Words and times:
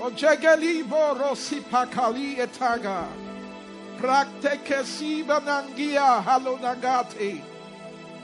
Ojegeli 0.00 0.82
borosi 0.82 1.60
pakali 1.70 2.38
etaga. 2.40 3.04
Prakteke 3.98 4.82
siba 4.82 5.40
nangia 5.44 6.24
halonagate. 6.24 7.42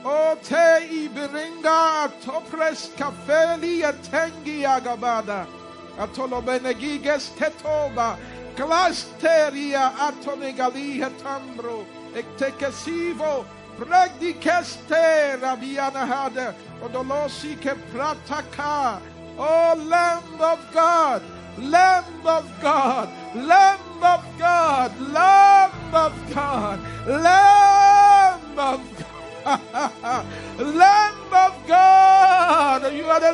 O 0.03 0.35
te 0.41 0.89
ibiringa 0.89 2.09
topres 2.25 2.89
kafeli 2.97 3.83
etengi 3.85 4.65
agabada. 4.65 5.45
Atolobenegiges 5.99 7.29
tetoba. 7.37 8.17
Glasteria 8.55 9.93
atonegali 10.07 10.97
hetambro. 10.97 11.85
Ektekesivo. 12.15 13.45
Pregdi 13.77 14.33
keste 14.41 15.37
rabiana 15.39 16.07
hada. 16.07 16.55
Odolosi 16.81 17.55
ke 17.61 17.77
prataka. 17.93 18.99
O 19.37 19.75
Lamb 19.77 20.41
of 20.41 20.73
God. 20.73 21.36
Lamb 21.57 22.25
of 22.25 22.61
God, 22.61 23.09
Lamb 23.35 24.03
of 24.03 24.23
God, 24.37 24.99
Lamb 24.99 25.93
of 25.93 26.33
God, 26.33 26.79
Lamb 27.07 28.59
of 28.59 28.81
God, 29.43 30.25
Lamb 30.59 31.33
of 31.33 31.67
God, 31.67 32.93
you 32.93 33.05
are 33.05 33.19
the 33.19 33.31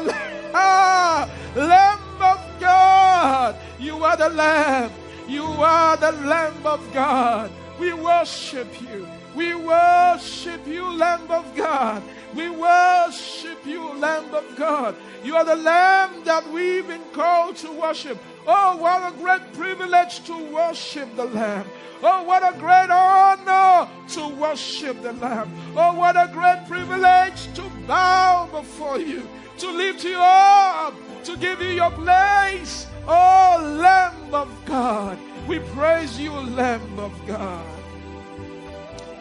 Lamb 1.55 1.99
of 2.21 2.59
God, 2.59 3.55
you 3.79 4.03
are 4.03 4.17
the 4.17 4.29
Lamb, 4.29 4.91
you 5.27 5.43
are 5.43 5.97
the 5.97 6.11
Lamb 6.11 6.65
of 6.65 6.93
God. 6.93 7.51
We 7.79 7.91
worship 7.91 8.67
you. 8.81 9.07
We 9.35 9.55
worship 9.55 10.65
you, 10.67 10.89
Lamb 10.95 11.29
of 11.29 11.55
God. 11.55 12.03
We 12.35 12.49
worship 12.49 13.65
you, 13.65 13.93
Lamb 13.93 14.33
of 14.33 14.55
God. 14.55 14.95
You 15.23 15.35
are 15.35 15.45
the 15.45 15.55
Lamb 15.55 16.23
that 16.25 16.49
we've 16.51 16.87
been 16.87 17.03
called 17.13 17.55
to 17.57 17.71
worship. 17.71 18.17
Oh, 18.47 18.77
what 18.77 19.13
a 19.13 19.15
great 19.17 19.53
privilege 19.53 20.23
to 20.25 20.53
worship 20.53 21.15
the 21.15 21.25
Lamb. 21.25 21.67
Oh, 22.01 22.23
what 22.23 22.43
a 22.43 22.57
great 22.59 22.89
honor 22.89 23.89
to 24.09 24.27
worship 24.35 25.01
the 25.01 25.13
Lamb. 25.13 25.51
Oh, 25.75 25.93
what 25.93 26.17
a 26.17 26.29
great 26.33 26.65
privilege 26.67 27.53
to 27.53 27.61
bow 27.87 28.49
before 28.51 28.99
you, 28.99 29.27
to 29.59 29.71
lift 29.71 30.03
you 30.03 30.17
up, 30.19 30.93
to 31.23 31.37
give 31.37 31.61
you 31.61 31.69
your 31.69 31.91
place. 31.91 32.87
Oh, 33.07 33.77
Lamb 33.79 34.33
of 34.33 34.49
God. 34.65 35.17
We 35.47 35.59
praise 35.59 36.19
you, 36.19 36.31
Lamb 36.31 36.99
of 36.99 37.13
God. 37.27 37.65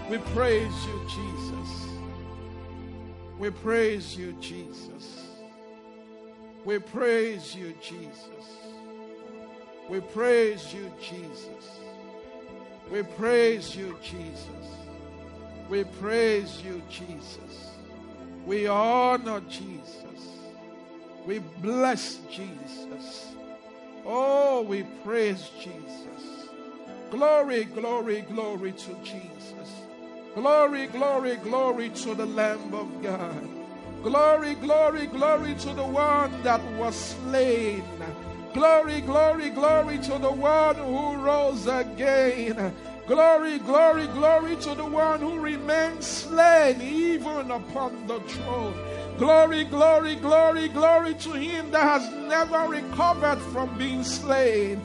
We 0.09 0.19
praise 0.19 0.75
you, 0.87 1.01
Jesus. 1.09 1.32
We 3.43 3.51
praise 3.51 4.17
you, 4.17 4.35
Jesus. 4.41 5.27
We 6.65 6.79
praise 6.79 7.57
you, 7.57 7.75
Jesus. 7.83 8.47
We 9.89 9.99
praise 9.99 10.73
you, 10.73 10.93
Jesus. 11.01 11.81
We 12.89 13.03
praise 13.03 13.75
you, 13.75 13.99
Jesus. 14.01 14.47
We 15.69 15.83
praise 15.83 16.63
you, 16.65 16.83
Jesus. 16.89 17.73
We 18.47 18.69
honor 18.69 19.41
Jesus. 19.49 20.21
We 21.27 21.41
bless 21.41 22.21
Jesus. 22.31 23.27
Oh, 24.07 24.63
we 24.63 24.85
praise 25.05 25.51
Jesus. 25.61 26.47
Glory, 27.11 27.65
glory, 27.65 28.21
glory 28.21 28.71
to 28.71 28.95
Jesus. 29.03 29.32
Glory, 30.35 30.87
glory, 30.87 31.37
glory 31.37 31.91
to 31.91 32.15
the 32.15 32.25
Lamb 32.25 32.73
of 32.73 33.03
God. 33.03 33.49
Glory, 34.03 34.55
glory, 34.55 35.07
glory 35.07 35.55
to 35.57 35.75
the 35.75 35.85
one 35.85 36.43
that 36.43 36.63
was 36.79 36.97
slain. 36.97 37.85
Glory, 38.55 39.03
glory, 39.03 39.51
glory 39.51 39.99
to 39.99 40.19
the 40.19 40.33
one 40.33 40.77
who 40.77 41.17
rose 41.17 41.67
again. 41.67 42.75
Glory, 43.07 43.59
glory, 43.59 44.07
glory 44.07 44.57
to 44.57 44.75
the 44.75 44.85
one 44.87 45.21
who 45.21 45.39
remains 45.39 46.07
slain 46.07 46.81
even 46.81 47.51
upon 47.51 48.07
the 48.07 48.19
throne. 48.21 48.75
Glory, 49.19 49.65
glory, 49.65 50.17
glory, 50.17 50.69
glory 50.69 51.15
to 51.15 51.33
him 51.33 51.71
that 51.71 51.83
has 51.83 52.11
never 52.29 52.69
recovered 52.69 53.39
from 53.53 53.77
being 53.79 54.03
slain. 54.03 54.81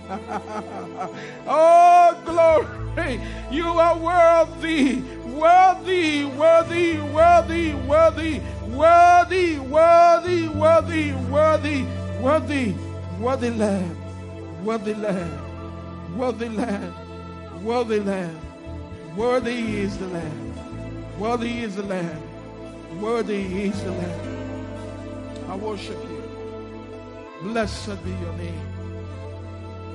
oh, 1.47 2.21
glory. 2.25 3.19
You 3.51 3.67
are 3.67 3.97
worthy, 3.97 5.01
worthy, 5.25 6.25
worthy, 6.25 6.97
worthy, 6.99 7.73
worthy, 7.73 8.39
worthy, 8.67 9.59
worthy, 9.59 10.47
worthy, 10.49 11.13
worthy, 11.13 11.83
worthy, 12.21 12.75
worthy 13.19 13.49
Lamb, 13.51 13.97
worthy 14.63 14.93
Lamb, 14.93 16.17
worthy 16.17 16.49
Lamb, 16.49 16.93
worthy 17.63 17.99
Lamb. 17.99 18.47
Worthy 19.17 19.77
is 19.77 19.97
the 19.97 20.05
Lamb. 20.09 20.53
Worthy 21.17 21.63
is 21.63 21.75
the 21.75 21.81
Lamb. 21.81 22.26
Worthy 22.99 23.63
is 23.63 23.83
the 23.83 23.91
Lamb. 23.91 25.49
I 25.49 25.55
worship 25.55 26.01
you. 26.09 26.23
Blessed 27.43 28.03
be 28.03 28.09
your 28.09 28.33
name. 28.33 28.67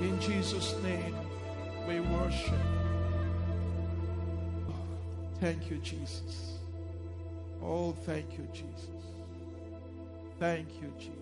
In 0.01 0.21
Jesus' 0.21 0.75
name, 0.83 1.15
we 1.89 2.01
worship. 2.01 2.59
Thank 5.41 5.71
you, 5.71 5.79
Jesus. 5.79 6.59
Oh, 7.63 7.93
thank 8.07 8.39
you, 8.39 8.47
Jesus. 8.53 8.89
Thank 10.39 10.69
you, 10.81 10.93
Jesus. 10.99 11.22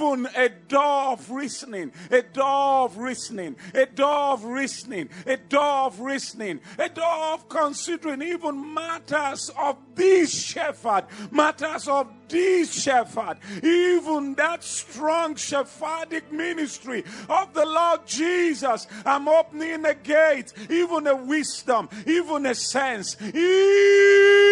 a 0.00 0.48
door 0.68 1.12
of 1.12 1.30
reasoning, 1.30 1.92
a 2.10 2.22
door 2.22 2.84
of 2.84 2.98
reasoning, 2.98 3.56
a 3.74 3.86
door 3.86 4.32
of 4.32 4.44
reasoning, 4.44 5.08
a 5.26 5.36
door 5.36 5.86
of 5.86 6.00
reasoning, 6.00 6.60
a 6.78 6.88
door 6.88 7.34
of 7.34 7.48
considering 7.48 8.22
even 8.22 8.74
matters 8.74 9.50
of 9.58 9.76
this 9.94 10.32
shepherd, 10.44 11.04
matters 11.30 11.88
of 11.88 12.08
this 12.28 12.72
shepherd, 12.72 13.38
even 13.62 14.34
that 14.34 14.62
strong 14.62 15.34
shepherdic 15.34 16.30
ministry 16.30 17.04
of 17.28 17.52
the 17.54 17.64
Lord 17.64 18.06
Jesus. 18.06 18.86
I'm 19.04 19.28
opening 19.28 19.84
a 19.84 19.94
gate, 19.94 20.52
even 20.70 21.06
a 21.06 21.16
wisdom, 21.16 21.88
even 22.06 22.46
a 22.46 22.54
sense, 22.54 23.16
even 23.20 24.47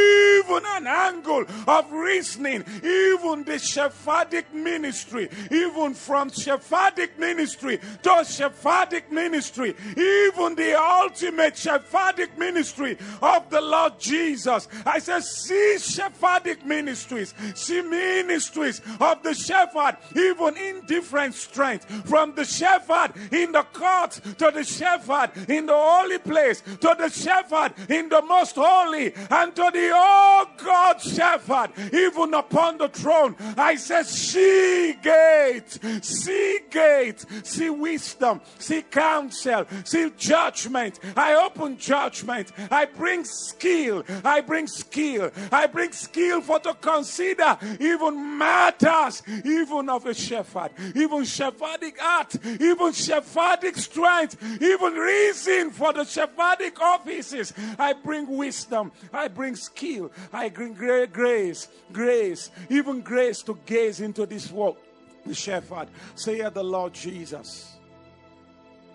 an 0.48 0.86
angle 0.86 1.44
of 1.66 1.92
reasoning, 1.92 2.64
even 2.78 3.44
the 3.44 3.58
shepherdic 3.58 4.52
ministry, 4.52 5.28
even 5.50 5.94
from 5.94 6.30
shepherdic 6.30 7.18
ministry 7.18 7.78
to 8.02 8.10
shepherdic 8.24 9.10
ministry, 9.10 9.74
even 9.90 10.54
the 10.54 10.74
ultimate 10.78 11.54
shepherdic 11.54 12.36
ministry 12.38 12.96
of 13.22 13.48
the 13.50 13.60
Lord 13.60 13.98
Jesus. 13.98 14.68
I 14.84 14.98
said, 14.98 15.22
see 15.24 15.76
shepherdic 15.78 16.64
ministries, 16.64 17.34
see 17.54 17.82
ministries 17.82 18.80
of 19.00 19.22
the 19.22 19.34
shepherd, 19.34 19.96
even 20.14 20.56
in 20.56 20.86
different 20.86 21.34
strength, 21.34 21.84
from 22.08 22.34
the 22.34 22.44
shepherd 22.44 23.12
in 23.32 23.52
the 23.52 23.62
court 23.72 24.12
to 24.38 24.50
the 24.52 24.64
shepherd 24.64 25.30
in 25.48 25.66
the 25.66 25.74
holy 25.74 26.18
place 26.18 26.60
to 26.60 26.94
the 26.98 27.08
shepherd 27.08 27.72
in 27.88 28.08
the 28.08 28.22
most 28.22 28.56
holy 28.56 29.12
and 29.30 29.54
to 29.54 29.70
the 29.72 29.90
Oh 30.38 30.46
God, 30.58 31.00
shepherd, 31.00 31.70
even 31.94 32.34
upon 32.34 32.76
the 32.76 32.88
throne, 32.88 33.36
I 33.56 33.76
said, 33.76 34.04
see 34.04 34.92
gate, 35.02 35.78
see 36.02 36.58
gate, 36.70 37.24
see 37.42 37.70
wisdom, 37.70 38.42
see 38.58 38.82
counsel, 38.82 39.64
see 39.84 40.12
judgment. 40.18 41.00
I 41.16 41.36
open 41.36 41.78
judgment. 41.78 42.52
I 42.70 42.84
bring 42.84 43.24
skill. 43.24 44.04
I 44.22 44.42
bring 44.42 44.66
skill. 44.66 45.30
I 45.50 45.68
bring 45.68 45.92
skill 45.92 46.42
for 46.42 46.58
to 46.60 46.74
consider 46.74 47.56
even 47.80 48.36
matters, 48.36 49.22
even 49.42 49.88
of 49.88 50.04
a 50.04 50.12
shepherd, 50.12 50.70
even 50.94 51.22
shepherdic 51.22 51.94
art, 52.02 52.36
even 52.44 52.92
shepherdic 52.92 53.78
strength, 53.78 54.36
even 54.60 54.92
reason 54.92 55.70
for 55.70 55.94
the 55.94 56.00
shepherdic 56.00 56.78
offices. 56.78 57.54
I 57.78 57.94
bring 57.94 58.36
wisdom. 58.36 58.92
I 59.14 59.28
bring 59.28 59.56
skill. 59.56 60.10
I 60.32 60.48
bring 60.48 60.74
grace, 60.74 61.68
grace, 61.92 62.50
even 62.68 63.00
grace 63.00 63.42
to 63.42 63.58
gaze 63.66 64.00
into 64.00 64.26
this 64.26 64.50
work. 64.50 64.76
The 65.24 65.34
shepherd. 65.34 65.88
Say, 66.14 66.48
the 66.48 66.62
Lord 66.62 66.94
Jesus. 66.94 67.74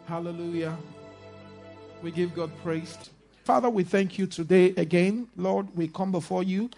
Hallelujah. 0.06 0.78
We 2.01 2.12
give 2.12 2.33
God 2.33 2.51
praise. 2.63 2.98
Father, 3.44 3.69
we 3.69 3.83
thank 3.83 4.18
you 4.18 4.28
today 4.28 4.74
again. 4.78 5.28
Lord, 5.36 5.75
we 5.75 5.88
come 5.88 6.12
before 6.12 6.44
you. 6.44 6.69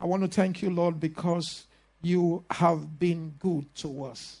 I 0.00 0.06
want 0.06 0.22
to 0.22 0.28
thank 0.28 0.62
you, 0.62 0.70
Lord, 0.70 0.98
because 0.98 1.66
you 2.00 2.44
have 2.50 2.98
been 2.98 3.34
good 3.38 3.72
to 3.76 4.04
us. 4.04 4.40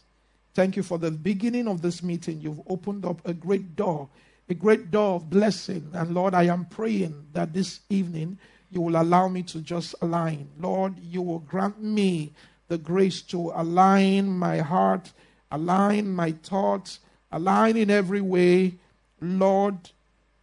Thank 0.54 0.76
you 0.76 0.82
for 0.82 0.98
the 0.98 1.10
beginning 1.10 1.68
of 1.68 1.82
this 1.82 2.02
meeting. 2.02 2.40
You've 2.40 2.60
opened 2.68 3.04
up 3.04 3.26
a 3.26 3.32
great 3.32 3.76
door, 3.76 4.08
a 4.48 4.54
great 4.54 4.90
door 4.90 5.16
of 5.16 5.30
blessing. 5.30 5.88
And 5.92 6.14
Lord, 6.14 6.34
I 6.34 6.44
am 6.44 6.64
praying 6.66 7.28
that 7.32 7.52
this 7.52 7.80
evening 7.88 8.38
you 8.72 8.80
will 8.80 9.00
allow 9.00 9.28
me 9.28 9.42
to 9.42 9.60
just 9.60 9.94
align. 10.00 10.48
Lord, 10.58 10.98
you 10.98 11.20
will 11.20 11.40
grant 11.40 11.82
me 11.82 12.32
the 12.68 12.78
grace 12.78 13.20
to 13.22 13.52
align 13.54 14.28
my 14.30 14.58
heart, 14.58 15.12
align 15.50 16.10
my 16.10 16.32
thoughts, 16.32 17.00
align 17.30 17.76
in 17.76 17.90
every 17.90 18.22
way, 18.22 18.74
Lord, 19.20 19.76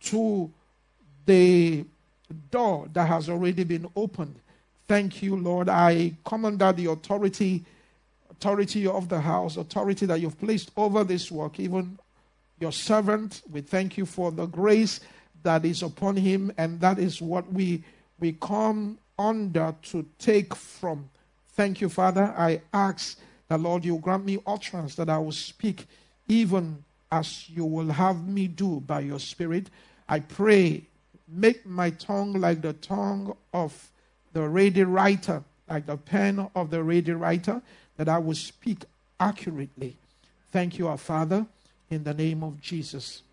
to 0.02 0.52
the 1.26 1.86
door 2.52 2.88
that 2.94 3.08
has 3.08 3.30
already 3.30 3.64
been 3.64 3.90
opened. 3.96 4.36
Thank 4.88 5.24
you, 5.24 5.36
Lord. 5.36 5.68
I 5.68 6.14
come 6.24 6.46
under 6.46 6.72
the 6.72 6.86
authority, 6.86 7.66
authority 8.30 8.86
of 8.86 9.10
the 9.10 9.22
house, 9.22 9.58
authority 9.58 10.06
that 10.06 10.20
you've 10.20 10.40
placed 10.40 10.72
over 10.78 11.04
this 11.04 11.32
work, 11.32 11.60
even 11.60 11.98
your 12.60 12.72
servant. 12.72 13.42
We 13.52 13.62
thank 13.62 13.98
you 13.98 14.06
for 14.06 14.32
the 14.32 14.46
grace 14.46 15.00
that 15.42 15.66
is 15.66 15.82
upon 15.82 16.18
him, 16.18 16.52
and 16.58 16.80
that 16.82 17.00
is 17.00 17.22
what 17.22 17.52
we 17.52 17.84
we 18.19 18.33
come 18.33 18.98
under 19.18 19.75
to 19.83 20.06
take 20.18 20.56
from. 20.56 21.10
Thank 21.54 21.81
you, 21.81 21.89
Father. 21.89 22.33
I 22.38 22.62
ask 22.74 23.19
the 23.48 23.57
Lord, 23.57 23.83
you 23.83 23.98
grant 23.98 24.25
me 24.25 24.39
utterance 24.45 24.95
that 24.95 25.10
I 25.10 25.18
will 25.18 25.31
speak 25.31 25.88
even 26.27 26.83
as 27.12 27.50
you 27.50 27.66
will 27.66 27.89
have 27.89 28.27
me 28.27 28.48
do 28.48 28.80
by 28.80 29.01
your 29.01 29.19
Spirit. 29.19 29.69
I 30.07 30.19
pray, 30.19 30.83
make 31.27 31.66
my 31.66 31.89
tongue 31.89 32.33
like 32.33 32.62
the 32.62 32.74
tongue 32.74 33.36
of 33.54 33.92
the 34.33 34.48
ready 34.48 34.83
writer, 34.83 35.44
like 35.68 35.88
the 35.88 35.98
pen 35.98 36.50
of 36.56 36.69
the 36.69 36.83
ready 36.83 37.12
writer, 37.12 37.62
that 37.98 38.07
I 38.07 38.19
will 38.19 38.36
speak 38.36 38.86
accurately. 39.19 39.98
Thank 40.51 40.77
you, 40.77 40.88
our 40.88 40.98
Father, 40.98 41.45
in 41.89 42.04
the 42.04 42.13
name 42.13 42.44
of 42.44 42.62
Jesus. 42.62 43.24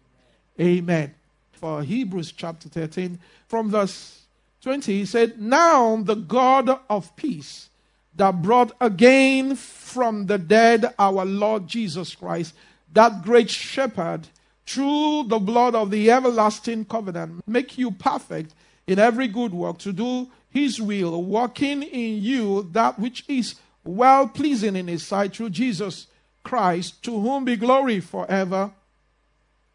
Amen. 0.58 1.14
For 1.52 1.82
Hebrews 1.82 2.32
chapter 2.32 2.68
13, 2.68 3.18
from 3.48 3.70
verse 3.70 4.25
20, 4.66 4.98
he 4.98 5.06
said, 5.06 5.40
Now 5.40 5.94
the 5.94 6.16
God 6.16 6.80
of 6.90 7.14
peace 7.14 7.68
that 8.16 8.42
brought 8.42 8.72
again 8.80 9.54
from 9.54 10.26
the 10.26 10.38
dead 10.38 10.92
our 10.98 11.24
Lord 11.24 11.68
Jesus 11.68 12.16
Christ, 12.16 12.52
that 12.92 13.22
great 13.22 13.48
shepherd, 13.48 14.26
through 14.66 15.26
the 15.28 15.38
blood 15.38 15.76
of 15.76 15.92
the 15.92 16.10
everlasting 16.10 16.84
covenant, 16.84 17.46
make 17.46 17.78
you 17.78 17.92
perfect 17.92 18.56
in 18.88 18.98
every 18.98 19.28
good 19.28 19.54
work 19.54 19.78
to 19.78 19.92
do 19.92 20.26
his 20.50 20.80
will, 20.80 21.22
working 21.22 21.84
in 21.84 22.20
you 22.20 22.68
that 22.72 22.98
which 22.98 23.24
is 23.28 23.54
well 23.84 24.26
pleasing 24.26 24.74
in 24.74 24.88
his 24.88 25.06
sight 25.06 25.36
through 25.36 25.50
Jesus 25.50 26.08
Christ, 26.42 27.04
to 27.04 27.12
whom 27.12 27.44
be 27.44 27.54
glory 27.54 28.00
forever 28.00 28.72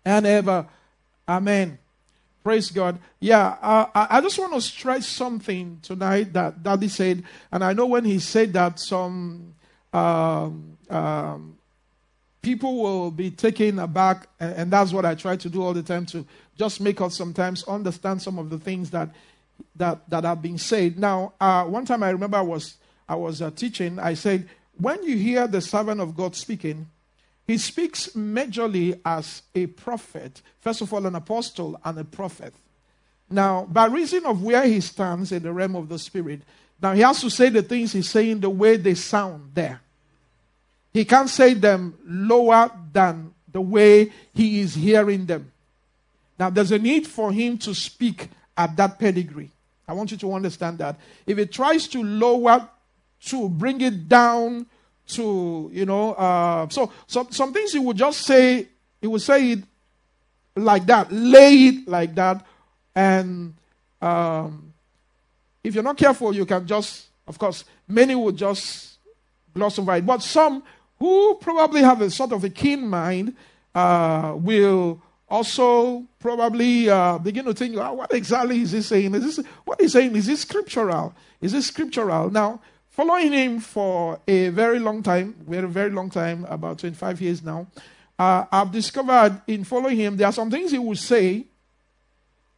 and 0.04 0.26
ever. 0.26 0.68
Amen. 1.30 1.80
Praise 2.44 2.72
God. 2.72 2.98
Yeah, 3.20 3.56
uh, 3.62 3.86
I 3.94 4.20
just 4.22 4.40
want 4.40 4.54
to 4.54 4.62
stress 4.62 5.08
something 5.08 5.80
tonight 5.84 6.34
that 6.34 6.64
Daddy 6.64 6.88
said, 6.88 7.24
and 7.52 7.64
I 7.64 7.74
know 7.74 7.86
when 7.86 8.04
he 8.04 8.18
said 8.18 8.54
that, 8.54 8.80
some 8.80 9.54
um, 9.94 10.78
um, 10.90 11.58
people 12.42 12.82
will 12.82 13.12
be 13.12 13.30
taken 13.30 13.78
aback, 13.78 14.28
and, 14.40 14.56
and, 14.56 14.72
that's 14.72 14.92
what 14.92 15.06
I 15.06 15.16
try 15.16 15.36
to 15.36 15.50
do 15.50 15.62
all 15.62 15.74
the 15.74 15.84
time 15.84 16.06
to 16.08 16.26
just 16.58 16.82
make 16.82 17.00
us 17.02 17.16
sometimes 17.16 17.64
understand 17.66 18.22
some 18.22 18.40
of 18.40 18.50
the 18.50 18.58
things 18.58 18.90
that 18.92 19.10
that 19.76 20.10
that 20.10 20.24
have 20.24 20.42
been 20.42 20.58
said. 20.58 20.98
Now, 20.98 21.34
uh, 21.40 21.66
one 21.66 21.86
time 21.86 22.02
I 22.02 22.10
remember 22.10 22.38
I 22.38 22.42
was 22.42 22.78
I 23.08 23.16
was 23.16 23.42
uh, 23.42 23.52
teaching. 23.52 24.00
I 24.00 24.16
said, 24.16 24.50
when 24.78 25.04
you 25.04 25.18
hear 25.18 25.48
the 25.48 25.62
servant 25.62 26.02
of 26.02 26.16
God 26.16 26.36
speaking, 26.36 26.88
he 27.52 27.58
speaks 27.58 28.08
majorly 28.16 28.98
as 29.04 29.42
a 29.54 29.66
prophet, 29.66 30.42
first 30.62 30.80
of 30.80 30.94
all, 30.94 31.06
an 31.06 31.16
apostle 31.16 31.78
and 31.84 32.00
a 32.00 32.06
prophet. 32.06 32.54
Now, 33.30 33.66
by 33.70 33.88
reason 33.88 34.26
of 34.26 34.42
where 34.42 34.66
he 34.66 34.80
stands 34.80 35.34
in 35.34 35.44
the 35.44 35.52
realm 35.52 35.76
of 35.76 35.90
the 35.90 36.00
spirit, 36.00 36.44
now 36.82 36.94
he 36.94 37.02
has 37.02 37.20
to 37.20 37.30
say 37.30 37.50
the 37.50 37.62
things 37.62 37.92
he's 37.92 38.10
saying 38.10 38.40
the 38.40 38.50
way 38.50 38.78
they 38.78 38.94
sound 38.94 39.52
there. 39.54 39.82
He 40.94 41.04
can't 41.04 41.30
say 41.30 41.54
them 41.54 41.98
lower 42.06 42.72
than 42.94 43.34
the 43.52 43.60
way 43.60 44.14
he 44.34 44.62
is 44.62 44.74
hearing 44.74 45.26
them. 45.26 45.52
Now, 46.40 46.52
there's 46.52 46.72
a 46.72 46.80
need 46.80 47.06
for 47.06 47.34
him 47.34 47.58
to 47.58 47.76
speak 47.76 48.30
at 48.56 48.78
that 48.78 48.98
pedigree. 48.98 49.52
I 49.86 49.92
want 49.92 50.12
you 50.12 50.18
to 50.20 50.34
understand 50.34 50.78
that. 50.78 50.98
If 51.28 51.38
he 51.38 51.46
tries 51.48 51.90
to 51.90 52.02
lower, 52.02 52.70
to 53.26 53.50
bring 53.50 53.82
it 53.82 54.08
down 54.08 54.68
to, 55.08 55.70
you 55.74 55.86
know, 55.86 56.14
uh, 56.14 56.68
so 56.70 56.92
some, 57.08 57.32
some 57.32 57.54
things 57.54 57.74
he 57.74 57.80
would 57.80 57.98
just 57.98 58.22
say, 58.22 58.68
he 59.02 59.08
would 59.08 59.22
say 59.22 59.52
it 59.52 59.64
like 60.56 60.86
that, 60.86 61.12
lay 61.12 61.68
it 61.68 61.88
like 61.88 62.16
that, 62.16 62.46
and 62.96 63.54
um, 64.02 64.74
if 65.64 65.76
you're 65.76 65.84
not 65.84 65.98
careful, 65.98 66.34
you 66.34 66.46
can 66.46 66.66
just, 66.66 67.08
of 67.28 67.38
course, 67.38 67.64
many 67.88 68.16
would 68.16 68.36
just 68.36 68.98
gloss 69.54 69.78
over 69.80 69.96
it. 69.96 70.06
But 70.06 70.22
some 70.22 70.64
who 71.00 71.36
probably 71.36 71.82
have 71.82 72.02
a 72.02 72.10
sort 72.10 72.32
of 72.32 72.44
a 72.44 72.50
keen 72.50 72.88
mind 72.88 73.36
uh, 73.74 74.34
will 74.36 75.02
also 75.30 76.06
probably 76.20 76.90
uh, 76.90 77.18
begin 77.18 77.46
to 77.46 77.54
think, 77.54 77.76
oh, 77.78 77.94
what 77.94 78.14
exactly 78.14 78.62
is 78.62 78.72
he 78.72 78.82
saying? 78.82 79.16
Is 79.16 79.38
this 79.38 79.46
what 79.64 79.80
he's 79.80 79.94
saying? 79.94 80.16
Is 80.16 80.28
this 80.28 80.42
scriptural? 80.42 81.14
Is 81.40 81.54
this 81.54 81.68
scriptural? 81.68 82.30
Now, 82.30 82.60
following 83.02 83.32
him 83.32 83.60
for 83.60 84.20
a 84.28 84.50
very 84.50 84.78
long 84.78 85.02
time, 85.02 85.34
very, 85.48 85.68
very 85.68 85.90
long 85.90 86.08
time, 86.08 86.46
about 86.48 86.78
25 86.78 87.20
years 87.20 87.42
now, 87.42 87.66
uh, 88.20 88.46
I've 88.52 88.72
discovered 88.72 89.42
in 89.48 89.64
following 89.64 89.98
him, 89.98 90.18
there 90.18 90.28
are 90.28 90.32
some 90.32 90.52
things 90.52 90.70
he 90.70 90.78
will 90.78 90.96
say. 90.96 91.48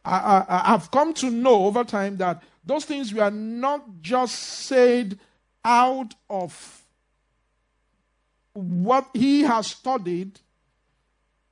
I, 0.04 0.44
I, 0.46 0.74
I've 0.74 0.90
come 0.90 1.14
to 1.14 1.30
know 1.30 1.64
over 1.64 1.82
time 1.82 2.18
that 2.18 2.42
those 2.62 2.84
things 2.84 3.14
were 3.14 3.30
not 3.30 4.02
just 4.02 4.34
said 4.34 5.18
out 5.64 6.14
of 6.28 6.82
what 8.52 9.08
he 9.14 9.44
has 9.44 9.68
studied. 9.68 10.38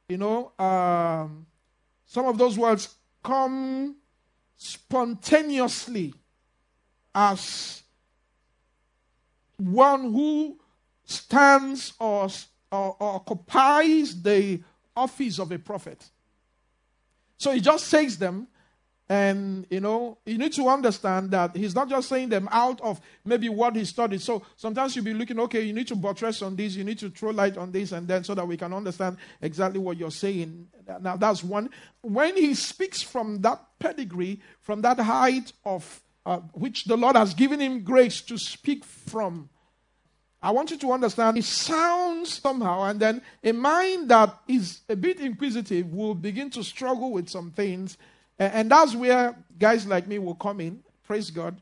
You 0.07 0.19
know, 0.19 0.53
um, 0.59 1.47
some 2.05 2.27
of 2.27 2.37
those 2.37 2.59
words 2.59 2.95
come 3.23 3.97
spontaneously 4.59 6.13
as 7.15 7.82
one 9.71 10.12
who 10.12 10.59
stands 11.04 11.92
or, 11.99 12.28
or, 12.71 12.97
or 12.99 13.14
occupies 13.16 14.23
the 14.23 14.62
office 14.97 15.38
of 15.38 15.52
a 15.52 15.59
prophet. 15.59 16.09
So 17.38 17.50
he 17.50 17.61
just 17.61 17.87
says 17.88 18.19
them 18.19 18.47
and, 19.09 19.66
you 19.69 19.81
know, 19.81 20.16
you 20.25 20.38
need 20.38 20.54
to 20.54 20.69
understand 20.69 21.33
that 21.33 21.54
he's 21.54 21.75
not 21.75 21.88
just 21.88 22.09
saying 22.09 22.31
them 22.31 22.49
out 22.50 22.81
of 22.81 23.00
maybe 23.25 23.49
what 23.49 23.76
he 23.76 23.85
studied. 23.85 24.23
So 24.23 24.42
sometimes 24.57 24.97
you'll 24.97 25.04
be 25.04 25.12
looking, 25.12 25.38
okay, 25.40 25.61
you 25.61 25.75
need 25.75 25.88
to 25.88 25.97
buttress 25.97 26.40
on 26.40 26.57
this, 26.57 26.76
you 26.76 26.85
need 26.85 26.99
to 27.00 27.11
throw 27.11 27.31
light 27.31 27.59
on 27.59 27.73
this, 27.73 27.92
and 27.92 28.09
then 28.09 28.25
so 28.25 28.35
that 28.35 28.47
we 28.47 28.57
can 28.57 28.73
understand 28.73 29.19
exactly 29.42 29.81
what 29.81 29.99
you're 29.99 30.11
saying. 30.11 30.69
Now, 31.00 31.16
that's 31.16 31.45
one. 31.45 31.69
When 32.00 32.37
he 32.37 32.54
speaks 32.54 33.02
from 33.02 33.42
that 33.42 33.61
pedigree, 33.78 34.40
from 34.61 34.81
that 34.83 34.99
height 34.99 35.52
of 35.64 36.00
uh, 36.25 36.38
which 36.52 36.85
the 36.85 36.97
Lord 36.97 37.17
has 37.17 37.35
given 37.35 37.61
him 37.61 37.83
grace 37.83 38.21
to 38.23 38.38
speak 38.38 38.85
from, 38.85 39.49
I 40.43 40.50
want 40.50 40.71
you 40.71 40.79
to 40.79 40.93
understand 40.93 41.38
it 41.38 41.45
sounds 41.45 42.41
somehow, 42.41 42.85
and 42.85 42.99
then 42.99 43.23
a 43.45 43.52
mind 43.52 44.09
that 44.11 44.37
is 44.49 44.81
a 44.88 44.97
bit 44.97 45.21
inquisitive 45.21 45.93
will 45.93 46.14
begin 46.14 46.50
to 46.50 46.62
struggle 46.64 47.12
with 47.12 47.29
some 47.29 47.50
things. 47.52 47.97
And 48.38 48.71
that's 48.71 48.95
where 48.97 49.37
guys 49.59 49.87
like 49.87 50.09
me 50.09 50.19
will 50.19 50.35
come 50.35 50.61
in. 50.61 50.83
Praise 51.05 51.31
God. 51.31 51.61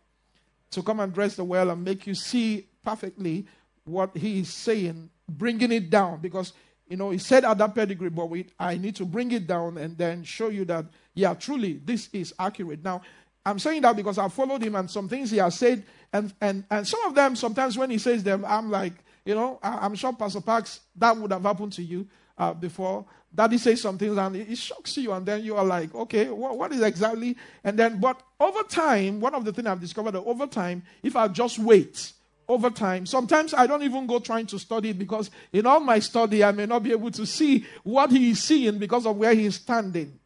to 0.71 0.83
come 0.83 1.00
and 1.00 1.12
dress 1.12 1.37
the 1.37 1.45
well 1.45 1.71
and 1.71 1.85
make 1.85 2.07
you 2.07 2.14
see 2.14 2.67
perfectly 2.85 3.47
what 3.85 4.17
he 4.17 4.40
is 4.40 4.50
saying, 4.50 5.11
bringing 5.29 5.73
it 5.73 5.90
down. 5.90 6.21
Because, 6.21 6.52
you 6.88 6.97
know, 6.97 7.11
he 7.11 7.19
said 7.19 7.45
at 7.45 7.59
that 7.59 7.75
pedigree, 7.75 8.11
but 8.11 8.31
we, 8.31 8.47
I 8.59 8.79
need 8.79 8.97
to 8.97 9.05
bring 9.05 9.33
it 9.33 9.47
down 9.47 9.79
and 9.79 9.97
then 9.99 10.23
show 10.23 10.49
you 10.49 10.64
that, 10.67 10.87
yeah, 11.14 11.35
truly, 11.35 11.81
this 11.85 12.09
is 12.12 12.33
accurate. 12.38 12.85
Now, 12.85 13.02
I'm 13.45 13.59
saying 13.59 13.83
that 13.83 13.97
because 13.97 14.19
I 14.19 14.29
followed 14.29 14.63
him 14.63 14.75
and 14.75 14.91
some 14.91 15.09
things 15.09 15.31
he 15.31 15.39
has 15.39 15.59
said, 15.59 15.85
and, 16.13 16.33
and, 16.41 16.65
and 16.71 16.87
some 16.87 17.03
of 17.05 17.15
them, 17.15 17.37
sometimes 17.37 17.79
when 17.79 17.91
he 17.91 17.99
says 17.99 18.23
them, 18.23 18.45
I'm 18.47 18.71
like, 18.71 18.93
you 19.25 19.35
know, 19.35 19.59
I, 19.63 19.87
am 19.87 19.95
sure 19.95 20.13
Pastor 20.13 20.41
Parks, 20.41 20.81
that 20.97 21.17
would 21.17 21.33
have 21.33 21.43
happened 21.43 21.73
to 21.75 21.83
you 21.83 22.07
uh, 22.37 22.53
before. 22.53 23.07
Daddy 23.33 23.59
says 23.59 23.81
some 23.81 23.97
things 23.97 24.17
and 24.17 24.37
it, 24.37 24.59
shocks 24.59 24.97
you, 24.97 25.13
and 25.13 25.25
then 25.25 25.45
you 25.45 25.57
are 25.57 25.65
like, 25.65 25.95
okay, 25.95 26.29
what, 26.29 26.59
what 26.59 26.73
is 26.73 26.83
exactly? 26.83 27.37
And 27.63 27.79
then, 27.79 28.01
but 28.01 28.21
over 28.41 28.63
time, 28.65 29.21
one 29.21 29.35
of 29.35 29.45
the 29.45 29.53
things 29.53 29.69
I've 29.69 29.81
discovered 29.81 30.13
that 30.13 30.23
over 30.23 30.47
time, 30.47 30.83
if 31.03 31.15
I 31.17 31.29
just 31.29 31.59
wait, 31.59 32.13
over 32.49 32.69
time, 32.69 33.07
sometimes 33.07 33.55
I 33.55 33.67
don't 33.67 33.85
even 33.85 34.07
go 34.07 34.19
trying 34.19 34.47
to 34.47 34.59
study 34.59 34.93
because 34.93 35.31
in 35.53 35.65
all 35.65 35.81
my 35.81 36.01
study, 36.01 36.43
I 36.43 36.51
may 36.51 36.67
not 36.67 36.83
be 36.83 36.91
able 36.91 37.13
to 37.13 37.25
see 37.25 37.65
what 37.85 38.11
he 38.11 38.31
is 38.31 38.43
seeing 38.43 38.79
because 38.79 39.07
of 39.07 39.17
where 39.17 39.33
he 39.33 39.47
is 39.47 39.55
standing. 39.55 40.20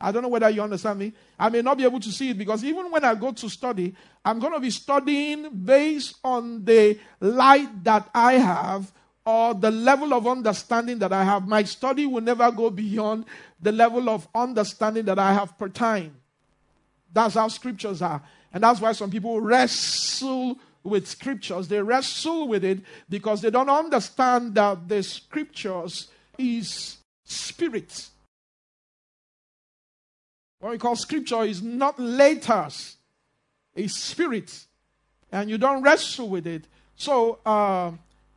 I 0.00 0.12
don't 0.12 0.22
know 0.22 0.28
whether 0.28 0.48
you 0.48 0.62
understand 0.62 0.98
me. 0.98 1.12
I 1.38 1.48
may 1.48 1.62
not 1.62 1.76
be 1.76 1.84
able 1.84 2.00
to 2.00 2.12
see 2.12 2.30
it 2.30 2.38
because 2.38 2.62
even 2.62 2.90
when 2.90 3.04
I 3.04 3.14
go 3.14 3.32
to 3.32 3.48
study, 3.48 3.94
I'm 4.24 4.38
going 4.38 4.52
to 4.52 4.60
be 4.60 4.70
studying 4.70 5.50
based 5.50 6.18
on 6.22 6.64
the 6.64 6.98
light 7.20 7.82
that 7.84 8.08
I 8.14 8.34
have 8.34 8.92
or 9.26 9.54
the 9.54 9.70
level 9.70 10.14
of 10.14 10.26
understanding 10.26 11.00
that 11.00 11.12
I 11.12 11.24
have. 11.24 11.48
My 11.48 11.64
study 11.64 12.06
will 12.06 12.22
never 12.22 12.50
go 12.52 12.70
beyond 12.70 13.24
the 13.60 13.72
level 13.72 14.08
of 14.08 14.28
understanding 14.34 15.04
that 15.06 15.18
I 15.18 15.32
have 15.32 15.58
per 15.58 15.68
time. 15.68 16.16
That's 17.12 17.34
how 17.34 17.48
scriptures 17.48 18.00
are. 18.00 18.22
And 18.52 18.62
that's 18.62 18.80
why 18.80 18.92
some 18.92 19.10
people 19.10 19.40
wrestle 19.40 20.58
with 20.84 21.08
scriptures. 21.08 21.68
They 21.68 21.82
wrestle 21.82 22.48
with 22.48 22.64
it 22.64 22.80
because 23.08 23.42
they 23.42 23.50
don't 23.50 23.68
understand 23.68 24.54
that 24.54 24.88
the 24.88 25.02
scriptures 25.02 26.08
is 26.38 26.98
spirit. 27.24 28.08
What 30.60 30.72
we 30.72 30.78
call 30.78 30.96
scripture 30.96 31.42
is 31.44 31.62
not 31.62 31.98
letters, 31.98 32.96
it's 33.74 33.94
spirit. 33.94 34.64
And 35.30 35.50
you 35.50 35.58
don't 35.58 35.82
wrestle 35.82 36.30
with 36.30 36.46
it. 36.46 36.64
So, 36.96 37.38
uh, 37.44 37.92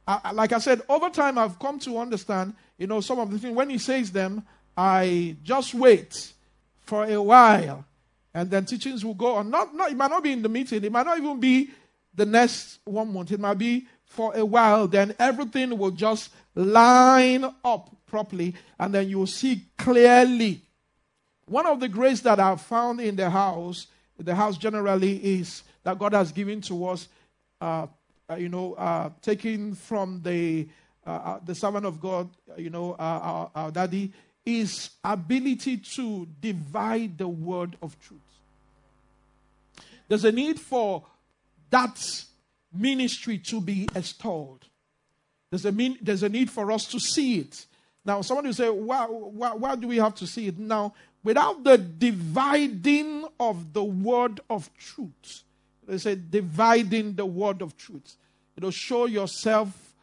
I, 0.06 0.32
like 0.34 0.52
I 0.52 0.60
said, 0.60 0.82
over 0.90 1.10
time 1.10 1.38
I've 1.38 1.58
come 1.58 1.80
to 1.80 1.98
understand, 2.00 2.54
you 2.78 2.86
know, 2.86 3.00
some 3.00 3.18
of 3.18 3.32
the 3.32 3.40
things. 3.40 3.56
When 3.56 3.70
he 3.70 3.78
says 3.78 4.12
them, 4.12 4.44
I 4.76 5.38
just 5.42 5.74
wait 5.74 6.34
for 6.82 7.06
a 7.06 7.22
while, 7.22 7.86
and 8.34 8.50
then 8.52 8.66
teachings 8.66 9.06
will 9.06 9.14
go 9.14 9.36
on. 9.36 9.50
Not, 9.50 9.74
not, 9.74 9.92
it 9.92 9.98
might 9.98 10.10
not 10.10 10.24
be 10.24 10.34
in 10.34 10.42
the 10.42 10.50
meeting. 10.50 10.84
It 10.84 10.92
might 10.92 11.06
not 11.06 11.18
even 11.18 11.40
be 11.40 11.70
the 12.14 12.26
next 12.26 12.80
one 12.84 13.14
month. 13.14 13.32
It 13.32 13.40
might 13.40 13.58
be 13.58 13.88
for 14.04 14.36
a 14.36 14.46
while. 14.46 14.88
Then 14.88 15.16
everything 15.18 15.78
will 15.78 15.92
just 15.92 16.32
line 16.56 17.46
up 17.64 17.96
properly, 18.06 18.54
and 18.78 18.94
then 18.94 19.08
you 19.08 19.20
will 19.20 19.28
see 19.28 19.64
clearly. 19.78 20.62
One 21.52 21.66
of 21.66 21.82
the 21.82 21.90
grace 21.90 22.22
that 22.22 22.40
I've 22.40 22.62
found 22.62 23.02
in 23.02 23.18
the 23.18 23.30
house, 23.30 23.88
the 24.18 24.34
house 24.34 24.58
generally, 24.58 25.18
is 25.18 25.64
that 25.84 26.00
God 26.00 26.14
has 26.14 26.32
given 26.32 26.62
to 26.62 26.88
us 26.88 27.10
uh, 27.60 27.88
uh, 28.30 28.36
you 28.36 28.48
know, 28.48 28.76
uh, 28.76 29.10
taking 29.22 29.76
from 29.76 30.22
the 30.24 30.66
uh, 31.06 31.10
uh 31.10 31.40
the 31.46 31.54
servant 31.54 31.86
of 31.86 32.00
God, 32.00 32.30
you 32.56 32.70
know, 32.70 32.94
uh, 32.94 33.20
our, 33.22 33.52
our 33.54 33.72
daddy, 33.72 34.14
is 34.46 34.92
ability 35.04 35.76
to 35.96 36.26
divide 36.40 37.18
the 37.18 37.28
word 37.28 37.76
of 37.82 38.00
truth. 38.00 38.22
There's 40.08 40.24
a 40.24 40.32
need 40.32 40.58
for 40.58 41.04
that 41.70 42.00
ministry 42.74 43.40
to 43.40 43.60
be 43.60 43.90
extolled. 43.94 44.66
There's 45.50 45.66
a, 45.66 45.72
mean, 45.74 45.98
there's 46.02 46.24
a 46.24 46.30
need 46.30 46.50
for 46.50 46.72
us 46.72 46.86
to 46.86 47.00
see 47.00 47.40
it. 47.40 47.66
Now, 48.06 48.22
somebody 48.22 48.48
will 48.48 48.54
say, 48.54 48.70
why, 48.70 49.06
why, 49.06 49.54
why 49.54 49.76
do 49.76 49.88
we 49.88 49.98
have 49.98 50.16
to 50.16 50.26
see 50.28 50.48
it? 50.48 50.58
Now, 50.58 50.94
without 51.24 51.64
the 51.64 51.78
dividing 51.78 53.26
of 53.40 53.74
the 53.74 53.84
word 53.84 54.40
of 54.50 54.70
truth, 54.78 55.44
they 55.88 55.98
say 55.98 56.16
dividing 56.16 57.16
the 57.16 57.26
word 57.26 57.62
of 57.62 57.76
truth. 57.78 58.16
It'll 58.56 58.72
show 58.72 59.06
yourself, 59.06 59.96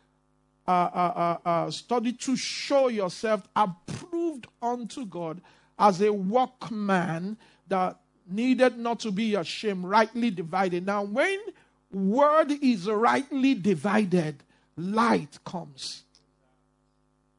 uh, 0.66 0.70
uh, 0.70 1.38
uh, 1.44 1.48
uh, 1.48 1.70
study 1.70 2.12
to 2.12 2.36
show 2.36 2.88
yourself 2.88 3.48
approved 3.54 4.46
unto 4.60 5.06
God 5.06 5.40
as 5.78 6.00
a 6.00 6.12
workman 6.12 7.36
that 7.68 7.98
needed 8.30 8.78
not 8.78 9.00
to 9.00 9.10
be 9.10 9.34
ashamed, 9.34 9.84
rightly 9.84 10.30
divided. 10.30 10.84
Now, 10.84 11.04
when 11.04 11.38
word 11.92 12.52
is 12.62 12.88
rightly 12.88 13.54
divided, 13.54 14.42
light 14.76 15.38
comes. 15.44 16.02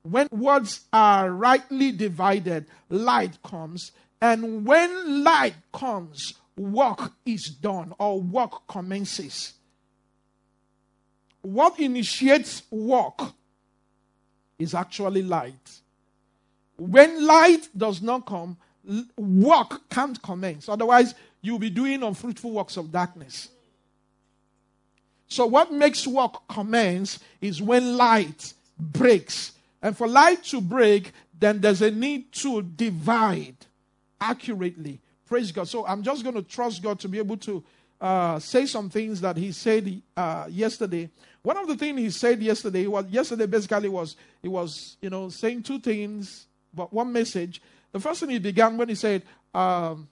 When 0.04 0.28
words 0.32 0.82
are 0.94 1.32
rightly 1.32 1.92
divided, 1.92 2.66
light 2.90 3.42
comes. 3.44 3.92
And 4.22 4.66
when 4.66 5.24
light 5.24 5.56
comes, 5.74 6.34
work 6.58 7.14
is 7.26 7.46
done 7.46 7.94
or 8.00 8.22
work 8.22 8.68
commences. 8.68 9.54
What 11.42 11.80
initiates 11.80 12.64
work 12.70 13.34
is 14.58 14.74
actually 14.74 15.22
light. 15.22 15.80
When 16.78 17.26
light 17.26 17.70
does 17.76 18.02
not 18.02 18.26
come, 18.26 18.58
work 19.18 19.90
can't 19.90 20.22
commence. 20.22 20.70
Otherwise, 20.70 21.16
you'll 21.42 21.60
be 21.60 21.70
doing 21.70 22.04
unfruitful 22.04 22.52
works 22.52 22.78
of 22.78 22.92
darkness. 22.92 23.50
So, 25.28 25.46
what 25.46 25.72
makes 25.72 26.08
work 26.08 26.48
commence 26.48 27.20
is 27.40 27.62
when 27.62 27.96
light 27.98 28.54
breaks. 28.80 29.52
And 29.82 29.98
for 29.98 30.08
light 30.08 30.44
to 30.46 30.62
break, 30.62 31.14
then 31.38 31.62
there's 31.62 31.82
a 31.82 31.92
need 31.92 32.32
to 32.34 32.62
divide 32.62 33.56
accurately 34.20 35.00
Praise 35.30 35.52
God. 35.52 35.68
So 35.68 35.86
I'm 35.86 36.02
just 36.02 36.24
going 36.24 36.34
to 36.34 36.42
trust 36.42 36.82
God 36.82 37.00
to 37.02 37.08
be 37.08 37.20
able 37.20 37.38
to 37.38 37.64
uh, 38.02 38.40
say 38.40 38.66
some 38.66 38.90
things 38.90 39.22
that 39.22 39.38
He 39.38 39.52
said 39.52 40.02
uh, 40.18 40.48
yesterday. 40.50 41.08
One 41.44 41.56
of 41.56 41.68
the 41.68 41.78
things 41.78 42.00
He 42.00 42.10
said 42.10 42.42
yesterday 42.42 42.88
was 42.88 43.06
yesterday 43.10 43.46
basically 43.46 43.90
was 43.90 44.16
He 44.42 44.48
was 44.48 44.98
you 45.04 45.12
know 45.12 45.30
saying 45.30 45.62
two 45.62 45.80
things, 45.80 46.48
but 46.74 46.92
one 46.92 47.14
message. 47.14 47.62
The 47.92 48.00
first 48.00 48.22
thing 48.22 48.32
He 48.32 48.40
began 48.40 48.76
when 48.76 48.90
He 48.90 48.96
said. 48.96 49.22
Um, 49.54 50.10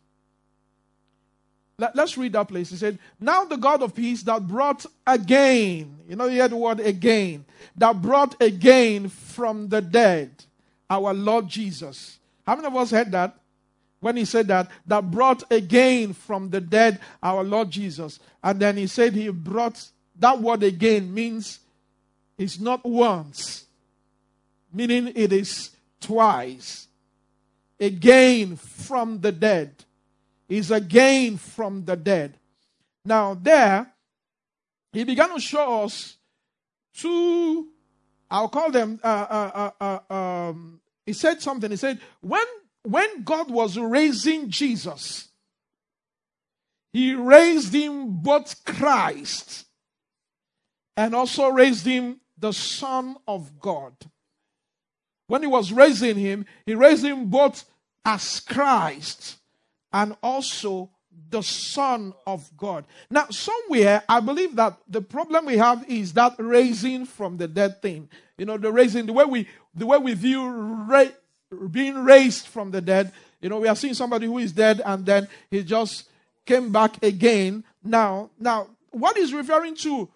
let, 1.79 1.95
us 1.99 2.17
read 2.17 2.33
that 2.33 2.47
place. 2.47 2.71
He 2.71 2.75
said, 2.75 2.97
Now 3.19 3.45
the 3.45 3.55
God 3.55 3.83
of 3.83 3.93
peace 3.93 4.23
that 4.23 4.47
brought 4.47 4.83
again, 5.05 5.99
you 6.09 6.15
know, 6.15 6.25
you 6.25 6.41
heard 6.41 6.49
the 6.49 6.57
word 6.57 6.79
again, 6.79 7.45
that 7.75 8.01
brought 8.01 8.41
again 8.41 9.09
from 9.37 9.69
the 9.69 9.81
dead 9.81 10.31
our 10.89 11.13
Lord 11.13 11.47
Jesus. 11.47 12.17
How 12.45 12.55
many 12.55 12.67
of 12.67 12.75
us 12.75 12.91
heard 12.91 13.11
that? 13.11 13.37
when 13.99 14.15
he 14.15 14.25
said 14.25 14.47
that, 14.47 14.69
that 14.85 15.09
brought 15.09 15.43
again 15.51 16.13
from 16.13 16.49
the 16.49 16.61
dead 16.61 16.99
our 17.21 17.43
Lord 17.43 17.71
Jesus. 17.71 18.19
And 18.43 18.59
then 18.59 18.77
he 18.77 18.87
said 18.87 19.13
he 19.13 19.29
brought, 19.29 19.83
that 20.19 20.39
word 20.39 20.63
again 20.63 21.13
means 21.13 21.59
it's 22.37 22.59
not 22.59 22.85
once, 22.85 23.65
meaning 24.71 25.11
it 25.15 25.33
is 25.33 25.71
twice. 25.99 26.87
Again 27.79 28.55
from 28.55 29.19
the 29.21 29.31
dead. 29.31 29.73
Is 30.49 30.71
again 30.71 31.37
from 31.37 31.83
the 31.83 31.97
dead. 31.97 32.37
Now, 33.03 33.33
there, 33.33 33.91
he 34.93 35.03
began 35.03 35.33
to 35.33 35.41
show 35.41 35.83
us 35.83 36.15
two, 36.93 37.67
I'll 38.29 38.49
call 38.49 38.71
them, 38.71 38.99
uh, 39.03 39.07
uh, 39.07 39.71
uh, 39.79 39.99
uh 40.09 40.13
um, 40.13 40.81
he 41.05 41.13
said 41.13 41.41
something. 41.41 41.71
He 41.71 41.77
said, 41.77 41.99
when 42.21 42.45
when 42.83 43.23
God 43.23 43.51
was 43.51 43.77
raising 43.77 44.49
Jesus, 44.49 45.27
He 46.93 47.13
raised 47.13 47.73
him 47.73 48.21
both 48.21 48.63
Christ 48.63 49.65
and 50.95 51.13
also 51.13 51.49
raised 51.49 51.85
him 51.85 52.21
the 52.37 52.53
Son 52.53 53.17
of 53.27 53.59
God. 53.59 53.93
When 55.27 55.41
He 55.41 55.47
was 55.47 55.73
raising 55.73 56.15
him, 56.15 56.45
He 56.65 56.75
raised 56.75 57.03
him 57.03 57.29
both 57.29 57.65
as 58.05 58.39
Christ 58.39 59.37
and 59.91 60.15
also 60.23 60.91
the 61.29 61.41
Son 61.41 62.13
of 62.25 62.49
God. 62.55 62.85
Now, 63.09 63.27
somewhere, 63.29 64.03
I 64.07 64.19
believe 64.19 64.55
that 64.55 64.77
the 64.87 65.01
problem 65.01 65.45
we 65.45 65.57
have 65.57 65.89
is 65.89 66.13
that 66.13 66.35
raising 66.37 67.05
from 67.05 67.37
the 67.37 67.47
dead 67.47 67.81
thing. 67.81 68.09
You 68.37 68.45
know, 68.45 68.57
the 68.57 68.71
raising, 68.71 69.05
the 69.05 69.13
way 69.13 69.25
we, 69.25 69.47
the 69.73 69.85
way 69.85 69.97
we 69.97 70.13
view 70.13 70.47
ra- 70.47 71.05
being 71.71 72.03
raised 72.03 72.47
from 72.47 72.71
the 72.71 72.81
dead. 72.81 73.11
You 73.41 73.49
know, 73.49 73.59
we 73.59 73.67
are 73.67 73.75
seeing 73.75 73.93
somebody 73.93 74.25
who 74.25 74.37
is 74.37 74.51
dead 74.51 74.81
and 74.85 75.05
then 75.05 75.27
he 75.49 75.63
just 75.63 76.09
came 76.45 76.71
back 76.71 77.01
again. 77.03 77.63
Now, 77.83 78.29
now, 78.39 78.67
what 78.91 79.17
is 79.17 79.33
referring 79.33 79.75
to 79.77 80.09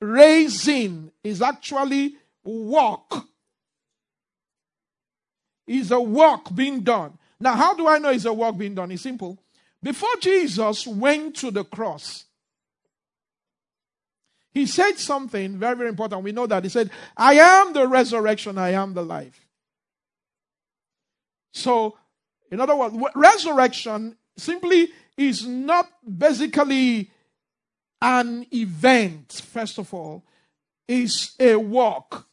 raising 0.00 1.10
is 1.22 1.42
actually 1.42 2.16
work. 2.44 3.24
Is 5.66 5.90
a 5.90 6.00
work 6.00 6.54
being 6.54 6.80
done. 6.80 7.18
Now, 7.40 7.54
how 7.54 7.74
do 7.74 7.88
I 7.88 7.98
know 7.98 8.10
it's 8.10 8.24
a 8.24 8.32
work 8.32 8.56
being 8.56 8.74
done? 8.74 8.90
It's 8.92 9.02
simple. 9.02 9.38
Before 9.82 10.16
Jesus 10.20 10.86
went 10.86 11.36
to 11.36 11.50
the 11.50 11.64
cross, 11.64 12.24
he 14.52 14.66
said 14.66 14.98
something 14.98 15.58
very, 15.58 15.76
very 15.76 15.88
important. 15.90 16.22
We 16.22 16.32
know 16.32 16.46
that. 16.46 16.64
He 16.64 16.70
said, 16.70 16.90
I 17.16 17.34
am 17.34 17.74
the 17.74 17.86
resurrection, 17.86 18.56
I 18.56 18.70
am 18.70 18.94
the 18.94 19.02
life. 19.02 19.46
So, 21.52 21.98
in 22.50 22.60
other 22.60 22.74
words, 22.74 22.96
resurrection 23.14 24.16
simply 24.36 24.88
is 25.16 25.46
not 25.46 25.90
basically 26.06 27.10
an 28.00 28.46
event, 28.52 29.42
first 29.52 29.78
of 29.78 29.92
all, 29.92 30.24
is 30.88 31.34
a 31.40 31.56
walk. 31.56 32.26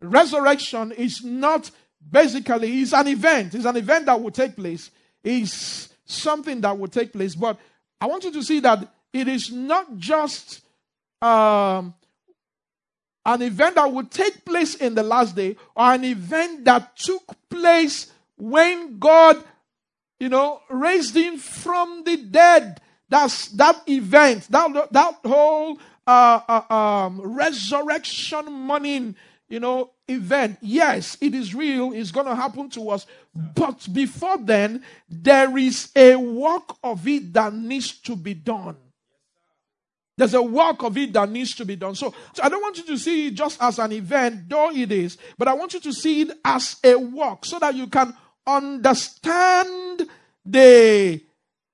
Resurrection 0.00 0.92
is 0.92 1.24
not 1.24 1.70
basically, 2.10 2.82
it's 2.82 2.92
an 2.92 3.08
event. 3.08 3.54
It's 3.54 3.64
an 3.64 3.76
event 3.76 4.06
that 4.06 4.20
will 4.20 4.30
take 4.30 4.56
place. 4.56 4.90
It's 5.24 5.88
something 6.04 6.60
that 6.60 6.78
will 6.78 6.88
take 6.88 7.12
place. 7.12 7.34
But 7.34 7.58
I 8.00 8.06
want 8.06 8.24
you 8.24 8.32
to 8.32 8.42
see 8.42 8.60
that 8.60 8.86
it 9.12 9.26
is 9.26 9.50
not 9.50 9.96
just 9.96 10.60
um, 11.22 11.94
an 13.24 13.42
event 13.42 13.76
that 13.76 13.90
will 13.90 14.04
take 14.04 14.44
place 14.44 14.74
in 14.74 14.94
the 14.94 15.02
last 15.02 15.34
day 15.34 15.56
or 15.74 15.92
an 15.92 16.04
event 16.04 16.64
that 16.66 16.96
took 16.96 17.34
place 17.48 18.12
when 18.36 18.98
God, 18.98 19.42
you 20.20 20.28
know, 20.28 20.60
raised 20.68 21.16
him 21.16 21.38
from 21.38 22.04
the 22.04 22.16
dead. 22.18 22.80
That's 23.08 23.48
that 23.52 23.82
event, 23.88 24.48
that, 24.50 24.88
that 24.92 25.14
whole 25.24 25.78
uh, 26.06 26.40
uh, 26.46 26.74
um, 26.74 27.20
resurrection 27.20 28.52
morning, 28.52 29.16
you 29.48 29.60
know, 29.60 29.90
event. 30.08 30.58
Yes, 30.60 31.16
it 31.20 31.34
is 31.34 31.54
real. 31.54 31.92
It's 31.92 32.10
going 32.10 32.26
to 32.26 32.34
happen 32.34 32.68
to 32.70 32.90
us. 32.90 33.06
But 33.34 33.86
before 33.92 34.38
then, 34.38 34.82
there 35.08 35.56
is 35.56 35.90
a 35.96 36.16
work 36.16 36.76
of 36.82 37.06
it 37.08 37.32
that 37.32 37.54
needs 37.54 37.98
to 38.02 38.16
be 38.16 38.34
done. 38.34 38.76
There's 40.16 40.34
a 40.34 40.42
work 40.42 40.82
of 40.84 40.96
it 40.96 41.12
that 41.14 41.28
needs 41.28 41.54
to 41.56 41.64
be 41.64 41.74
done. 41.74 41.94
So, 41.96 42.14
so, 42.32 42.42
I 42.42 42.48
don't 42.48 42.62
want 42.62 42.78
you 42.78 42.84
to 42.84 42.96
see 42.96 43.28
it 43.28 43.34
just 43.34 43.60
as 43.60 43.78
an 43.80 43.90
event, 43.92 44.48
though 44.48 44.70
it 44.70 44.92
is, 44.92 45.18
but 45.36 45.48
I 45.48 45.54
want 45.54 45.74
you 45.74 45.80
to 45.80 45.92
see 45.92 46.22
it 46.22 46.30
as 46.44 46.76
a 46.84 46.94
work 46.94 47.44
so 47.44 47.58
that 47.58 47.74
you 47.74 47.88
can 47.88 48.14
understand 48.46 50.08
the, 50.44 51.20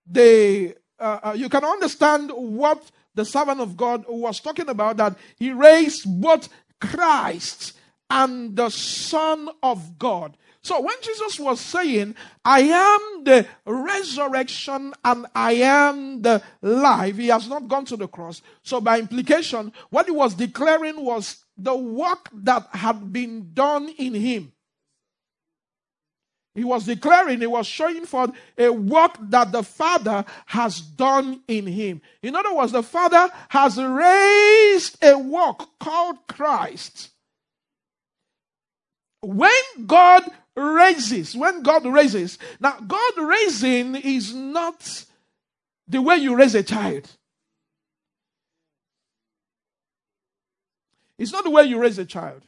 the, 0.06 0.75
uh, 0.99 1.18
uh, 1.22 1.32
you 1.37 1.50
can 1.50 1.64
understand 1.64 2.30
what 2.34 2.82
the 3.14 3.25
servant 3.26 3.60
of 3.60 3.76
God 3.76 4.04
was 4.08 4.40
talking 4.40 4.68
about 4.68 4.96
that 4.96 5.16
he 5.37 5.52
raised 5.52 6.04
both 6.20 6.49
Christ 6.80 7.75
and 8.11 8.57
the 8.57 8.69
Son 8.69 9.49
of 9.62 9.99
God. 9.99 10.37
So 10.62 10.81
when 10.83 10.97
Jesus 11.00 11.40
was 11.40 11.59
saying, 11.59 12.14
I 12.45 12.61
am 12.61 13.25
the 13.25 13.47
resurrection 13.64 14.93
and 15.02 15.26
I 15.35 15.52
am 15.52 16.21
the 16.21 16.43
life, 16.61 17.17
he 17.17 17.29
has 17.29 17.49
not 17.49 17.67
gone 17.69 17.87
to 17.87 17.97
the 17.97 18.09
cross. 18.09 18.43
So 18.62 18.81
by 18.81 18.99
implication, 18.99 19.73
what 19.88 20.07
he 20.07 20.12
was 20.12 20.35
declaring 20.35 21.02
was 21.02 21.45
the 21.57 21.75
work 21.75 22.29
that 22.35 22.69
had 22.73 23.11
been 23.11 23.55
done 23.55 23.88
in 23.97 24.12
him. 24.12 24.52
He 26.55 26.64
was 26.64 26.85
declaring, 26.85 27.40
he 27.40 27.47
was 27.47 27.67
showing 27.67 28.05
forth 28.05 28.33
a 28.59 28.71
work 28.71 29.17
that 29.31 29.52
the 29.52 29.62
Father 29.62 30.25
has 30.47 30.81
done 30.81 31.40
in 31.49 31.67
him. 31.67 32.02
In 32.23 32.35
other 32.35 32.52
words, 32.52 32.73
the 32.73 32.83
Father 32.83 33.33
has 33.49 33.79
raised 33.79 35.02
a 35.02 35.17
work 35.17 35.79
called 35.79 36.26
Christ. 36.26 37.11
When 39.22 39.86
God 39.86 40.24
raises, 40.56 41.36
when 41.36 41.62
God 41.62 41.84
raises, 41.86 42.38
now 42.58 42.78
God 42.80 43.12
raising 43.18 43.96
is 43.96 44.34
not 44.34 45.04
the 45.86 46.00
way 46.00 46.16
you 46.16 46.34
raise 46.36 46.54
a 46.54 46.62
child. 46.62 47.08
It's 51.18 51.32
not 51.32 51.44
the 51.44 51.50
way 51.50 51.64
you 51.64 51.78
raise 51.78 51.98
a 51.98 52.06
child. 52.06 52.42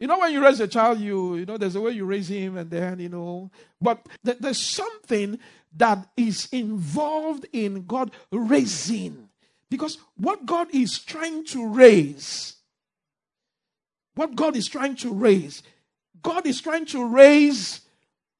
You 0.00 0.06
know, 0.06 0.18
when 0.18 0.32
you 0.32 0.42
raise 0.42 0.60
a 0.60 0.68
child, 0.68 1.00
you, 1.00 1.36
you 1.36 1.44
know, 1.44 1.56
there's 1.56 1.74
a 1.74 1.80
way 1.80 1.90
you 1.90 2.04
raise 2.04 2.28
him, 2.28 2.56
and 2.56 2.70
then, 2.70 3.00
you 3.00 3.08
know, 3.08 3.50
but 3.80 4.06
th- 4.24 4.38
there's 4.38 4.60
something 4.60 5.38
that 5.76 6.08
is 6.16 6.48
involved 6.52 7.46
in 7.52 7.84
God 7.84 8.12
raising. 8.30 9.28
Because 9.68 9.98
what 10.16 10.46
God 10.46 10.68
is 10.72 10.98
trying 10.98 11.44
to 11.46 11.66
raise, 11.66 12.56
what 14.14 14.36
God 14.36 14.56
is 14.56 14.68
trying 14.68 14.96
to 14.96 15.12
raise, 15.12 15.62
God 16.22 16.46
is 16.46 16.60
trying 16.60 16.86
to 16.86 17.06
raise 17.06 17.80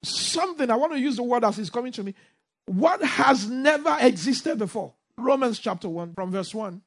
something. 0.03 0.71
I 0.71 0.77
want 0.77 0.93
to 0.93 0.99
use 0.99 1.17
the 1.17 1.23
word 1.23 1.45
as 1.45 1.59
it's 1.59 1.71
coming 1.71 1.93
to 1.93 2.03
me. 2.03 2.15
What 2.67 3.03
has 3.03 3.49
never 3.49 3.97
existed 4.01 4.59
before. 4.59 4.95
Romans 5.17 5.59
chapter 5.59 5.89
1, 5.89 6.15
from 6.15 6.31
verse 6.31 6.55
1. 6.55 6.81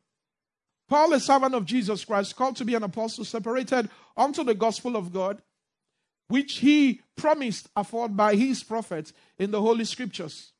Paul, 0.88 1.14
a 1.14 1.20
servant 1.20 1.56
of 1.56 1.66
Jesus 1.66 2.04
Christ, 2.06 2.36
called 2.36 2.56
to 2.58 2.66
be 2.66 2.76
an 2.76 2.84
apostle, 2.84 3.26
separated 3.26 3.90
unto 4.16 4.44
the 4.44 4.54
gospel 4.54 4.96
of 4.96 5.14
God, 5.14 5.42
which 6.28 6.58
he 6.58 7.02
promised 7.16 7.70
afford 7.76 8.16
by 8.16 8.36
his 8.36 8.64
prophets 8.64 9.14
in 9.38 9.52
the 9.52 9.62
holy 9.62 9.86
scriptures, 9.86 10.52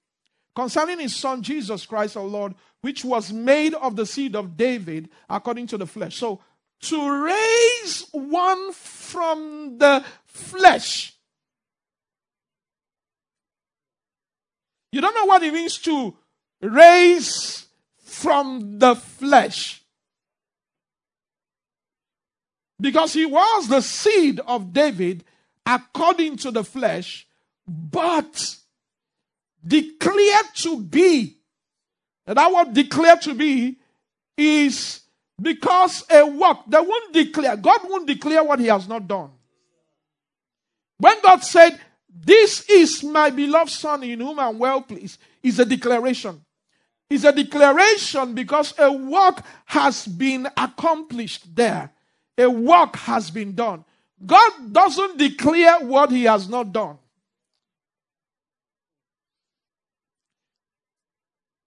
concerning 0.56 1.00
his 1.00 1.16
son 1.16 1.42
Jesus 1.42 1.86
Christ 1.86 2.18
our 2.18 2.24
Lord, 2.24 2.56
which 2.82 3.06
was 3.06 3.32
made 3.32 3.74
of 3.74 3.96
the 3.96 4.06
seed 4.06 4.36
of 4.36 4.58
David 4.58 5.10
according 5.30 5.68
to 5.68 5.78
the 5.78 5.88
flesh. 5.88 6.16
So, 6.18 6.42
to 6.82 7.24
raise 7.24 8.06
one 8.12 8.74
from 8.74 9.78
the 9.78 10.04
flesh. 10.26 11.14
You 14.92 15.00
don't 15.00 15.16
know 15.16 15.26
what 15.26 15.44
it 15.44 15.54
means 15.54 15.78
to 15.80 16.16
raise 16.62 17.66
from 18.04 18.80
the 18.80 18.96
flesh. 18.96 19.82
Because 22.80 23.14
he 23.14 23.26
was 23.26 23.68
the 23.68 23.82
seed 23.82 24.40
of 24.40 24.74
David 24.74 25.24
according 25.66 26.38
to 26.38 26.52
the 26.52 26.64
flesh, 26.64 27.28
but 27.68 28.58
declared 29.66 30.48
to 30.56 30.82
be. 30.82 31.38
And 32.26 32.38
that 32.38 32.52
word 32.52 32.74
declared 32.74 33.22
to 33.22 33.34
be 33.34 33.78
is 34.36 35.02
because 35.42 36.06
a 36.10 36.26
work, 36.26 36.60
they 36.68 36.80
won't 36.80 37.14
declare, 37.14 37.58
God 37.58 37.80
won't 37.86 38.08
declare 38.08 38.44
what 38.44 38.60
he 38.60 38.68
has 38.68 38.88
not 38.88 39.08
done. 39.08 39.32
When 40.98 41.22
God 41.22 41.44
said, 41.44 41.80
This 42.14 42.70
is 42.70 43.04
my 43.04 43.30
beloved 43.30 43.72
son 43.72 44.04
in 44.04 44.20
whom 44.20 44.40
I'm 44.40 44.60
well 44.60 44.82
pleased, 44.82 45.20
is 45.42 45.60
a 45.60 45.66
declaration. 45.66 46.42
It's 47.10 47.24
a 47.24 47.32
declaration 47.32 48.34
because 48.34 48.74
a 48.78 48.92
work 48.92 49.44
has 49.66 50.08
been 50.08 50.48
accomplished 50.56 51.56
there 51.56 51.92
a 52.42 52.50
work 52.50 52.96
has 52.96 53.30
been 53.30 53.54
done. 53.54 53.86
God 54.26 54.74
doesn't 54.74 55.18
declare 55.18 55.80
what 55.80 56.12
he 56.12 56.24
has 56.24 56.48
not 56.48 56.72
done. 56.72 56.98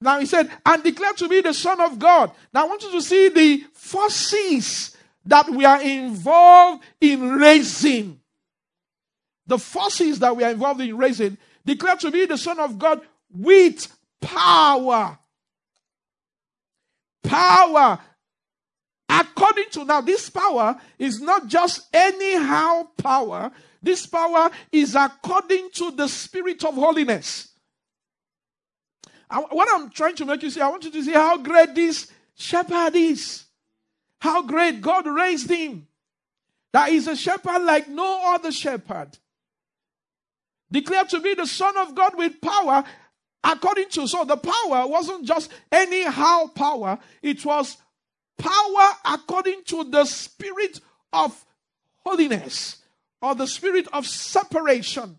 Now 0.05 0.21
he 0.21 0.27
said, 0.27 0.51
and 0.65 0.83
declare 0.85 1.15
to 1.15 1.29
be 1.29 1.41
the 1.41 1.55
Son 1.55 1.81
of 1.81 1.99
God. 1.99 2.31
Now 2.53 2.65
I 2.65 2.69
want 2.69 2.83
you 2.83 2.93
to 2.93 3.03
see 3.03 3.29
the 3.31 3.65
forces 3.73 4.97
that 5.25 5.49
we 5.49 5.65
are 5.65 5.81
involved 5.81 6.85
in 7.01 7.33
raising. 7.33 8.21
The 9.47 9.59
forces 9.59 10.19
that 10.21 10.37
we 10.37 10.45
are 10.45 10.51
involved 10.51 10.81
in 10.81 10.97
raising. 10.97 11.39
Declare 11.65 11.97
to 11.97 12.11
be 12.11 12.27
the 12.27 12.39
Son 12.39 12.61
of 12.61 12.79
God 12.79 13.01
with 13.33 13.89
power. 14.21 15.19
Power 17.23 17.99
According 19.09 19.71
to 19.73 19.85
now, 19.85 20.01
this 20.01 20.29
power 20.29 20.81
is 20.99 21.21
not 21.21 21.47
just 21.47 21.89
anyhow 21.93 22.89
power. 22.97 23.53
This 23.83 24.07
power 24.07 24.51
is 24.73 24.95
according 24.95 25.71
to 25.75 25.91
the 25.93 26.09
spirit 26.09 26.65
of 26.65 26.75
holiness. 26.75 27.54
I, 29.31 29.41
what 29.41 29.69
I'm 29.73 29.91
trying 29.91 30.17
to 30.17 30.25
make 30.25 30.43
you 30.43 30.51
see, 30.51 30.61
I 30.61 30.69
want 30.69 30.85
you 30.85 30.91
to 30.91 31.03
see 31.03 31.13
how 31.13 31.39
great 31.39 31.75
this 31.75 32.11
shepherd 32.35 32.95
is. 32.95 33.45
How 34.21 34.43
great 34.43 34.81
God 34.81 35.07
raised 35.07 35.51
him. 35.51 35.87
That 36.73 36.91
is 36.91 37.07
a 37.07 37.17
shepherd 37.17 37.61
like 37.61 37.89
no 37.89 38.35
other 38.35 38.51
shepherd. 38.51 39.19
Declared 40.73 41.09
to 41.11 41.21
be 41.21 41.35
the 41.35 41.47
Son 41.47 41.77
of 41.77 41.95
God 41.95 42.17
with 42.17 42.41
power 42.41 42.85
according 43.45 43.91
to. 43.91 44.07
So 44.07 44.25
the 44.25 44.37
power 44.37 44.87
wasn't 44.87 45.25
just 45.25 45.53
anyhow 45.71 46.47
power, 46.55 46.99
it 47.23 47.45
was 47.45 47.77
power 48.39 48.97
according 49.05 49.63
to 49.65 49.85
the 49.85 50.05
spirit 50.05 50.81
of 51.13 51.45
holiness 52.05 52.79
or 53.23 53.35
the 53.35 53.47
spirit 53.47 53.87
of 53.93 54.07
separation. 54.07 55.17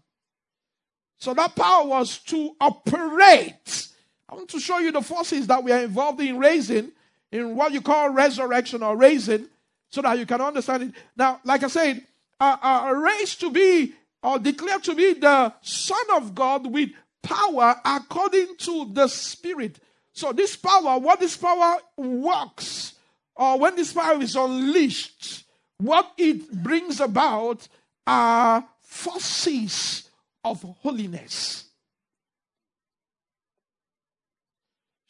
So 1.19 1.33
that 1.33 1.55
power 1.55 1.87
was 1.87 2.17
to 2.23 2.55
operate. 2.59 3.87
I 4.27 4.35
want 4.35 4.49
to 4.49 4.59
show 4.59 4.79
you 4.79 4.91
the 4.91 5.01
forces 5.01 5.47
that 5.47 5.63
we 5.63 5.71
are 5.71 5.83
involved 5.83 6.19
in 6.21 6.39
raising, 6.39 6.91
in 7.31 7.55
what 7.55 7.71
you 7.71 7.81
call 7.81 8.09
resurrection 8.09 8.81
or 8.81 8.97
raising, 8.97 9.47
so 9.89 10.01
that 10.01 10.17
you 10.17 10.25
can 10.25 10.41
understand 10.41 10.83
it. 10.83 10.91
Now, 11.15 11.39
like 11.43 11.63
I 11.63 11.67
said, 11.67 12.03
uh, 12.39 12.57
uh, 12.61 12.91
raised 12.91 13.39
to 13.41 13.51
be 13.51 13.93
or 14.23 14.39
declared 14.39 14.83
to 14.83 14.95
be 14.95 15.13
the 15.13 15.53
Son 15.61 16.05
of 16.13 16.33
God 16.33 16.71
with 16.71 16.89
power 17.21 17.75
according 17.85 18.57
to 18.57 18.89
the 18.91 19.07
Spirit. 19.07 19.79
So 20.13 20.31
this 20.31 20.55
power, 20.55 20.97
what 20.97 21.19
this 21.19 21.37
power 21.37 21.77
works, 21.97 22.93
or 23.35 23.59
when 23.59 23.75
this 23.75 23.93
power 23.93 24.21
is 24.21 24.35
unleashed, 24.35 25.45
what 25.77 26.11
it 26.17 26.51
brings 26.63 26.99
about 26.99 27.67
are 28.07 28.65
forces 28.81 30.09
of 30.43 30.61
holiness. 30.81 31.64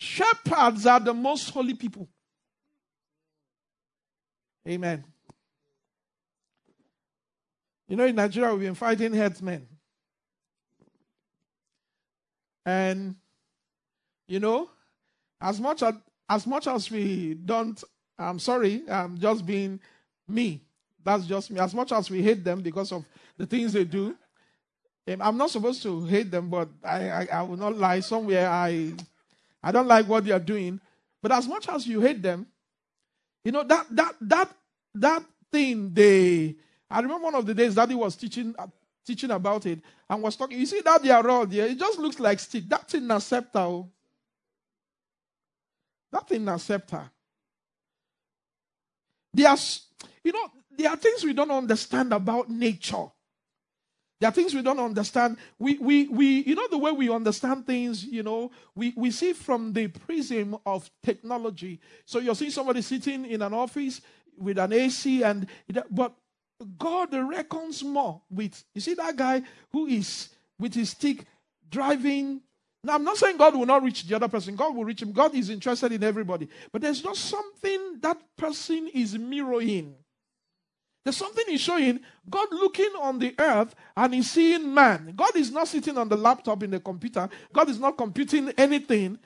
Shepherds 0.05 0.85
are 0.85 0.99
the 0.99 1.13
most 1.13 1.49
holy 1.49 1.73
people. 1.73 2.07
Amen. 4.67 5.03
You 7.87 7.97
know, 7.97 8.05
in 8.05 8.15
Nigeria, 8.15 8.53
we've 8.53 8.61
been 8.61 8.75
fighting 8.75 9.13
headsmen. 9.13 9.67
And, 12.65 13.15
you 14.27 14.39
know, 14.39 14.69
as 15.41 15.59
much 15.59 15.81
as, 15.81 15.95
as 16.29 16.45
much 16.45 16.67
as 16.67 16.89
we 16.91 17.33
don't, 17.33 17.83
I'm 18.17 18.37
sorry, 18.37 18.83
I'm 18.87 19.17
just 19.17 19.43
being 19.43 19.79
me. 20.27 20.61
That's 21.03 21.25
just 21.25 21.49
me. 21.49 21.59
As 21.59 21.73
much 21.73 21.91
as 21.91 22.11
we 22.11 22.21
hate 22.21 22.43
them 22.43 22.61
because 22.61 22.91
of 22.91 23.05
the 23.37 23.47
things 23.47 23.73
they 23.73 23.83
do, 23.83 24.15
um, 25.07 25.21
I'm 25.21 25.37
not 25.37 25.49
supposed 25.49 25.81
to 25.83 26.05
hate 26.05 26.29
them, 26.29 26.49
but 26.49 26.69
I, 26.83 27.09
I, 27.09 27.27
I 27.33 27.41
will 27.41 27.57
not 27.57 27.75
lie. 27.75 27.99
Somewhere 27.99 28.49
I, 28.49 28.93
I 29.65 29.71
don't 29.71 29.87
like 29.87 30.07
what 30.07 30.23
they 30.23 30.31
are 30.31 30.39
doing. 30.39 30.79
But 31.23 31.31
as 31.31 31.47
much 31.47 31.67
as 31.67 31.87
you 31.87 31.99
hate 31.99 32.21
them, 32.21 32.45
you 33.43 33.51
know 33.51 33.63
that 33.63 33.87
that 33.89 34.15
that 34.21 34.55
that 34.93 35.23
thing 35.51 35.91
they. 35.91 36.55
I 36.89 36.99
remember 36.99 37.23
one 37.23 37.35
of 37.35 37.47
the 37.47 37.55
days 37.55 37.73
Daddy 37.73 37.95
was 37.95 38.15
teaching 38.15 38.53
uh, 38.59 38.67
teaching 39.03 39.31
about 39.31 39.65
it 39.65 39.79
and 40.07 40.21
was 40.21 40.35
talking. 40.35 40.59
You 40.59 40.67
see 40.67 40.81
that 40.81 41.01
they 41.01 41.09
are 41.09 41.23
rod 41.23 41.49
there? 41.49 41.65
It 41.65 41.79
just 41.79 41.97
looks 41.97 42.19
like 42.19 42.39
stick. 42.39 42.65
That's 42.67 42.93
in 42.93 43.09
a 43.09 43.19
scepter. 43.19 43.59
Oh. 43.59 43.89
That 46.11 46.31
in 46.31 46.47
a 46.47 46.59
scepter. 46.59 47.09
There's, 49.33 49.87
you 50.23 50.31
know, 50.31 50.47
there 50.77 50.91
are 50.91 50.95
things 50.95 51.23
we 51.23 51.33
don't 51.33 51.51
understand 51.51 52.13
about 52.13 52.49
nature. 52.49 53.07
There 54.19 54.29
are 54.29 54.33
things 54.33 54.53
we 54.53 54.61
don't 54.61 54.79
understand. 54.79 55.37
We, 55.59 55.77
we, 55.77 56.07
we, 56.07 56.25
you 56.43 56.55
know, 56.55 56.67
the 56.69 56.77
way 56.77 56.91
we 56.91 57.09
understand 57.09 57.67
things, 57.67 58.05
you 58.05 58.23
know, 58.23 58.51
we, 58.73 58.93
we 58.95 59.11
see 59.11 59.33
from 59.33 59.73
the 59.73 59.87
prism 59.87 60.55
of 60.65 60.89
technology. 61.03 61.81
So 62.05 62.19
you'll 62.19 62.35
see 62.35 62.49
somebody 62.49 62.81
sitting 62.81 63.25
in 63.25 63.41
an 63.41 63.53
office 63.53 64.01
with 64.37 64.57
an 64.57 64.71
AC, 64.73 65.23
and 65.23 65.47
but 65.91 66.13
God 66.77 67.13
reckons 67.13 67.83
more 67.83 68.21
with, 68.29 68.63
you 68.73 68.81
see, 68.81 68.93
that 68.93 69.15
guy 69.15 69.41
who 69.71 69.87
is 69.87 70.29
with 70.59 70.73
his 70.73 70.91
stick 70.91 71.25
driving. 71.69 72.41
Now, 72.83 72.95
I'm 72.95 73.03
not 73.03 73.17
saying 73.17 73.37
God 73.37 73.55
will 73.55 73.65
not 73.65 73.83
reach 73.83 74.07
the 74.07 74.15
other 74.15 74.27
person, 74.27 74.55
God 74.55 74.75
will 74.75 74.85
reach 74.85 75.01
him. 75.01 75.11
God 75.11 75.35
is 75.35 75.49
interested 75.49 75.91
in 75.91 76.03
everybody. 76.03 76.47
But 76.71 76.81
there's 76.81 77.01
just 77.01 77.25
something 77.25 77.99
that 78.01 78.17
person 78.37 78.89
is 78.93 79.17
mirroring. 79.17 79.95
There's 81.05 81.17
something 81.17 81.45
he's 81.47 81.61
showing. 81.61 81.99
God 82.27 82.47
looking 82.51 82.91
on 82.99 83.19
the 83.19 83.35
earth 83.37 83.75
and 83.95 84.15
he's 84.15 84.31
seeing 84.31 84.73
man. 84.73 85.13
God 85.15 85.35
is 85.35 85.51
not 85.51 85.67
sitting 85.67 85.99
on 85.99 86.09
the 86.09 86.17
laptop 86.17 86.63
in 86.63 86.71
the 86.71 86.79
computer. 86.79 87.29
God 87.53 87.69
is 87.69 87.79
not 87.79 87.95
computing 87.95 88.49
anything. 88.57 89.19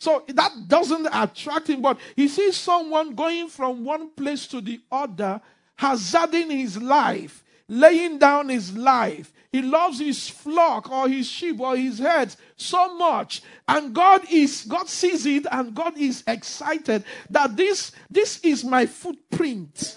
So 0.00 0.24
that 0.26 0.52
doesn't 0.66 1.08
attract 1.12 1.70
him, 1.70 1.82
but 1.82 1.98
he 2.16 2.26
sees 2.26 2.56
someone 2.56 3.14
going 3.14 3.48
from 3.48 3.84
one 3.84 4.10
place 4.10 4.48
to 4.48 4.60
the 4.60 4.80
other 4.90 5.40
hazarding 5.76 6.50
his 6.50 6.76
life, 6.82 7.44
laying 7.68 8.18
down 8.18 8.48
his 8.48 8.76
life. 8.76 9.32
He 9.52 9.62
loves 9.62 10.00
his 10.00 10.28
flock 10.28 10.90
or 10.90 11.08
his 11.08 11.28
sheep 11.28 11.60
or 11.60 11.76
his 11.76 12.00
herds 12.00 12.36
so 12.56 12.96
much. 12.96 13.42
And 13.68 13.94
God 13.94 14.22
is, 14.30 14.64
God 14.64 14.88
sees 14.88 15.24
it 15.26 15.46
and 15.50 15.74
God 15.74 15.96
is 15.96 16.24
excited 16.26 17.04
that 17.30 17.56
this, 17.56 17.92
this 18.10 18.40
is 18.40 18.64
my 18.64 18.86
footprint. 18.86 19.96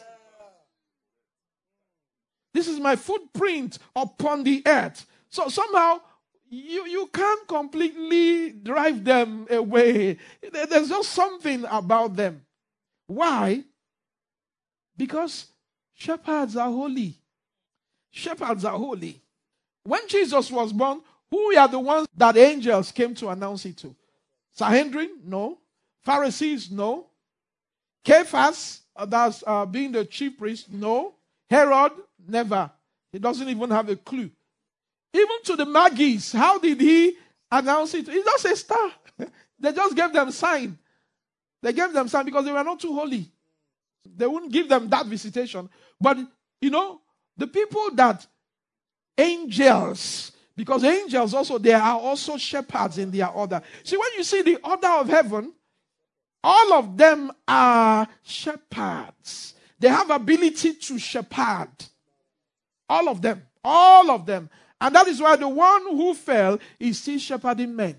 This 2.54 2.68
is 2.68 2.80
my 2.80 2.96
footprint 2.96 3.78
upon 3.96 4.44
the 4.44 4.62
earth. 4.66 5.06
So 5.30 5.48
somehow 5.48 6.02
you, 6.50 6.86
you 6.86 7.10
can't 7.14 7.48
completely 7.48 8.52
drive 8.52 9.04
them 9.04 9.48
away. 9.50 10.18
There's 10.52 10.90
just 10.90 11.12
something 11.12 11.66
about 11.70 12.16
them. 12.16 12.46
Why? 13.08 13.64
Because 14.98 15.48
Shepherds 16.02 16.58
are 16.58 16.68
holy. 16.68 17.14
Shepherds 18.10 18.66
are 18.66 18.76
holy. 18.76 19.22
When 19.84 20.08
Jesus 20.08 20.50
was 20.50 20.74
born, 20.74 21.00
who 21.30 21.56
are 21.56 21.68
the 21.68 21.78
ones 21.80 22.08
that 22.18 22.36
angels 22.38 22.92
came 22.92 23.14
to 23.16 23.30
announce 23.30 23.68
it 23.68 23.78
to? 23.78 23.96
Sanhedrin? 24.52 25.20
No. 25.24 25.60
Pharisees? 26.04 26.72
No. 26.72 27.06
Caiaphas, 28.04 28.82
uh, 28.96 29.06
that's 29.06 29.44
uh, 29.46 29.64
being 29.68 29.92
the 29.92 30.06
chief 30.06 30.40
priest? 30.40 30.74
No. 30.74 31.14
Herod? 31.52 31.92
Never. 32.28 32.72
He 33.12 33.20
doesn't 33.20 33.48
even 33.48 33.70
have 33.72 33.90
a 33.90 33.96
clue. 33.96 34.30
Even 35.14 35.44
to 35.46 35.56
the 35.56 35.66
Magi's, 35.66 36.32
how 36.32 36.58
did 36.60 36.80
he 36.80 37.18
announce 37.52 37.94
it? 37.94 38.08
He 38.08 38.24
just 38.24 38.46
a 38.46 38.56
star. 38.56 38.92
they 39.60 39.74
just 39.74 39.96
gave 39.96 40.14
them 40.14 40.32
sign. 40.32 40.78
They 41.62 41.74
gave 41.74 41.94
them 41.94 42.08
sign 42.08 42.26
because 42.26 42.46
they 42.46 42.52
were 42.52 42.64
not 42.64 42.80
too 42.80 42.94
holy. 42.94 43.30
They 44.06 44.26
wouldn't 44.26 44.52
give 44.52 44.70
them 44.70 44.90
that 44.90 45.06
visitation. 45.06 45.70
But, 46.00 46.18
you 46.62 46.70
know, 46.70 47.02
the 47.38 47.48
people 47.48 47.92
that 47.96 48.26
angels, 49.18 50.32
because 50.56 50.84
angels 50.84 51.34
also, 51.34 51.58
there 51.58 51.82
are 51.82 52.00
also 52.00 52.38
shepherds 52.38 52.98
in 52.98 53.12
their 53.12 53.30
order. 53.30 53.62
See, 53.84 53.98
when 53.98 54.10
you 54.18 54.24
see 54.24 54.42
the 54.42 54.58
order 54.64 54.88
of 54.88 55.10
heaven, 55.10 55.54
all 56.44 56.74
of 56.74 56.98
them 56.98 57.32
are 57.48 58.08
shepherds. 58.24 59.54
They 59.78 59.90
have 59.90 60.10
ability 60.10 60.76
to 60.76 60.98
shepherd. 60.98 61.70
All 62.92 63.08
of 63.08 63.22
them. 63.22 63.42
All 63.64 64.12
of 64.12 64.26
them. 64.26 64.50
And 64.82 64.94
that 64.94 65.08
is 65.08 65.22
why 65.22 65.38
the 65.38 65.48
one 65.48 65.84
who 65.84 66.14
fell 66.14 66.60
is 66.78 67.00
still 67.00 67.18
shepherding 67.20 67.74
men. 67.74 67.96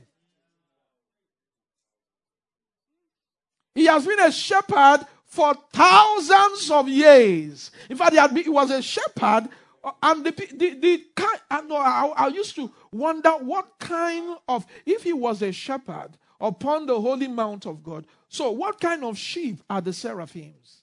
He 3.75 3.87
has 3.87 4.07
been 4.07 4.21
a 4.21 4.31
shepherd 4.31 5.07
for 5.25 5.55
thousands 5.73 6.71
of 6.71 6.91
years. 6.91 7.71
In 7.89 7.97
fact, 7.97 8.37
he, 8.37 8.51
was 8.51 8.71
a 8.71 8.83
shepherd, 8.83 9.49
uh, 9.83 9.93
and 10.03 10.27
the, 10.27 10.31
the, 10.31 10.75
the 10.75 11.05
kind, 11.17 11.41
I, 11.51 11.63
know, 11.63 11.77
I, 11.77 12.13
I 12.15 12.27
used 12.27 12.55
to 12.57 12.71
wonder 12.93 13.31
what 13.31 13.79
kind 13.79 14.37
of, 14.47 14.67
if 14.85 15.05
he 15.05 15.15
was 15.15 15.41
a 15.41 15.53
shepherd 15.53 16.11
upon 16.39 16.85
the 16.85 17.01
holy 17.01 17.29
mount 17.29 17.65
of 17.65 17.83
God, 17.83 18.05
so 18.29 18.51
what 18.51 18.79
kind 18.79 19.05
of 19.05 19.17
sheep 19.17 19.63
are 19.71 19.81
the 19.81 19.95
seraphims? 19.95 20.82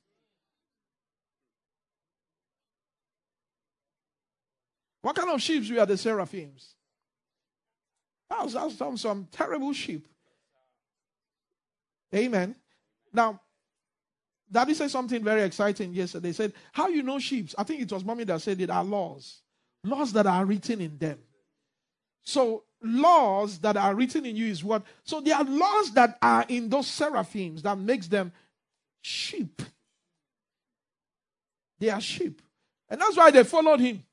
What 5.02 5.16
kind 5.16 5.30
of 5.30 5.42
sheep 5.42 5.70
were 5.72 5.86
the 5.86 5.98
seraphims? 5.98 6.76
That 8.30 8.44
was, 8.44 8.78
some, 8.78 8.98
some 8.98 9.28
terrible 9.32 9.74
sheep. 9.74 10.08
Amen. 12.14 12.56
Now, 13.14 13.40
Daddy 14.52 14.74
said 14.74 14.90
something 14.90 15.24
very 15.24 15.44
exciting 15.44 15.94
yesterday. 15.94 16.30
He 16.30 16.34
said, 16.34 16.54
How 16.72 16.88
you 16.88 17.04
know 17.04 17.20
sheep? 17.20 17.50
I 17.58 17.64
think 17.64 17.82
it 17.82 17.92
was 17.92 18.04
mommy 18.04 18.24
that 18.26 18.42
said 18.42 18.60
it 18.60 18.70
are 18.70 18.84
laws. 18.84 19.42
Laws 19.84 20.12
that 20.14 20.26
are 20.26 20.46
written 20.46 20.82
in 20.82 20.98
them. 20.98 21.20
So, 22.24 22.64
laws 22.82 23.60
that 23.60 23.78
are 23.78 23.94
written 23.96 24.26
in 24.26 24.36
you 24.36 24.48
is 24.48 24.64
what? 24.64 24.84
So, 25.04 25.22
there 25.22 25.36
are 25.36 25.44
laws 25.44 25.92
that 25.94 26.18
are 26.22 26.46
in 26.48 26.70
those 26.70 26.88
seraphims 26.88 27.62
that 27.64 27.78
makes 27.78 28.08
them 28.08 28.32
sheep. 29.02 29.62
They 31.80 31.90
are 31.90 32.02
sheep. 32.02 32.42
And 32.90 33.00
that's 33.00 33.16
why 33.16 33.32
they 33.32 33.44
followed 33.44 33.80
him. 33.80 34.04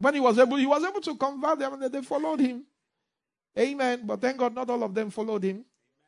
When 0.00 0.14
he 0.14 0.20
was 0.20 0.38
able, 0.38 0.56
he 0.56 0.66
was 0.66 0.84
able 0.84 1.00
to 1.00 1.16
convert 1.16 1.58
them 1.58 1.82
and 1.82 1.92
they 1.92 2.02
followed 2.02 2.40
him. 2.40 2.64
Amen. 3.58 4.02
But 4.04 4.20
thank 4.20 4.36
God, 4.36 4.54
not 4.54 4.70
all 4.70 4.82
of 4.84 4.94
them 4.94 5.10
followed 5.10 5.42
him. 5.42 5.64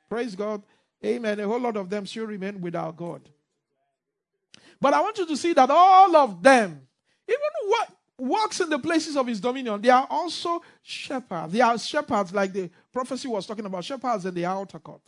Praise 0.09 0.35
God. 0.35 0.63
Amen. 1.05 1.41
A 1.41 1.47
whole 1.47 1.61
lot 1.61 1.77
of 1.77 1.91
them 1.91 2.07
still 2.07 2.27
remain 2.27 2.61
without 2.61 2.97
God. 2.97 3.29
But 4.81 4.95
I 4.95 5.01
want 5.01 5.19
you 5.19 5.27
to 5.27 5.37
see 5.37 5.53
that 5.55 5.71
all 5.71 6.15
of 6.17 6.43
them, 6.43 6.87
even 7.29 7.69
what 7.69 7.89
walks 8.19 8.61
in 8.61 8.71
the 8.71 8.79
places 8.79 9.17
of 9.17 9.27
his 9.27 9.41
dominion, 9.41 9.81
they 9.81 9.91
are 9.91 10.07
also 10.09 10.63
shepherds. 10.83 11.53
They 11.53 11.61
are 11.61 11.79
shepherds, 11.79 12.33
like 12.33 12.53
the 12.53 12.71
prophecy 12.93 13.29
was 13.29 13.47
talking 13.47 13.67
about 13.67 13.85
shepherds 13.85 14.27
in 14.27 14.35
the 14.35 14.47
outer 14.47 14.79
court, 14.79 15.03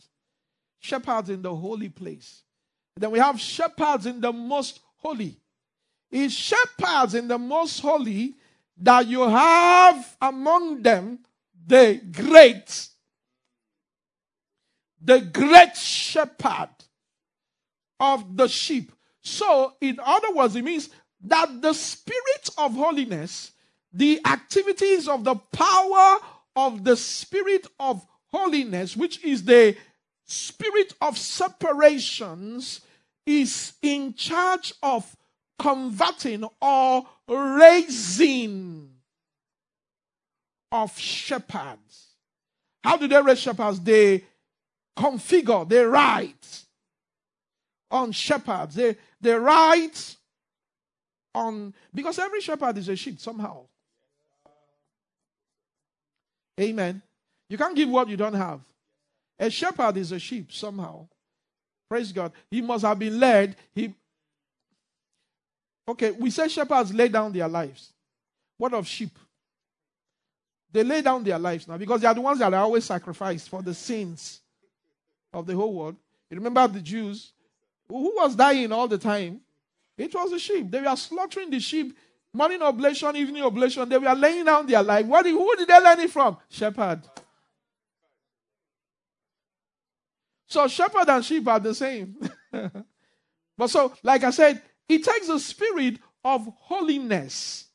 shepherds 0.79 1.29
in 1.29 1.41
the 1.41 1.55
holy 1.55 1.89
place. 1.89 2.43
Then 2.95 3.11
we 3.11 3.19
have 3.19 3.39
shepherds 3.39 4.05
in 4.05 4.19
the 4.21 4.31
most 4.31 4.81
holy. 4.97 5.37
It's 6.11 6.33
shepherds 6.33 7.15
in 7.15 7.27
the 7.27 7.39
most 7.39 7.79
holy 7.79 8.35
that 8.77 9.07
you 9.07 9.27
have 9.27 10.17
among 10.21 10.81
them 10.81 11.19
the 11.65 12.01
great 12.11 12.89
the 15.01 15.19
great 15.19 15.75
shepherd 15.75 16.69
of 17.99 18.37
the 18.37 18.47
sheep. 18.47 18.91
So, 19.21 19.73
in 19.81 19.99
other 20.01 20.33
words, 20.33 20.55
it 20.55 20.63
means 20.63 20.89
that 21.25 21.61
the 21.61 21.73
spirit 21.73 22.49
of 22.57 22.73
holiness, 22.73 23.51
the 23.91 24.21
activities 24.25 25.07
of 25.07 25.23
the 25.23 25.35
power 25.35 26.19
of 26.55 26.83
the 26.83 26.95
spirit 26.95 27.67
of 27.79 28.05
holiness, 28.31 28.95
which 28.95 29.23
is 29.23 29.43
the 29.43 29.75
spirit 30.25 30.93
of 31.01 31.17
separations, 31.17 32.81
is 33.25 33.73
in 33.81 34.13
charge 34.13 34.73
of 34.81 35.15
converting 35.59 36.45
or 36.61 37.03
raising 37.27 38.89
of 40.71 40.97
shepherds. 40.97 42.07
How 42.83 42.97
do 42.97 43.07
they 43.07 43.21
raise 43.21 43.39
shepherds? 43.39 43.79
They 43.79 44.23
configure, 44.97 45.67
they 45.67 45.83
write 45.83 46.63
on 47.89 48.11
shepherds. 48.11 48.75
They, 48.75 48.97
they 49.21 49.33
write 49.33 50.15
on, 51.33 51.73
because 51.93 52.19
every 52.19 52.41
shepherd 52.41 52.77
is 52.77 52.89
a 52.89 52.95
sheep 52.95 53.19
somehow. 53.19 53.65
Amen. 56.59 57.01
You 57.49 57.57
can't 57.57 57.75
give 57.75 57.89
what 57.89 58.09
you 58.09 58.17
don't 58.17 58.33
have. 58.33 58.61
A 59.39 59.49
shepherd 59.49 59.97
is 59.97 60.11
a 60.11 60.19
sheep 60.19 60.51
somehow. 60.51 61.07
Praise 61.89 62.11
God. 62.11 62.31
He 62.49 62.61
must 62.61 62.83
have 62.83 62.99
been 62.99 63.19
led. 63.19 63.55
He 63.73 63.93
Okay, 65.87 66.11
we 66.11 66.29
say 66.29 66.47
shepherds 66.47 66.93
lay 66.93 67.09
down 67.09 67.31
their 67.33 67.47
lives. 67.47 67.91
What 68.57 68.73
of 68.73 68.87
sheep? 68.87 69.17
They 70.71 70.83
lay 70.83 71.01
down 71.01 71.23
their 71.23 71.37
lives 71.37 71.67
now 71.67 71.77
because 71.77 72.01
they 72.01 72.07
are 72.07 72.13
the 72.13 72.21
ones 72.21 72.39
that 72.39 72.53
are 72.53 72.63
always 72.63 72.85
sacrificed 72.85 73.49
for 73.49 73.61
the 73.61 73.73
sins 73.73 74.41
of 75.31 75.45
the 75.45 75.55
whole 75.55 75.73
world. 75.73 75.95
You 76.29 76.37
remember 76.37 76.67
the 76.67 76.81
Jews? 76.81 77.33
Who 77.87 78.15
was 78.15 78.35
dying 78.35 78.71
all 78.71 78.87
the 78.87 78.97
time? 78.97 79.41
It 79.97 80.13
was 80.13 80.31
the 80.31 80.39
sheep. 80.39 80.71
They 80.71 80.81
were 80.81 80.95
slaughtering 80.95 81.51
the 81.51 81.59
sheep 81.59 81.95
morning 82.33 82.61
oblation, 82.61 83.15
evening 83.15 83.43
oblation. 83.43 83.87
They 83.87 83.97
were 83.97 84.15
laying 84.15 84.45
down 84.45 84.65
their 84.65 84.81
life. 84.81 85.05
What, 85.05 85.25
who 85.25 85.55
did 85.55 85.67
they 85.67 85.79
learn 85.79 85.99
it 85.99 86.09
from? 86.09 86.37
Shepherd. 86.49 87.01
So 90.47 90.67
shepherd 90.67 91.09
and 91.09 91.23
sheep 91.23 91.47
are 91.47 91.59
the 91.59 91.73
same. 91.73 92.15
but 93.57 93.69
so, 93.69 93.93
like 94.03 94.23
I 94.23 94.31
said, 94.31 94.61
it 94.89 95.03
takes 95.03 95.27
the 95.27 95.39
spirit 95.39 95.99
of 96.23 96.47
holiness. 96.59 97.65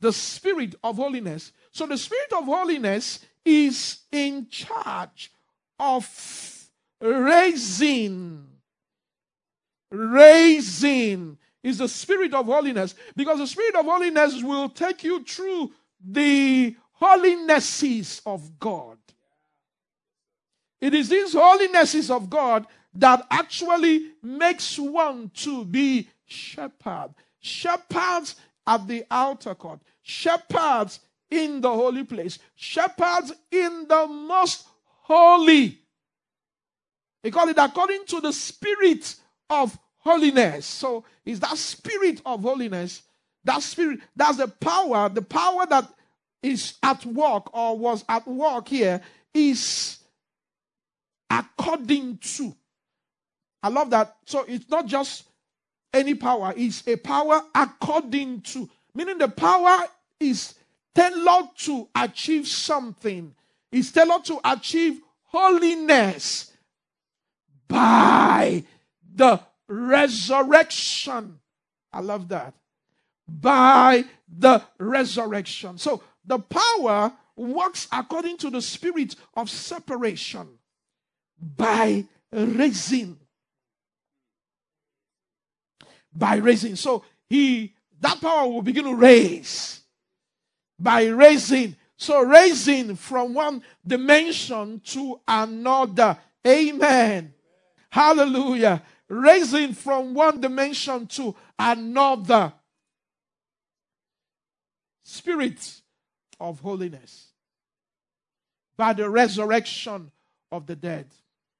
The 0.00 0.12
spirit 0.12 0.74
of 0.82 0.96
holiness. 0.96 1.52
So 1.72 1.86
the 1.86 1.98
spirit 1.98 2.32
of 2.32 2.44
holiness 2.44 3.20
is 3.44 3.98
in 4.10 4.48
charge 4.48 5.30
of 5.78 6.68
raising. 7.00 8.46
Raising 9.90 11.38
is 11.62 11.78
the 11.78 11.88
spirit 11.88 12.32
of 12.32 12.46
holiness 12.46 12.94
because 13.16 13.38
the 13.38 13.46
spirit 13.46 13.74
of 13.74 13.84
holiness 13.84 14.42
will 14.42 14.68
take 14.68 15.04
you 15.04 15.22
through 15.24 15.72
the 16.02 16.76
holinesses 16.92 18.22
of 18.24 18.58
God. 18.58 18.98
It 20.80 20.94
is 20.94 21.08
these 21.08 21.34
holinesses 21.34 22.10
of 22.10 22.30
God 22.30 22.66
that 22.94 23.26
actually 23.30 24.12
makes 24.22 24.78
one 24.78 25.30
to 25.34 25.64
be 25.64 26.08
shepherd. 26.26 27.14
Shepherds 27.40 28.36
at 28.66 28.86
the 28.86 29.04
outer 29.10 29.54
court, 29.54 29.80
shepherds 30.02 31.00
in 31.30 31.60
the 31.60 31.70
holy 31.70 32.04
place, 32.04 32.38
shepherds 32.54 33.32
in 33.50 33.86
the 33.88 34.06
most 34.06 34.66
holy. 34.84 35.78
They 37.22 37.30
call 37.30 37.48
it 37.48 37.58
according 37.58 38.04
to 38.06 38.20
the 38.20 38.32
spirit 38.32 39.16
of 39.48 39.78
holiness. 39.98 40.66
So 40.66 41.04
is 41.24 41.40
that 41.40 41.56
spirit 41.56 42.20
of 42.24 42.42
holiness, 42.42 43.02
that 43.44 43.62
spirit, 43.62 44.00
that's 44.16 44.38
the 44.38 44.48
power, 44.48 45.08
the 45.08 45.22
power 45.22 45.66
that 45.66 45.88
is 46.42 46.74
at 46.82 47.04
work 47.06 47.54
or 47.54 47.76
was 47.76 48.04
at 48.08 48.26
work 48.26 48.68
here 48.68 49.00
is 49.34 49.98
according 51.28 52.18
to. 52.18 52.54
I 53.62 53.68
love 53.68 53.90
that. 53.90 54.16
So 54.26 54.44
it's 54.48 54.68
not 54.68 54.86
just 54.86 55.24
any 55.92 56.14
power, 56.14 56.54
it's 56.56 56.86
a 56.86 56.96
power 56.96 57.42
according 57.54 58.42
to. 58.42 58.68
Meaning 58.94 59.18
the 59.18 59.28
power 59.28 59.86
is 60.18 60.54
tailored 60.94 61.56
to 61.58 61.88
achieve 61.94 62.46
something. 62.46 63.34
It's 63.72 63.92
tailored 63.92 64.24
to 64.26 64.40
achieve 64.44 65.00
holiness 65.24 66.52
by 67.68 68.64
the 69.14 69.40
resurrection. 69.68 71.38
I 71.92 72.00
love 72.00 72.28
that. 72.28 72.54
By 73.28 74.04
the 74.28 74.62
resurrection. 74.78 75.78
So 75.78 76.02
the 76.24 76.38
power 76.38 77.12
works 77.36 77.88
according 77.92 78.38
to 78.38 78.50
the 78.50 78.60
spirit 78.60 79.14
of 79.34 79.48
separation 79.48 80.48
by 81.56 82.06
raising. 82.32 83.18
By 86.14 86.36
raising. 86.36 86.76
So 86.76 87.04
he 87.28 87.74
that 88.00 88.20
power 88.20 88.48
will 88.48 88.62
begin 88.62 88.84
to 88.84 88.94
raise. 88.94 89.80
By 90.78 91.06
raising. 91.06 91.76
So 91.96 92.22
raising 92.22 92.96
from 92.96 93.34
one 93.34 93.62
dimension 93.86 94.80
to 94.86 95.20
another. 95.28 96.16
Amen. 96.46 97.34
Hallelujah. 97.90 98.82
Raising 99.08 99.74
from 99.74 100.14
one 100.14 100.40
dimension 100.40 101.06
to 101.08 101.34
another. 101.58 102.52
Spirit 105.02 105.82
of 106.38 106.60
holiness. 106.60 107.26
By 108.76 108.94
the 108.94 109.10
resurrection 109.10 110.10
of 110.50 110.66
the 110.66 110.76
dead. 110.76 111.06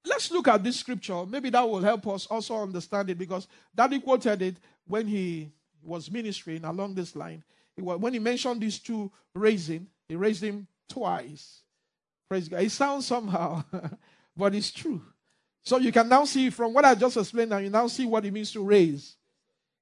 Let's 0.04 0.30
look 0.30 0.48
at 0.48 0.64
this 0.64 0.80
scripture. 0.80 1.26
Maybe 1.26 1.50
that 1.50 1.68
will 1.68 1.80
help 1.80 2.06
us 2.08 2.26
also 2.26 2.56
understand 2.62 3.10
it 3.10 3.18
because 3.18 3.46
Daddy 3.74 4.00
quoted 4.00 4.40
it 4.42 4.56
when 4.86 5.06
he 5.06 5.50
was 5.82 6.10
ministering 6.10 6.64
along 6.64 6.94
this 6.94 7.14
line. 7.14 7.42
When 7.76 8.12
he 8.12 8.18
mentioned 8.18 8.60
these 8.60 8.78
two 8.78 9.10
raising, 9.34 9.86
he 10.08 10.16
raised 10.16 10.42
him 10.42 10.66
twice. 10.88 11.60
Praise 12.28 12.48
God. 12.48 12.62
It 12.62 12.70
sounds 12.70 13.06
somehow, 13.06 13.64
but 14.36 14.54
it's 14.54 14.70
true. 14.70 15.02
So 15.62 15.78
you 15.78 15.92
can 15.92 16.08
now 16.08 16.24
see 16.24 16.50
from 16.50 16.72
what 16.72 16.84
I 16.84 16.94
just 16.94 17.16
explained, 17.16 17.52
and 17.52 17.64
you 17.64 17.70
now 17.70 17.86
see 17.86 18.06
what 18.06 18.24
it 18.24 18.32
means 18.32 18.52
to 18.52 18.62
raise. 18.62 19.16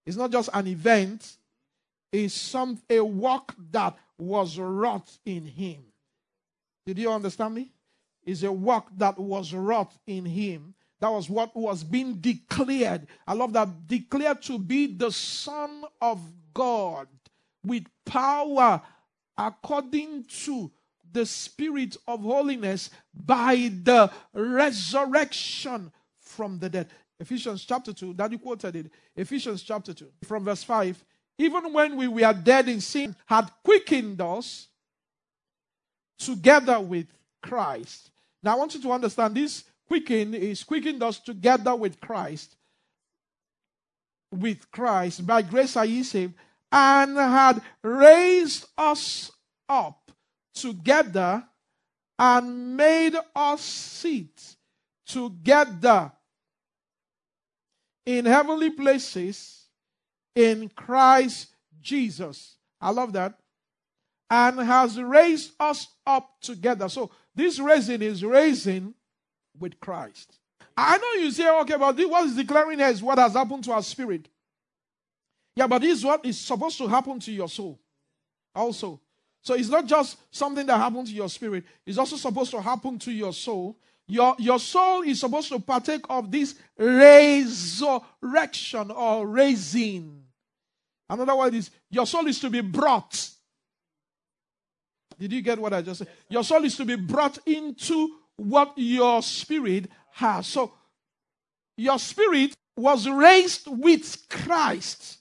It's 0.05 0.17
not 0.17 0.31
just 0.31 0.49
an 0.53 0.67
event, 0.67 1.37
it's 2.11 2.35
some 2.35 2.81
a 2.89 3.01
work 3.01 3.55
that 3.71 3.97
was 4.17 4.59
wrought 4.59 5.11
in 5.25 5.47
him. 5.47 5.85
Did 6.87 6.99
you 6.99 7.13
understand 7.13 7.55
me? 7.55 7.71
Is 8.29 8.45
a 8.45 8.53
work 8.53 8.85
that 8.99 9.19
was 9.19 9.55
wrought 9.55 9.93
in 10.07 10.27
him. 10.27 10.75
That 11.01 11.11
was 11.11 11.31
what 11.31 11.57
was 11.57 11.83
being 11.83 12.17
declared. 12.17 13.07
I 13.27 13.33
love 13.33 13.55
that. 13.55 13.87
Declared 13.87 14.43
to 14.43 14.59
be 14.59 14.87
the 14.87 15.11
Son 15.11 15.85
of 16.01 16.21
God 16.53 17.09
with 17.65 17.85
power 18.05 18.83
according 19.39 20.25
to 20.25 20.71
the 21.11 21.25
Spirit 21.25 21.97
of 22.07 22.21
holiness 22.21 22.91
by 23.15 23.71
the 23.83 24.11
resurrection 24.35 25.91
from 26.21 26.59
the 26.59 26.69
dead. 26.69 26.89
Ephesians 27.19 27.65
chapter 27.65 27.95
2, 27.95 28.13
that 28.13 28.31
you 28.31 28.39
quoted 28.39 28.77
it. 28.77 28.93
Ephesians 29.17 29.63
chapter 29.63 29.95
2, 29.95 30.07
from 30.25 30.45
verse 30.45 30.63
5. 30.63 31.03
Even 31.39 31.73
when 31.73 31.97
we 31.97 32.09
were 32.09 32.33
dead 32.35 32.69
in 32.69 32.81
sin, 32.83 33.17
had 33.25 33.51
quickened 33.65 34.21
us 34.21 34.69
together 36.19 36.79
with 36.79 37.07
Christ. 37.43 38.11
Now, 38.43 38.55
I 38.55 38.59
want 38.59 38.75
you 38.75 38.83
to 38.83 38.93
understand 38.93 39.35
this 39.35 39.65
quicken 39.87 40.35
is 40.35 40.63
quickened 40.65 41.03
us 41.03 41.19
together 41.19 41.75
with 41.75 42.01
Christ. 42.01 42.57
With 44.31 44.71
Christ. 44.71 45.27
By 45.27 45.43
grace 45.43 45.77
are 45.77 45.87
ye 45.87 46.03
saved. 46.03 46.35
And 46.71 47.17
had 47.17 47.63
raised 47.83 48.67
us 48.77 49.31
up 49.69 50.13
together 50.55 51.45
and 52.19 52.77
made 52.77 53.15
us 53.35 53.63
sit 53.63 54.57
together 55.07 56.13
in 58.05 58.25
heavenly 58.25 58.71
places 58.71 59.67
in 60.35 60.69
Christ 60.69 61.49
Jesus. 61.81 62.57
I 62.81 62.91
love 62.91 63.13
that. 63.13 63.39
And 64.31 64.59
has 64.61 65.01
raised 65.01 65.53
us 65.59 65.87
up 66.07 66.41
together. 66.41 66.89
So 66.89 67.11
this 67.39 67.61
raising 67.61 68.03
is 68.03 68.25
raising 68.25 68.95
with 69.59 69.79
Christ. 69.79 70.39
I 70.77 70.99
know 70.99 71.13
you 71.23 71.31
say, 71.31 71.49
okay, 71.61 71.77
but 71.77 71.97
what 71.97 72.27
is 72.27 72.35
declaring 72.37 72.79
here 72.79 72.89
is 72.89 73.03
what 73.03 73.19
has 73.19 73.35
happened 73.35 73.65
to 73.65 73.73
our 73.73 73.83
spirit. 73.83 74.29
Yeah, 75.55 75.67
but 75.67 75.83
this 75.83 75.99
is 75.99 76.05
what 76.05 76.25
is 76.25 76.39
supposed 76.39 76.79
to 76.79 76.87
happen 76.89 77.19
to 77.21 77.33
your 77.33 77.49
soul 77.49 77.79
also. 78.55 79.01
So 79.43 79.55
it's 79.55 79.69
not 79.69 79.87
just 79.87 80.19
something 80.35 80.67
that 80.67 80.77
happened 80.77 81.07
to 81.09 81.13
your 81.13 81.29
spirit, 81.29 81.65
it's 81.87 81.99
also 81.99 82.17
supposed 82.17 82.51
to 82.51 82.61
happen 82.61 82.99
to 83.01 83.13
your 83.13 83.33
soul. 83.33 83.79
Your, 84.09 84.35
your 84.39 84.59
soul 84.59 85.03
is 85.03 85.21
supposed 85.21 85.49
to 85.51 85.61
partake 85.61 86.05
of 86.09 86.31
this 86.31 86.57
resurrection 86.77 88.01
or 88.91 89.27
raising. 89.27 90.25
Another 91.09 91.37
word 91.37 91.55
is 91.55 91.71
your 91.91 92.07
soul 92.07 92.27
is 92.27 92.41
to 92.41 92.51
be 92.51 92.63
brought 92.63 93.31
Did 95.19 95.33
you 95.33 95.43
get 95.43 95.59
what 95.59 95.73
I 95.73 95.83
just 95.83 95.99
said? 95.99 96.09
Your 96.29 96.45
soul 96.45 96.65
is 96.65 96.77
to 96.77 96.85
be 96.85 96.95
brought 96.97 97.39
into 97.47 98.17
what 98.37 98.73
your 98.77 99.21
spirit 99.23 99.91
has. 100.13 100.47
So, 100.47 100.73
your 101.77 101.99
spirit 101.99 102.55
was 102.77 103.09
raised 103.09 103.67
with 103.67 104.29
Christ. 104.29 105.19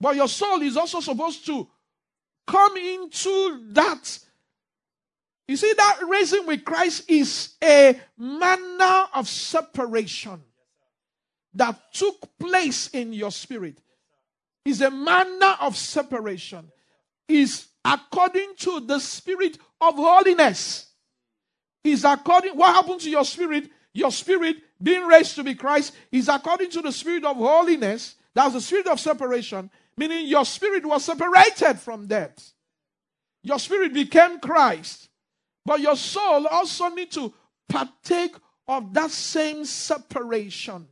But 0.00 0.16
your 0.16 0.28
soul 0.28 0.62
is 0.62 0.76
also 0.76 1.00
supposed 1.00 1.46
to 1.46 1.68
come 2.46 2.76
into 2.76 3.72
that. 3.72 4.18
You 5.46 5.56
see, 5.56 5.72
that 5.76 6.00
raising 6.08 6.46
with 6.46 6.64
Christ 6.64 7.10
is 7.10 7.54
a 7.62 8.00
manner 8.16 9.06
of 9.14 9.28
separation 9.28 10.42
that 11.54 11.92
took 11.92 12.38
place 12.38 12.88
in 12.88 13.12
your 13.12 13.30
spirit. 13.30 13.78
Is 14.64 14.80
a 14.80 14.90
manner 14.90 15.56
of 15.60 15.76
separation. 15.76 16.70
Is 17.28 17.66
according 17.84 18.54
to 18.58 18.80
the 18.80 18.98
spirit 18.98 19.58
of 19.80 19.94
holiness. 19.94 20.86
Is 21.84 22.04
according 22.04 22.56
what 22.56 22.74
happened 22.74 23.00
to 23.00 23.10
your 23.10 23.24
spirit? 23.24 23.70
Your 23.92 24.12
spirit 24.12 24.56
being 24.82 25.04
raised 25.06 25.34
to 25.36 25.44
be 25.44 25.54
Christ 25.54 25.94
is 26.10 26.28
according 26.28 26.70
to 26.70 26.82
the 26.82 26.92
spirit 26.92 27.24
of 27.24 27.36
holiness. 27.36 28.14
That's 28.34 28.54
the 28.54 28.60
spirit 28.60 28.86
of 28.86 29.00
separation, 29.00 29.70
meaning 29.96 30.26
your 30.26 30.44
spirit 30.44 30.86
was 30.86 31.04
separated 31.04 31.78
from 31.78 32.06
death. 32.06 32.52
Your 33.42 33.58
spirit 33.58 33.92
became 33.92 34.38
Christ. 34.38 35.08
But 35.64 35.80
your 35.80 35.96
soul 35.96 36.46
also 36.46 36.88
need 36.88 37.10
to 37.12 37.32
partake 37.68 38.34
of 38.66 38.94
that 38.94 39.10
same 39.10 39.64
separation. 39.64 40.86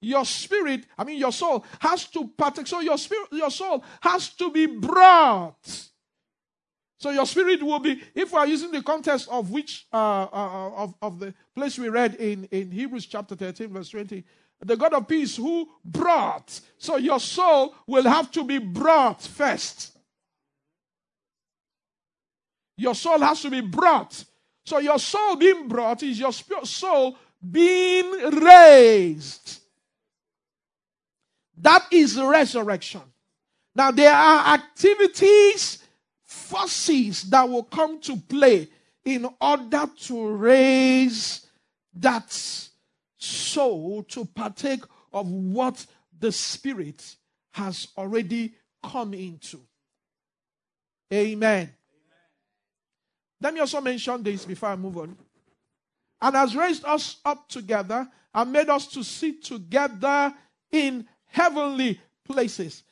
Your 0.00 0.24
spirit, 0.24 0.86
I 0.96 1.04
mean 1.04 1.18
your 1.18 1.32
soul, 1.32 1.64
has 1.80 2.06
to 2.08 2.28
partake. 2.28 2.66
So 2.66 2.80
your 2.80 2.98
spirit, 2.98 3.28
your 3.32 3.50
soul 3.50 3.82
has 4.00 4.28
to 4.34 4.50
be 4.50 4.66
brought. 4.66 5.88
So 6.98 7.10
your 7.10 7.26
spirit 7.26 7.62
will 7.62 7.78
be, 7.78 8.02
if 8.14 8.32
we 8.32 8.38
are 8.38 8.46
using 8.46 8.72
the 8.72 8.82
context 8.82 9.28
of 9.30 9.50
which 9.50 9.86
uh, 9.92 10.24
uh, 10.32 10.70
of, 10.76 10.94
of 11.00 11.20
the 11.20 11.32
place 11.54 11.78
we 11.78 11.88
read 11.88 12.16
in, 12.16 12.44
in 12.50 12.70
Hebrews 12.70 13.06
chapter 13.06 13.36
13, 13.36 13.68
verse 13.68 13.90
20, 13.90 14.24
the 14.64 14.76
God 14.76 14.92
of 14.94 15.06
peace 15.06 15.36
who 15.36 15.68
brought. 15.84 16.60
So 16.76 16.96
your 16.96 17.20
soul 17.20 17.74
will 17.86 18.02
have 18.02 18.30
to 18.32 18.44
be 18.44 18.58
brought 18.58 19.22
first. 19.22 19.96
Your 22.76 22.96
soul 22.96 23.20
has 23.20 23.42
to 23.42 23.50
be 23.50 23.60
brought. 23.60 24.24
So 24.66 24.78
your 24.78 24.98
soul 24.98 25.36
being 25.36 25.68
brought 25.68 26.02
is 26.02 26.18
your 26.18 26.32
soul 26.32 27.16
being 27.48 28.10
raised. 28.40 29.60
That 31.60 31.86
is 31.90 32.20
resurrection. 32.20 33.02
Now 33.74 33.90
there 33.90 34.14
are 34.14 34.54
activities, 34.54 35.82
forces 36.24 37.22
that 37.24 37.48
will 37.48 37.64
come 37.64 38.00
to 38.02 38.16
play 38.16 38.68
in 39.04 39.28
order 39.40 39.88
to 40.04 40.28
raise 40.32 41.46
that 41.94 42.30
soul 43.16 44.02
to 44.04 44.24
partake 44.24 44.82
of 45.12 45.28
what 45.28 45.84
the 46.18 46.30
Spirit 46.30 47.16
has 47.52 47.88
already 47.96 48.54
come 48.82 49.14
into. 49.14 49.60
Amen. 51.12 51.72
Let 53.40 53.54
me 53.54 53.60
also 53.60 53.80
mention 53.80 54.22
this 54.22 54.44
before 54.44 54.68
I 54.68 54.76
move 54.76 54.98
on. 54.98 55.16
And 56.20 56.34
has 56.34 56.54
raised 56.56 56.84
us 56.84 57.18
up 57.24 57.48
together 57.48 58.08
and 58.34 58.52
made 58.52 58.68
us 58.68 58.86
to 58.88 59.02
sit 59.02 59.44
together 59.44 60.34
in 60.70 61.06
heavenly 61.28 62.00
places. 62.24 62.82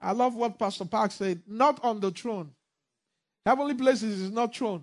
I 0.00 0.12
love 0.12 0.34
what 0.34 0.58
Pastor 0.58 0.84
Park 0.84 1.12
said, 1.12 1.42
not 1.46 1.82
on 1.82 2.00
the 2.00 2.10
throne. 2.10 2.50
Heavenly 3.44 3.74
places 3.74 4.20
is 4.20 4.30
not 4.30 4.54
throne. 4.54 4.82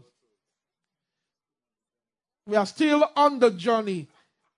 We 2.45 2.55
are 2.55 2.65
still 2.65 3.09
on 3.15 3.39
the 3.39 3.51
journey. 3.51 4.07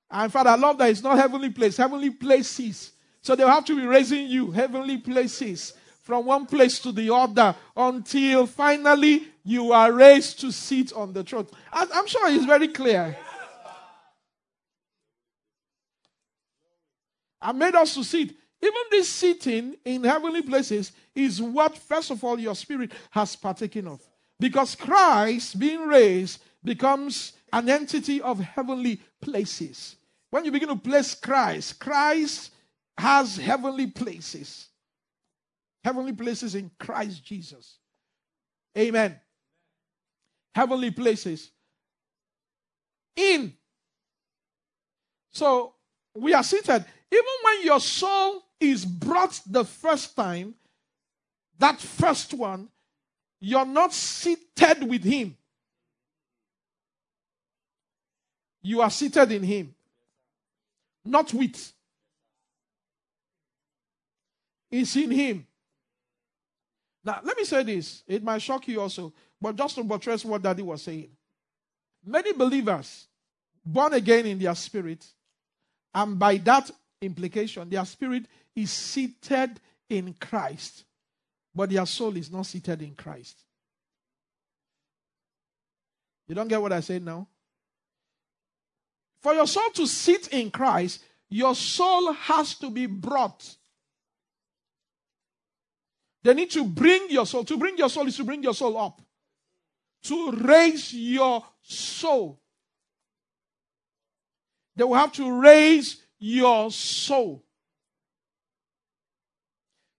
And 0.10 0.32
Father, 0.32 0.52
I 0.52 0.56
love 0.56 0.78
that 0.78 0.90
it's 0.90 1.04
not 1.04 1.18
heavenly 1.18 1.50
place, 1.50 1.78
heavenly 1.78 2.12
places. 2.12 2.92
So 3.22 3.36
they'll 3.36 3.48
have 3.48 3.66
to 3.66 3.76
be 3.76 3.86
raising 3.86 4.28
you, 4.28 4.52
heavenly 4.52 4.98
places, 4.98 5.74
from 6.04 6.26
one 6.26 6.46
place 6.46 6.80
to 6.80 6.92
the 6.92 7.14
other 7.14 7.56
until 7.76 8.46
finally 8.46 9.28
you 9.44 9.72
are 9.72 9.92
raised 9.92 10.40
to 10.42 10.52
sit 10.52 10.94
on 10.94 11.14
the 11.14 11.24
throne. 11.24 11.48
I'm 11.74 12.08
sure 12.08 12.30
it's 12.30 12.46
very 12.46 12.68
clear. 12.68 13.18
I 17.48 17.52
made 17.52 17.76
us 17.76 17.94
to 17.96 18.04
sit. 18.04 18.36
Even 18.62 18.82
this 18.90 19.10
sitting 19.10 19.76
in 19.86 20.04
heavenly 20.04 20.42
places 20.42 20.92
is 21.14 21.42
what, 21.42 21.78
first 21.78 22.10
of 22.10 22.24
all, 22.24 22.40
your 22.40 22.56
spirit 22.56 22.92
has 23.12 23.36
partaken 23.36 23.88
of. 23.88 24.02
Because 24.40 24.76
Christ 24.76 25.60
being 25.60 25.88
raised 25.88 26.42
becomes 26.64 27.34
an 27.54 27.70
entity 27.70 28.22
of 28.22 28.40
heavenly 28.40 29.00
places. 29.22 29.98
When 30.32 30.46
you 30.46 30.52
begin 30.52 30.70
to 30.70 30.76
place 30.76 31.14
Christ, 31.14 31.80
Christ 31.80 32.52
has 32.98 33.38
heavenly 33.38 33.88
places. 33.88 34.68
Heavenly 35.84 36.14
places 36.14 36.56
in 36.56 36.72
Christ 36.80 37.24
Jesus. 37.24 37.78
Amen 38.78 39.20
heavenly 40.56 40.90
places. 40.90 41.52
In. 43.18 43.54
So 45.32 45.74
we 46.16 46.34
are 46.34 46.44
seated. 46.44 46.86
Even 47.12 47.24
when 47.44 47.66
your 47.66 47.80
soul 47.80 48.44
is 48.60 48.86
brought 48.86 49.40
the 49.46 49.64
first 49.64 50.16
time, 50.16 50.56
that 51.58 51.80
first 51.80 52.34
one, 52.34 52.70
you're 53.40 53.66
not 53.66 53.94
seated 53.94 54.84
with 54.88 55.04
him. 55.04 55.38
You 58.62 58.82
are 58.82 58.90
seated 58.90 59.32
in 59.32 59.44
him, 59.44 59.76
not 61.06 61.32
with. 61.34 61.72
It's 64.72 64.96
in 64.96 65.12
him. 65.12 65.46
Now, 67.04 67.20
let 67.24 67.38
me 67.38 67.44
say 67.44 67.62
this. 67.62 68.02
It 68.08 68.24
might 68.24 68.42
shock 68.42 68.68
you 68.68 68.82
also. 68.82 69.14
But 69.40 69.56
just 69.56 69.76
to 69.76 69.84
buttress 69.84 70.26
what 70.26 70.42
Daddy 70.42 70.64
was 70.64 70.82
saying, 70.82 71.10
many 72.04 72.34
believers 72.34 73.06
born 73.64 73.94
again 73.94 74.26
in 74.26 74.40
their 74.40 74.56
spirit, 74.56 75.06
and 75.94 76.18
by 76.18 76.38
that 76.38 76.72
implication, 77.06 77.70
their 77.70 77.86
spirit 77.86 78.26
is 78.56 78.72
seated 78.72 79.60
in 79.90 80.14
Christ, 80.20 80.84
but 81.54 81.70
their 81.70 81.86
soul 81.86 82.16
is 82.18 82.32
not 82.32 82.46
seated 82.46 82.82
in 82.82 82.96
Christ. 82.96 83.38
You 86.28 86.36
don't 86.36 86.48
get 86.48 86.62
what 86.62 86.74
I 86.74 86.80
say 86.80 87.00
now? 87.00 87.28
For 89.22 89.34
your 89.34 89.48
soul 89.48 89.70
to 89.76 89.88
sit 89.88 90.28
in 90.30 90.52
Christ, 90.52 91.04
your 91.30 91.56
soul 91.56 92.14
has 92.14 92.56
to 92.56 92.70
be 92.70 92.86
brought. 92.86 93.56
They 96.24 96.34
need 96.34 96.52
to 96.52 96.64
bring 96.66 97.08
your 97.10 97.26
soul. 97.26 97.44
To 97.44 97.58
bring 97.58 97.78
your 97.78 97.90
soul 97.90 98.08
is 98.08 98.18
to 98.18 98.24
bring 98.24 98.42
your 98.42 98.54
soul 98.54 98.78
up 98.78 99.02
to 100.06 100.32
raise 100.32 100.94
your 100.94 101.44
soul. 101.64 102.40
They 104.76 104.84
will 104.84 104.96
have 104.96 105.14
to 105.14 105.40
raise 105.40 105.98
your 106.20 106.72
soul. 106.72 107.44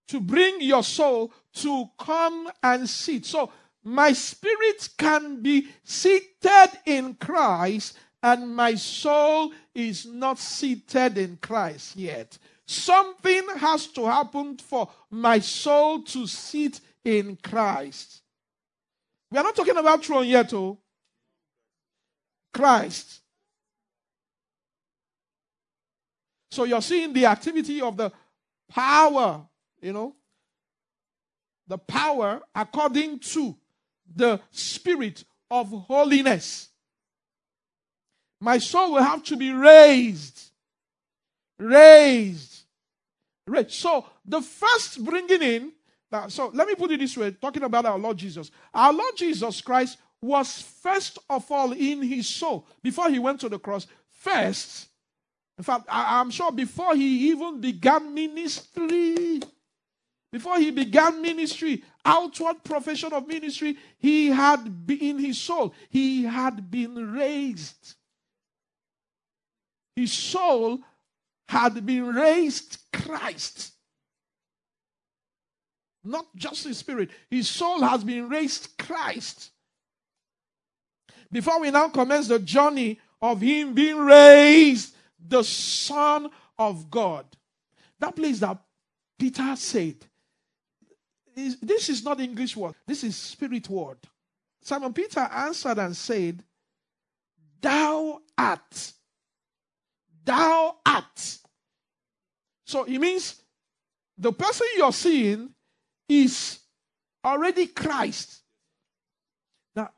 To 0.09 0.21
bring 0.21 0.61
your 0.61 0.85
soul 0.85 1.33
to 1.55 1.91
come 1.99 2.51
and 2.63 2.89
sit. 2.89 3.27
So, 3.27 3.51
my 3.83 4.13
spirit 4.13 4.89
can 4.99 5.43
be 5.43 5.69
seated 5.85 6.71
in 6.85 7.15
Christ, 7.15 7.97
and 8.23 8.55
my 8.55 8.75
soul 8.75 9.53
is 9.75 10.07
not 10.07 10.39
seated 10.39 11.19
in 11.19 11.39
Christ 11.41 11.97
yet. 11.97 12.37
Something 12.67 13.47
has 13.59 13.87
to 13.89 14.07
happen 14.07 14.57
for 14.59 14.91
my 15.11 15.39
soul 15.39 16.03
to 16.03 16.27
sit 16.27 16.81
in 17.05 17.39
Christ. 17.43 18.23
We 19.31 19.39
are 19.39 19.45
not 19.45 19.55
talking 19.55 19.77
about 19.77 20.05
throne 20.05 20.27
yet, 20.27 20.53
oh. 20.53 20.79
Christ. 22.53 23.21
So 26.51 26.65
you're 26.65 26.83
seeing 26.83 27.13
the 27.13 27.27
activity 27.27 27.81
of 27.81 27.97
the 27.97 28.13
power, 28.69 29.47
you 29.81 29.93
know, 29.93 30.15
the 31.67 31.79
power 31.79 32.41
according 32.55 33.19
to 33.19 33.57
the 34.15 34.41
spirit 34.51 35.25
of 35.51 35.69
holiness. 35.71 36.69
My 38.41 38.59
soul 38.59 38.93
will 38.93 39.03
have 39.03 39.23
to 39.25 39.37
be 39.37 39.53
raised. 39.53 40.51
Raised. 41.59 42.65
Raised. 43.47 43.73
So 43.73 44.07
the 44.25 44.43
first 44.43 45.05
bringing 45.05 45.43
in 45.43 45.73
now, 46.11 46.29
so 46.29 46.51
let 46.55 46.69
me 46.69 46.75
put 46.75 46.91
it 46.93 47.01
this 47.01 47.17
way 47.17 47.33
talking 47.33 47.65
about 47.65 47.85
our 47.85 47.99
Lord 47.99 48.17
Jesus. 48.17 48.51
Our 48.73 48.93
Lord 48.93 49.17
Jesus 49.17 49.61
Christ 49.61 49.99
was 50.23 50.63
first 50.63 51.19
of 51.29 51.51
all 51.51 51.73
in 51.73 52.03
his 52.03 52.29
soul 52.29 52.67
before 52.83 53.11
he 53.11 53.19
went 53.19 53.41
to 53.41 53.49
the 53.49 53.59
cross. 53.59 53.87
First, 54.11 54.89
in 55.59 55.65
fact, 55.65 55.87
I, 55.89 56.21
am 56.21 56.31
sure 56.31 56.53
before 56.53 56.95
he 56.95 57.31
even 57.31 57.61
began 57.61 58.13
ministry, 58.13 59.41
before 60.31 60.59
he 60.59 60.71
began 60.71 61.23
ministry, 61.23 61.83
outward 62.05 62.63
profession 62.63 63.13
of 63.13 63.27
ministry, 63.27 63.79
he 63.99 64.27
had 64.29 64.87
been 64.87 64.99
in 64.99 65.19
his 65.19 65.39
soul, 65.39 65.73
he 65.89 66.25
had 66.25 66.71
been 66.71 67.13
raised. 67.13 67.95
His 69.95 70.13
soul 70.13 70.81
had 71.49 71.87
been 71.87 72.15
raised 72.15 72.79
Christ. 72.93 73.73
Not 76.05 76.27
just 76.37 76.65
his 76.65 76.79
spirit, 76.79 77.11
his 77.31 77.49
soul 77.49 77.81
has 77.81 78.05
been 78.05 78.29
raised 78.29 78.77
Christ. 78.79 79.51
Before 81.33 81.61
we 81.61 81.71
now 81.71 81.89
commence 81.89 82.29
the 82.29 82.39
journey 82.39 83.01
of 83.23 83.41
him 83.41 83.73
being 83.73 83.97
raised, 83.97 84.96
the 85.29 85.43
Son 85.43 86.29
of 86.59 86.91
God. 86.91 87.27
That 87.99 88.15
place 88.15 88.41
that 88.41 88.59
Peter 89.19 89.57
said, 89.57 89.97
this 91.35 91.89
is 91.89 92.05
not 92.05 92.21
English 92.21 92.57
word, 92.57 92.75
this 92.87 93.05
is 93.05 93.17
spirit 93.17 93.69
word. 93.69 93.99
Simon 94.63 94.93
Peter 94.93 95.21
answered 95.21 95.79
and 95.79 95.97
said, 95.97 96.43
Thou 97.61 98.21
art. 98.37 98.93
Thou 100.25 100.77
art. 100.85 101.39
So 102.65 102.85
it 102.85 102.99
means 102.99 103.41
the 104.19 104.33
person 104.33 104.67
you're 104.77 104.93
seeing 104.93 105.51
is 106.09 106.59
already 107.25 107.67
Christ. 107.67 108.41
Now, 109.75 109.91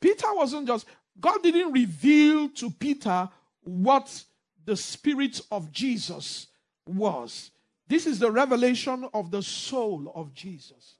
Peter 0.00 0.26
wasn't 0.34 0.66
just, 0.66 0.86
God 1.20 1.42
didn't 1.42 1.72
reveal 1.72 2.48
to 2.50 2.70
Peter 2.70 3.28
what 3.62 4.24
the 4.64 4.76
Spirit 4.76 5.40
of 5.50 5.72
Jesus 5.72 6.46
was. 6.86 7.50
This 7.86 8.06
is 8.06 8.18
the 8.18 8.30
revelation 8.30 9.08
of 9.14 9.30
the 9.30 9.42
soul 9.42 10.12
of 10.14 10.34
Jesus. 10.34 10.96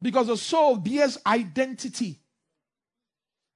Because 0.00 0.28
the 0.28 0.36
soul 0.36 0.76
bears 0.76 1.18
identity. 1.26 2.20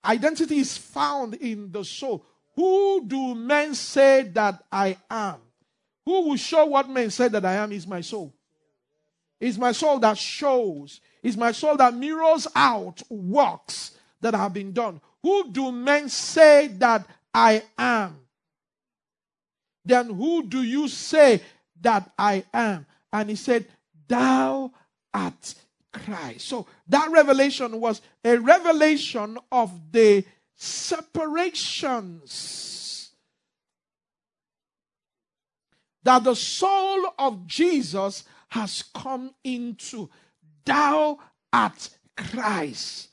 Identity 0.04 0.58
is 0.58 0.76
found 0.76 1.34
in 1.34 1.70
the 1.70 1.84
soul. 1.84 2.24
Who 2.56 3.04
do 3.06 3.34
men 3.34 3.74
say 3.74 4.22
that 4.34 4.64
I 4.70 4.96
am? 5.08 5.36
Who 6.04 6.28
will 6.28 6.36
show 6.36 6.66
what 6.66 6.90
men 6.90 7.10
say 7.10 7.28
that 7.28 7.44
I 7.44 7.54
am 7.54 7.72
is 7.72 7.86
my 7.86 8.00
soul. 8.00 8.34
It's 9.40 9.58
my 9.58 9.72
soul 9.72 9.98
that 10.00 10.18
shows. 10.18 11.00
It's 11.22 11.36
my 11.36 11.52
soul 11.52 11.76
that 11.76 11.94
mirrors 11.94 12.46
out 12.54 13.02
works 13.08 13.96
that 14.20 14.34
have 14.34 14.52
been 14.52 14.72
done. 14.72 15.00
Who 15.22 15.50
do 15.50 15.72
men 15.72 16.08
say 16.08 16.68
that 16.78 17.06
I 17.32 17.62
am? 17.78 18.18
Then 19.84 20.10
who 20.10 20.44
do 20.44 20.62
you 20.62 20.88
say 20.88 21.40
that 21.82 22.10
I 22.18 22.44
am. 22.54 22.86
And 23.12 23.28
he 23.28 23.36
said, 23.36 23.66
Thou 24.08 24.72
art 25.12 25.54
Christ. 25.92 26.48
So 26.48 26.66
that 26.88 27.10
revelation 27.10 27.78
was 27.80 28.00
a 28.24 28.38
revelation 28.38 29.36
of 29.50 29.92
the 29.92 30.24
separations 30.54 31.50
that 36.02 36.24
the 36.24 36.34
soul 36.34 37.12
of 37.18 37.46
Jesus 37.46 38.24
has 38.48 38.82
come 38.94 39.34
into. 39.44 40.08
Thou 40.64 41.18
art 41.52 41.90
Christ, 42.16 43.10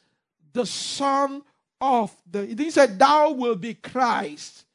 the 0.54 0.66
Son 0.66 1.42
of 1.82 2.16
the. 2.30 2.46
He 2.46 2.72
said, 2.72 2.98
Thou 3.00 3.32
will 3.32 3.56
be 3.56 3.74
Christ 3.74 4.66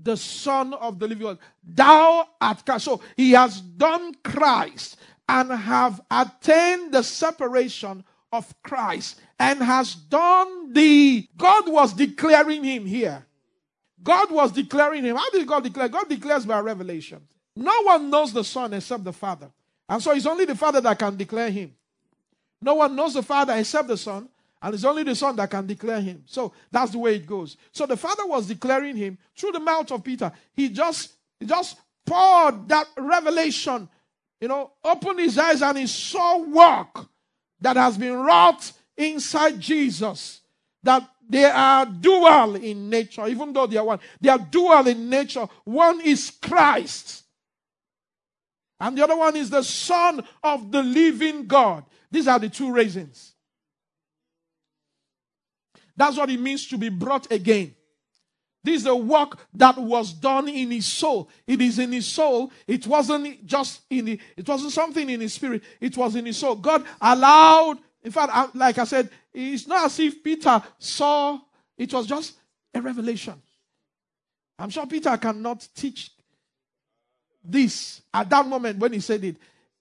the 0.00 0.16
Son 0.16 0.74
of 0.74 0.98
the 0.98 1.06
living 1.06 1.24
God. 1.24 1.38
Thou 1.62 2.28
art 2.40 2.64
Christ. 2.64 2.84
So 2.84 3.00
he 3.16 3.32
has 3.32 3.60
done 3.60 4.14
Christ 4.22 4.96
and 5.28 5.50
have 5.50 6.00
attained 6.10 6.92
the 6.92 7.02
separation 7.02 8.04
of 8.32 8.52
Christ 8.62 9.20
and 9.38 9.60
has 9.62 9.94
done 9.94 10.72
the. 10.72 11.28
God 11.36 11.68
was 11.68 11.92
declaring 11.92 12.64
him 12.64 12.86
here. 12.86 13.24
God 14.02 14.30
was 14.30 14.52
declaring 14.52 15.04
him. 15.04 15.16
How 15.16 15.30
did 15.30 15.46
God 15.46 15.62
declare? 15.62 15.88
God 15.88 16.08
declares 16.08 16.44
by 16.44 16.60
revelation. 16.60 17.20
No 17.56 17.82
one 17.82 18.10
knows 18.10 18.32
the 18.32 18.44
Son 18.44 18.74
except 18.74 19.04
the 19.04 19.12
Father. 19.12 19.50
And 19.88 20.02
so 20.02 20.12
it's 20.12 20.26
only 20.26 20.44
the 20.44 20.56
Father 20.56 20.80
that 20.80 20.98
can 20.98 21.16
declare 21.16 21.50
him. 21.50 21.72
No 22.60 22.74
one 22.74 22.96
knows 22.96 23.14
the 23.14 23.22
Father 23.22 23.54
except 23.54 23.88
the 23.88 23.96
Son, 23.96 24.28
and 24.64 24.72
it's 24.72 24.84
only 24.84 25.02
the 25.02 25.14
Son 25.14 25.36
that 25.36 25.50
can 25.50 25.66
declare 25.66 26.00
him. 26.00 26.22
So 26.24 26.54
that's 26.70 26.92
the 26.92 26.98
way 26.98 27.16
it 27.16 27.26
goes. 27.26 27.58
So 27.70 27.84
the 27.84 27.98
Father 27.98 28.26
was 28.26 28.46
declaring 28.46 28.96
him 28.96 29.18
through 29.36 29.52
the 29.52 29.60
mouth 29.60 29.92
of 29.92 30.02
Peter. 30.02 30.32
He 30.56 30.70
just, 30.70 31.12
he 31.38 31.44
just 31.44 31.76
poured 32.06 32.66
that 32.68 32.86
revelation, 32.96 33.86
you 34.40 34.48
know, 34.48 34.70
opened 34.82 35.20
his 35.20 35.36
eyes 35.36 35.60
and 35.60 35.76
he 35.76 35.86
saw 35.86 36.38
work 36.38 37.06
that 37.60 37.76
has 37.76 37.98
been 37.98 38.14
wrought 38.14 38.72
inside 38.96 39.60
Jesus. 39.60 40.40
That 40.82 41.10
they 41.28 41.44
are 41.44 41.84
dual 41.84 42.56
in 42.56 42.88
nature, 42.88 43.26
even 43.26 43.52
though 43.52 43.66
they 43.66 43.76
are 43.76 43.84
one. 43.84 44.00
They 44.18 44.30
are 44.30 44.38
dual 44.38 44.86
in 44.86 45.10
nature. 45.10 45.46
One 45.64 46.00
is 46.00 46.30
Christ, 46.40 47.24
and 48.80 48.96
the 48.96 49.04
other 49.04 49.16
one 49.16 49.36
is 49.36 49.50
the 49.50 49.62
Son 49.62 50.24
of 50.42 50.72
the 50.72 50.82
living 50.82 51.46
God. 51.46 51.84
These 52.10 52.28
are 52.28 52.38
the 52.38 52.48
two 52.48 52.72
reasons. 52.72 53.33
That's 55.96 56.16
what 56.16 56.30
it 56.30 56.40
means 56.40 56.66
to 56.68 56.78
be 56.78 56.88
brought 56.88 57.30
again. 57.30 57.74
This 58.64 58.80
is 58.80 58.86
a 58.86 58.96
work 58.96 59.38
that 59.52 59.76
was 59.76 60.14
done 60.14 60.48
in 60.48 60.70
his 60.70 60.86
soul. 60.86 61.28
It 61.46 61.60
is 61.60 61.78
in 61.78 61.92
his 61.92 62.06
soul. 62.06 62.50
It 62.66 62.86
wasn't 62.86 63.44
just 63.44 63.82
in 63.90 64.06
the, 64.06 64.20
it 64.36 64.48
wasn't 64.48 64.72
something 64.72 65.08
in 65.10 65.20
his 65.20 65.34
spirit. 65.34 65.62
It 65.80 65.94
was 65.96 66.16
in 66.16 66.24
his 66.24 66.38
soul. 66.38 66.56
God 66.56 66.82
allowed, 66.98 67.78
in 68.02 68.10
fact, 68.10 68.56
like 68.56 68.78
I 68.78 68.84
said, 68.84 69.10
it's 69.34 69.66
not 69.66 69.84
as 69.84 70.00
if 70.00 70.24
Peter 70.24 70.62
saw, 70.78 71.38
it 71.76 71.92
was 71.92 72.06
just 72.06 72.34
a 72.72 72.80
revelation. 72.80 73.34
I'm 74.58 74.70
sure 74.70 74.86
Peter 74.86 75.14
cannot 75.18 75.68
teach 75.74 76.10
this 77.44 78.00
at 78.14 78.30
that 78.30 78.46
moment 78.46 78.78
when 78.78 78.94
he 78.94 79.00
said 79.00 79.22
it. 79.24 79.36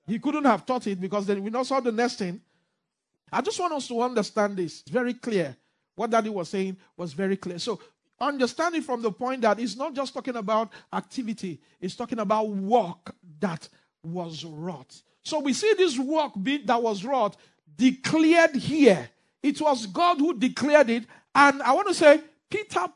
He 0.05 0.20
couldn't 0.20 0.43
have 0.43 0.66
taught 0.66 0.86
it 0.88 0.99
because 0.99 1.26
then 1.26 1.41
we 1.41 1.49
now 1.49 1.64
saw 1.64 1.80
the 1.80 1.91
next 1.91 2.18
thing. 2.20 2.41
I 3.32 3.39
just 3.39 3.59
want 3.59 3.74
us 3.74 3.88
to 3.88 4.01
understand 4.01 4.57
this. 4.57 4.82
It's 4.82 4.91
very 4.91 5.14
clear. 5.14 5.55
What 5.96 6.10
Daddy 6.10 6.30
was 6.30 6.50
saying 6.50 6.78
was 6.98 7.14
very 7.14 7.38
clear. 7.38 7.60
So, 7.60 7.80
understanding 8.20 8.82
from 8.82 9.02
the 9.02 9.12
point 9.12 9.41
that 9.41 9.60
it's 9.60 9.76
not 9.76 9.94
just 9.94 10.14
talking 10.14 10.36
about 10.36 10.72
activity, 10.91 11.60
it's 11.80 11.96
talking 11.96 12.20
about 12.20 12.50
work 12.50 13.14
that 13.39 13.68
was 14.04 14.46
wrought. 14.46 15.02
So, 15.24 15.39
we 15.39 15.54
see 15.54 15.74
this 15.74 15.98
work 15.98 16.34
that 16.66 16.82
was 16.82 17.04
wrought 17.04 17.38
declared 17.76 18.56
here. 18.56 19.10
It 19.41 19.60
was 19.60 19.86
God 19.88 20.20
who 20.20 20.38
declared 20.38 20.89
it. 20.89 21.06
And 21.36 21.62
I 21.62 21.74
want 21.74 21.88
to 21.89 21.94
say, 21.94 22.22
Peter 22.50 22.88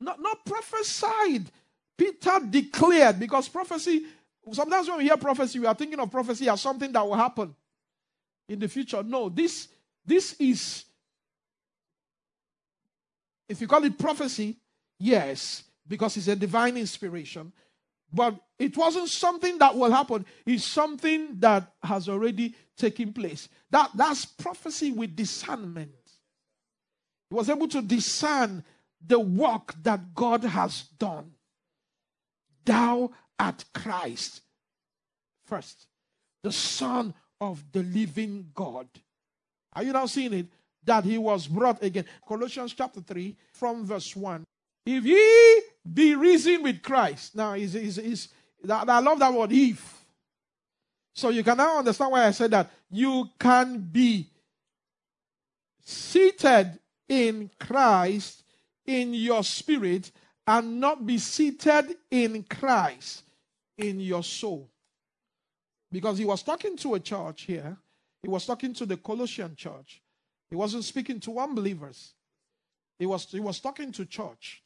not, 0.00 0.20
not 0.20 0.44
prophesied. 0.44 1.50
Peter 1.96 2.40
declared 2.48 3.20
because 3.20 3.48
prophecy, 3.48 4.06
sometimes 4.52 4.88
when 4.88 4.98
we 4.98 5.04
hear 5.04 5.16
prophecy, 5.16 5.58
we 5.58 5.66
are 5.66 5.74
thinking 5.74 6.00
of 6.00 6.10
prophecy 6.10 6.48
as 6.48 6.60
something 6.60 6.90
that 6.92 7.06
will 7.06 7.14
happen 7.14 7.54
in 8.48 8.58
the 8.58 8.68
future. 8.68 9.02
No, 9.02 9.28
this, 9.28 9.68
this 10.04 10.34
is 10.38 10.86
if 13.50 13.60
you 13.60 13.66
call 13.66 13.84
it 13.84 13.98
prophecy, 13.98 14.56
yes, 14.98 15.64
because 15.86 16.16
it's 16.16 16.28
a 16.28 16.36
divine 16.36 16.76
inspiration. 16.76 17.52
But 18.12 18.36
it 18.58 18.76
wasn't 18.76 19.08
something 19.08 19.58
that 19.58 19.76
will 19.76 19.90
happen. 19.90 20.24
It's 20.46 20.64
something 20.64 21.38
that 21.40 21.72
has 21.82 22.08
already 22.08 22.54
taken 22.76 23.12
place. 23.12 23.48
That, 23.70 23.90
that's 23.94 24.24
prophecy 24.24 24.92
with 24.92 25.16
discernment. 25.16 25.90
He 27.28 27.34
was 27.34 27.50
able 27.50 27.68
to 27.68 27.82
discern 27.82 28.64
the 29.04 29.18
work 29.18 29.74
that 29.82 30.14
God 30.14 30.44
has 30.44 30.84
done. 30.98 31.32
Thou 32.64 33.10
art 33.38 33.64
Christ. 33.74 34.42
First, 35.46 35.86
the 36.44 36.52
Son 36.52 37.14
of 37.40 37.64
the 37.72 37.82
living 37.82 38.50
God. 38.54 38.88
Are 39.72 39.82
you 39.82 39.92
now 39.92 40.06
seeing 40.06 40.34
it? 40.34 40.46
That 40.84 41.04
he 41.04 41.18
was 41.18 41.46
brought 41.46 41.82
again. 41.82 42.04
Colossians 42.26 42.74
chapter 42.74 43.00
3, 43.00 43.36
from 43.52 43.84
verse 43.86 44.14
1. 44.16 44.44
If 44.86 45.04
ye 45.04 45.62
be 45.92 46.14
risen 46.14 46.62
with 46.62 46.82
Christ. 46.82 47.36
Now, 47.36 47.54
is 47.54 47.74
is 47.74 47.98
is 47.98 48.28
I 48.68 49.00
love 49.00 49.18
that 49.18 49.32
word, 49.32 49.52
if. 49.52 50.04
So 51.14 51.30
you 51.30 51.42
can 51.42 51.56
now 51.56 51.78
understand 51.78 52.12
why 52.12 52.26
I 52.26 52.30
said 52.30 52.50
that. 52.52 52.70
You 52.90 53.28
can 53.38 53.78
be 53.78 54.28
seated 55.82 56.78
in 57.08 57.50
Christ 57.58 58.44
in 58.86 59.14
your 59.14 59.42
spirit 59.44 60.10
and 60.46 60.80
not 60.80 61.04
be 61.04 61.18
seated 61.18 61.96
in 62.10 62.44
Christ 62.44 63.24
in 63.76 64.00
your 64.00 64.22
soul. 64.22 64.70
Because 65.90 66.18
he 66.18 66.24
was 66.24 66.42
talking 66.42 66.76
to 66.78 66.94
a 66.94 67.00
church 67.00 67.42
here, 67.42 67.76
he 68.22 68.28
was 68.28 68.46
talking 68.46 68.72
to 68.74 68.86
the 68.86 68.96
Colossian 68.96 69.56
church. 69.56 70.00
He 70.50 70.56
wasn't 70.56 70.84
speaking 70.84 71.20
to 71.20 71.38
unbelievers. 71.38 72.12
He 72.98 73.06
was, 73.06 73.24
he 73.30 73.40
was 73.40 73.60
talking 73.60 73.92
to 73.92 74.04
church. 74.04 74.62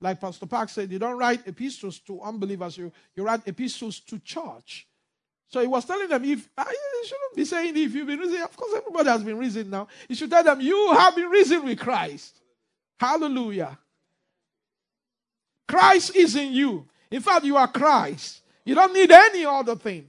Like 0.00 0.20
Pastor 0.20 0.46
Park 0.46 0.68
said, 0.68 0.90
you 0.90 0.98
don't 0.98 1.18
write 1.18 1.46
epistles 1.46 1.98
to 2.00 2.20
unbelievers, 2.22 2.78
you, 2.78 2.92
you 3.14 3.24
write 3.24 3.40
epistles 3.46 4.00
to 4.00 4.18
church. 4.18 4.86
So 5.48 5.60
he 5.60 5.66
was 5.66 5.84
telling 5.84 6.08
them, 6.08 6.24
if 6.24 6.48
ah, 6.58 6.64
I 6.66 7.04
shouldn't 7.04 7.36
be 7.36 7.44
saying 7.44 7.76
if 7.76 7.94
you've 7.94 8.06
been 8.06 8.18
risen, 8.18 8.42
of 8.42 8.56
course 8.56 8.72
everybody 8.76 9.08
has 9.08 9.22
been 9.22 9.38
risen 9.38 9.70
now. 9.70 9.88
He 10.08 10.14
should 10.14 10.30
tell 10.30 10.42
them, 10.42 10.60
you 10.60 10.92
have 10.92 11.14
been 11.14 11.28
risen 11.28 11.64
with 11.64 11.78
Christ. 11.78 12.40
Hallelujah. 12.98 13.78
Christ 15.68 16.14
is 16.16 16.36
in 16.36 16.52
you. 16.52 16.86
In 17.10 17.20
fact, 17.20 17.44
you 17.44 17.56
are 17.56 17.68
Christ. 17.68 18.40
You 18.64 18.74
don't 18.74 18.92
need 18.92 19.10
any 19.10 19.44
other 19.44 19.76
thing. 19.76 20.08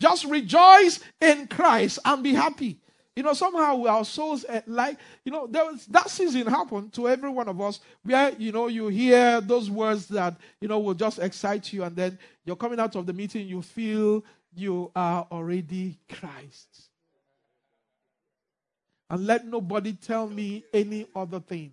Just 0.00 0.24
rejoice 0.24 1.00
in 1.20 1.46
Christ 1.46 2.00
and 2.04 2.22
be 2.22 2.34
happy. 2.34 2.78
You 3.16 3.22
know, 3.22 3.32
somehow 3.32 3.84
our 3.86 4.04
souls, 4.04 4.44
uh, 4.44 4.60
like, 4.66 4.98
you 5.24 5.30
know, 5.30 5.46
there 5.46 5.64
was, 5.64 5.86
that 5.86 6.10
season 6.10 6.46
happened 6.48 6.92
to 6.94 7.08
every 7.08 7.30
one 7.30 7.48
of 7.48 7.60
us 7.60 7.78
where, 8.02 8.32
you 8.38 8.50
know, 8.50 8.66
you 8.66 8.88
hear 8.88 9.40
those 9.40 9.70
words 9.70 10.08
that, 10.08 10.34
you 10.60 10.66
know, 10.66 10.80
will 10.80 10.94
just 10.94 11.20
excite 11.20 11.72
you. 11.72 11.84
And 11.84 11.94
then 11.94 12.18
you're 12.44 12.56
coming 12.56 12.80
out 12.80 12.96
of 12.96 13.06
the 13.06 13.12
meeting, 13.12 13.46
you 13.46 13.62
feel 13.62 14.24
you 14.52 14.90
are 14.96 15.28
already 15.30 15.96
Christ. 16.08 16.88
And 19.08 19.26
let 19.26 19.46
nobody 19.46 19.92
tell 19.92 20.28
me 20.28 20.64
any 20.72 21.06
other 21.14 21.38
thing. 21.38 21.70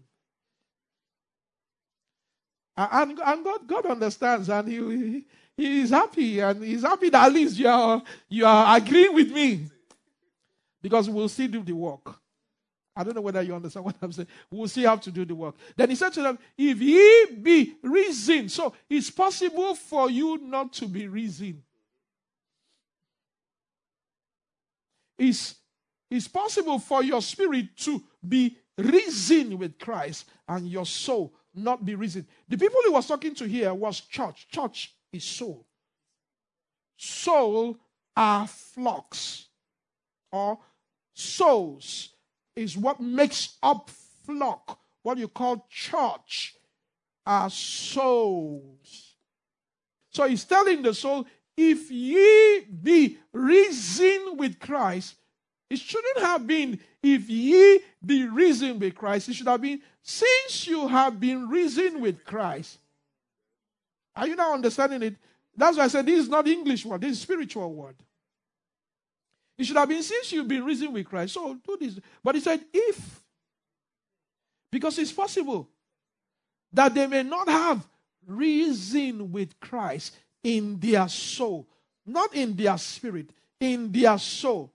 And, 2.78 3.20
and 3.20 3.44
God, 3.44 3.68
God 3.68 3.86
understands 3.88 4.50
and 4.50 4.68
he, 4.68 5.26
he 5.58 5.82
is 5.82 5.90
happy 5.90 6.40
and 6.40 6.64
he's 6.64 6.84
happy 6.84 7.10
that 7.10 7.26
at 7.26 7.34
least 7.34 7.58
you 7.58 7.68
are, 7.68 8.02
you 8.30 8.46
are 8.46 8.78
agreeing 8.78 9.14
with 9.16 9.32
me. 9.32 9.66
Because 10.82 11.10
we'll 11.10 11.30
still 11.30 11.48
do 11.48 11.64
the 11.64 11.74
work. 11.74 12.16
I 12.96 13.04
don't 13.04 13.16
know 13.16 13.22
whether 13.22 13.42
you 13.42 13.56
understand 13.56 13.86
what 13.86 13.96
I'm 14.02 14.12
saying. 14.12 14.28
We'll 14.50 14.68
still 14.68 14.90
have 14.90 15.02
to 15.02 15.12
do 15.12 15.24
the 15.24 15.36
work. 15.36 15.56
Then 15.76 15.90
he 15.90 15.96
said 15.96 16.14
to 16.14 16.22
them, 16.22 16.40
If 16.58 16.82
ye 16.82 17.26
be 17.42 17.76
risen, 17.84 18.50
so 18.50 18.74
it's 18.90 19.10
possible 19.10 19.76
for 19.76 20.10
you 20.10 20.38
not 20.38 20.74
to 20.74 20.88
be 20.88 21.08
risen. 21.08 21.64
It's, 25.18 25.56
it's 26.10 26.28
possible 26.28 26.80
for 26.80 27.04
your 27.04 27.22
spirit 27.22 27.78
to 27.78 28.04
be 28.28 28.58
risen 28.78 29.58
with 29.58 29.78
Christ 29.78 30.26
and 30.48 30.68
your 30.68 30.86
soul 30.86 31.34
not 31.54 31.86
be 31.86 31.96
risen. 31.96 32.28
The 32.48 32.58
people 32.58 32.80
he 32.84 32.92
was 32.92 33.08
talking 33.08 33.36
to 33.36 33.48
here 33.48 33.74
was 33.74 34.02
church. 34.02 34.48
Church 34.50 34.96
is 35.14 35.24
soul. 35.24 35.66
Soul 36.98 37.78
are 38.16 38.48
flocks 38.48 39.48
or 40.32 40.58
souls 41.22 42.10
is 42.56 42.78
what 42.78 43.00
makes 43.00 43.58
up 43.62 43.90
flock. 44.26 44.80
What 45.04 45.18
you 45.18 45.28
call 45.28 45.66
church 45.70 46.56
are 47.26 47.50
souls. 47.50 49.16
So 50.12 50.28
he's 50.28 50.44
telling 50.44 50.82
the 50.82 50.94
soul, 50.94 51.26
if 51.56 51.90
ye 51.90 52.62
be 52.62 53.18
risen 53.32 54.38
with 54.38 54.60
Christ, 54.60 55.16
it 55.70 55.80
shouldn't 55.80 56.20
have 56.20 56.46
been 56.46 56.80
if 57.02 57.30
ye 57.30 57.80
be 58.06 58.28
risen 58.28 58.80
with 58.80 58.96
Christ. 58.96 59.30
It 59.30 59.36
should 59.36 59.48
have 59.48 59.62
been 59.62 59.82
since 60.04 60.68
you 60.68 60.88
have 60.88 61.20
been 61.20 61.48
risen 61.48 62.02
with 62.02 62.26
Christ. 62.26 62.78
Are 64.16 64.28
you 64.28 64.36
now 64.36 64.54
understanding 64.54 65.02
it? 65.04 65.16
That's 65.56 65.78
why 65.78 65.86
I 65.86 65.88
said 65.88 66.06
this 66.06 66.20
is 66.20 66.30
not 66.30 66.48
English 66.48 66.86
word, 66.86 67.02
this 67.02 67.12
is 67.12 67.22
spiritual 67.22 67.74
word. 67.74 67.96
It 69.62 69.66
should 69.66 69.78
have 69.78 69.90
been 69.90 70.02
since 70.02 70.32
you've 70.32 70.48
been 70.48 70.66
risen 70.66 70.92
with 70.92 71.06
Christ. 71.06 71.36
So 71.36 71.54
do 71.54 71.78
this. 71.80 72.00
But 72.24 72.34
he 72.34 72.42
said, 72.42 72.62
if, 72.74 73.22
because 74.72 74.98
it's 74.98 75.12
possible 75.12 75.70
that 76.74 76.96
they 76.96 77.06
may 77.06 77.22
not 77.22 77.48
have 77.48 77.88
risen 78.26 79.32
with 79.32 79.60
Christ 79.60 80.18
in 80.44 80.80
their 80.80 81.08
soul, 81.08 81.68
not 82.08 82.34
in 82.34 82.56
their 82.56 82.76
spirit, 82.80 83.30
in 83.60 83.92
their 83.92 84.18
soul. 84.18 84.74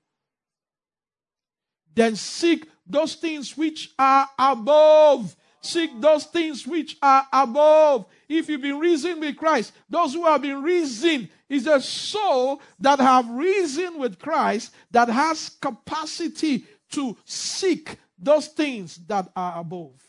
Then 1.92 2.14
seek 2.14 2.68
those 2.86 3.16
things 3.16 3.56
which 3.56 3.90
are 3.98 4.28
above. 4.38 5.34
Seek 5.62 6.00
those 6.00 6.26
things 6.26 6.64
which 6.64 6.96
are 7.02 7.26
above. 7.32 8.06
If 8.28 8.48
you've 8.48 8.62
been 8.62 8.78
risen 8.78 9.20
with 9.20 9.36
Christ, 9.36 9.72
those 9.88 10.14
who 10.14 10.24
have 10.24 10.42
been 10.42 10.62
risen 10.62 11.28
is 11.48 11.66
a 11.66 11.80
soul 11.80 12.60
that 12.80 12.98
have 12.98 13.28
risen 13.28 13.98
with 13.98 14.18
Christ 14.18 14.74
that 14.90 15.08
has 15.08 15.50
capacity 15.60 16.64
to 16.90 17.16
seek 17.24 17.96
those 18.18 18.48
things 18.48 18.96
that 19.06 19.30
are 19.36 19.60
above. 19.60 20.02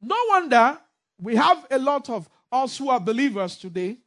No 0.00 0.16
wonder 0.28 0.78
we 1.20 1.34
have 1.36 1.66
a 1.70 1.78
lot 1.78 2.08
of 2.10 2.28
us 2.52 2.78
who 2.78 2.88
are 2.88 3.00
believers 3.00 3.56
today, 3.56 3.98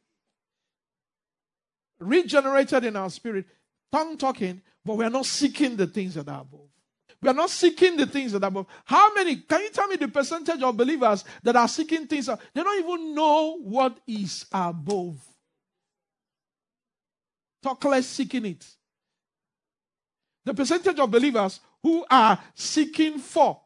regenerated 1.98 2.84
in 2.84 2.96
our 2.96 3.10
spirit, 3.10 3.46
tongue 3.90 4.16
talking, 4.16 4.60
but 4.84 4.96
we 4.96 5.04
are 5.04 5.10
not 5.10 5.26
seeking 5.26 5.76
the 5.76 5.86
things 5.86 6.14
that 6.14 6.28
are 6.28 6.40
above. 6.40 6.71
We 7.22 7.28
are 7.28 7.34
not 7.34 7.50
seeking 7.50 7.96
the 7.96 8.06
things 8.06 8.32
that 8.32 8.42
are 8.42 8.48
above. 8.48 8.66
How 8.84 9.14
many? 9.14 9.36
Can 9.36 9.62
you 9.62 9.70
tell 9.70 9.86
me 9.86 9.94
the 9.94 10.08
percentage 10.08 10.60
of 10.60 10.76
believers 10.76 11.24
that 11.44 11.54
are 11.54 11.68
seeking 11.68 12.08
things? 12.08 12.26
They 12.26 12.62
don't 12.62 12.84
even 12.84 13.14
know 13.14 13.58
what 13.62 13.96
is 14.08 14.44
above. 14.50 15.24
Talk 17.62 17.84
less 17.84 18.08
seeking 18.08 18.46
it. 18.46 18.66
The 20.44 20.52
percentage 20.52 20.98
of 20.98 21.08
believers 21.08 21.60
who 21.80 22.04
are 22.10 22.36
seeking 22.54 23.18
for 23.18 23.60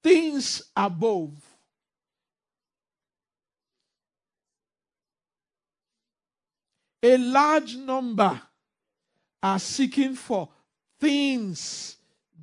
things 0.00 0.62
above. 0.76 1.32
A 7.02 7.16
large 7.16 7.74
number 7.76 8.40
are 9.42 9.58
seeking 9.58 10.14
for 10.14 10.48
things 11.00 11.95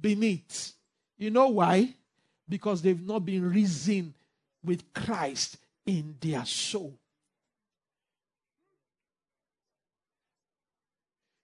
beneath. 0.04 0.74
You 1.18 1.32
know 1.32 1.47
why? 1.47 1.95
Because 2.47 2.82
they've 2.82 3.01
not 3.01 3.26
been 3.26 3.49
risen 3.49 4.14
with 4.64 4.93
Christ 4.93 5.58
in 5.86 6.16
their 6.20 6.45
soul. 6.45 6.99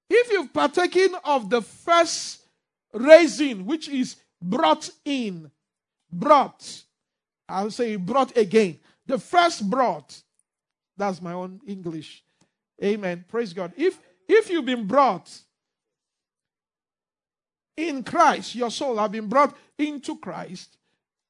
If 0.10 0.32
you've 0.32 0.54
partaken 0.54 1.16
of 1.24 1.50
the 1.50 1.62
first 1.62 2.42
raising, 2.94 3.66
which 3.66 3.88
is 3.88 4.18
brought 4.42 4.90
in, 5.06 5.50
brought, 6.12 6.84
I'll 7.48 7.72
say 7.72 7.96
brought 7.96 8.36
again. 8.36 8.80
The 9.06 9.20
first 9.20 9.68
brought, 9.70 10.22
that's 10.98 11.22
my 11.22 11.34
own 11.34 11.62
English. 11.66 12.24
Amen. 12.84 13.24
Praise 13.28 13.54
God. 13.54 13.72
If 13.78 14.00
if 14.28 14.50
you've 14.50 14.66
been 14.66 14.86
brought, 14.86 15.30
in 17.80 18.04
Christ, 18.04 18.56
your 18.56 18.70
soul 18.70 18.98
have 18.98 19.12
been 19.12 19.28
brought 19.28 19.56
into 19.78 20.18
Christ, 20.18 20.78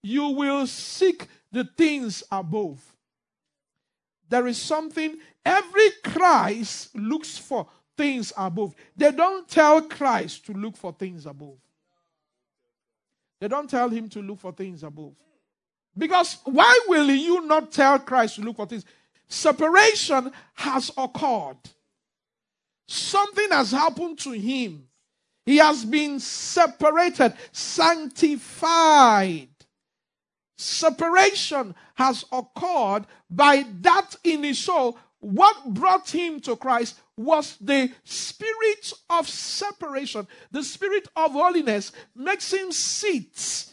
you 0.01 0.29
will 0.29 0.65
seek 0.65 1.27
the 1.51 1.63
things 1.63 2.23
above. 2.31 2.81
There 4.27 4.47
is 4.47 4.57
something, 4.57 5.17
every 5.45 5.89
Christ 6.03 6.95
looks 6.95 7.37
for 7.37 7.67
things 7.95 8.33
above. 8.35 8.73
They 8.95 9.11
don't 9.11 9.47
tell 9.47 9.81
Christ 9.83 10.45
to 10.47 10.53
look 10.53 10.75
for 10.75 10.91
things 10.93 11.25
above. 11.25 11.57
They 13.39 13.47
don't 13.47 13.69
tell 13.69 13.89
him 13.89 14.09
to 14.09 14.21
look 14.21 14.39
for 14.39 14.51
things 14.51 14.83
above. 14.83 15.13
Because 15.97 16.37
why 16.45 16.79
will 16.87 17.09
you 17.09 17.45
not 17.45 17.71
tell 17.71 17.99
Christ 17.99 18.35
to 18.35 18.41
look 18.41 18.57
for 18.57 18.65
things? 18.65 18.85
Separation 19.27 20.31
has 20.55 20.91
occurred. 20.97 21.57
Something 22.87 23.49
has 23.51 23.71
happened 23.71 24.17
to 24.19 24.31
him 24.31 24.88
he 25.45 25.57
has 25.57 25.85
been 25.85 26.19
separated, 26.19 27.33
sanctified. 27.51 29.49
Separation 30.57 31.73
has 31.95 32.25
occurred 32.31 33.05
by 33.29 33.65
that 33.81 34.15
in 34.23 34.43
his 34.43 34.59
soul. 34.59 34.97
What 35.19 35.73
brought 35.73 36.09
him 36.09 36.39
to 36.41 36.55
Christ 36.55 36.99
was 37.17 37.57
the 37.59 37.91
spirit 38.03 38.93
of 39.09 39.27
separation. 39.27 40.27
The 40.51 40.63
spirit 40.63 41.07
of 41.15 41.31
holiness 41.31 41.91
makes 42.15 42.53
him 42.53 42.71
sit 42.71 43.65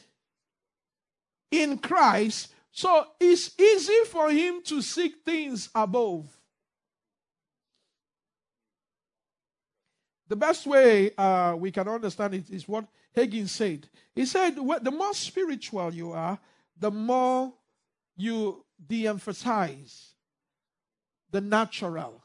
in 1.50 1.78
Christ. 1.78 2.52
So 2.72 3.06
it's 3.20 3.58
easy 3.58 4.04
for 4.06 4.30
him 4.30 4.62
to 4.64 4.82
seek 4.82 5.24
things 5.24 5.68
above. 5.74 6.35
The 10.28 10.36
best 10.36 10.66
way 10.66 11.12
uh, 11.16 11.54
we 11.56 11.70
can 11.70 11.88
understand 11.88 12.34
it 12.34 12.50
is 12.50 12.66
what 12.66 12.86
Hagin 13.16 13.48
said. 13.48 13.88
He 14.14 14.26
said, 14.26 14.56
the 14.56 14.90
more 14.90 15.14
spiritual 15.14 15.92
you 15.94 16.12
are, 16.12 16.38
the 16.78 16.90
more 16.90 17.52
you 18.16 18.64
de 18.84 19.06
emphasize 19.06 20.14
the 21.30 21.40
natural. 21.40 22.22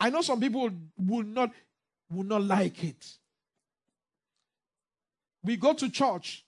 I 0.00 0.10
know 0.10 0.22
some 0.22 0.40
people 0.40 0.70
will 0.96 1.24
not, 1.24 1.52
will 2.10 2.24
not 2.24 2.42
like 2.42 2.82
it. 2.84 3.18
we 5.42 5.56
go 5.56 5.72
to 5.72 5.88
church 5.88 6.44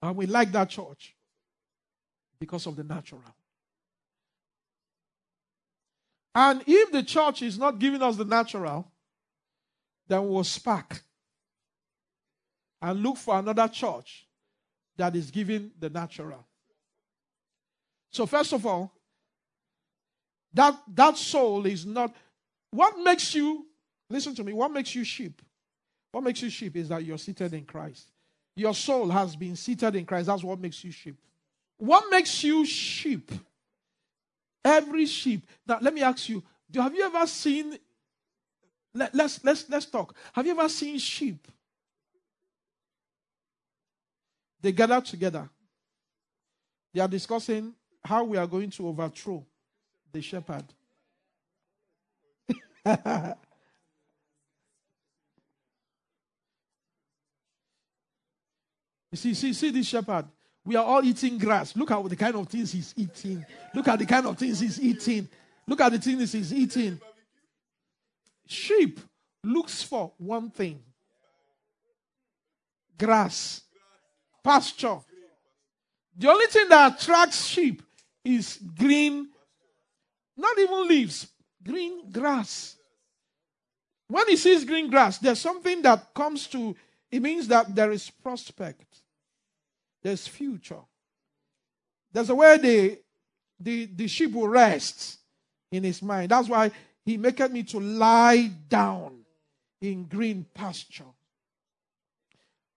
and 0.00 0.16
we 0.16 0.26
like 0.26 0.52
that 0.52 0.68
church 0.68 1.14
because 2.38 2.66
of 2.66 2.76
the 2.76 2.84
natural. 2.84 3.22
And 6.34 6.62
if 6.66 6.92
the 6.92 7.02
church 7.02 7.42
is 7.42 7.58
not 7.58 7.78
giving 7.78 8.02
us 8.02 8.16
the 8.16 8.24
natural, 8.24 8.90
then 10.08 10.28
we'll 10.28 10.44
spark 10.44 11.02
and 12.80 13.02
look 13.02 13.16
for 13.16 13.38
another 13.38 13.68
church 13.68 14.26
that 14.96 15.14
is 15.14 15.30
giving 15.30 15.70
the 15.78 15.90
natural. 15.90 16.46
So, 18.10 18.26
first 18.26 18.52
of 18.52 18.66
all, 18.66 18.92
that, 20.54 20.78
that 20.94 21.16
soul 21.16 21.64
is 21.66 21.86
not. 21.86 22.14
What 22.70 22.98
makes 22.98 23.34
you, 23.34 23.66
listen 24.08 24.34
to 24.34 24.44
me, 24.44 24.52
what 24.52 24.70
makes 24.70 24.94
you 24.94 25.04
sheep? 25.04 25.40
What 26.10 26.24
makes 26.24 26.42
you 26.42 26.50
sheep 26.50 26.76
is 26.76 26.88
that 26.88 27.04
you're 27.04 27.18
seated 27.18 27.54
in 27.54 27.64
Christ. 27.64 28.10
Your 28.54 28.74
soul 28.74 29.08
has 29.08 29.34
been 29.34 29.56
seated 29.56 29.96
in 29.96 30.04
Christ. 30.04 30.26
That's 30.26 30.44
what 30.44 30.60
makes 30.60 30.84
you 30.84 30.90
sheep. 30.90 31.16
What 31.78 32.10
makes 32.10 32.44
you 32.44 32.64
sheep? 32.66 33.32
Every 34.64 35.06
sheep. 35.06 35.46
Now, 35.66 35.78
let 35.80 35.92
me 35.94 36.02
ask 36.02 36.28
you: 36.28 36.42
do, 36.70 36.80
Have 36.80 36.94
you 36.94 37.04
ever 37.04 37.26
seen? 37.26 37.78
Let, 38.94 39.14
let's 39.14 39.42
let's 39.44 39.68
let's 39.68 39.86
talk. 39.86 40.14
Have 40.32 40.46
you 40.46 40.52
ever 40.52 40.68
seen 40.68 40.98
sheep? 40.98 41.48
They 44.60 44.72
gather 44.72 45.00
together. 45.00 45.48
They 46.94 47.00
are 47.00 47.08
discussing 47.08 47.74
how 48.04 48.24
we 48.24 48.36
are 48.36 48.46
going 48.46 48.70
to 48.70 48.88
overthrow 48.88 49.44
the 50.12 50.20
shepherd. 50.20 50.64
you 59.10 59.16
see, 59.16 59.34
see, 59.34 59.52
see 59.52 59.70
this 59.70 59.86
shepherd. 59.86 60.26
We 60.64 60.76
are 60.76 60.84
all 60.84 61.04
eating 61.04 61.38
grass. 61.38 61.74
Look 61.76 61.90
at 61.90 62.08
the 62.08 62.16
kind 62.16 62.36
of 62.36 62.48
things 62.48 62.72
he's 62.72 62.94
eating. 62.96 63.44
Look 63.74 63.88
at 63.88 63.98
the 63.98 64.06
kind 64.06 64.26
of 64.26 64.38
things 64.38 64.60
he's 64.60 64.80
eating. 64.80 65.28
Look 65.66 65.80
at 65.80 65.92
the 65.92 65.98
things 65.98 66.32
he's 66.32 66.52
eating. 66.52 67.00
Sheep 68.46 69.00
looks 69.42 69.82
for 69.82 70.12
one 70.18 70.50
thing 70.50 70.80
grass, 72.98 73.62
pasture. 74.44 74.98
The 76.16 76.28
only 76.30 76.46
thing 76.46 76.68
that 76.68 77.02
attracts 77.02 77.46
sheep 77.46 77.82
is 78.24 78.60
green, 78.78 79.28
not 80.36 80.56
even 80.58 80.86
leaves, 80.86 81.26
green 81.64 82.10
grass. 82.10 82.76
When 84.06 84.28
he 84.28 84.36
sees 84.36 84.64
green 84.64 84.88
grass, 84.90 85.18
there's 85.18 85.40
something 85.40 85.82
that 85.82 86.14
comes 86.14 86.46
to 86.48 86.76
it 87.10 87.20
means 87.20 87.46
that 87.48 87.74
there 87.74 87.92
is 87.92 88.08
prospect. 88.08 88.91
There's 90.02 90.26
future. 90.26 90.80
There's 92.12 92.30
a 92.30 92.34
way 92.34 92.58
the, 92.58 92.98
the, 93.58 93.86
the 93.86 94.08
sheep 94.08 94.32
will 94.32 94.48
rest 94.48 95.18
in 95.70 95.84
his 95.84 96.02
mind. 96.02 96.30
That's 96.30 96.48
why 96.48 96.70
he 97.04 97.16
maketh 97.16 97.52
me 97.52 97.62
to 97.64 97.80
lie 97.80 98.50
down 98.68 99.20
in 99.80 100.04
green 100.04 100.46
pasture. 100.54 101.04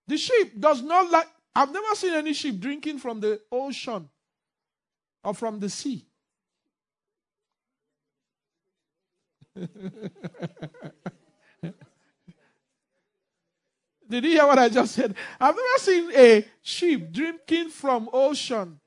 The 0.06 0.16
sheep 0.16 0.58
does 0.58 0.82
not 0.82 1.10
like, 1.10 1.26
I've 1.54 1.72
never 1.72 1.94
seen 1.94 2.14
any 2.14 2.32
sheep 2.32 2.60
drinking 2.60 2.98
from 2.98 3.20
the 3.20 3.40
ocean 3.50 4.08
or 5.24 5.34
from 5.34 5.58
the 5.58 5.68
sea. 5.68 6.06
Did 14.08 14.24
you 14.24 14.30
hear 14.30 14.46
what 14.46 14.58
I 14.58 14.68
just 14.68 14.94
said? 14.94 15.14
I've 15.40 15.56
never 15.56 15.78
seen 15.78 16.10
a 16.14 16.44
sheep 16.62 17.12
drinking 17.12 17.70
from 17.70 18.08
ocean 18.12 18.78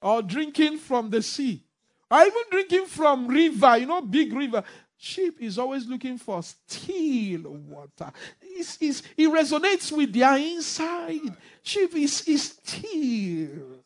or 0.00 0.22
drinking 0.22 0.78
from 0.78 1.10
the 1.10 1.22
sea 1.22 1.62
or 2.10 2.20
even 2.20 2.42
drinking 2.50 2.86
from 2.86 3.26
river, 3.26 3.78
you 3.78 3.86
know, 3.86 4.00
big 4.00 4.32
river. 4.32 4.62
Sheep 4.98 5.42
is 5.42 5.58
always 5.58 5.86
looking 5.86 6.16
for 6.16 6.42
still 6.42 7.50
water. 7.50 8.12
It's, 8.40 8.78
it's, 8.80 9.02
it 9.16 9.28
resonates 9.28 9.94
with 9.94 10.12
their 10.12 10.36
inside. 10.36 11.36
Sheep 11.62 11.94
is, 11.96 12.22
is 12.26 12.42
still. 12.44 13.82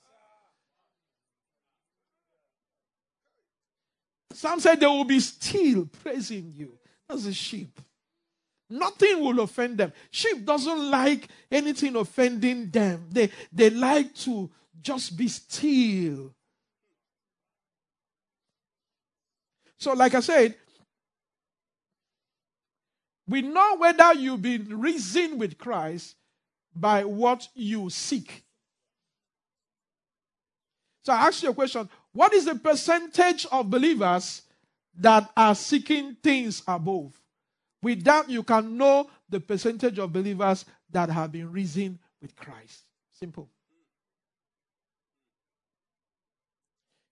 Some 4.32 4.60
said 4.60 4.78
they 4.78 4.86
will 4.86 5.04
be 5.04 5.20
still 5.20 5.86
praising 6.02 6.52
you. 6.54 6.78
That's 7.08 7.26
a 7.26 7.32
sheep. 7.32 7.80
Nothing 8.70 9.20
will 9.20 9.40
offend 9.40 9.78
them. 9.78 9.92
Sheep 10.10 10.46
doesn't 10.46 10.90
like 10.90 11.28
anything 11.50 11.96
offending 11.96 12.70
them. 12.70 13.06
They, 13.10 13.30
they 13.52 13.70
like 13.70 14.14
to 14.16 14.48
just 14.80 15.16
be 15.16 15.26
still. 15.28 16.32
So, 19.76 19.92
like 19.94 20.14
I 20.14 20.20
said, 20.20 20.54
we 23.26 23.42
know 23.42 23.76
whether 23.76 24.12
you've 24.14 24.42
been 24.42 24.80
risen 24.80 25.38
with 25.38 25.58
Christ 25.58 26.16
by 26.74 27.04
what 27.04 27.48
you 27.54 27.90
seek. 27.90 28.44
So 31.02 31.12
I 31.12 31.28
ask 31.28 31.42
you 31.42 31.50
a 31.50 31.54
question 31.54 31.88
What 32.12 32.32
is 32.34 32.44
the 32.44 32.54
percentage 32.54 33.46
of 33.50 33.70
believers 33.70 34.42
that 34.96 35.30
are 35.36 35.54
seeking 35.54 36.16
things 36.22 36.62
above? 36.68 37.18
With 37.82 38.04
that, 38.04 38.28
you 38.28 38.42
can 38.42 38.76
know 38.76 39.08
the 39.28 39.40
percentage 39.40 39.98
of 39.98 40.12
believers 40.12 40.64
that 40.90 41.08
have 41.08 41.32
been 41.32 41.50
risen 41.50 41.98
with 42.20 42.36
Christ. 42.36 42.84
Simple. 43.12 43.48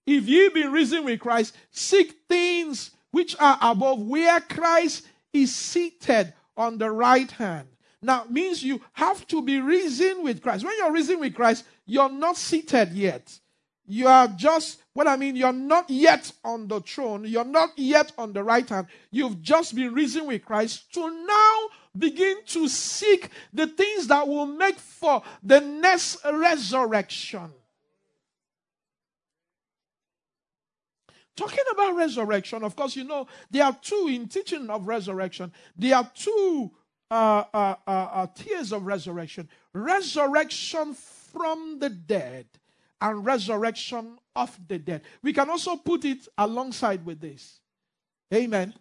If 0.07 0.27
ye 0.27 0.49
be 0.49 0.67
risen 0.67 1.05
with 1.05 1.21
Christ, 1.21 1.55
seek 1.71 2.15
things 2.29 2.93
which 3.11 3.37
are 3.39 3.59
above, 3.61 4.01
where 4.01 4.41
Christ 4.41 5.07
is 5.33 5.55
seated 5.55 6.33
on 6.57 6.79
the 6.79 6.91
right 6.91 7.31
hand. 7.31 7.69
Now, 8.01 8.25
means 8.29 8.63
you 8.63 8.81
have 8.93 9.27
to 9.29 9.43
be 9.43 9.61
risen 9.61 10.23
with 10.23 10.43
Christ. 10.43 10.65
When 10.65 10.77
you're 10.79 10.93
risen 10.93 11.21
with 11.21 11.35
Christ, 11.35 11.65
you're 11.85 12.11
not 12.11 12.37
seated 12.37 12.93
yet. 12.93 13.39
You 13.91 14.07
are 14.07 14.29
just, 14.29 14.83
what 14.93 15.09
I 15.09 15.17
mean, 15.17 15.35
you're 15.35 15.51
not 15.51 15.89
yet 15.89 16.31
on 16.45 16.69
the 16.69 16.81
throne. 16.81 17.25
You're 17.25 17.43
not 17.43 17.71
yet 17.77 18.13
on 18.19 18.35
the 18.35 18.45
right 18.45 18.69
hand. 18.69 18.87
You've 19.11 19.41
just 19.41 19.75
been 19.75 19.95
risen 19.95 20.27
with 20.27 20.45
Christ 20.45 20.93
to 20.93 21.27
now 21.27 21.57
begin 21.97 22.37
to 22.49 22.69
seek 22.69 23.31
the 23.51 23.67
things 23.67 24.07
that 24.09 24.29
will 24.29 24.45
make 24.45 24.79
for 24.79 25.23
the 25.43 25.61
next 25.61 26.19
resurrection. 26.31 27.51
Talking 31.35 31.65
about 31.73 31.97
resurrection, 31.97 32.63
of 32.65 32.77
course, 32.77 32.95
you 32.95 33.05
know, 33.05 33.27
there 33.51 33.65
are 33.65 33.79
two 33.81 34.11
in 34.13 34.29
teaching 34.29 34.69
of 34.69 34.87
resurrection. 34.87 35.51
There 35.75 35.97
are 35.97 36.11
two 36.15 36.73
uh, 37.11 37.45
uh, 37.55 37.75
uh, 37.87 37.91
uh 37.91 38.27
tiers 38.35 38.71
of 38.71 38.85
resurrection 38.85 39.49
resurrection 39.73 40.93
from 40.93 41.79
the 41.79 41.89
dead 41.89 42.45
and 43.01 43.25
resurrection 43.25 44.19
of 44.35 44.59
the 44.69 44.79
dead. 44.79 45.03
We 45.23 45.33
can 45.33 45.51
also 45.51 45.77
put 45.77 46.05
it 46.05 46.27
alongside 46.37 47.05
with 47.05 47.21
this. 47.21 47.61
Amen. 48.33 48.75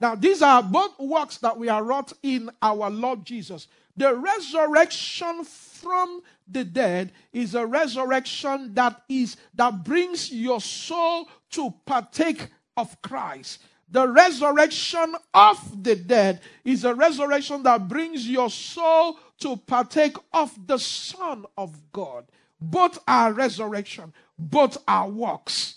Now, 0.00 0.14
these 0.14 0.42
are 0.42 0.62
both 0.62 0.98
works 0.98 1.38
that 1.38 1.58
we 1.58 1.68
are 1.68 1.82
wrought 1.82 2.12
in 2.22 2.50
our 2.62 2.88
Lord 2.88 3.24
Jesus. 3.24 3.66
The 3.96 4.14
resurrection 4.14 5.42
from 5.44 6.22
the 6.46 6.64
dead 6.64 7.12
is 7.32 7.56
a 7.56 7.66
resurrection 7.66 8.72
that 8.74 9.02
is 9.08 9.36
that 9.54 9.82
brings 9.82 10.32
your 10.32 10.60
soul 10.60 11.28
to 11.50 11.74
partake 11.84 12.48
of 12.76 13.00
Christ. 13.02 13.60
The 13.90 14.06
resurrection 14.06 15.16
of 15.34 15.82
the 15.82 15.96
dead 15.96 16.42
is 16.64 16.84
a 16.84 16.94
resurrection 16.94 17.62
that 17.64 17.88
brings 17.88 18.28
your 18.28 18.50
soul 18.50 19.18
to 19.40 19.56
partake 19.56 20.16
of 20.32 20.54
the 20.66 20.78
Son 20.78 21.44
of 21.56 21.74
God. 21.90 22.26
Both 22.60 22.98
are 23.06 23.32
resurrection, 23.32 24.12
both 24.38 24.78
are 24.86 25.08
works. 25.08 25.76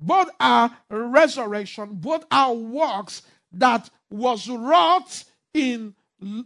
Both 0.00 0.28
are 0.40 0.76
resurrection, 0.90 1.94
both 1.94 2.24
are 2.30 2.52
works 2.52 3.22
that 3.52 3.88
was 4.10 4.48
wrought 4.48 5.24
in 5.52 5.94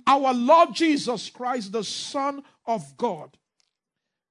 our 0.07 0.35
Lord 0.35 0.75
Jesus 0.75 1.31
Christ, 1.31 1.73
the 1.73 1.85
Son 1.85 2.43
of 2.67 2.97
God. 2.97 3.37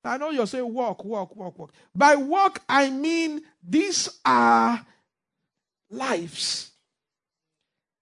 I 0.04 0.18
know 0.18 0.30
you're 0.30 0.48
saying 0.48 0.74
walk, 0.74 1.04
walk, 1.04 1.36
walk, 1.36 1.60
walk. 1.60 1.74
By 1.94 2.16
walk, 2.16 2.62
I 2.70 2.90
mean 2.90 3.42
these 3.62 4.20
are 4.24 4.86
lives, 5.90 6.72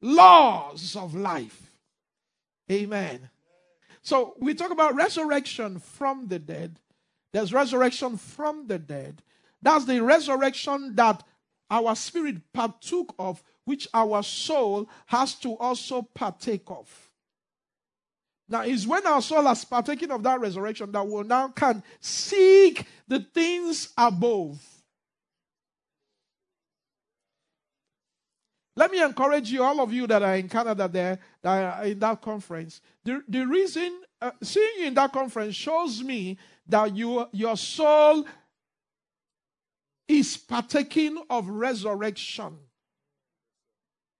laws 0.01 0.95
of 0.95 1.15
life. 1.15 1.71
Amen. 2.71 3.29
So 4.01 4.35
we 4.39 4.53
talk 4.53 4.71
about 4.71 4.95
resurrection 4.95 5.79
from 5.79 6.27
the 6.27 6.37
dead. 6.37 6.79
There's 7.35 7.51
resurrection 7.51 8.15
from 8.15 8.65
the 8.65 8.79
dead. 8.79 9.21
That's 9.61 9.83
the 9.83 10.01
resurrection 10.01 10.95
that 10.95 11.21
our 11.69 11.93
spirit 11.93 12.37
partook 12.53 13.13
of, 13.19 13.43
which 13.65 13.89
our 13.93 14.23
soul 14.23 14.87
has 15.07 15.35
to 15.39 15.57
also 15.57 16.01
partake 16.01 16.63
of. 16.67 16.87
Now, 18.47 18.61
it's 18.61 18.87
when 18.87 19.05
our 19.05 19.21
soul 19.21 19.41
has 19.41 19.65
partaken 19.65 20.11
of 20.11 20.23
that 20.23 20.39
resurrection 20.39 20.93
that 20.93 21.05
we 21.05 21.23
now 21.23 21.49
can 21.49 21.83
seek 21.99 22.85
the 23.05 23.19
things 23.19 23.89
above. 23.97 24.65
Let 28.77 28.91
me 28.91 29.03
encourage 29.03 29.51
you, 29.51 29.61
all 29.61 29.81
of 29.81 29.91
you 29.91 30.07
that 30.07 30.23
are 30.23 30.37
in 30.37 30.47
Canada 30.47 30.87
there, 30.87 31.19
that 31.41 31.79
are 31.79 31.83
in 31.83 31.99
that 31.99 32.21
conference. 32.21 32.79
The, 33.03 33.21
the 33.27 33.45
reason 33.45 34.03
uh, 34.21 34.31
seeing 34.41 34.79
you 34.79 34.87
in 34.87 34.93
that 34.93 35.11
conference 35.11 35.55
shows 35.55 36.01
me 36.01 36.37
that 36.67 36.95
you, 36.95 37.27
your 37.31 37.57
soul 37.57 38.25
is 40.07 40.37
partaking 40.37 41.17
of 41.29 41.47
resurrection 41.47 42.57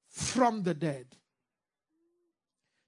from 0.10 0.64
the 0.64 0.74
dead. 0.74 1.06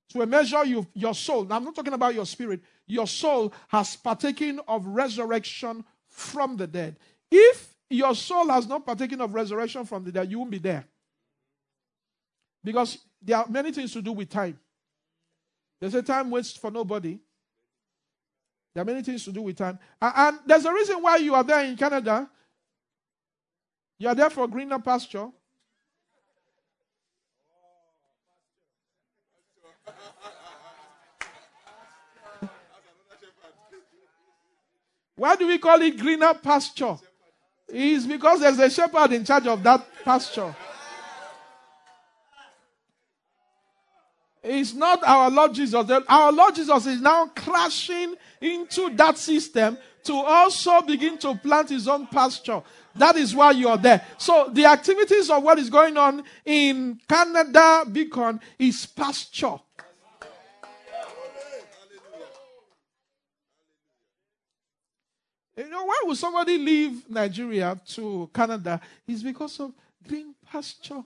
To 0.10 0.22
a 0.22 0.26
measure, 0.26 0.64
you, 0.64 0.88
your 0.94 1.14
soul, 1.14 1.44
now 1.44 1.58
I'm 1.58 1.66
not 1.66 1.76
talking 1.76 1.94
about 1.94 2.16
your 2.16 2.26
spirit, 2.26 2.62
your 2.86 3.08
soul 3.08 3.54
has 3.68 3.96
partaken 3.96 4.62
of 4.68 4.86
resurrection 4.86 5.84
from 6.08 6.56
the 6.56 6.68
dead. 6.68 6.98
If 7.30 7.76
your 7.90 8.16
soul 8.16 8.48
has 8.50 8.68
not 8.68 8.86
partaken 8.86 9.20
of 9.22 9.34
resurrection 9.34 9.86
from 9.86 10.06
the 10.06 10.12
dead, 10.12 10.32
you 10.32 10.40
won't 10.40 10.52
be 10.52 10.60
there. 10.60 10.86
Because 12.64 13.00
there 13.22 13.38
are 13.38 13.48
many 13.50 13.72
things 13.72 13.94
to 13.94 14.02
do 14.02 14.14
with 14.14 14.30
time. 14.30 14.58
There's 15.80 15.96
a 15.96 16.02
time 16.02 16.30
waits 16.30 16.56
for 16.56 16.72
nobody. 16.72 17.20
There 18.78 18.84
are 18.84 18.86
many 18.86 19.02
things 19.02 19.24
to 19.24 19.32
do 19.32 19.42
with 19.42 19.58
time. 19.58 19.80
And, 20.00 20.38
there's 20.46 20.64
a 20.64 20.72
reason 20.72 21.02
why 21.02 21.16
you 21.16 21.34
are 21.34 21.44
there 21.44 21.66
in 21.66 21.76
Canada. 21.76 22.30
You 23.98 24.08
are 24.08 24.14
there 24.14 24.30
for 24.30 24.48
greener 24.48 24.78
pasture. 24.78 25.30
Why 35.16 35.36
do 35.36 35.48
we 35.48 35.58
call 35.58 35.82
it 35.82 35.98
greener 35.98 36.36
pasture? 36.36 36.98
It's 37.70 38.06
because 38.06 38.42
there's 38.42 38.60
a 38.60 38.70
shepherd 38.70 39.12
in 39.12 39.26
charge 39.26 39.48
of 39.48 39.64
that 39.64 39.88
pasture. 40.06 40.56
It's 44.44 44.74
not 44.74 45.04
our 45.04 45.30
Lord 45.30 45.54
Jesus. 45.54 45.90
Our 46.08 46.32
Lord 46.32 46.56
Jesus 46.56 46.86
is 46.86 47.02
now 47.02 47.28
crashing 47.28 48.16
into 48.40 48.90
that 48.96 49.18
system 49.18 49.78
to 50.04 50.14
also 50.14 50.82
begin 50.82 51.18
to 51.18 51.36
plant 51.36 51.70
his 51.70 51.88
own 51.88 52.08
pasture. 52.08 52.62
That 52.96 53.16
is 53.18 53.36
why 53.36 53.52
you 53.52 53.68
are 53.68 53.78
there. 53.78 54.06
So 54.18 54.50
the 54.52 54.66
activities 54.66 55.30
of 55.30 55.44
what 55.44 55.60
is 55.60 55.70
going 55.70 55.98
on 55.98 56.24
in 56.46 57.00
Canada 57.08 57.84
Beacon 57.92 58.40
is 58.58 58.86
pasture. 58.86 59.58
You 65.58 65.70
know, 65.70 65.86
why 65.86 66.02
would 66.04 66.18
somebody 66.18 66.58
leave 66.58 67.10
Nigeria 67.10 67.80
to 67.88 68.30
Canada? 68.32 68.80
It's 69.08 69.24
because 69.24 69.60
of 69.60 69.74
green 70.08 70.36
pasture. 70.50 71.04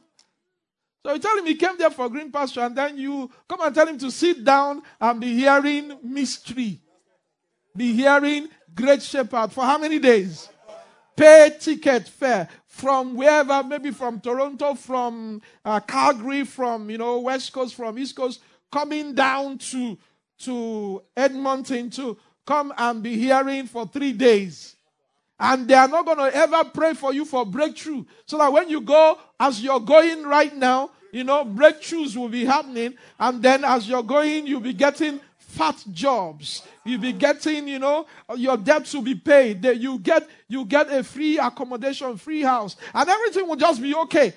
So 1.04 1.14
you 1.14 1.20
tell 1.20 1.38
him 1.38 1.46
he 1.46 1.56
came 1.56 1.78
there 1.78 1.90
for 1.90 2.10
green 2.10 2.32
pasture, 2.32 2.62
and 2.62 2.76
then 2.76 2.98
you 2.98 3.30
come 3.48 3.62
and 3.62 3.74
tell 3.74 3.88
him 3.88 3.98
to 3.98 4.12
sit 4.12 4.44
down 4.44 4.84
and 5.00 5.20
be 5.20 5.34
hearing 5.34 5.98
mystery. 6.04 6.80
Be 7.76 7.94
hearing 7.94 8.50
great 8.76 9.02
shepherd 9.02 9.52
for 9.52 9.64
how 9.64 9.78
many 9.78 9.98
days? 9.98 10.50
Pay 11.16 11.56
ticket 11.60 12.08
fare 12.08 12.48
from 12.68 13.16
wherever, 13.16 13.64
maybe 13.64 13.92
from 13.92 14.20
Toronto, 14.20 14.76
from 14.76 15.42
uh, 15.66 15.80
Calgary, 15.80 16.44
from 16.46 16.90
you 16.90 16.98
know 16.98 17.20
West 17.20 17.52
Coast, 17.52 17.76
from 17.76 17.98
East 17.98 18.16
Coast, 18.16 18.42
coming 18.72 19.14
down 19.14 19.58
to 19.58 19.98
to 20.40 21.04
Edmonton 21.16 21.90
to 21.92 22.18
come 22.46 22.74
and 22.78 23.04
be 23.04 23.18
hearing 23.18 23.68
for 23.68 23.88
three 23.88 24.14
days. 24.14 24.76
And 25.44 25.68
they 25.68 25.74
are 25.74 25.88
not 25.88 26.06
going 26.06 26.20
to 26.20 26.38
ever 26.38 26.64
pray 26.66 26.94
for 26.94 27.12
you 27.12 27.26
for 27.26 27.48
breakthrough. 27.48 28.06
So 28.28 28.38
that 28.38 28.54
when 28.54 28.70
you 28.70 28.80
go, 28.80 29.18
as 29.40 29.62
you're 29.62 29.80
going 29.80 30.22
right 30.24 30.56
now, 30.56 30.92
you 31.12 31.24
know, 31.24 31.44
breakthroughs 31.44 32.16
will 32.16 32.30
be 32.30 32.46
happening. 32.46 32.94
And 33.20 33.42
then 33.42 33.66
as 33.66 33.90
you're 33.90 34.04
going, 34.04 34.46
you'll 34.46 34.62
be 34.62 34.74
getting 34.74 35.20
fat 35.40 35.84
jobs. 35.92 36.62
You'll 36.86 37.02
be 37.02 37.14
getting, 37.14 37.68
you 37.68 37.80
know, 37.80 38.06
your 38.38 38.56
debts 38.56 38.94
will 38.94 39.02
be 39.02 39.16
paid. 39.16 39.66
You 39.66 39.98
get, 39.98 40.30
you 40.48 40.64
get 40.64 40.92
a 40.92 41.04
free 41.04 41.40
accommodation, 41.40 42.18
free 42.18 42.44
house, 42.44 42.76
and 42.94 43.10
everything 43.10 43.48
will 43.48 43.56
just 43.56 43.82
be 43.82 43.96
okay. 43.96 44.34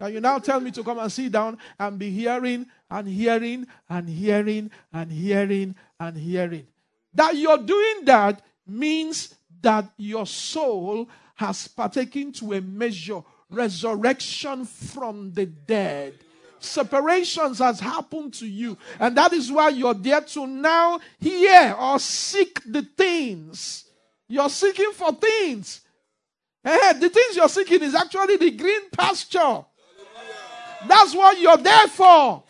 And 0.00 0.14
you 0.14 0.20
now 0.20 0.38
tell 0.38 0.58
me 0.58 0.72
to 0.72 0.82
come 0.82 0.98
and 0.98 1.12
sit 1.12 1.30
down 1.30 1.58
and 1.78 1.96
be 1.96 2.10
hearing 2.10 2.66
and 2.90 3.08
hearing 3.08 3.66
and 3.88 4.08
hearing 4.08 4.70
and 4.92 5.12
hearing 5.12 5.74
and 6.00 6.16
hearing. 6.16 6.66
That 7.14 7.36
you're 7.36 7.58
doing 7.58 8.04
that 8.04 8.42
means 8.68 9.34
that 9.62 9.90
your 9.96 10.26
soul 10.26 11.08
has 11.34 11.68
partaken 11.68 12.32
to 12.32 12.52
a 12.54 12.60
measure 12.60 13.22
resurrection 13.50 14.64
from 14.64 15.32
the 15.32 15.46
dead. 15.46 16.14
Separations 16.60 17.60
has 17.60 17.78
happened 17.78 18.34
to 18.34 18.46
you, 18.46 18.76
and 18.98 19.16
that 19.16 19.32
is 19.32 19.50
why 19.50 19.68
you're 19.68 19.94
there 19.94 20.20
to 20.20 20.46
now 20.46 20.98
hear 21.20 21.74
or 21.78 21.98
seek 22.00 22.60
the 22.66 22.82
things. 22.82 23.84
You're 24.28 24.50
seeking 24.50 24.92
for 24.92 25.12
things. 25.12 25.80
Eh, 26.64 26.92
the 26.94 27.08
things 27.08 27.36
you're 27.36 27.48
seeking 27.48 27.82
is 27.82 27.94
actually 27.94 28.36
the 28.36 28.50
green 28.50 28.90
pasture. 28.90 29.64
That's 30.86 31.14
what 31.14 31.40
you're 31.40 31.56
there 31.56 31.88
for. 31.88 32.42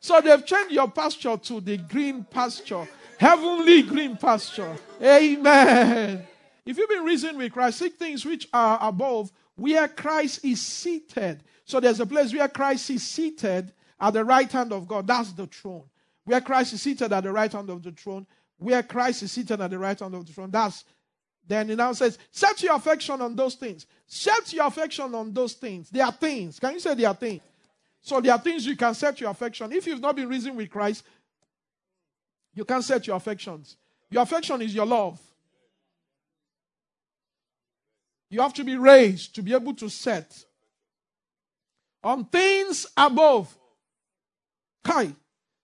So 0.00 0.20
they've 0.20 0.44
changed 0.44 0.72
your 0.72 0.90
pasture 0.90 1.36
to 1.36 1.60
the 1.60 1.78
green 1.78 2.24
pasture, 2.24 2.86
heavenly 3.18 3.82
green 3.82 4.16
pasture. 4.16 4.76
Amen. 5.02 6.26
If 6.66 6.78
you've 6.78 6.88
been 6.88 7.04
reasoning 7.04 7.36
with 7.36 7.52
Christ, 7.52 7.78
seek 7.78 7.98
things 7.98 8.24
which 8.24 8.48
are 8.52 8.78
above, 8.80 9.30
where 9.56 9.86
Christ 9.88 10.44
is 10.44 10.62
seated. 10.62 11.42
So 11.64 11.80
there's 11.80 12.00
a 12.00 12.06
place 12.06 12.32
where 12.32 12.48
Christ 12.48 12.90
is 12.90 13.02
seated 13.06 13.72
at 14.00 14.12
the 14.12 14.24
right 14.24 14.50
hand 14.50 14.72
of 14.72 14.88
God. 14.88 15.06
That's 15.06 15.32
the 15.32 15.46
throne. 15.46 15.84
Where 16.24 16.40
Christ 16.40 16.72
is 16.72 16.82
seated 16.82 17.12
at 17.12 17.22
the 17.22 17.32
right 17.32 17.52
hand 17.52 17.70
of 17.70 17.82
the 17.82 17.92
throne. 17.92 18.26
Where 18.58 18.82
Christ 18.82 19.22
is 19.22 19.32
seated 19.32 19.60
at 19.60 19.70
the 19.70 19.78
right 19.78 19.98
hand 19.98 20.14
of 20.14 20.26
the 20.26 20.32
throne. 20.32 20.50
That's 20.50 20.84
then 21.46 21.68
he 21.68 21.74
now 21.74 21.92
says, 21.92 22.18
set 22.30 22.62
your 22.62 22.74
affection 22.74 23.20
on 23.20 23.36
those 23.36 23.54
things. 23.54 23.86
Set 24.06 24.52
your 24.52 24.66
affection 24.66 25.14
on 25.14 25.32
those 25.32 25.52
things. 25.54 25.90
They 25.90 26.00
are 26.00 26.12
things. 26.12 26.58
Can 26.58 26.74
you 26.74 26.80
say 26.80 26.94
they 26.94 27.04
are 27.04 27.14
things? 27.14 27.42
So 28.00 28.20
there 28.20 28.32
are 28.32 28.38
things 28.38 28.66
you 28.66 28.76
can 28.76 28.94
set 28.94 29.20
your 29.20 29.30
affection. 29.30 29.72
If 29.72 29.86
you've 29.86 30.00
not 30.00 30.16
been 30.16 30.28
reasoning 30.28 30.56
with 30.56 30.70
Christ, 30.70 31.04
you 32.54 32.64
can't 32.64 32.84
set 32.84 33.06
your 33.06 33.16
affections. 33.16 33.76
Your 34.10 34.22
affection 34.22 34.62
is 34.62 34.74
your 34.74 34.86
love. 34.86 35.20
You 38.30 38.40
have 38.40 38.54
to 38.54 38.64
be 38.64 38.76
raised 38.76 39.34
to 39.34 39.42
be 39.42 39.54
able 39.54 39.74
to 39.74 39.88
set 39.88 40.44
on 42.02 42.24
things 42.26 42.86
above. 42.96 43.56
Kai. 44.82 45.14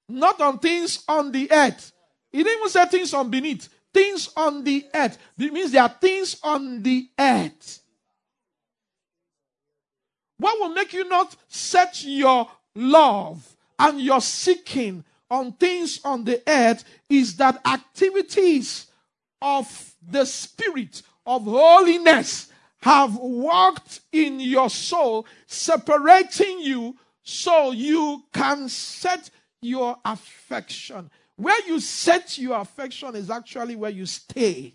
Not 0.08 0.40
on 0.40 0.58
things 0.58 1.04
on 1.08 1.30
the 1.30 1.50
earth. 1.50 1.92
He 2.32 2.42
didn't 2.42 2.58
even 2.58 2.68
say 2.68 2.86
things 2.86 3.14
on 3.14 3.30
beneath. 3.30 3.68
Things 3.92 4.30
on 4.36 4.64
the 4.64 4.84
earth. 4.94 5.18
It 5.38 5.52
means 5.52 5.72
there 5.72 5.82
are 5.82 5.88
things 5.88 6.36
on 6.42 6.82
the 6.82 7.08
earth. 7.18 7.82
What 10.38 10.58
will 10.58 10.74
make 10.74 10.92
you 10.92 11.08
not 11.08 11.36
set 11.48 12.02
your 12.04 12.48
love 12.74 13.56
and 13.78 14.00
your 14.00 14.20
seeking 14.20 15.04
on 15.30 15.52
things 15.52 16.00
on 16.04 16.24
the 16.24 16.42
earth 16.46 16.84
is 17.08 17.36
that 17.36 17.60
activities 17.66 18.86
of 19.40 19.94
the 20.10 20.24
spirit 20.24 21.02
of 21.26 21.44
holiness 21.44 22.48
have 22.82 23.16
worked 23.16 24.00
in 24.12 24.40
your 24.40 24.70
soul, 24.70 25.26
separating 25.46 26.60
you 26.60 26.96
so 27.22 27.70
you 27.70 28.24
can 28.32 28.68
set 28.68 29.30
your 29.60 29.96
affection. 30.04 31.10
Where 31.36 31.66
you 31.66 31.80
set 31.80 32.38
your 32.38 32.58
affection 32.58 33.14
is 33.14 33.30
actually 33.30 33.76
where 33.76 33.90
you 33.90 34.06
stay. 34.06 34.74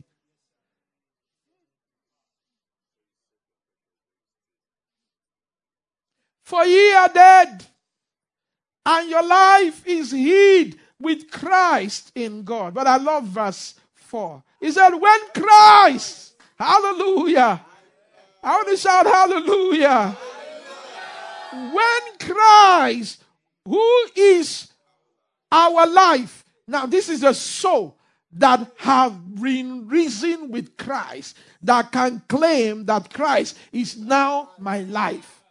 For 6.43 6.63
ye 6.63 6.93
are 6.93 7.09
dead, 7.09 7.65
and 8.85 9.09
your 9.09 9.25
life 9.25 9.85
is 9.87 10.11
hid 10.11 10.77
with 10.99 11.29
Christ 11.31 12.11
in 12.15 12.43
God. 12.43 12.73
But 12.73 12.87
I 12.87 12.97
love 12.97 13.25
verse 13.25 13.75
4. 13.93 14.43
He 14.59 14.71
said, 14.71 14.91
When 14.91 15.19
Christ, 15.33 16.35
hallelujah, 16.57 17.61
I 18.43 18.55
want 18.55 18.67
to 18.69 18.77
shout 18.77 19.05
hallelujah. 19.05 20.15
When 21.51 22.17
Christ, 22.19 23.23
who 23.65 24.05
is 24.15 24.71
our 25.51 25.87
life, 25.87 26.43
now 26.67 26.85
this 26.85 27.09
is 27.09 27.23
a 27.23 27.33
soul 27.33 27.97
that 28.33 28.71
have 28.77 29.35
been 29.41 29.87
risen 29.87 30.51
with 30.51 30.75
Christ, 30.77 31.37
that 31.61 31.91
can 31.91 32.21
claim 32.27 32.85
that 32.85 33.13
Christ 33.13 33.57
is 33.71 33.97
now 33.97 34.49
my 34.59 34.81
life. 34.81 35.41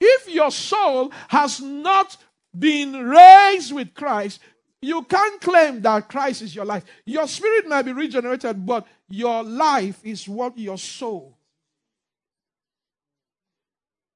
If 0.00 0.28
your 0.28 0.50
soul 0.50 1.12
has 1.28 1.60
not 1.60 2.16
been 2.56 2.92
raised 2.92 3.72
with 3.72 3.94
Christ, 3.94 4.40
you 4.80 5.02
can't 5.04 5.40
claim 5.40 5.80
that 5.82 6.08
Christ 6.08 6.42
is 6.42 6.54
your 6.54 6.64
life. 6.64 6.84
Your 7.06 7.26
spirit 7.26 7.66
might 7.66 7.82
be 7.82 7.92
regenerated, 7.92 8.66
but 8.66 8.86
your 9.08 9.42
life 9.42 10.00
is 10.04 10.28
what 10.28 10.58
your 10.58 10.78
soul, 10.78 11.38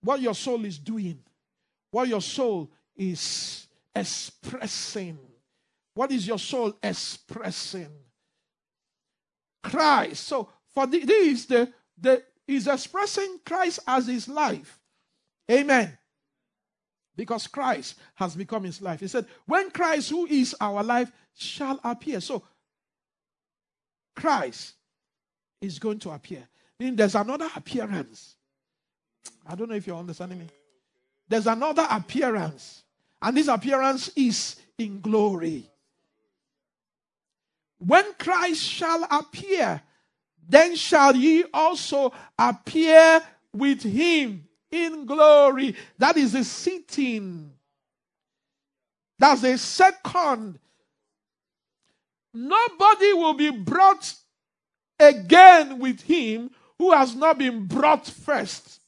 what 0.03 0.21
your 0.21 0.35
soul 0.35 0.65
is 0.65 0.79
doing, 0.79 1.19
what 1.91 2.09
your 2.09 2.21
soul 2.21 2.71
is 2.97 3.67
expressing. 3.95 5.19
What 5.95 6.13
is 6.13 6.27
your 6.27 6.39
soul 6.39 6.77
expressing? 6.83 7.91
Christ. 9.63 10.25
So 10.25 10.49
for 10.75 10.87
this, 10.87 11.47
the, 11.47 11.73
the 12.01 12.23
is 12.47 12.67
expressing 12.67 13.41
Christ 13.45 13.81
as 13.87 14.07
his 14.07 14.29
life. 14.29 14.78
Amen. 15.51 15.97
Because 17.17 17.47
Christ 17.47 17.97
has 18.15 18.37
become 18.37 18.65
his 18.65 18.81
life. 18.81 19.01
He 19.01 19.09
said, 19.09 19.27
When 19.47 19.71
Christ, 19.71 20.11
who 20.11 20.27
is 20.27 20.55
our 20.61 20.85
life, 20.85 21.11
shall 21.35 21.81
appear. 21.83 22.21
So 22.21 22.43
Christ 24.15 24.75
is 25.61 25.79
going 25.79 25.99
to 26.01 26.11
appear. 26.11 26.47
Then 26.79 26.97
there's 26.97 27.15
another 27.15 27.49
appearance. 27.57 28.37
I 29.47 29.55
don't 29.55 29.69
know 29.69 29.75
if 29.75 29.87
you're 29.87 29.97
understanding 29.97 30.39
me. 30.39 30.47
There's 31.29 31.47
another 31.47 31.87
appearance. 31.91 32.85
And 33.21 33.37
this 33.37 33.49
appearance 33.49 34.11
is 34.15 34.57
in 34.79 35.01
glory. 35.01 35.69
When 37.79 38.13
Christ 38.15 38.63
shall 38.63 39.05
appear, 39.11 39.83
then 40.49 40.77
shall 40.77 41.15
ye 41.15 41.45
also 41.53 42.13
appear 42.39 43.23
with 43.53 43.83
him 43.83 44.48
in 44.71 45.07
glory. 45.07 45.75
That 45.99 46.17
is 46.17 46.35
a 46.35 46.45
sitting. 46.45 47.53
That's 49.19 49.43
a 49.43 49.59
second. 49.59 50.59
Nobody 52.33 53.13
will 53.15 53.35
be 53.35 53.51
brought 53.51 54.15
again 54.99 55.79
with 55.79 56.01
him 56.03 56.51
who 56.79 56.93
has 56.93 57.15
not 57.15 57.39
been 57.39 57.67
brought 57.67 58.07
first. 58.07 58.81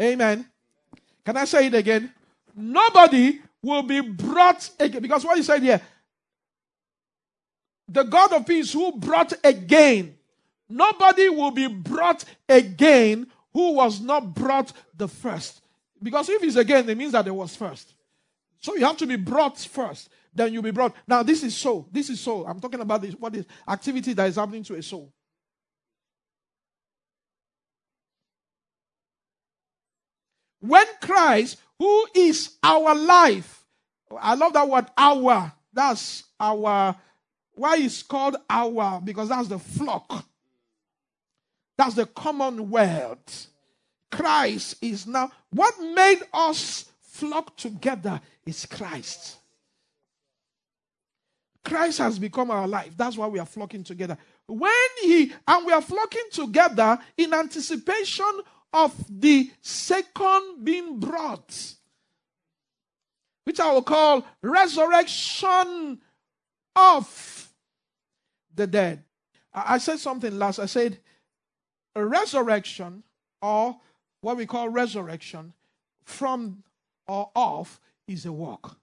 Amen. 0.00 0.48
Can 1.24 1.36
I 1.36 1.44
say 1.44 1.66
it 1.66 1.74
again? 1.74 2.12
Nobody 2.54 3.40
will 3.62 3.82
be 3.82 4.00
brought 4.00 4.70
again. 4.78 5.02
Because 5.02 5.24
what 5.24 5.36
he 5.36 5.42
said 5.42 5.62
here, 5.62 5.80
the 7.88 8.04
God 8.04 8.32
of 8.32 8.46
peace 8.46 8.72
who 8.72 8.92
brought 8.92 9.32
again, 9.42 10.16
nobody 10.68 11.28
will 11.28 11.50
be 11.50 11.66
brought 11.66 12.24
again 12.48 13.26
who 13.54 13.72
was 13.72 14.00
not 14.00 14.34
brought 14.34 14.72
the 14.94 15.08
first. 15.08 15.62
Because 16.02 16.28
if 16.28 16.42
it's 16.42 16.56
again, 16.56 16.88
it 16.90 16.98
means 16.98 17.12
that 17.12 17.24
there 17.24 17.32
was 17.32 17.56
first. 17.56 17.94
So 18.60 18.74
you 18.74 18.84
have 18.84 18.98
to 18.98 19.06
be 19.06 19.16
brought 19.16 19.58
first, 19.58 20.10
then 20.34 20.52
you'll 20.52 20.62
be 20.62 20.70
brought. 20.70 20.94
Now, 21.06 21.22
this 21.22 21.42
is 21.42 21.56
soul. 21.56 21.88
This 21.90 22.10
is 22.10 22.20
soul. 22.20 22.46
I'm 22.46 22.60
talking 22.60 22.80
about 22.80 23.00
this, 23.00 23.14
what 23.14 23.34
is 23.34 23.46
activity 23.66 24.12
that 24.14 24.28
is 24.28 24.36
happening 24.36 24.64
to 24.64 24.74
a 24.74 24.82
soul. 24.82 25.12
When 30.60 30.86
Christ, 31.00 31.58
who 31.78 32.06
is 32.14 32.56
our 32.62 32.94
life, 32.94 33.64
I 34.18 34.34
love 34.34 34.54
that 34.54 34.68
word 34.68 34.86
our. 34.96 35.52
That's 35.72 36.24
our. 36.40 36.96
Why 37.52 37.76
is 37.76 38.02
called 38.02 38.36
our? 38.48 39.00
Because 39.00 39.28
that's 39.28 39.48
the 39.48 39.58
flock. 39.58 40.26
That's 41.76 41.94
the 41.94 42.06
commonwealth. 42.06 43.48
Christ 44.10 44.76
is 44.80 45.06
now. 45.06 45.30
What 45.50 45.74
made 45.80 46.20
us 46.32 46.90
flock 47.00 47.56
together 47.56 48.20
is 48.46 48.66
Christ. 48.66 49.36
Christ 51.64 51.98
has 51.98 52.18
become 52.18 52.50
our 52.50 52.68
life. 52.68 52.92
That's 52.96 53.16
why 53.16 53.26
we 53.26 53.38
are 53.38 53.46
flocking 53.46 53.82
together. 53.82 54.18
When 54.46 54.70
He, 55.02 55.32
and 55.48 55.66
we 55.66 55.72
are 55.72 55.80
flocking 55.80 56.28
together 56.30 56.98
in 57.16 57.32
anticipation 57.32 58.40
of 58.72 58.92
the 59.08 59.50
second 59.62 60.64
being 60.64 61.00
brought, 61.00 61.74
which 63.44 63.60
I 63.60 63.72
will 63.72 63.82
call 63.82 64.26
resurrection 64.42 66.00
of 66.76 67.48
the 68.54 68.66
dead. 68.66 69.02
I 69.52 69.78
said 69.78 70.00
something 70.00 70.36
last. 70.36 70.58
I 70.58 70.66
said 70.66 70.98
a 71.94 72.04
resurrection 72.04 73.02
or 73.40 73.76
what 74.20 74.36
we 74.36 74.46
call 74.46 74.68
resurrection 74.68 75.52
from 76.02 76.62
or 77.06 77.30
of 77.36 77.80
is 78.08 78.26
a 78.26 78.32
walk. 78.32 78.78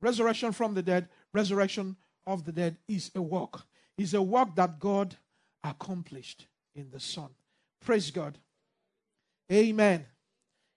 Resurrection 0.00 0.52
from 0.52 0.74
the 0.74 0.82
dead, 0.82 1.08
resurrection 1.32 1.96
of 2.26 2.44
the 2.44 2.52
dead 2.52 2.76
is 2.88 3.10
a 3.14 3.22
walk. 3.22 3.66
Is 3.96 4.14
a 4.14 4.22
work 4.22 4.54
that 4.54 4.78
God 4.78 5.16
accomplished 5.64 6.46
in 6.74 6.88
the 6.90 7.00
Son. 7.00 7.28
Praise 7.80 8.10
God. 8.10 8.38
Amen. 9.50 10.06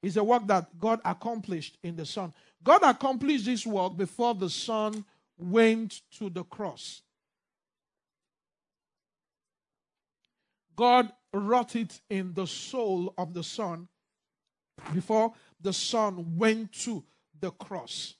Is 0.01 0.17
a 0.17 0.23
work 0.23 0.47
that 0.47 0.79
God 0.79 0.99
accomplished 1.05 1.77
in 1.83 1.95
the 1.95 2.05
Son. 2.05 2.33
God 2.63 2.81
accomplished 2.83 3.45
this 3.45 3.65
work 3.65 3.95
before 3.95 4.33
the 4.33 4.49
Son 4.49 5.05
went 5.37 6.01
to 6.17 6.29
the 6.29 6.43
cross. 6.43 7.01
God 10.75 11.11
wrought 11.33 11.75
it 11.75 12.01
in 12.09 12.33
the 12.33 12.47
soul 12.47 13.13
of 13.17 13.33
the 13.33 13.43
Son 13.43 13.87
before 14.93 15.33
the 15.59 15.73
Son 15.73 16.37
went 16.37 16.71
to 16.73 17.03
the 17.39 17.51
cross. 17.51 18.15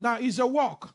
Now, 0.00 0.18
it's 0.20 0.38
a 0.38 0.46
walk. 0.46 0.94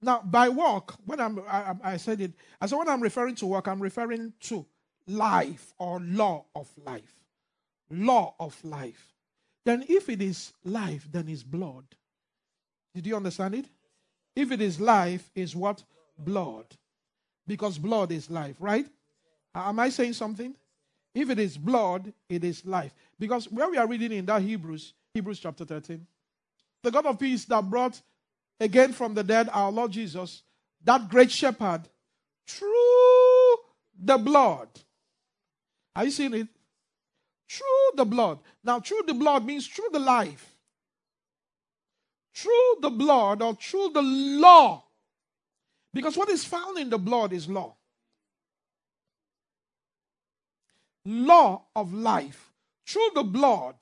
Now, 0.00 0.20
by 0.22 0.48
walk, 0.48 0.94
when 1.04 1.20
I'm, 1.20 1.40
I, 1.48 1.74
I 1.82 1.96
said 1.96 2.20
it, 2.20 2.32
I 2.60 2.66
said 2.66 2.76
when 2.76 2.88
I'm 2.88 3.02
referring 3.02 3.34
to 3.36 3.46
walk, 3.46 3.66
I'm 3.66 3.80
referring 3.80 4.32
to 4.42 4.66
life 5.06 5.72
or 5.78 6.00
law 6.00 6.44
of 6.54 6.70
life. 6.84 7.14
Law 7.90 8.34
of 8.38 8.62
life. 8.64 9.14
Then, 9.64 9.84
if 9.88 10.08
it 10.08 10.22
is 10.22 10.52
life, 10.64 11.08
then 11.10 11.28
it's 11.28 11.42
blood. 11.42 11.84
Did 12.94 13.06
you 13.06 13.16
understand 13.16 13.54
it? 13.54 13.66
If 14.34 14.52
it 14.52 14.60
is 14.60 14.80
life, 14.80 15.30
is 15.34 15.56
what? 15.56 15.82
Blood. 16.18 16.66
Because 17.46 17.78
blood 17.78 18.12
is 18.12 18.30
life, 18.30 18.56
right? 18.60 18.86
Am 19.56 19.80
I 19.80 19.88
saying 19.88 20.12
something? 20.12 20.54
If 21.14 21.30
it 21.30 21.38
is 21.38 21.56
blood, 21.56 22.12
it 22.28 22.44
is 22.44 22.64
life. 22.66 22.94
Because 23.18 23.50
where 23.50 23.70
we 23.70 23.78
are 23.78 23.86
reading 23.86 24.12
in 24.12 24.26
that 24.26 24.42
Hebrews, 24.42 24.92
Hebrews 25.14 25.40
chapter 25.40 25.64
13, 25.64 26.06
the 26.82 26.90
God 26.90 27.06
of 27.06 27.18
peace 27.18 27.46
that 27.46 27.68
brought 27.68 28.00
again 28.60 28.92
from 28.92 29.14
the 29.14 29.24
dead 29.24 29.48
our 29.50 29.72
Lord 29.72 29.92
Jesus, 29.92 30.42
that 30.84 31.08
great 31.08 31.30
shepherd, 31.30 31.88
through 32.46 33.56
the 33.98 34.18
blood. 34.18 34.68
Are 35.96 36.04
you 36.04 36.10
seeing 36.10 36.34
it? 36.34 36.48
Through 37.48 37.96
the 37.96 38.04
blood. 38.04 38.40
Now, 38.62 38.80
through 38.80 39.04
the 39.06 39.14
blood 39.14 39.46
means 39.46 39.66
through 39.66 39.88
the 39.92 39.98
life. 39.98 40.54
Through 42.34 42.76
the 42.82 42.90
blood 42.90 43.40
or 43.40 43.54
through 43.54 43.90
the 43.94 44.02
law. 44.02 44.84
Because 45.94 46.16
what 46.18 46.28
is 46.28 46.44
found 46.44 46.76
in 46.78 46.90
the 46.90 46.98
blood 46.98 47.32
is 47.32 47.48
law. 47.48 47.74
Law 51.06 51.62
of 51.74 51.94
life 51.94 52.52
through 52.86 53.10
the 53.14 53.22
blood. 53.22 53.76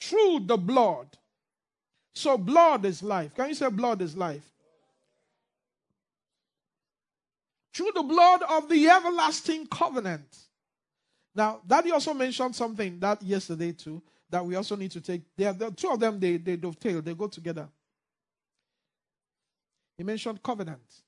Through 0.00 0.40
the 0.46 0.56
blood. 0.56 1.16
So, 2.12 2.36
blood 2.36 2.84
is 2.84 3.02
life. 3.02 3.34
Can 3.34 3.48
you 3.48 3.54
say 3.54 3.68
blood 3.68 4.02
is 4.02 4.16
life? 4.16 4.52
Through 7.72 7.92
the 7.94 8.02
blood 8.02 8.42
of 8.48 8.68
the 8.68 8.88
everlasting 8.88 9.66
covenant. 9.66 10.36
Now, 11.34 11.60
Daddy 11.66 11.92
also 11.92 12.14
mentioned 12.14 12.56
something 12.56 12.98
that 13.00 13.22
yesterday 13.22 13.72
too 13.72 14.02
that 14.30 14.44
we 14.44 14.54
also 14.54 14.76
need 14.76 14.90
to 14.92 15.00
take. 15.00 15.22
There, 15.36 15.52
the 15.52 15.70
two 15.70 15.90
of 15.90 16.00
them 16.00 16.18
they, 16.18 16.38
they 16.38 16.56
dovetail, 16.56 17.02
they 17.02 17.14
go 17.14 17.28
together. 17.28 17.68
He 19.98 20.04
mentioned 20.04 20.42
covenant. 20.42 21.02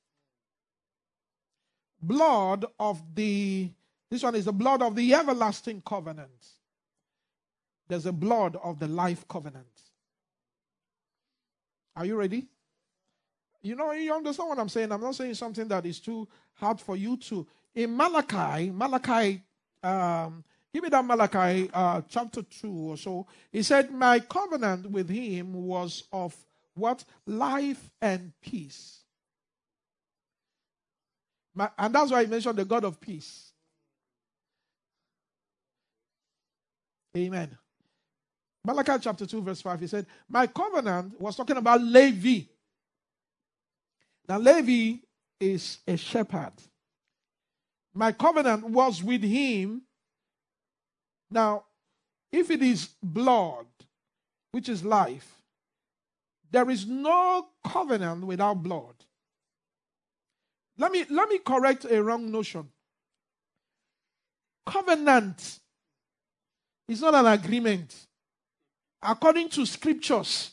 Blood 2.00 2.66
of 2.78 3.02
the 3.14 3.70
this 4.11 4.22
one 4.22 4.34
is 4.34 4.46
the 4.46 4.52
blood 4.52 4.82
of 4.82 4.94
the 4.96 5.14
everlasting 5.14 5.82
covenant. 5.84 6.46
There's 7.88 8.06
a 8.06 8.12
blood 8.12 8.56
of 8.62 8.78
the 8.78 8.88
life 8.88 9.26
covenant. 9.28 9.66
Are 11.96 12.04
you 12.04 12.16
ready? 12.16 12.46
You 13.62 13.74
know, 13.74 13.92
you 13.92 14.14
understand 14.14 14.50
what 14.50 14.59
I'm 14.59 14.68
saying. 14.68 14.92
I'm 14.92 15.00
not 15.00 15.14
saying 15.14 15.34
something 15.34 15.66
that 15.68 15.84
is 15.84 15.98
too 15.98 16.28
hard 16.54 16.80
for 16.80 16.96
you 16.96 17.16
to. 17.16 17.46
In 17.74 17.96
Malachi, 17.96 18.70
Malachi, 18.70 19.42
um, 19.82 20.44
give 20.72 20.82
me 20.82 20.88
that 20.90 21.04
Malachi 21.04 21.68
uh, 21.74 22.02
chapter 22.09 22.42
2 22.42 22.70
or 22.72 22.96
so. 22.96 23.26
He 23.50 23.62
said, 23.62 23.90
My 23.90 24.20
covenant 24.20 24.90
with 24.90 25.09
him 25.09 25.54
was 25.54 26.04
of 26.12 26.36
what? 26.74 27.04
Life 27.26 27.90
and 28.00 28.32
peace. 28.40 29.00
My, 31.54 31.70
and 31.76 31.92
that's 31.92 32.12
why 32.12 32.22
he 32.22 32.30
mentioned 32.30 32.59
the 32.59 32.64
God 32.64 32.84
of 32.84 33.00
peace. 33.00 33.47
Amen. 37.18 37.58
Malachi 38.64 38.92
chapter 39.00 39.26
2, 39.26 39.42
verse 39.42 39.60
5, 39.60 39.80
he 39.80 39.86
said, 39.86 40.06
My 40.28 40.46
covenant 40.46 41.20
was 41.20 41.36
talking 41.36 41.56
about 41.56 41.80
Levi. 41.80 42.46
Now, 44.28 44.38
Levi 44.38 44.98
is 45.40 45.78
a 45.86 45.96
shepherd. 45.96 46.52
My 47.94 48.12
covenant 48.12 48.64
was 48.68 49.02
with 49.02 49.22
him. 49.22 49.82
Now, 51.30 51.64
if 52.30 52.50
it 52.50 52.62
is 52.62 52.90
blood, 53.02 53.66
which 54.52 54.68
is 54.68 54.84
life, 54.84 55.34
there 56.50 56.68
is 56.70 56.86
no 56.86 57.48
covenant 57.66 58.24
without 58.24 58.62
blood. 58.62 58.94
Let 60.78 60.92
me, 60.92 61.04
let 61.10 61.28
me 61.28 61.38
correct 61.38 61.86
a 61.90 62.02
wrong 62.02 62.30
notion. 62.30 62.68
Covenant 64.66 65.58
is 66.89 67.01
not 67.03 67.14
an 67.14 67.26
agreement. 67.26 68.07
According 69.03 69.51
to 69.51 69.66
scriptures, 69.66 70.53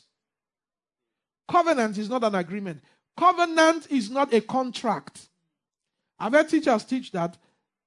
covenant 1.50 1.98
is 1.98 2.08
not 2.08 2.22
an 2.22 2.34
agreement. 2.34 2.82
Covenant 3.16 3.86
is 3.90 4.10
not 4.10 4.32
a 4.32 4.40
contract. 4.42 5.28
I've 6.18 6.32
heard 6.32 6.48
teachers 6.48 6.84
teach 6.84 7.10
that 7.12 7.36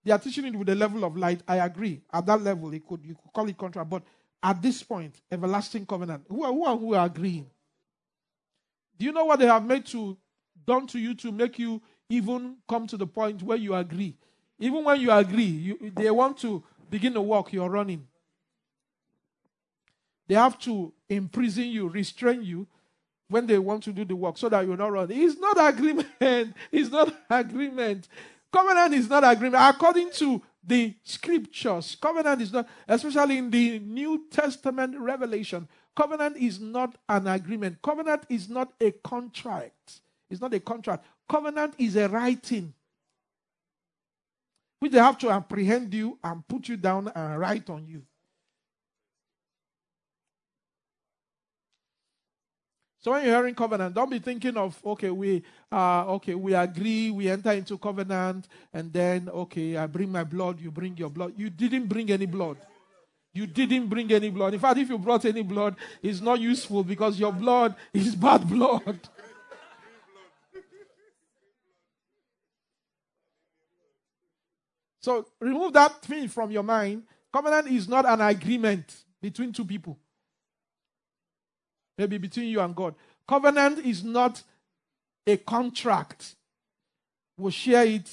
they 0.04 0.12
are 0.12 0.20
teaching 0.20 0.45
it 0.45 0.56
with 0.56 0.70
a 0.70 0.76
level 0.76 1.04
of 1.04 1.16
light. 1.16 1.41
I 1.47 1.58
agree. 1.58 2.02
At 2.12 2.26
that 2.26 2.41
level, 2.41 2.74
it 2.74 2.86
could 2.86 3.06
you 3.06 3.16
could 3.16 3.34
call 3.34 3.47
it 3.47 3.58
contract, 3.58 3.89
but 3.89 4.04
at 4.41 4.62
this 4.62 4.82
point, 4.82 5.22
everlasting 5.32 5.86
covenant. 5.86 6.24
Who 6.30 6.43
are 6.43 6.52
who 6.52 6.66
are, 6.66 6.78
who 6.78 6.93
are 6.95 7.06
agreeing? 7.06 7.47
Do 8.97 9.06
you 9.06 9.12
know 9.12 9.26
what 9.26 9.39
they 9.39 9.47
have 9.47 9.66
made 9.66 9.86
to 9.88 10.18
done 10.66 10.88
to 10.88 11.00
you 11.00 11.14
to 11.16 11.32
make 11.32 11.58
you 11.60 11.82
even 12.10 12.58
come 12.68 12.88
to 12.88 12.97
the 12.97 13.08
point 13.08 13.43
where 13.43 13.58
you 13.58 13.76
agree? 13.76 14.18
Even 14.58 14.84
when 14.84 15.00
you 15.00 15.12
agree, 15.12 15.43
you, 15.43 15.91
they 15.95 16.12
want 16.12 16.38
to 16.39 16.64
begin 16.89 17.14
to 17.14 17.22
walk, 17.22 17.54
you're 17.54 17.70
running. 17.70 18.06
They 20.30 20.36
have 20.36 20.59
to 20.59 20.93
imprison 21.09 21.65
you, 21.65 21.89
restrain 21.89 22.43
you 22.43 22.67
when 23.30 23.47
they 23.47 23.57
want 23.57 23.82
to 23.84 23.91
do 23.91 24.05
the 24.05 24.15
work 24.15 24.38
so 24.38 24.47
that 24.47 24.65
you're 24.65 24.77
not 24.77 24.91
running. 24.91 25.21
It's 25.21 25.39
not 25.39 25.57
agreement. 25.59 26.07
It's 26.71 26.91
not 26.91 27.13
agreement. 27.30 28.07
Covenant 28.53 28.93
is 28.93 29.09
not 29.09 29.23
agreement. 29.23 29.63
According 29.67 30.11
to 30.11 30.41
the 30.63 30.93
scriptures, 31.03 31.97
covenant 31.99 32.41
is 32.43 32.53
not, 32.53 32.67
especially 32.88 33.39
in 33.39 33.49
the 33.49 33.80
New 33.80 34.25
Testament 34.30 34.95
revelation, 34.99 35.67
covenant 35.95 36.38
is 36.38 36.59
not 36.59 36.95
an 37.07 37.25
agreement. 37.25 37.82
Covenant 37.82 38.23
is 38.30 38.49
not 38.49 38.73
a 38.80 38.91
contract. 39.03 40.01
It's 40.30 40.41
not 40.41 40.53
a 40.53 40.59
contract. 40.59 41.05
Covenant 41.27 41.73
is 41.80 41.95
a 41.95 42.07
writing 42.07 42.73
which 44.80 44.91
they 44.91 44.99
have 44.99 45.17
to 45.17 45.32
apprehend 45.32 45.91
you 45.91 46.19
and 46.23 46.47
put 46.47 46.67
you 46.67 46.77
down 46.77 47.11
and 47.15 47.39
write 47.39 47.69
on 47.69 47.88
you. 47.88 48.03
So 53.02 53.12
when 53.12 53.24
you're 53.24 53.36
hearing 53.36 53.56
covenant, 53.56 53.95
don't 53.95 54.10
be 54.10 54.20
thinking 54.20 54.58
of 54.58 54.78
okay, 54.86 55.10
we 55.10 55.41
uh 55.72 56.06
okay, 56.16 56.36
we 56.36 56.54
agree, 56.54 57.12
we 57.12 57.30
enter 57.30 57.52
into 57.52 57.78
covenant, 57.78 58.47
and 58.74 58.91
then 58.91 59.30
okay, 59.30 59.78
I 59.78 59.88
bring 59.88 60.12
my 60.12 60.26
blood, 60.26 60.60
you 60.60 60.70
bring 60.70 60.97
your 60.97 61.10
blood. 61.10 61.34
You 61.38 61.50
didn't 61.50 61.88
bring 61.88 62.12
any 62.12 62.26
blood. 62.26 62.58
You 63.34 63.47
didn't 63.47 63.88
bring 63.88 64.12
any 64.12 64.30
blood. 64.30 64.54
In 64.54 64.60
fact, 64.60 64.80
if 64.80 64.89
you 64.89 64.97
brought 64.97 65.24
any 65.24 65.43
blood, 65.43 65.76
it's 66.02 66.20
not 66.20 66.39
useful 66.39 66.84
because 66.84 67.18
your 67.18 67.32
blood 67.32 67.76
is 67.93 68.16
bad 68.28 68.47
blood. 68.50 69.00
So 75.00 75.26
remove 75.39 75.74
that 75.74 76.02
thing 76.02 76.28
from 76.28 76.52
your 76.52 76.64
mind. 76.64 77.04
Covenant 77.32 77.68
is 77.68 77.88
not 77.88 78.06
an 78.06 78.20
agreement 78.20 79.06
between 79.22 79.54
two 79.54 79.64
people. 79.64 79.97
Maybe 82.00 82.18
between 82.18 82.47
you 82.47 82.62
and 82.62 82.74
God. 82.74 82.95
Covenant 83.28 83.80
is 83.80 84.06
not 84.06 84.41
a 85.28 85.36
contract. 85.36 86.36
We'll 87.38 87.52
share 87.52 87.86
it. 87.86 88.10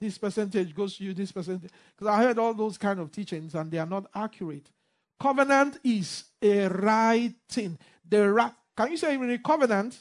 This 0.00 0.16
percentage 0.18 0.72
goes 0.72 0.96
to 0.96 1.04
you, 1.04 1.14
this 1.14 1.32
percentage. 1.32 1.72
Because 1.96 2.14
I 2.14 2.22
heard 2.22 2.38
all 2.38 2.54
those 2.54 2.78
kind 2.78 3.00
of 3.00 3.10
teachings 3.10 3.56
and 3.56 3.72
they 3.72 3.78
are 3.78 3.86
not 3.86 4.06
accurate. 4.14 4.70
Covenant 5.18 5.80
is 5.82 6.24
a 6.40 6.68
writing. 6.68 7.76
The 8.08 8.30
ra- 8.30 8.52
Can 8.76 8.92
you 8.92 8.96
say 8.96 9.14
even 9.14 9.28
a 9.30 9.38
covenant? 9.38 9.98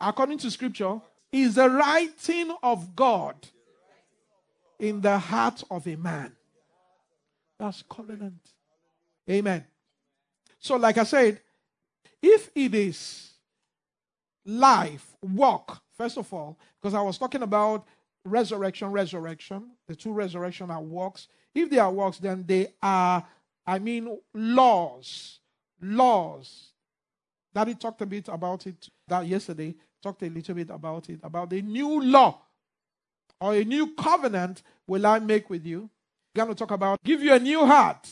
According 0.00 0.38
to 0.38 0.50
scripture, 0.50 1.00
is 1.30 1.54
the 1.54 1.70
writing 1.70 2.52
of 2.64 2.96
God 2.96 3.36
in 4.80 5.00
the 5.00 5.18
heart 5.18 5.62
of 5.70 5.86
a 5.86 5.94
man. 5.94 6.32
That's 7.60 7.84
covenant. 7.88 8.40
Amen. 9.30 9.64
So, 10.58 10.76
like 10.76 10.98
I 10.98 11.04
said, 11.04 11.40
if 12.24 12.50
it 12.54 12.74
is 12.74 13.32
life, 14.46 15.14
walk, 15.22 15.82
first 15.92 16.16
of 16.16 16.32
all, 16.32 16.58
because 16.80 16.94
I 16.94 17.02
was 17.02 17.18
talking 17.18 17.42
about 17.42 17.86
resurrection, 18.24 18.90
resurrection, 18.90 19.72
the 19.86 19.94
two 19.94 20.12
resurrection 20.12 20.70
are 20.70 20.80
works. 20.80 21.28
If 21.54 21.68
they 21.68 21.78
are 21.78 21.92
works, 21.92 22.18
then 22.18 22.44
they 22.46 22.72
are, 22.82 23.22
I 23.66 23.78
mean, 23.78 24.18
laws. 24.32 25.38
Laws. 25.82 26.70
Daddy 27.54 27.74
talked 27.74 28.00
a 28.00 28.06
bit 28.06 28.28
about 28.28 28.66
it 28.66 28.88
that 29.06 29.26
yesterday, 29.26 29.74
talked 30.02 30.22
a 30.22 30.30
little 30.30 30.54
bit 30.54 30.70
about 30.70 31.10
it, 31.10 31.20
about 31.22 31.50
the 31.50 31.60
new 31.60 32.02
law 32.02 32.40
or 33.38 33.54
a 33.54 33.64
new 33.64 33.94
covenant 33.94 34.62
will 34.86 35.06
I 35.06 35.18
make 35.18 35.50
with 35.50 35.66
you. 35.66 35.90
I'm 36.36 36.46
going 36.46 36.54
to 36.54 36.58
talk 36.58 36.70
about 36.70 37.02
give 37.04 37.22
you 37.22 37.34
a 37.34 37.38
new 37.38 37.66
heart, 37.66 38.08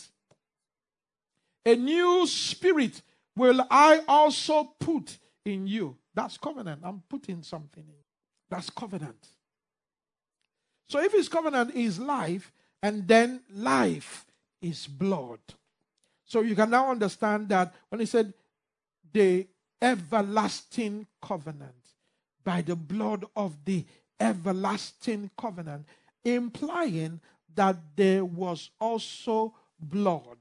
a 1.64 1.74
new 1.74 2.26
spirit 2.26 3.02
will 3.36 3.66
I 3.70 4.00
also 4.06 4.74
put 4.78 5.18
in 5.44 5.66
you. 5.66 5.96
That's 6.14 6.36
covenant. 6.36 6.82
I'm 6.84 7.02
putting 7.08 7.42
something 7.42 7.84
in. 7.84 8.04
That's 8.50 8.70
covenant. 8.70 9.28
So 10.88 11.00
if 11.00 11.12
his 11.12 11.28
covenant 11.28 11.74
is 11.74 11.98
life, 11.98 12.52
and 12.82 13.06
then 13.06 13.40
life 13.54 14.26
is 14.60 14.86
blood. 14.86 15.38
So 16.24 16.40
you 16.40 16.54
can 16.54 16.70
now 16.70 16.90
understand 16.90 17.48
that 17.50 17.74
when 17.88 18.00
he 18.00 18.06
said 18.06 18.32
the 19.12 19.46
everlasting 19.80 21.06
covenant 21.20 21.74
by 22.44 22.62
the 22.62 22.76
blood 22.76 23.24
of 23.36 23.64
the 23.64 23.84
everlasting 24.18 25.30
covenant, 25.38 25.86
implying 26.24 27.20
that 27.54 27.76
there 27.96 28.24
was 28.24 28.70
also 28.80 29.54
blood 29.78 30.38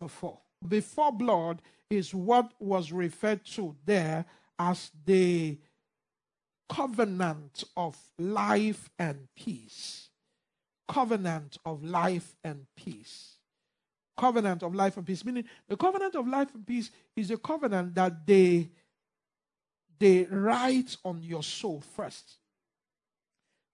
before. 0.00 0.38
Before 0.66 1.12
blood 1.12 1.62
is 1.90 2.14
what 2.14 2.52
was 2.58 2.92
referred 2.92 3.44
to 3.44 3.74
there 3.84 4.24
as 4.58 4.90
the 5.04 5.58
covenant 6.68 7.64
of 7.76 7.96
life 8.18 8.90
and 8.98 9.28
peace. 9.34 10.08
Covenant 10.86 11.58
of 11.64 11.84
life 11.84 12.36
and 12.44 12.66
peace. 12.76 13.36
Covenant 14.16 14.62
of 14.62 14.74
life 14.74 14.96
and 14.96 15.06
peace. 15.06 15.24
Meaning, 15.24 15.44
the 15.68 15.76
covenant 15.76 16.14
of 16.14 16.26
life 16.26 16.54
and 16.54 16.66
peace 16.66 16.90
is 17.14 17.30
a 17.30 17.36
covenant 17.36 17.94
that 17.94 18.26
they, 18.26 18.68
they 19.98 20.24
write 20.30 20.96
on 21.04 21.22
your 21.22 21.42
soul 21.42 21.82
first. 21.94 22.36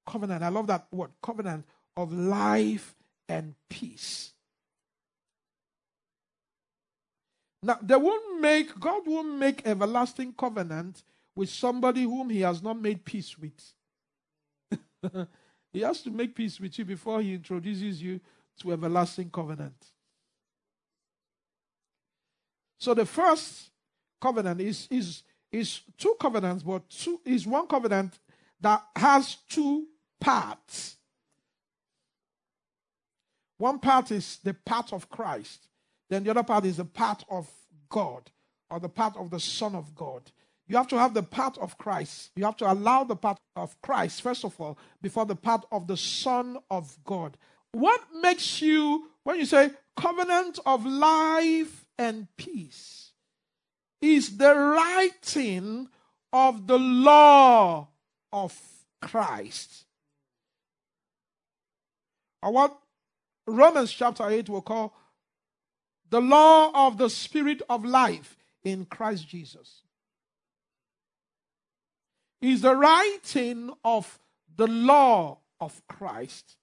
Covenant. 0.07 0.43
I 0.43 0.49
love 0.49 0.67
that 0.67 0.87
word. 0.93 1.11
Covenant 1.23 1.65
of 1.97 2.13
life 2.13 2.95
and 3.29 3.55
peace. 3.71 4.34
Now, 7.65 7.79
they 7.81 7.97
won't 7.97 8.43
make, 8.43 8.79
God 8.79 9.07
won't 9.07 9.39
make 9.39 9.67
everlasting 9.67 10.35
covenant 10.35 11.03
with 11.35 11.49
somebody 11.49 12.03
whom 12.03 12.29
he 12.29 12.43
has 12.43 12.63
not 12.63 12.79
made 12.79 13.03
peace 13.07 13.39
with. 13.39 13.73
he 15.73 15.81
has 15.81 16.03
to 16.03 16.11
make 16.11 16.35
peace 16.35 16.61
with 16.61 16.79
you 16.79 16.85
before 16.85 17.23
he 17.23 17.33
introduces 17.33 18.03
you 18.03 18.21
to 18.61 18.73
everlasting 18.75 19.31
covenant. 19.31 19.83
So 22.79 22.93
the 22.93 23.07
first 23.07 23.71
covenant 24.21 24.61
is, 24.61 24.87
is, 24.91 25.23
is 25.51 25.81
two 25.97 26.17
covenants, 26.21 26.63
but 26.63 26.87
two, 26.91 27.19
is 27.25 27.47
one 27.47 27.67
covenant 27.67 28.19
that 28.61 28.85
has 28.95 29.39
two 29.49 29.87
parts. 30.21 30.97
One 33.57 33.79
part 33.79 34.11
is 34.11 34.39
the 34.45 34.53
part 34.53 34.93
of 34.93 35.09
Christ, 35.09 35.67
then 36.15 36.25
the 36.25 36.31
other 36.31 36.43
part 36.43 36.65
is 36.65 36.77
the 36.77 36.85
part 36.85 37.25
of 37.29 37.51
God 37.89 38.31
or 38.71 38.81
the 38.81 38.89
part 38.89 39.17
of 39.17 39.31
the 39.31 39.41
Son 39.41 39.75
of 39.75 39.95
God. 39.95 40.31
You 40.67 40.77
have 40.77 40.89
to 40.89 40.99
have 40.99 41.13
the 41.13 41.23
part 41.23 41.59
of 41.59 41.77
Christ. 41.77 42.31
You 42.37 42.45
have 42.45 42.57
to 42.59 42.71
allow 42.71 43.05
the 43.05 43.17
part 43.17 43.39
of 43.57 43.81
Christ, 43.83 44.23
first 44.23 44.45
of 44.45 44.59
all, 44.61 44.79
before 45.03 45.27
the 45.27 45.37
part 45.37 45.67
of 45.71 45.87
the 45.87 45.97
Son 45.97 46.59
of 46.71 46.97
God. 47.05 47.37
What 47.73 48.01
makes 48.23 48.63
you, 48.63 49.11
when 49.25 49.39
you 49.39 49.45
say 49.45 49.71
covenant 49.97 50.59
of 50.65 50.87
life 50.87 51.85
and 51.99 52.29
peace, 52.37 53.13
is 54.01 54.39
the 54.39 54.55
writing 54.55 55.89
of 56.33 56.67
the 56.67 56.79
law 56.79 57.89
of 58.33 58.59
Christ 59.03 59.85
or 62.45 62.53
what 62.53 62.79
Romans 63.47 63.91
chapter 63.91 64.29
8 64.29 64.51
will 64.51 64.63
call 64.63 64.95
the 66.15 66.21
law 66.21 66.71
of 66.87 66.97
the 66.97 67.11
Spirit 67.11 67.61
of 67.69 67.85
life 67.85 68.37
in 68.63 68.85
Christ 68.85 69.27
Jesus. 69.27 69.83
Is 72.41 72.61
the 72.61 72.77
writing 72.77 73.73
of 73.85 74.21
the 74.55 74.69
law 74.69 75.39
of 75.59 75.83
Christ. 75.89 76.55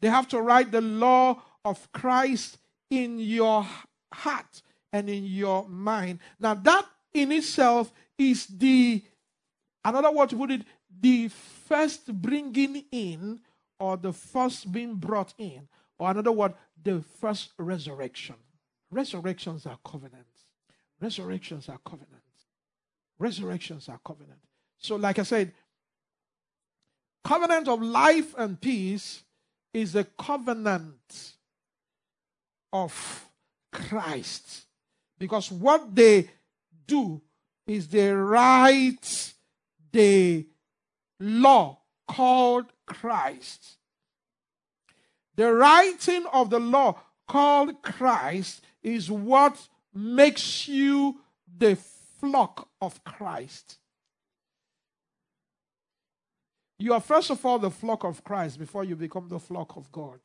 They 0.00 0.10
have 0.10 0.28
to 0.28 0.40
write 0.40 0.70
the 0.70 0.80
law 0.80 1.42
of 1.64 1.90
Christ 1.90 2.58
in 2.88 3.18
your 3.18 3.66
heart 4.12 4.62
and 4.92 5.10
in 5.10 5.24
your 5.24 5.68
mind. 5.68 6.20
Now, 6.38 6.54
that 6.54 6.86
in 7.12 7.32
itself 7.32 7.92
is 8.16 8.46
the, 8.46 9.02
another 9.84 10.12
word 10.12 10.28
to 10.28 10.36
put 10.36 10.52
it, 10.52 10.62
the 11.00 11.26
first 11.66 12.06
bringing 12.22 12.84
in 12.92 13.40
or 13.80 13.96
the 13.96 14.12
first 14.12 14.70
being 14.70 14.94
brought 14.94 15.34
in, 15.36 15.66
or 15.98 16.10
another 16.10 16.32
word, 16.32 16.54
the 16.82 17.02
first 17.20 17.50
resurrection. 17.58 18.36
Resurrections 18.90 19.66
are 19.66 19.78
covenants. 19.84 20.46
Resurrections 21.00 21.68
are 21.68 21.78
covenants. 21.84 22.18
Resurrections 23.18 23.88
are 23.88 24.00
covenants. 24.04 24.46
So, 24.78 24.96
like 24.96 25.18
I 25.18 25.22
said, 25.22 25.52
covenant 27.24 27.68
of 27.68 27.82
life 27.82 28.34
and 28.36 28.60
peace 28.60 29.22
is 29.72 29.94
a 29.94 30.04
covenant 30.04 31.34
of 32.72 33.28
Christ. 33.70 34.66
Because 35.18 35.50
what 35.50 35.94
they 35.94 36.30
do 36.86 37.20
is 37.66 37.88
they 37.88 38.10
write 38.12 39.32
the 39.92 40.46
law 41.20 41.78
called 42.08 42.66
Christ. 42.86 43.76
The 45.36 45.52
writing 45.52 46.26
of 46.32 46.50
the 46.50 46.60
law 46.60 47.00
called 47.26 47.82
Christ 47.82 48.62
is 48.82 49.10
what 49.10 49.56
makes 49.94 50.68
you 50.68 51.20
the 51.58 51.76
flock 52.20 52.68
of 52.80 53.02
Christ. 53.04 53.78
You 56.78 56.94
are 56.94 57.00
first 57.00 57.30
of 57.30 57.44
all 57.46 57.58
the 57.58 57.70
flock 57.70 58.04
of 58.04 58.24
Christ 58.24 58.58
before 58.58 58.84
you 58.84 58.96
become 58.96 59.28
the 59.28 59.38
flock 59.38 59.76
of 59.76 59.90
God. 59.92 60.18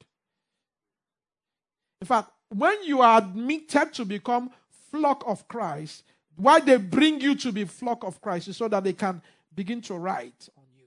In 2.02 2.08
fact, 2.08 2.32
when 2.50 2.84
you 2.84 3.02
are 3.02 3.20
admitted 3.20 3.94
to 3.94 4.06
become 4.06 4.50
flock 4.92 5.24
of 5.28 5.48
Christ, 5.48 6.04
why 6.36 6.60
they 6.60 6.78
bring 6.78 7.20
you 7.22 7.36
to 7.36 7.52
be 7.52 7.66
flock 7.66 8.04
of 8.04 8.22
Christ 8.22 8.48
is 8.48 8.58
so 8.58 8.68
that 8.68 8.84
they 8.84 8.94
can 8.94 9.22
begin 9.54 9.82
to 9.82 9.96
write 9.96 10.50
on 10.58 10.64
you. 10.76 10.86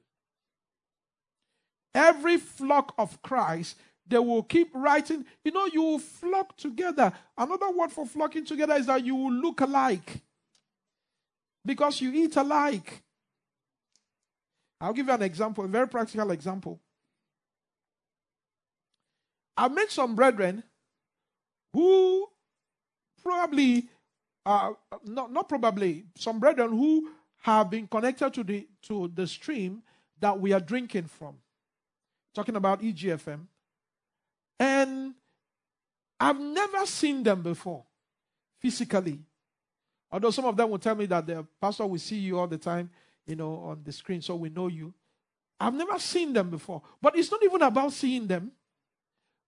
Every 1.94 2.36
flock 2.36 2.94
of 2.98 3.20
Christ, 3.22 3.76
they 4.10 4.18
will 4.18 4.42
keep 4.42 4.70
writing. 4.74 5.24
You 5.44 5.52
know, 5.52 5.66
you 5.66 5.82
will 5.82 5.98
flock 6.00 6.56
together. 6.56 7.12
Another 7.38 7.70
word 7.70 7.92
for 7.92 8.04
flocking 8.04 8.44
together 8.44 8.74
is 8.74 8.86
that 8.86 9.04
you 9.04 9.14
will 9.14 9.32
look 9.32 9.60
alike 9.60 10.20
because 11.64 12.00
you 12.00 12.12
eat 12.12 12.36
alike. 12.36 13.02
I'll 14.80 14.92
give 14.92 15.06
you 15.06 15.12
an 15.12 15.22
example, 15.22 15.64
a 15.64 15.68
very 15.68 15.86
practical 15.86 16.30
example. 16.32 16.80
I 19.56 19.68
met 19.68 19.90
some 19.92 20.16
brethren 20.16 20.64
who 21.72 22.26
probably, 23.22 23.88
uh, 24.44 24.72
not, 25.04 25.32
not 25.32 25.48
probably, 25.48 26.04
some 26.16 26.40
brethren 26.40 26.70
who 26.70 27.10
have 27.42 27.70
been 27.70 27.86
connected 27.86 28.34
to 28.34 28.42
the, 28.42 28.66
to 28.82 29.10
the 29.14 29.26
stream 29.26 29.82
that 30.18 30.40
we 30.40 30.52
are 30.52 30.60
drinking 30.60 31.04
from. 31.04 31.36
Talking 32.34 32.56
about 32.56 32.80
EGFM. 32.82 33.46
And 34.60 35.14
I've 36.20 36.38
never 36.38 36.84
seen 36.84 37.22
them 37.22 37.40
before, 37.42 37.82
physically. 38.58 39.18
Although 40.12 40.30
some 40.30 40.44
of 40.44 40.56
them 40.56 40.68
will 40.68 40.78
tell 40.78 40.94
me 40.94 41.06
that 41.06 41.26
the 41.26 41.46
pastor 41.58 41.86
will 41.86 41.98
see 41.98 42.18
you 42.18 42.38
all 42.38 42.46
the 42.46 42.58
time, 42.58 42.90
you 43.26 43.36
know, 43.36 43.54
on 43.56 43.80
the 43.82 43.90
screen, 43.90 44.20
so 44.20 44.36
we 44.36 44.50
know 44.50 44.68
you. 44.68 44.92
I've 45.58 45.72
never 45.72 45.98
seen 45.98 46.34
them 46.34 46.50
before. 46.50 46.82
But 47.00 47.16
it's 47.16 47.30
not 47.30 47.42
even 47.42 47.62
about 47.62 47.92
seeing 47.94 48.26
them. 48.26 48.52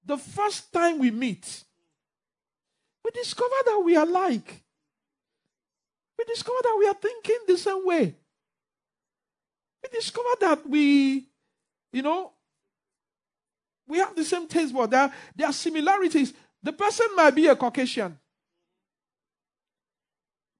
The 0.05 0.17
first 0.17 0.73
time 0.73 0.99
we 0.99 1.11
meet, 1.11 1.65
we 3.05 3.11
discover 3.11 3.55
that 3.67 3.83
we 3.85 3.97
are 3.97 4.07
like. 4.07 4.63
We 6.19 6.25
discover 6.25 6.59
that 6.63 6.77
we 6.79 6.87
are 6.87 6.95
thinking 6.95 7.39
the 7.47 7.59
same 7.59 7.85
way. 7.85 8.15
We 9.83 9.89
discover 9.93 10.29
that 10.41 10.69
we, 10.69 11.27
you 11.93 12.03
know, 12.03 12.32
we 13.93 13.99
have 13.99 14.17
the 14.17 14.25
same 14.25 14.49
taste 14.49 14.75
but 14.75 14.91
There, 14.91 15.13
there 15.37 15.47
are 15.47 15.53
similarities. 15.53 16.33
The 16.63 16.73
person 16.73 17.07
might 17.15 17.33
be 17.33 17.47
a 17.47 17.55
Caucasian. 17.55 18.19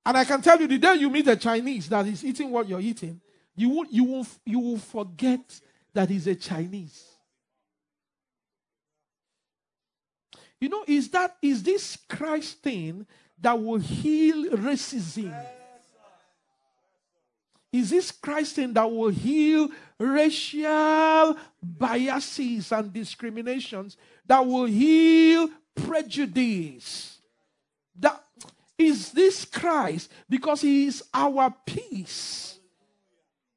And 0.05 0.17
I 0.17 0.25
can 0.25 0.43
tell 0.43 0.61
you 0.61 0.67
the 0.67 0.79
day 0.79 0.95
you 0.97 1.09
meet 1.09 1.27
a 1.29 1.37
Chinese 1.37 1.89
that 1.89 2.07
is 2.07 2.25
eating 2.25 2.51
what 2.51 2.69
you're 2.69 2.81
eating, 2.81 3.21
you 3.57 3.71
will, 3.71 3.87
you 3.91 4.05
will, 4.05 4.27
you 4.45 4.59
will 4.59 4.79
forget 4.79 5.61
that 5.95 6.11
he's 6.11 6.27
a 6.27 6.35
Chinese. 6.35 7.05
You 10.61 10.69
know, 10.69 10.85
is 10.87 11.09
that 11.11 11.37
is 11.41 11.63
this 11.63 11.97
Christ 12.09 12.59
thing 12.63 13.07
that 13.41 13.61
will 13.61 13.79
heal 13.79 14.51
racism? 14.57 15.35
Is 17.73 17.91
this 17.91 18.13
Christ 18.13 18.57
thing 18.57 18.75
that 18.75 18.91
will 18.91 19.09
heal 19.09 19.69
racial 19.99 21.37
biases 21.63 22.71
and 22.71 22.93
discriminations? 22.93 23.97
That 24.27 24.47
will 24.47 24.67
heal 24.67 25.49
prejudice? 25.75 27.19
That 27.99 28.23
is 28.77 29.13
this 29.13 29.45
Christ 29.45 30.11
because 30.29 30.61
he 30.61 30.87
is 30.87 31.03
our 31.15 31.55
peace 31.65 32.59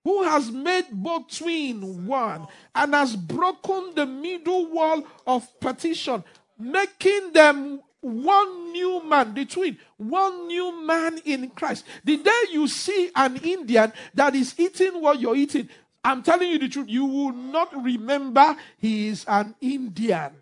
who 0.03 0.23
has 0.23 0.51
made 0.51 0.85
both 0.91 1.35
twin 1.35 2.05
one 2.05 2.47
and 2.73 2.93
has 2.93 3.15
broken 3.15 3.93
the 3.95 4.05
middle 4.05 4.71
wall 4.71 5.03
of 5.25 5.47
partition 5.59 6.23
making 6.57 7.33
them 7.33 7.81
one 8.05 8.71
new 8.71 9.03
man, 9.03 9.33
the 9.33 9.45
twin, 9.45 9.77
one 9.97 10.47
new 10.47 10.85
man 10.85 11.17
in 11.25 11.49
Christ. 11.49 11.85
The 12.03 12.17
day 12.17 12.41
you 12.51 12.67
see 12.67 13.09
an 13.15 13.37
Indian 13.37 13.91
that 14.13 14.35
is 14.35 14.53
eating 14.59 15.01
what 15.01 15.19
you're 15.19 15.35
eating, 15.35 15.69
I'm 16.03 16.21
telling 16.21 16.51
you 16.51 16.59
the 16.59 16.69
truth, 16.69 16.87
you 16.87 17.05
will 17.05 17.33
not 17.33 17.83
remember 17.83 18.55
he 18.77 19.07
is 19.07 19.25
an 19.27 19.55
Indian. 19.59 20.33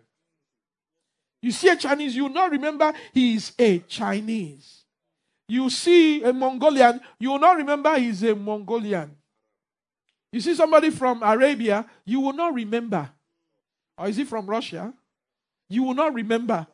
You 1.41 1.51
see 1.51 1.69
a 1.69 1.75
Chinese, 1.77 2.15
you 2.15 2.23
will 2.23 2.33
not 2.33 2.51
remember 2.51 2.93
he 3.13 3.35
is 3.35 3.53
a 3.57 3.79
Chinese. 3.79 4.83
You 5.47 5.69
see 5.69 6.21
a 6.23 6.33
Mongolian, 6.33 6.99
you 7.17 7.31
will 7.31 7.39
not 7.39 7.55
remember 7.55 7.97
he 7.97 8.09
is 8.09 8.23
a 8.23 8.35
Mongolian. 8.35 9.15
You 10.33 10.41
see 10.41 10.55
somebody 10.55 10.89
from 10.89 11.23
Arabia, 11.23 11.85
you 12.03 12.19
will 12.19 12.33
not 12.33 12.53
remember. 12.53 13.09
Or 13.97 14.07
is 14.07 14.17
he 14.17 14.25
from 14.25 14.47
Russia? 14.47 14.93
You 15.69 15.83
will 15.83 15.93
not 15.93 16.13
remember. 16.13 16.67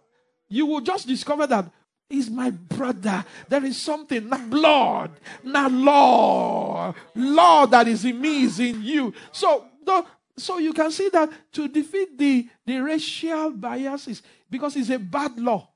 You 0.50 0.66
will 0.66 0.82
just 0.82 1.08
discover 1.08 1.48
that 1.48 1.72
he's 2.10 2.30
my 2.30 2.50
brother. 2.50 3.24
There 3.48 3.64
is 3.64 3.80
something, 3.80 4.28
not 4.28 4.50
blood, 4.50 5.12
not 5.44 5.72
law. 5.72 6.94
Law 7.16 7.66
that 7.68 7.88
is 7.88 8.04
in 8.04 8.20
me 8.20 8.44
is 8.44 8.60
in 8.60 8.82
you. 8.84 9.14
So, 9.32 9.66
the, 9.86 10.04
so 10.36 10.58
you 10.58 10.74
can 10.74 10.92
see 10.92 11.10
that 11.10 11.30
to 11.54 11.68
defeat 11.68 12.18
the, 12.18 12.48
the 12.66 12.80
racial 12.80 13.52
biases, 13.52 14.24
because 14.50 14.76
it's 14.76 14.90
a 14.90 14.98
bad 14.98 15.38
law, 15.38 15.70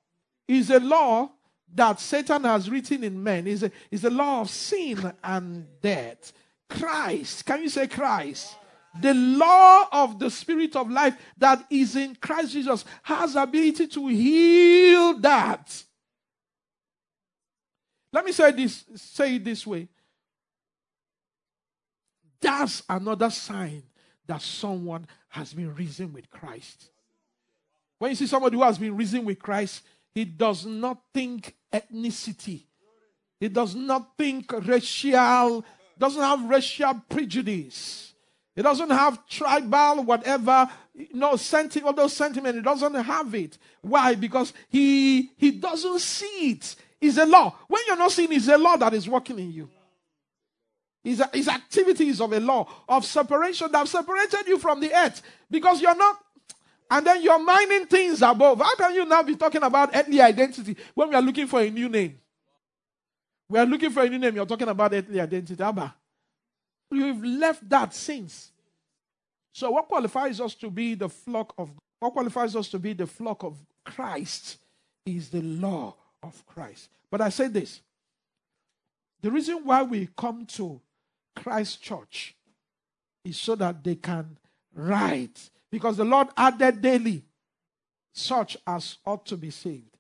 it's 0.48 0.70
a 0.72 0.80
law 0.80 1.30
that 1.76 2.00
Satan 2.00 2.44
has 2.44 2.70
written 2.70 3.04
in 3.04 3.22
men, 3.22 3.48
is 3.48 3.64
a, 3.64 3.72
is 3.92 4.04
a 4.04 4.10
law 4.10 4.42
of 4.42 4.50
sin 4.50 5.12
and 5.24 5.68
death. 5.82 6.34
Christ, 6.70 7.46
can 7.46 7.62
you 7.62 7.70
say 7.70 7.88
Christ? 7.88 8.56
The 9.00 9.14
law 9.14 9.86
of 9.92 10.20
the 10.20 10.30
spirit 10.30 10.76
of 10.76 10.90
life 10.90 11.16
that 11.38 11.66
is 11.70 11.96
in 11.96 12.16
Christ 12.16 12.54
Jesus 12.54 12.86
has 13.02 13.36
ability 13.36 13.88
to 13.88 14.08
heal 14.08 15.20
that. 15.20 15.84
Let 18.12 18.26
me 18.26 18.32
say 18.32 18.52
this, 18.52 18.86
say 18.96 19.36
it 19.36 19.44
this 19.44 19.66
way. 19.66 19.88
That's 22.40 22.84
another 22.88 23.30
sign 23.30 23.84
that 24.28 24.42
someone 24.42 25.08
has 25.30 25.54
been 25.54 25.74
risen 25.74 26.14
with 26.14 26.30
Christ. 26.30 26.90
When 27.98 28.12
you 28.12 28.16
see 28.16 28.28
somebody 28.28 28.56
who 28.56 28.64
has 28.64 28.78
been 28.78 28.96
risen 28.96 29.26
with 29.26 29.40
Christ, 29.40 29.82
he 30.14 30.26
does 30.26 30.66
not 30.66 31.00
think 31.14 31.56
ethnicity. 31.74 32.66
He 33.40 33.50
does 33.50 33.74
not 33.76 34.16
think 34.18 34.52
racial, 34.52 35.66
doesn't 35.98 36.22
have 36.22 36.44
racial 36.44 37.02
prejudice. 37.10 38.13
He 38.56 38.62
doesn't 38.62 38.90
have 38.90 39.28
tribal, 39.28 40.04
whatever, 40.04 40.70
no 41.12 41.36
sentiment, 41.36 41.88
all 41.88 41.94
those 41.94 42.14
sentiments. 42.14 42.58
He 42.58 42.62
doesn't 42.62 42.94
have 42.94 43.34
it. 43.34 43.58
Why? 43.82 44.14
Because 44.16 44.54
he 44.70 45.32
he 45.38 45.52
doesn't 45.52 46.00
see 46.00 46.52
it. 46.52 46.76
It's 47.02 47.18
a 47.18 47.26
law. 47.26 47.56
When 47.68 47.82
you're 47.88 47.98
not 47.98 48.12
seeing, 48.12 48.32
it's 48.32 48.48
a 48.48 48.58
law 48.58 48.78
that 48.78 48.94
is 48.94 49.10
working 49.10 49.40
in 49.40 49.52
you. 49.52 49.70
His, 51.04 51.20
activities 51.50 52.22
of 52.22 52.32
a 52.32 52.40
law 52.40 52.66
of 52.88 53.04
separation 53.04 53.70
that 53.72 53.80
have 53.80 53.90
separated 53.90 54.48
you 54.48 54.58
from 54.58 54.80
the 54.80 54.94
earth 54.94 55.22
because 55.52 55.82
you're 55.82 55.96
not. 55.96 56.18
And 56.90 57.06
then 57.06 57.22
you're 57.22 57.44
mining 57.44 57.88
things 57.88 58.22
above. 58.22 58.60
How 58.60 58.76
can 58.76 58.94
you 58.94 59.06
now 59.06 59.24
be 59.24 59.36
talking 59.36 59.64
about 59.64 59.94
earthly 59.94 60.22
identity 60.22 60.78
when 60.94 61.10
we 61.10 61.16
are 61.16 61.22
looking 61.22 61.48
for 61.48 61.60
a 61.60 61.70
new 61.70 61.90
name? 61.90 62.20
We 63.50 63.60
are 63.60 63.66
looking 63.66 63.90
for 63.90 64.04
a 64.04 64.10
new 64.10 64.20
name. 64.20 64.36
You're 64.36 64.46
talking 64.46 64.68
about 64.68 64.94
earthly 64.94 65.20
identity. 65.20 65.62
Abba. 65.62 65.94
You've 66.94 67.24
left 67.24 67.68
that 67.70 67.94
since. 67.94 68.52
So, 69.52 69.72
what 69.72 69.88
qualifies 69.88 70.40
us 70.42 70.56
to 70.56 70.70
be 70.70 70.96
the 70.96 71.10
flock 71.10 71.54
of 71.58 71.70
what 72.00 72.14
qualifies 72.14 72.56
us 72.56 72.68
to 72.70 72.80
be 72.80 72.94
the 72.94 73.08
flock 73.08 73.44
of 73.44 73.58
Christ 73.86 74.58
is 75.06 75.30
the 75.30 75.42
law 75.42 75.96
of 76.22 76.46
Christ. 76.46 76.90
But 77.10 77.22
I 77.22 77.30
say 77.30 77.48
this 77.48 77.82
the 79.22 79.32
reason 79.32 79.62
why 79.64 79.84
we 79.84 80.10
come 80.18 80.46
to 80.48 80.82
Christ 81.36 81.82
Church 81.82 82.36
is 83.24 83.38
so 83.40 83.56
that 83.56 83.84
they 83.84 83.96
can 83.96 84.38
write, 84.76 85.50
because 85.72 85.98
the 85.98 86.04
Lord 86.04 86.28
added 86.36 86.82
daily 86.82 87.24
such 88.12 88.58
as 88.68 88.98
ought 89.06 89.26
to 89.28 89.38
be 89.38 89.50
saved. 89.50 89.98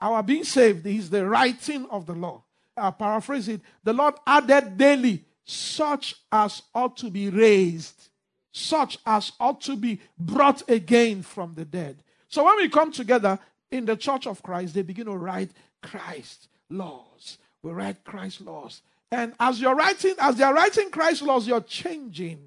Our 0.00 0.22
being 0.22 0.44
saved 0.44 0.84
is 0.86 1.08
the 1.08 1.26
writing 1.26 1.86
of 1.90 2.06
the 2.06 2.12
law. 2.12 2.42
I 2.76 2.90
paraphrase 2.90 3.48
it 3.48 3.60
the 3.82 3.92
Lord 3.92 4.14
added 4.26 4.76
daily 4.76 5.24
such 5.46 6.16
as 6.30 6.62
ought 6.74 6.96
to 6.98 7.08
be 7.08 7.30
raised, 7.30 8.08
such 8.52 8.98
as 9.06 9.32
ought 9.40 9.60
to 9.62 9.76
be 9.76 10.00
brought 10.18 10.68
again 10.68 11.22
from 11.22 11.54
the 11.54 11.64
dead. 11.64 11.96
So 12.28 12.44
when 12.44 12.56
we 12.56 12.68
come 12.68 12.90
together 12.92 13.38
in 13.70 13.86
the 13.86 13.96
church 13.96 14.26
of 14.26 14.42
Christ, 14.42 14.74
they 14.74 14.82
begin 14.82 15.06
to 15.06 15.16
write 15.16 15.50
Christ 15.82 16.48
laws. 16.68 17.38
We 17.62 17.70
write 17.72 18.04
Christ 18.04 18.40
laws. 18.40 18.82
And 19.10 19.34
as 19.38 19.60
you're 19.60 19.76
writing, 19.76 20.14
as 20.18 20.34
they're 20.34 20.52
writing 20.52 20.90
Christ 20.90 21.22
laws, 21.22 21.46
you're 21.46 21.60
changing. 21.60 22.40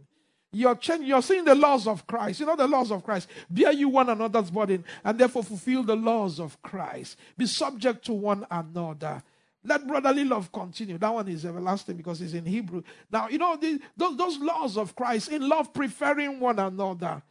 You're 0.51 0.75
changing, 0.75 1.07
you're 1.07 1.21
seeing 1.21 1.45
the 1.45 1.55
laws 1.55 1.87
of 1.87 2.05
Christ. 2.05 2.41
You 2.41 2.47
know 2.47 2.55
the 2.57 2.67
laws 2.67 2.91
of 2.91 3.03
Christ. 3.03 3.29
Bear 3.49 3.71
you 3.71 3.87
one 3.87 4.09
another's 4.09 4.51
burden, 4.51 4.83
and 5.05 5.17
therefore 5.17 5.43
fulfill 5.43 5.83
the 5.83 5.95
laws 5.95 6.39
of 6.39 6.61
Christ. 6.61 7.17
Be 7.37 7.45
subject 7.45 8.03
to 8.05 8.13
one 8.13 8.45
another. 8.51 9.23
Let 9.63 9.85
brotherly 9.85 10.23
love 10.23 10.51
continue. 10.51 10.97
That 10.97 11.13
one 11.13 11.27
is 11.27 11.45
everlasting 11.45 11.97
because 11.97 12.21
it's 12.21 12.33
in 12.33 12.45
Hebrew. 12.45 12.81
Now, 13.11 13.27
you 13.27 13.37
know, 13.37 13.57
the, 13.57 13.79
those, 13.97 14.15
those 14.15 14.37
laws 14.39 14.77
of 14.77 14.95
Christ, 14.95 15.29
in 15.29 15.47
love, 15.47 15.73
preferring 15.73 16.39
one 16.39 16.59
another. 16.59 17.21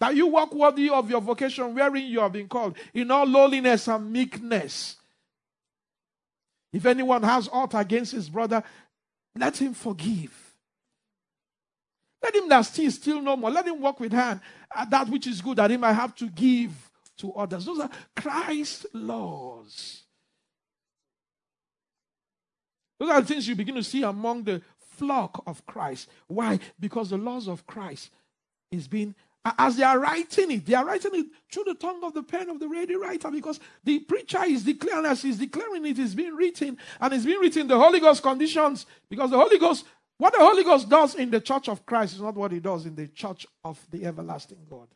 That 0.00 0.14
you 0.14 0.26
walk 0.26 0.52
worthy 0.52 0.90
of 0.90 1.08
your 1.08 1.20
vocation 1.20 1.74
wherein 1.74 2.06
you 2.06 2.20
have 2.20 2.32
been 2.32 2.48
called, 2.48 2.76
in 2.92 3.10
all 3.10 3.24
lowliness 3.24 3.88
and 3.88 4.12
meekness. 4.12 4.96
If 6.72 6.84
anyone 6.86 7.22
has 7.22 7.48
aught 7.52 7.74
against 7.74 8.12
his 8.12 8.28
brother, 8.28 8.62
let 9.36 9.56
him 9.56 9.72
forgive. 9.74 10.36
Let 12.22 12.34
him 12.34 12.48
that 12.50 12.62
steals 12.62 12.96
steal 12.96 13.20
no 13.20 13.36
more. 13.36 13.50
Let 13.50 13.66
him 13.66 13.80
walk 13.80 13.98
with 14.00 14.12
hand 14.12 14.40
at 14.74 14.90
that 14.90 15.08
which 15.08 15.26
is 15.26 15.40
good 15.40 15.56
that 15.56 15.70
he 15.70 15.76
might 15.76 15.94
have 15.94 16.14
to 16.16 16.28
give 16.28 16.72
to 17.18 17.32
others. 17.32 17.64
Those 17.64 17.80
are 17.80 17.90
Christ's 18.14 18.86
laws. 18.92 20.01
Those 23.02 23.10
are 23.10 23.20
the 23.20 23.26
things 23.26 23.48
you 23.48 23.56
begin 23.56 23.74
to 23.74 23.82
see 23.82 24.04
among 24.04 24.44
the 24.44 24.62
flock 24.78 25.42
of 25.44 25.66
Christ. 25.66 26.08
Why? 26.28 26.60
Because 26.78 27.10
the 27.10 27.18
laws 27.18 27.48
of 27.48 27.66
Christ 27.66 28.10
is 28.70 28.86
being 28.86 29.16
as 29.58 29.76
they 29.76 29.82
are 29.82 29.98
writing 29.98 30.52
it, 30.52 30.64
they 30.64 30.74
are 30.74 30.84
writing 30.84 31.10
it 31.14 31.26
through 31.50 31.64
the 31.64 31.74
tongue 31.74 32.04
of 32.04 32.14
the 32.14 32.22
pen 32.22 32.48
of 32.48 32.60
the 32.60 32.68
ready 32.68 32.94
writer 32.94 33.28
because 33.28 33.58
the 33.82 33.98
preacher 33.98 34.44
is 34.44 34.62
declaring, 34.62 35.04
as 35.04 35.20
he's 35.20 35.38
declaring 35.38 35.84
it, 35.84 35.98
is 35.98 36.14
being 36.14 36.36
written, 36.36 36.78
and 37.00 37.12
it's 37.12 37.24
being 37.24 37.40
written 37.40 37.66
the 37.66 37.76
Holy 37.76 37.98
Ghost 37.98 38.22
conditions 38.22 38.86
because 39.10 39.32
the 39.32 39.36
Holy 39.36 39.58
Ghost, 39.58 39.84
what 40.16 40.32
the 40.32 40.38
Holy 40.38 40.62
Ghost 40.62 40.88
does 40.88 41.16
in 41.16 41.28
the 41.28 41.40
church 41.40 41.68
of 41.68 41.84
Christ 41.84 42.14
is 42.14 42.20
not 42.20 42.36
what 42.36 42.52
he 42.52 42.60
does 42.60 42.86
in 42.86 42.94
the 42.94 43.08
church 43.08 43.48
of 43.64 43.84
the 43.90 44.06
everlasting 44.06 44.64
God. 44.70 44.86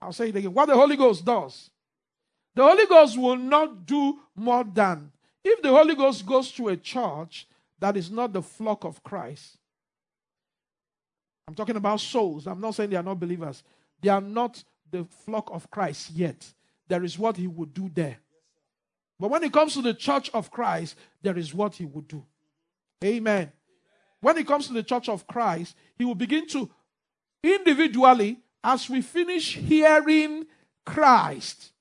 I'll 0.00 0.12
say 0.12 0.28
it 0.28 0.36
again. 0.36 0.54
What 0.54 0.66
the 0.66 0.76
Holy 0.76 0.94
Ghost 0.94 1.24
does, 1.24 1.70
the 2.54 2.62
Holy 2.62 2.86
Ghost 2.86 3.18
will 3.18 3.36
not 3.36 3.86
do 3.86 4.18
more 4.34 4.64
than 4.64 5.10
if 5.42 5.60
the 5.62 5.68
Holy 5.68 5.94
Ghost 5.94 6.24
goes 6.24 6.50
to 6.52 6.68
a 6.68 6.76
church 6.76 7.46
that 7.78 7.96
is 7.96 8.10
not 8.10 8.32
the 8.32 8.42
flock 8.42 8.84
of 8.84 9.02
Christ. 9.02 9.58
I'm 11.46 11.54
talking 11.54 11.76
about 11.76 12.00
souls. 12.00 12.46
I'm 12.46 12.60
not 12.60 12.74
saying 12.74 12.90
they 12.90 12.96
are 12.96 13.02
not 13.02 13.20
believers. 13.20 13.62
They 14.00 14.08
are 14.08 14.20
not 14.20 14.62
the 14.90 15.04
flock 15.24 15.50
of 15.52 15.70
Christ 15.70 16.10
yet. 16.12 16.52
There 16.88 17.04
is 17.04 17.18
what 17.18 17.36
he 17.36 17.46
would 17.46 17.74
do 17.74 17.90
there. 17.92 18.18
But 19.18 19.30
when 19.30 19.44
it 19.44 19.52
comes 19.52 19.74
to 19.74 19.82
the 19.82 19.94
church 19.94 20.30
of 20.32 20.50
Christ, 20.50 20.96
there 21.22 21.36
is 21.36 21.54
what 21.54 21.74
he 21.74 21.84
would 21.84 22.08
do. 22.08 22.24
Amen. 23.04 23.52
When 24.20 24.38
it 24.38 24.46
comes 24.46 24.66
to 24.68 24.72
the 24.72 24.82
church 24.82 25.08
of 25.08 25.26
Christ, 25.26 25.76
he 25.96 26.04
will 26.04 26.14
begin 26.14 26.46
to 26.48 26.70
individually 27.42 28.40
as 28.62 28.88
we 28.88 29.02
finish 29.02 29.56
hearing 29.56 30.46
Christ, 30.86 31.72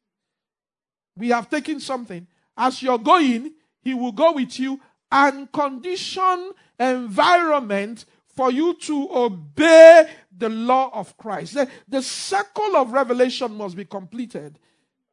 we 1.18 1.30
have 1.30 1.50
taken 1.50 1.80
something. 1.80 2.28
As 2.58 2.82
you're 2.82 2.98
going, 2.98 3.54
He 3.82 3.94
will 3.94 4.12
go 4.12 4.34
with 4.34 4.60
you 4.60 4.80
and 5.12 5.52
condition 5.52 6.52
environment 6.80 8.06
for 8.28 8.52
you 8.52 8.74
to 8.74 9.10
obey 9.14 10.10
the 10.36 10.50
law 10.50 10.90
of 10.94 11.16
Christ. 11.18 11.54
The, 11.54 11.70
the 11.88 12.02
circle 12.02 12.76
of 12.76 12.92
revelation 12.92 13.56
must 13.56 13.76
be 13.76 13.86
completed. 13.86 14.58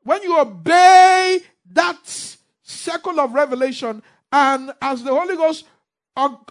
When 0.02 0.22
you 0.22 0.38
obey 0.38 1.40
that 1.72 2.00
circle 2.62 3.20
of 3.20 3.34
revelation, 3.34 4.02
and 4.32 4.72
as 4.80 5.02
the 5.02 5.10
Holy 5.10 5.36
Ghost 5.36 5.66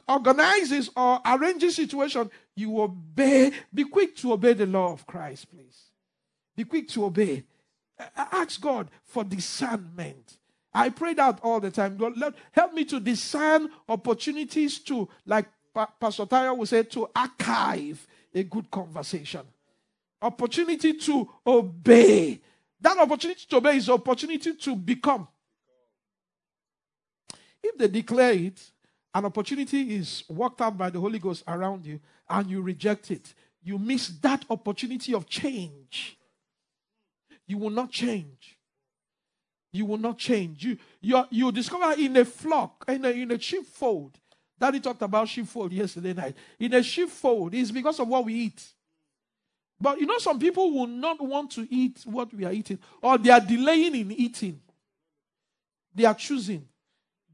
organizes 0.07 0.89
or 0.95 1.19
arranges 1.25 1.75
situation, 1.75 2.29
you 2.55 2.81
obey. 2.81 3.51
Be 3.73 3.85
quick 3.85 4.15
to 4.17 4.33
obey 4.33 4.53
the 4.53 4.65
law 4.65 4.93
of 4.93 5.05
Christ, 5.05 5.49
please. 5.49 5.85
Be 6.55 6.65
quick 6.65 6.87
to 6.89 7.05
obey. 7.05 7.43
Uh, 7.99 8.03
ask 8.15 8.61
God 8.61 8.89
for 9.03 9.23
discernment. 9.23 10.37
I 10.73 10.89
pray 10.89 11.13
that 11.15 11.39
all 11.43 11.59
the 11.59 11.71
time. 11.71 11.97
God, 11.97 12.17
let, 12.17 12.33
help 12.51 12.73
me 12.73 12.85
to 12.85 12.99
discern 12.99 13.69
opportunities 13.87 14.79
to, 14.79 15.09
like 15.25 15.47
pa- 15.73 15.91
Pastor 15.99 16.25
Tyler 16.25 16.53
would 16.53 16.69
say, 16.69 16.83
to 16.83 17.09
archive 17.15 18.05
a 18.33 18.43
good 18.43 18.69
conversation. 18.69 19.41
Opportunity 20.21 20.93
to 20.93 21.29
obey. 21.45 22.39
That 22.79 22.97
opportunity 22.97 23.45
to 23.49 23.57
obey 23.57 23.77
is 23.77 23.89
opportunity 23.89 24.53
to 24.55 24.75
become. 24.75 25.27
If 27.61 27.77
they 27.77 27.87
declare 27.87 28.33
it, 28.33 28.71
an 29.13 29.25
opportunity 29.25 29.95
is 29.95 30.23
worked 30.29 30.61
out 30.61 30.77
by 30.77 30.89
the 30.89 30.99
Holy 30.99 31.19
Ghost 31.19 31.43
around 31.47 31.85
you 31.85 31.99
and 32.29 32.49
you 32.49 32.61
reject 32.61 33.11
it, 33.11 33.33
you 33.63 33.77
miss 33.77 34.09
that 34.21 34.45
opportunity 34.49 35.13
of 35.13 35.27
change. 35.27 36.18
You 37.49 37.57
will 37.57 37.71
not 37.71 37.89
change. 37.89 38.59
You 39.73 39.85
will 39.85 39.97
not 39.97 40.19
change. 40.19 40.63
You, 40.63 40.77
you, 41.01 41.23
you 41.31 41.51
discover 41.51 41.99
in 41.99 42.15
a 42.15 42.23
flock, 42.23 42.85
in 42.87 43.03
a, 43.03 43.09
in 43.09 43.31
a 43.31 43.39
sheepfold. 43.39 44.19
Daddy 44.57 44.79
talked 44.79 45.01
about 45.01 45.27
sheepfold 45.27 45.73
yesterday 45.73 46.13
night. 46.13 46.35
In 46.59 46.75
a 46.75 46.83
sheepfold, 46.83 47.55
it's 47.55 47.71
because 47.71 47.99
of 47.99 48.07
what 48.07 48.23
we 48.23 48.35
eat. 48.35 48.63
But 49.81 49.99
you 49.99 50.05
know, 50.05 50.19
some 50.19 50.37
people 50.37 50.71
will 50.71 50.87
not 50.87 51.19
want 51.19 51.49
to 51.51 51.67
eat 51.73 52.01
what 52.05 52.31
we 52.33 52.45
are 52.45 52.51
eating, 52.51 52.77
or 53.01 53.17
they 53.17 53.31
are 53.31 53.39
delaying 53.39 53.95
in 53.95 54.11
eating. 54.11 54.59
They 55.95 56.05
are 56.05 56.13
choosing. 56.13 56.67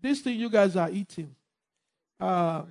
This 0.01 0.21
thing 0.21 0.39
you 0.39 0.49
guys 0.49 0.75
are 0.77 0.89
eating, 0.89 1.35
uh, 2.19 2.61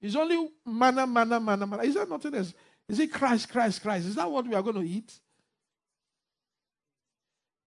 it's 0.00 0.16
only 0.16 0.48
manna, 0.64 1.06
manna, 1.06 1.38
manna, 1.38 1.66
manna. 1.66 1.82
Is 1.82 1.94
that 1.94 2.08
nothing 2.08 2.34
else? 2.34 2.54
Is 2.88 3.00
it 3.00 3.12
Christ, 3.12 3.50
Christ, 3.50 3.82
Christ? 3.82 4.06
Is 4.06 4.14
that 4.14 4.30
what 4.30 4.46
we 4.46 4.54
are 4.54 4.62
going 4.62 4.76
to 4.76 4.82
eat? 4.82 5.12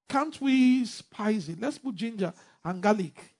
Can't 0.09 0.39
we 0.41 0.83
spice 0.85 1.47
it? 1.47 1.61
Let's 1.61 1.77
put 1.77 1.95
ginger 1.95 2.33
and 2.65 2.81
garlic 2.81 3.35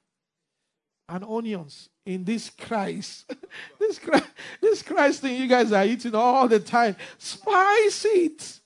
and 1.10 1.26
onions 1.26 1.90
in 2.06 2.24
this 2.24 2.50
Christ. 2.50 3.32
this 3.80 4.00
Christ, 4.00 4.28
this 4.62 4.82
Christ 4.82 5.22
thing 5.22 5.42
you 5.42 5.48
guys 5.48 5.72
are 5.72 5.86
eating 5.86 6.16
all 6.16 6.48
the 6.48 6.60
time. 6.60 6.96
Spice 7.18 8.06
it. 8.06 8.60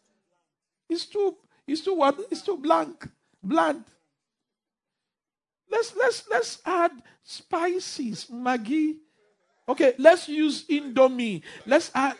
It's 0.89 1.05
too, 1.05 1.35
it's 1.67 1.81
too 1.81 1.95
what? 1.95 2.19
It's 2.29 2.43
too 2.43 2.57
blank, 2.57 3.09
bland. 3.41 3.85
Let's 5.69 5.95
let's 5.95 6.23
let's 6.29 6.61
add 6.65 6.91
spices, 7.23 8.25
Maggi. 8.31 8.97
Okay, 9.67 9.93
let's 9.97 10.29
use 10.29 10.65
Indomie. 10.67 11.41
Let's 11.65 11.89
add 11.95 12.15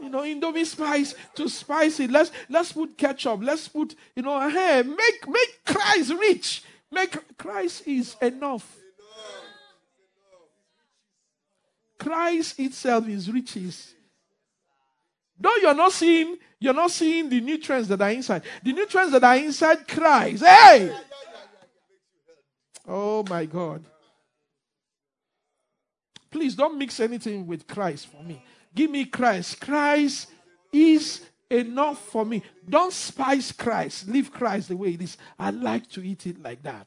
you 0.00 0.08
know, 0.10 0.20
Indomie 0.20 0.66
spice 0.66 1.14
to 1.34 1.48
spice 1.48 2.00
it. 2.00 2.10
Let's 2.10 2.30
let's 2.48 2.72
put 2.72 2.96
ketchup. 2.96 3.40
Let's 3.42 3.68
put, 3.68 3.94
you 4.14 4.22
know, 4.22 4.38
eh, 4.40 4.50
hey, 4.50 4.82
make 4.82 5.28
make 5.28 5.64
Christ 5.64 6.12
rich. 6.12 6.62
Make 6.90 7.36
Christ 7.36 7.86
is 7.86 8.16
enough. 8.20 8.76
Christ 11.98 12.60
itself 12.60 13.08
is 13.08 13.30
riches. 13.30 13.94
Though 15.38 15.56
you're 15.56 15.74
not 15.74 15.92
seeing, 15.92 16.36
you're 16.60 16.74
not 16.74 16.90
seeing 16.90 17.28
the 17.28 17.40
nutrients 17.40 17.88
that 17.88 18.00
are 18.00 18.10
inside. 18.10 18.42
The 18.62 18.72
nutrients 18.72 19.12
that 19.12 19.24
are 19.24 19.36
inside 19.36 19.86
Christ. 19.88 20.44
Hey! 20.44 20.96
Oh 22.86 23.24
my 23.28 23.44
God. 23.44 23.84
Please 26.30 26.54
don't 26.54 26.78
mix 26.78 27.00
anything 27.00 27.46
with 27.46 27.66
Christ 27.66 28.06
for 28.06 28.22
me. 28.22 28.42
Give 28.76 28.90
me 28.90 29.06
Christ. 29.06 29.58
Christ 29.60 30.28
is 30.70 31.22
enough 31.50 31.98
for 31.98 32.26
me. 32.26 32.42
Don't 32.68 32.92
spice 32.92 33.50
Christ. 33.50 34.06
Leave 34.06 34.30
Christ 34.30 34.68
the 34.68 34.76
way 34.76 34.90
it 34.90 35.02
is. 35.02 35.16
I 35.38 35.50
like 35.50 35.88
to 35.90 36.06
eat 36.06 36.26
it 36.26 36.42
like 36.42 36.62
that. 36.62 36.86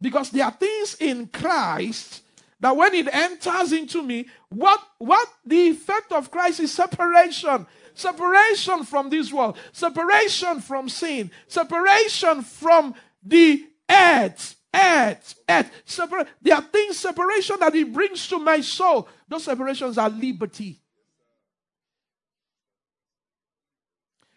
Because 0.00 0.30
there 0.30 0.44
are 0.44 0.52
things 0.52 0.96
in 1.00 1.28
Christ 1.28 2.22
that 2.60 2.76
when 2.76 2.94
it 2.94 3.08
enters 3.12 3.72
into 3.72 4.02
me, 4.02 4.26
what, 4.50 4.80
what 4.98 5.26
the 5.46 5.70
effect 5.70 6.12
of 6.12 6.30
Christ 6.30 6.60
is 6.60 6.72
separation. 6.72 7.66
Separation 7.94 8.84
from 8.84 9.08
this 9.08 9.32
world, 9.32 9.56
separation 9.72 10.60
from 10.60 10.90
sin, 10.90 11.30
separation 11.48 12.42
from 12.42 12.94
the 13.22 13.64
earth, 13.90 14.56
earth, 14.76 15.34
earth. 15.48 15.70
There 16.42 16.54
are 16.54 16.62
things, 16.62 16.98
separation 16.98 17.56
that 17.60 17.74
it 17.74 17.92
brings 17.92 18.28
to 18.28 18.38
my 18.38 18.60
soul. 18.60 19.08
Those 19.28 19.44
separations 19.44 19.98
are 19.98 20.10
liberty. 20.10 20.80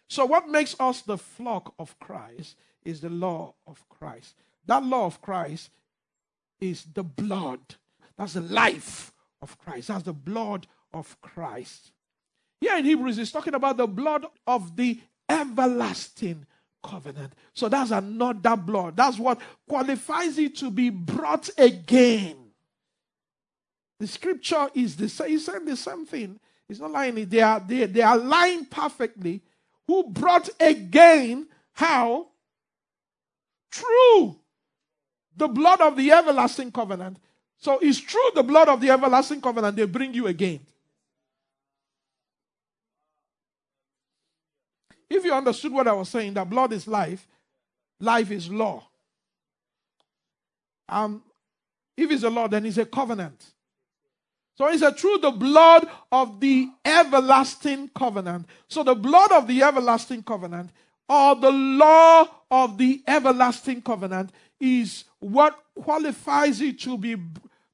So, 0.08 0.26
what 0.26 0.50
makes 0.50 0.76
us 0.80 1.02
the 1.02 1.18
flock 1.18 1.74
of 1.78 1.98
Christ 2.00 2.56
is 2.84 3.02
the 3.02 3.10
law 3.10 3.54
of 3.68 3.88
Christ. 3.90 4.36
That 4.66 4.84
law 4.84 5.06
of 5.06 5.22
Christ 5.22 5.70
is 6.60 6.86
the 6.94 7.04
blood. 7.04 7.60
That's 8.18 8.34
the 8.34 8.42
life 8.42 9.12
of 9.42 9.58
Christ. 9.58 9.90
That's 9.90 10.04
the 10.04 10.14
blood 10.14 10.68
of 10.94 11.20
Christ. 11.22 11.92
Here 12.60 12.76
in 12.78 12.86
Hebrews, 12.86 13.18
he's 13.18 13.32
talking 13.32 13.54
about 13.54 13.78
the 13.78 13.88
blood 13.88 14.26
of 14.48 14.76
the 14.76 15.00
everlasting 15.30 16.46
covenant. 16.84 17.34
So 17.54 17.70
that's 17.70 17.92
another 17.92 18.56
blood. 18.56 18.96
That's 18.98 19.18
what 19.18 19.40
qualifies 19.68 20.38
it 20.38 20.56
to 20.58 20.72
be 20.72 20.90
brought 20.90 21.50
again. 21.58 22.38
The 24.00 24.08
scripture 24.08 24.70
is 24.74 24.96
the 24.96 25.10
same. 25.10 25.30
He's 25.30 25.46
saying 25.46 25.66
the 25.66 25.76
same 25.76 26.06
thing. 26.06 26.40
He's 26.68 26.80
not 26.80 26.92
lying. 26.92 27.16
They 27.28 27.42
are 27.42 27.60
they, 27.60 27.86
they 27.86 28.02
are 28.02 28.18
lying 28.18 28.66
perfectly. 28.66 29.42
Who 29.88 30.04
brought 30.04 30.50
again 30.60 31.48
how? 31.74 32.28
True 33.72 34.40
the 35.40 35.48
blood 35.48 35.82
of 35.82 35.96
the 35.96 36.12
everlasting 36.12 36.72
covenant. 36.72 37.18
So 37.58 37.80
it's 37.82 38.00
true 38.00 38.30
the 38.36 38.44
blood 38.44 38.70
of 38.70 38.82
the 38.82 38.92
everlasting 38.92 39.42
covenant, 39.42 39.76
they 39.76 39.86
bring 39.86 40.14
you 40.14 40.28
again. 40.28 40.60
If 45.10 45.26
you 45.26 45.34
understood 45.34 45.72
what 45.72 45.88
I 45.88 45.94
was 45.94 46.10
saying, 46.10 46.34
that 46.36 46.50
blood 46.50 46.74
is 46.74 46.88
life, 46.88 47.28
life 48.00 48.32
is 48.32 48.50
law. 48.50 48.84
Um, 50.88 51.24
if 51.98 52.12
it's 52.12 52.24
a 52.24 52.30
law, 52.30 52.48
then 52.48 52.66
it's 52.66 52.78
a 52.78 52.86
covenant. 52.86 53.44
So 54.58 54.68
it's 54.68 54.82
a 54.82 54.92
true 54.92 55.18
the 55.18 55.32
blood 55.32 55.88
of 56.12 56.40
the 56.40 56.70
everlasting 56.84 57.90
covenant. 57.96 58.46
So 58.68 58.84
the 58.84 58.96
blood 58.96 59.32
of 59.32 59.48
the 59.48 59.64
everlasting 59.64 60.24
covenant 60.24 60.72
or 61.08 61.36
the 61.36 61.52
law 61.52 62.28
of 62.52 62.78
the 62.78 63.02
everlasting 63.08 63.82
covenant 63.82 64.32
is 64.60 65.06
what 65.20 65.58
qualifies 65.82 66.62
it 66.62 66.80
to 66.82 66.98
be 66.98 67.16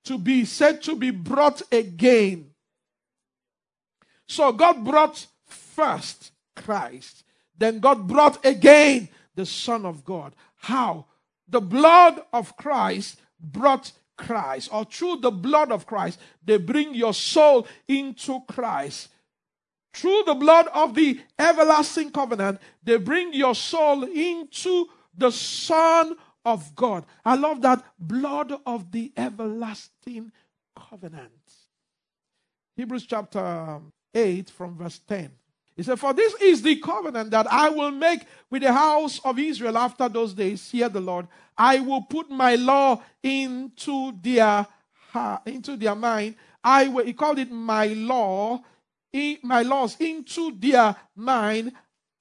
to 0.03 0.17
be 0.19 0.45
said 0.45 0.83
to 0.83 0.95
be 0.95 1.09
brought 1.09 1.61
again. 1.71 2.51
So 4.27 4.51
God 4.51 4.85
brought 4.85 5.25
first 5.47 6.31
Christ, 6.55 7.23
then 7.57 7.79
God 7.79 8.07
brought 8.07 8.45
again 8.45 9.09
the 9.35 9.45
Son 9.45 9.85
of 9.85 10.03
God. 10.03 10.35
How? 10.55 11.05
The 11.47 11.61
blood 11.61 12.21
of 12.33 12.57
Christ 12.57 13.19
brought 13.39 13.91
Christ, 14.17 14.69
or 14.71 14.85
through 14.85 15.17
the 15.17 15.31
blood 15.31 15.71
of 15.71 15.85
Christ, 15.85 16.19
they 16.43 16.57
bring 16.57 16.95
your 16.95 17.13
soul 17.13 17.67
into 17.87 18.41
Christ. 18.47 19.09
Through 19.93 20.23
the 20.25 20.35
blood 20.35 20.67
of 20.73 20.95
the 20.95 21.19
everlasting 21.37 22.11
covenant, 22.11 22.59
they 22.83 22.97
bring 22.97 23.33
your 23.33 23.55
soul 23.55 24.03
into 24.03 24.87
the 25.17 25.31
Son 25.31 26.15
of 26.45 26.75
God. 26.75 27.05
I 27.23 27.35
love 27.35 27.61
that 27.61 27.83
blood 27.99 28.53
of 28.65 28.91
the 28.91 29.11
everlasting 29.17 30.31
covenant. 30.75 31.31
Hebrews 32.75 33.05
chapter 33.05 33.81
8 34.13 34.49
from 34.49 34.77
verse 34.77 34.99
10. 34.99 35.31
He 35.75 35.83
said, 35.83 35.99
For 35.99 36.13
this 36.13 36.33
is 36.41 36.61
the 36.61 36.77
covenant 36.77 37.31
that 37.31 37.51
I 37.51 37.69
will 37.69 37.91
make 37.91 38.21
with 38.49 38.61
the 38.61 38.73
house 38.73 39.19
of 39.23 39.37
Israel 39.39 39.77
after 39.77 40.07
those 40.07 40.33
days, 40.33 40.69
hear 40.69 40.89
the 40.89 41.01
Lord. 41.01 41.27
I 41.57 41.79
will 41.79 42.01
put 42.01 42.29
my 42.29 42.55
law 42.55 43.01
into 43.23 44.13
their 44.21 44.65
heart, 45.11 45.41
into 45.45 45.75
their 45.75 45.95
mind. 45.95 46.35
I 46.63 46.87
will, 46.87 47.05
he 47.05 47.13
called 47.13 47.39
it 47.39 47.51
my 47.51 47.87
law, 47.87 48.63
my 49.43 49.61
laws 49.61 49.95
into 49.99 50.51
their 50.57 50.95
mind 51.15 51.71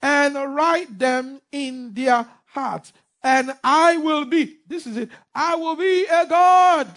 and 0.01 0.35
write 0.55 0.98
them 0.98 1.40
in 1.51 1.93
their 1.94 2.26
hearts 2.47 2.93
and 3.24 3.55
I 3.64 3.97
will 3.97 4.26
be, 4.26 4.59
this 4.68 4.86
is 4.86 4.98
it, 4.98 5.09
I 5.35 5.56
will 5.56 5.76
be 5.76 6.05
a 6.05 6.26
God 6.26 6.89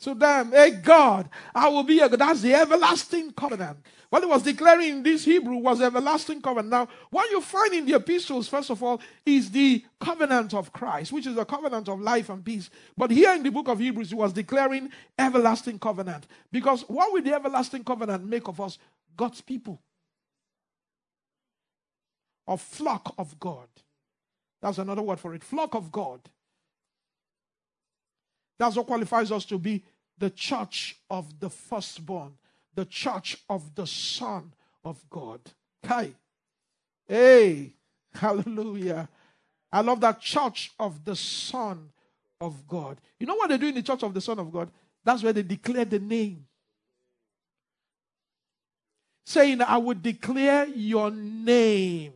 to 0.00 0.14
them, 0.14 0.52
a 0.54 0.70
God. 0.70 1.28
I 1.54 1.68
will 1.68 1.82
be 1.82 2.00
a 2.00 2.08
God. 2.08 2.20
That's 2.20 2.40
the 2.40 2.54
everlasting 2.54 3.32
covenant. 3.32 3.78
What 4.10 4.22
he 4.22 4.28
was 4.28 4.42
declaring 4.42 4.88
in 4.88 5.02
this 5.02 5.24
Hebrew 5.24 5.56
was 5.56 5.80
everlasting 5.80 6.40
covenant. 6.40 6.70
Now, 6.70 6.88
what 7.10 7.30
you 7.30 7.40
find 7.40 7.74
in 7.74 7.86
the 7.86 7.94
epistles, 7.94 8.48
first 8.48 8.70
of 8.70 8.82
all, 8.82 9.00
is 9.26 9.50
the 9.50 9.84
covenant 10.00 10.54
of 10.54 10.72
Christ, 10.72 11.12
which 11.12 11.26
is 11.26 11.36
a 11.36 11.44
covenant 11.44 11.88
of 11.88 12.00
life 12.00 12.28
and 12.28 12.44
peace. 12.44 12.70
But 12.96 13.10
here 13.10 13.34
in 13.34 13.42
the 13.42 13.50
book 13.50 13.68
of 13.68 13.78
Hebrews, 13.78 14.10
he 14.10 14.14
was 14.14 14.32
declaring 14.32 14.90
everlasting 15.18 15.78
covenant. 15.78 16.26
Because 16.52 16.82
what 16.82 17.12
will 17.12 17.22
the 17.22 17.34
everlasting 17.34 17.84
covenant 17.84 18.24
make 18.24 18.46
of 18.48 18.60
us? 18.60 18.78
God's 19.16 19.40
people. 19.40 19.80
A 22.46 22.56
flock 22.56 23.14
of 23.18 23.38
God. 23.40 23.68
That's 24.60 24.78
another 24.78 25.02
word 25.02 25.20
for 25.20 25.34
it. 25.34 25.42
Flock 25.42 25.74
of 25.74 25.90
God. 25.90 26.20
That's 28.58 28.76
what 28.76 28.86
qualifies 28.86 29.32
us 29.32 29.44
to 29.46 29.58
be 29.58 29.82
the 30.18 30.30
church 30.30 30.96
of 31.10 31.40
the 31.40 31.50
firstborn, 31.50 32.34
the 32.74 32.84
church 32.84 33.38
of 33.48 33.74
the 33.74 33.86
Son 33.86 34.52
of 34.84 34.98
God. 35.10 35.40
Kai. 35.82 36.12
Hey, 37.06 37.74
hallelujah. 38.12 39.08
I 39.72 39.80
love 39.80 40.00
that 40.00 40.20
church 40.20 40.72
of 40.78 41.04
the 41.04 41.16
Son 41.16 41.90
of 42.40 42.66
God. 42.68 42.98
You 43.18 43.26
know 43.26 43.34
what 43.34 43.48
they 43.48 43.58
do 43.58 43.68
in 43.68 43.74
the 43.74 43.82
church 43.82 44.02
of 44.02 44.14
the 44.14 44.20
Son 44.20 44.38
of 44.38 44.52
God? 44.52 44.70
That's 45.04 45.22
where 45.22 45.32
they 45.32 45.42
declare 45.42 45.84
the 45.84 45.98
name. 45.98 46.46
Saying, 49.26 49.62
I 49.62 49.78
would 49.78 50.02
declare 50.02 50.66
your 50.66 51.10
name. 51.10 52.12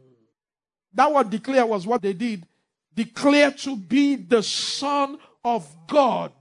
That 0.92 1.12
word 1.12 1.30
declare 1.30 1.66
was 1.66 1.86
what 1.86 2.02
they 2.02 2.12
did. 2.12 2.44
Declare 2.94 3.52
to 3.52 3.76
be 3.76 4.16
the 4.16 4.42
Son 4.42 5.18
of 5.44 5.68
God. 5.86 6.32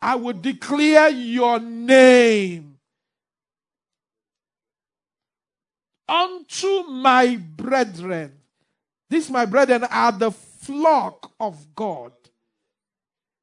I 0.00 0.14
will 0.14 0.34
declare 0.34 1.08
your 1.08 1.58
name 1.58 2.75
unto 6.08 6.84
my 6.84 7.36
brethren. 7.36 8.32
These, 9.08 9.30
my 9.30 9.46
brethren, 9.46 9.84
are 9.84 10.12
the 10.12 10.30
flock 10.30 11.32
of 11.38 11.74
God. 11.74 12.12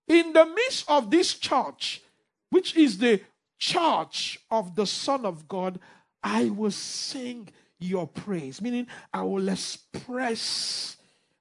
In 0.07 0.33
the 0.33 0.45
midst 0.45 0.89
of 0.89 1.09
this 1.09 1.33
church, 1.35 2.01
which 2.49 2.75
is 2.75 2.97
the 2.97 3.21
church 3.57 4.39
of 4.51 4.75
the 4.75 4.85
Son 4.85 5.25
of 5.25 5.47
God, 5.47 5.79
I 6.21 6.49
will 6.49 6.71
sing 6.71 7.49
your 7.79 8.07
praise. 8.07 8.61
Meaning, 8.61 8.87
I 9.13 9.23
will 9.23 9.47
express 9.49 10.97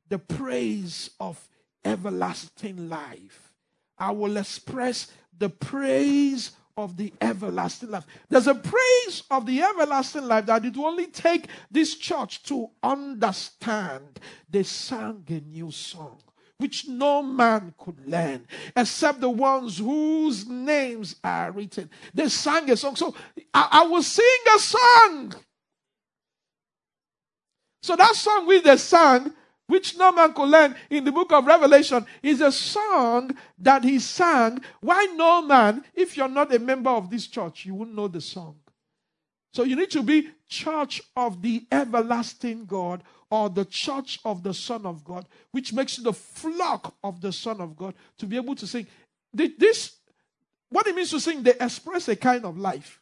the 0.09 0.19
praise 0.19 1.11
of 1.19 1.49
everlasting 1.85 2.89
life. 2.89 3.53
I 3.99 4.13
will 4.13 4.37
express 4.37 5.11
the 5.37 5.49
praise 5.49 6.53
of 6.77 6.97
the 6.97 7.13
everlasting 7.21 7.91
life. 7.91 8.07
There's 8.29 8.47
a 8.47 8.55
praise 8.55 9.23
of 9.31 9.47
the 9.47 9.63
everlasting 9.63 10.27
life 10.27 10.47
that 10.47 10.65
it 10.65 10.77
will 10.77 10.87
only 10.87 11.07
take 11.07 11.49
this 11.71 11.97
church 11.97 12.43
to 12.45 12.71
understand. 12.83 14.21
They 14.49 14.63
sang 14.63 15.25
a 15.29 15.41
new 15.41 15.71
song 15.71 16.19
which 16.59 16.87
no 16.87 17.23
man 17.23 17.75
could 17.77 18.07
learn 18.07 18.47
except 18.77 19.21
the 19.21 19.29
ones 19.29 19.79
whose 19.79 20.47
names 20.47 21.17
are 21.25 21.51
written. 21.51 21.91
They 22.15 22.29
sang 22.29 22.71
a 22.71 22.77
song. 22.77 22.95
So 22.95 23.15
I, 23.53 23.69
I 23.71 23.83
will 23.87 24.03
sing 24.03 24.25
a 24.55 24.59
song 24.61 25.35
so 27.83 27.97
that 27.97 28.15
song 28.15 28.47
which 28.47 28.63
they 28.63 28.77
sang, 28.77 29.33
which 29.73 29.97
no 29.97 30.13
man 30.13 30.35
could 30.35 30.51
learn 30.51 30.75
in 30.91 31.03
the 31.03 31.11
book 31.11 31.33
of 31.33 31.47
Revelation, 31.47 32.05
is 32.23 32.43
a 32.43 32.53
song 32.53 33.35
that 33.59 33.83
he 33.83 33.99
sang. 33.99 34.63
Why 34.83 35.07
no 35.17 35.41
man, 35.41 35.83
if 35.95 36.15
you're 36.15 36.29
not 36.29 36.55
a 36.55 36.59
member 36.59 36.91
of 36.91 37.09
this 37.09 37.27
church, 37.27 37.65
you 37.65 37.75
wouldn't 37.75 37.97
know 37.97 38.07
the 38.07 38.21
song. 38.21 38.57
So 39.55 39.63
you 39.63 39.75
need 39.75 39.91
to 39.93 40.03
be 40.03 40.29
church 40.47 41.01
of 41.17 41.41
the 41.41 41.65
everlasting 41.73 42.67
God 42.67 43.03
or 43.31 43.49
the 43.49 43.65
church 43.65 44.21
of 44.27 44.43
the 44.43 44.53
Son 44.53 44.85
of 44.85 45.05
God, 45.05 45.25
which 45.53 45.73
makes 45.73 45.97
you 45.97 46.05
the 46.05 46.13
flock 46.13 46.95
of 47.03 47.23
the 47.23 47.33
Son 47.33 47.59
of 47.59 47.75
God 47.75 47.95
to 48.19 48.27
be 48.27 48.37
able 48.37 48.55
to 48.57 48.67
sing. 48.67 48.87
This, 49.33 49.97
what 50.69 50.87
it 50.87 50.95
means 50.95 51.09
to 51.13 51.21
sing, 51.21 51.43
they 51.43 51.55
express 51.59 52.09
a 52.09 52.17
kind 52.17 52.45
of 52.45 52.59
life. 52.59 53.01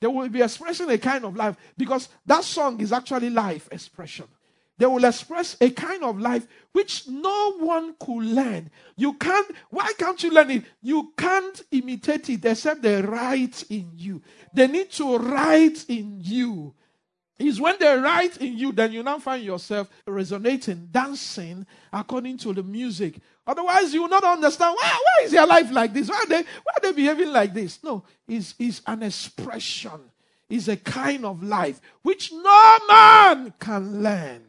They 0.00 0.06
will 0.06 0.28
be 0.28 0.42
expressing 0.42 0.88
a 0.90 0.98
kind 0.98 1.24
of 1.24 1.34
life 1.34 1.56
because 1.76 2.08
that 2.24 2.44
song 2.44 2.80
is 2.80 2.92
actually 2.92 3.30
life 3.30 3.68
expression. 3.72 4.28
They 4.80 4.86
will 4.86 5.04
express 5.04 5.58
a 5.60 5.68
kind 5.68 6.02
of 6.02 6.18
life 6.18 6.46
which 6.72 7.06
no 7.06 7.52
one 7.58 7.94
could 8.00 8.24
learn. 8.24 8.70
You 8.96 9.12
can't, 9.12 9.54
why 9.68 9.92
can't 9.98 10.22
you 10.22 10.30
learn 10.30 10.50
it? 10.50 10.64
You 10.80 11.12
can't 11.18 11.60
imitate 11.70 12.30
it 12.30 12.42
except 12.46 12.80
they 12.80 13.02
write 13.02 13.62
in 13.68 13.90
you. 13.94 14.22
They 14.54 14.68
need 14.68 14.90
to 14.92 15.18
write 15.18 15.84
in 15.86 16.16
you. 16.22 16.72
Is 17.38 17.60
when 17.60 17.76
they 17.78 17.94
write 17.94 18.38
in 18.38 18.56
you, 18.56 18.72
then 18.72 18.92
you 18.92 19.02
now 19.02 19.18
find 19.18 19.44
yourself 19.44 19.90
resonating, 20.06 20.88
dancing 20.90 21.66
according 21.92 22.38
to 22.38 22.54
the 22.54 22.62
music. 22.62 23.20
Otherwise, 23.46 23.92
you 23.92 24.00
will 24.00 24.08
not 24.08 24.24
understand 24.24 24.74
why, 24.80 24.88
why 24.92 25.24
is 25.26 25.32
their 25.32 25.46
life 25.46 25.70
like 25.70 25.92
this? 25.92 26.08
Why 26.08 26.22
are 26.22 26.26
they, 26.26 26.40
why 26.40 26.72
are 26.78 26.80
they 26.80 26.92
behaving 26.92 27.32
like 27.32 27.52
this? 27.52 27.84
No, 27.84 28.02
it's, 28.26 28.54
it's 28.58 28.80
an 28.86 29.02
expression, 29.02 30.00
it's 30.48 30.68
a 30.68 30.76
kind 30.78 31.26
of 31.26 31.42
life 31.42 31.82
which 32.00 32.32
no 32.32 32.78
man 32.88 33.52
can 33.58 34.02
learn. 34.02 34.46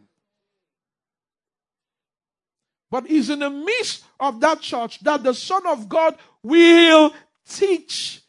But 2.92 3.10
it's 3.10 3.30
in 3.30 3.40
the 3.40 3.50
midst 3.50 4.04
of 4.20 4.42
that 4.42 4.60
church 4.60 5.00
that 5.00 5.24
the 5.24 5.34
Son 5.34 5.66
of 5.66 5.88
God 5.88 6.18
will 6.44 7.14
teach 7.48 8.22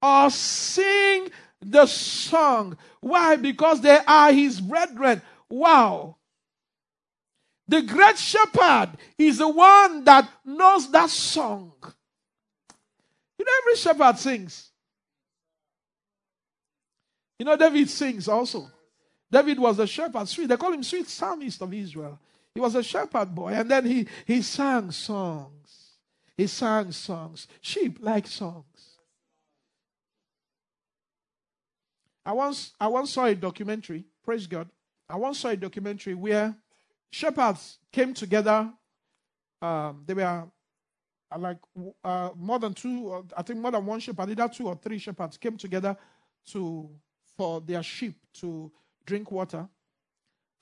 or 0.00 0.30
sing 0.30 1.28
the 1.60 1.86
song. 1.86 2.78
Why? 3.00 3.34
Because 3.36 3.80
they 3.80 3.98
are 4.06 4.32
his 4.32 4.60
brethren. 4.60 5.20
Wow. 5.50 6.16
The 7.66 7.82
great 7.82 8.16
shepherd 8.16 8.90
is 9.18 9.38
the 9.38 9.48
one 9.48 10.04
that 10.04 10.28
knows 10.44 10.90
that 10.92 11.10
song. 11.10 11.72
You 13.38 13.44
know, 13.44 13.52
every 13.62 13.76
shepherd 13.76 14.18
sings. 14.18 14.70
You 17.38 17.46
know, 17.46 17.56
David 17.56 17.90
sings 17.90 18.28
also. 18.28 18.70
David 19.30 19.58
was 19.58 19.78
a 19.80 19.86
shepherd, 19.86 20.28
sweet. 20.28 20.46
They 20.46 20.56
call 20.56 20.72
him 20.72 20.84
sweet 20.84 21.08
psalmist 21.08 21.60
of 21.62 21.74
Israel. 21.74 22.20
He 22.54 22.60
was 22.60 22.74
a 22.76 22.82
shepherd 22.82 23.34
boy, 23.34 23.48
and 23.48 23.70
then 23.70 23.84
he, 23.84 24.06
he 24.24 24.40
sang 24.40 24.92
songs. 24.92 25.96
He 26.36 26.46
sang 26.46 26.92
songs. 26.92 27.48
Sheep 27.60 27.98
like 28.00 28.26
songs. 28.26 28.64
I 32.26 32.32
once 32.32 32.72
I 32.80 32.86
once 32.86 33.10
saw 33.10 33.26
a 33.26 33.34
documentary, 33.34 34.04
praise 34.24 34.46
God. 34.46 34.68
I 35.08 35.16
once 35.16 35.40
saw 35.40 35.48
a 35.48 35.56
documentary 35.56 36.14
where 36.14 36.56
shepherds 37.10 37.78
came 37.92 38.14
together. 38.14 38.72
Um, 39.60 40.04
they 40.06 40.14
were 40.14 40.44
uh, 41.30 41.38
like 41.38 41.58
uh, 42.02 42.30
more 42.36 42.58
than 42.58 42.72
two, 42.72 43.26
I 43.36 43.42
think 43.42 43.58
more 43.58 43.72
than 43.72 43.84
one 43.84 44.00
shepherd, 44.00 44.30
either 44.30 44.48
two 44.48 44.68
or 44.68 44.76
three 44.76 44.98
shepherds 44.98 45.36
came 45.36 45.56
together 45.56 45.96
to 46.52 46.88
for 47.36 47.60
their 47.60 47.82
sheep 47.82 48.16
to 48.40 48.70
drink 49.04 49.30
water, 49.30 49.68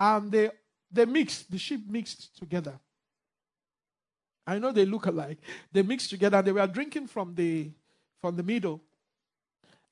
and 0.00 0.32
they 0.32 0.50
they 0.92 1.04
mixed, 1.04 1.50
the 1.50 1.58
sheep 1.58 1.88
mixed 1.88 2.36
together. 2.38 2.78
I 4.46 4.58
know 4.58 4.72
they 4.72 4.84
look 4.84 5.06
alike. 5.06 5.38
They 5.70 5.82
mixed 5.82 6.10
together. 6.10 6.42
They 6.42 6.52
were 6.52 6.66
drinking 6.66 7.06
from 7.06 7.34
the 7.34 7.70
from 8.20 8.36
the 8.36 8.42
middle. 8.42 8.80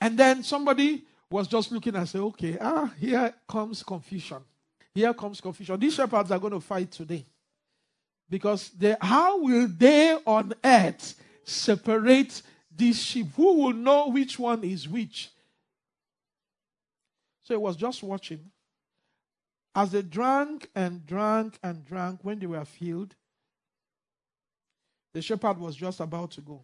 And 0.01 0.19
then 0.19 0.43
somebody 0.43 1.05
was 1.31 1.47
just 1.47 1.71
looking 1.73 1.95
and 1.95 2.09
said, 2.09 2.21
okay, 2.21 2.57
ah, 2.61 2.93
here 2.99 3.35
comes 3.49 3.83
confusion. 3.83 4.39
Here 4.95 5.13
comes 5.15 5.41
confusion. 5.41 5.79
These 5.79 5.95
shepherds 5.95 6.31
are 6.31 6.39
going 6.39 6.53
to 6.53 6.61
fight 6.61 6.91
today. 6.91 7.27
Because 8.29 8.71
they, 8.71 8.97
how 9.01 9.41
will 9.41 9.69
they 9.69 10.17
on 10.25 10.53
earth 10.65 11.21
separate 11.45 12.43
these 12.75 13.01
sheep? 13.03 13.27
Who 13.37 13.65
will 13.65 13.73
know 13.73 14.09
which 14.09 14.39
one 14.39 14.63
is 14.65 14.89
which? 14.89 15.31
So 17.43 17.55
he 17.55 17.59
was 17.59 17.77
just 17.77 18.03
watching. 18.03 18.51
As 19.75 19.93
they 19.93 20.03
drank 20.03 20.69
and 20.75 21.07
drank 21.07 21.59
and 21.63 21.85
drank, 21.85 22.21
when 22.23 22.39
they 22.39 22.47
were 22.47 22.65
filled, 22.65 23.15
the 25.13 25.23
shepherd 25.23 25.59
was 25.59 25.77
just 25.77 26.01
about 26.01 26.33
to 26.33 26.41
go. 26.41 26.63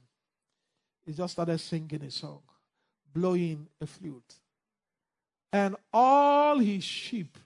He 1.05 1.13
just 1.13 1.35
started 1.35 1.59
singing 1.59 2.03
a 2.03 2.11
song, 2.11 2.43
blowing 3.13 3.69
a 3.81 3.87
flute. 3.87 4.35
And 5.53 5.77
all 5.93 6.59
his 6.59 6.83
sheep 6.83 7.39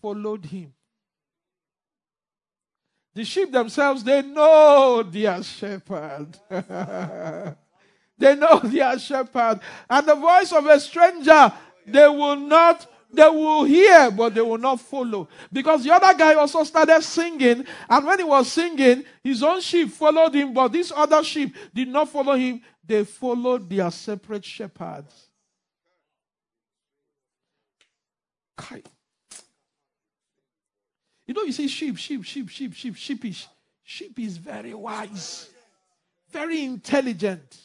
followed 0.00 0.46
him. 0.46 0.72
The 3.14 3.24
sheep 3.24 3.52
themselves, 3.52 4.02
they 4.02 4.22
know 4.22 5.02
their 5.02 5.42
shepherd. 5.42 6.36
they 8.18 8.34
know 8.34 8.58
their 8.64 8.98
shepherd. 8.98 9.60
And 9.88 10.08
the 10.08 10.16
voice 10.16 10.52
of 10.52 10.66
a 10.66 10.80
stranger, 10.80 11.52
they 11.86 12.08
will 12.08 12.36
not 12.36 12.86
they 13.14 13.28
will 13.28 13.64
hear, 13.64 14.10
but 14.10 14.34
they 14.34 14.40
will 14.40 14.58
not 14.58 14.80
follow. 14.80 15.28
Because 15.52 15.84
the 15.84 15.92
other 15.92 16.16
guy 16.16 16.34
also 16.34 16.64
started 16.64 17.02
singing, 17.02 17.64
and 17.88 18.06
when 18.06 18.18
he 18.18 18.24
was 18.24 18.50
singing, 18.50 19.04
his 19.22 19.42
own 19.42 19.60
sheep 19.60 19.90
followed 19.90 20.34
him, 20.34 20.52
but 20.52 20.68
these 20.68 20.92
other 20.94 21.22
sheep 21.22 21.54
did 21.72 21.88
not 21.88 22.08
follow 22.08 22.34
him. 22.34 22.60
They 22.86 23.04
followed 23.04 23.68
their 23.68 23.90
separate 23.90 24.44
shepherds. 24.44 25.28
Kai. 28.56 28.82
You 31.26 31.34
know, 31.34 31.42
you 31.42 31.52
say 31.52 31.66
sheep, 31.66 31.96
sheep, 31.96 32.22
sheep, 32.22 32.48
sheep, 32.48 32.74
sheep, 32.74 32.96
sheepish. 32.96 33.48
Sheep 33.82 34.18
is 34.18 34.36
very 34.36 34.72
wise, 34.74 35.50
very 36.30 36.64
intelligent. 36.64 37.58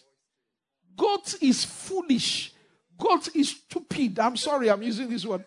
Goat 0.95 1.35
is 1.41 1.63
foolish. 1.63 2.53
God 2.99 3.21
is 3.34 3.49
stupid. 3.49 4.19
I'm 4.19 4.35
sorry, 4.35 4.69
I'm 4.69 4.84
using 4.84 5.09
this 5.09 5.26
word. 5.26 5.45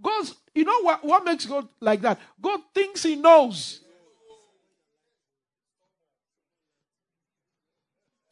God, 0.00 0.30
you 0.54 0.64
know 0.64 0.82
what, 0.82 1.04
what 1.04 1.24
makes 1.24 1.46
God 1.46 1.68
like 1.80 2.00
that? 2.02 2.20
God 2.40 2.60
thinks 2.74 3.02
he 3.02 3.16
knows. 3.16 3.80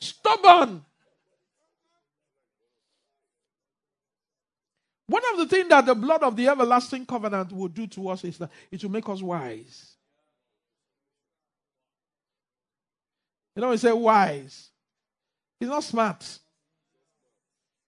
Stubborn. 0.00 0.84
One 5.06 5.22
of 5.32 5.38
the 5.38 5.46
things 5.46 5.68
that 5.68 5.86
the 5.86 5.94
blood 5.94 6.22
of 6.22 6.36
the 6.36 6.48
everlasting 6.48 7.06
covenant 7.06 7.52
will 7.52 7.68
do 7.68 7.86
to 7.88 8.08
us 8.08 8.24
is 8.24 8.38
that 8.38 8.50
it 8.70 8.82
will 8.82 8.90
make 8.90 9.08
us 9.08 9.22
wise. 9.22 9.96
You 13.54 13.62
know, 13.62 13.70
we 13.70 13.76
say 13.76 13.92
wise. 13.92 14.70
He's 15.60 15.68
not 15.68 15.84
smart. 15.84 16.38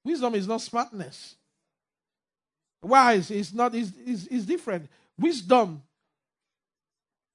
Wisdom 0.06 0.36
is 0.36 0.46
not 0.46 0.60
smartness. 0.60 1.34
Wise 2.80 3.32
is 3.32 3.52
not 3.52 3.74
is, 3.74 3.92
is, 4.06 4.28
is 4.28 4.46
different. 4.46 4.88
Wisdom. 5.18 5.82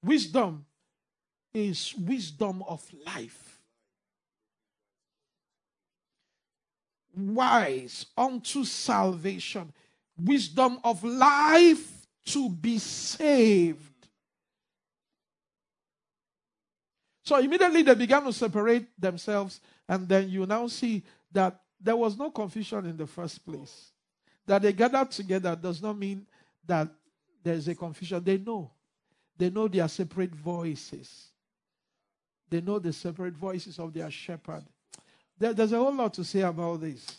Wisdom 0.02 0.64
is 1.52 1.94
wisdom 1.98 2.64
of 2.66 2.82
life. 3.04 3.60
Wise 7.14 8.06
unto 8.16 8.64
salvation. 8.64 9.70
Wisdom 10.16 10.78
of 10.82 11.04
life 11.04 12.06
to 12.24 12.48
be 12.48 12.78
saved. 12.78 14.08
So 17.22 17.36
immediately 17.36 17.82
they 17.82 17.94
began 17.94 18.24
to 18.24 18.32
separate 18.32 18.86
themselves, 18.98 19.60
and 19.86 20.08
then 20.08 20.30
you 20.30 20.46
now 20.46 20.66
see 20.68 21.02
that 21.32 21.60
there 21.82 21.96
was 21.96 22.16
no 22.16 22.30
confusion 22.30 22.86
in 22.86 22.96
the 22.96 23.06
first 23.06 23.44
place. 23.44 23.90
That 24.46 24.62
they 24.62 24.72
gathered 24.72 25.10
together 25.10 25.56
does 25.56 25.82
not 25.82 25.98
mean 25.98 26.26
that 26.66 26.88
there's 27.42 27.68
a 27.68 27.74
confusion. 27.74 28.22
They 28.22 28.38
know. 28.38 28.70
They 29.36 29.50
know 29.50 29.68
their 29.68 29.88
separate 29.88 30.34
voices. 30.34 31.28
They 32.48 32.60
know 32.60 32.78
the 32.78 32.92
separate 32.92 33.34
voices 33.34 33.78
of 33.78 33.92
their 33.92 34.10
shepherd. 34.10 34.64
There, 35.38 35.52
there's 35.52 35.72
a 35.72 35.78
whole 35.78 35.94
lot 35.94 36.14
to 36.14 36.24
say 36.24 36.42
about 36.42 36.80
this. 36.82 37.18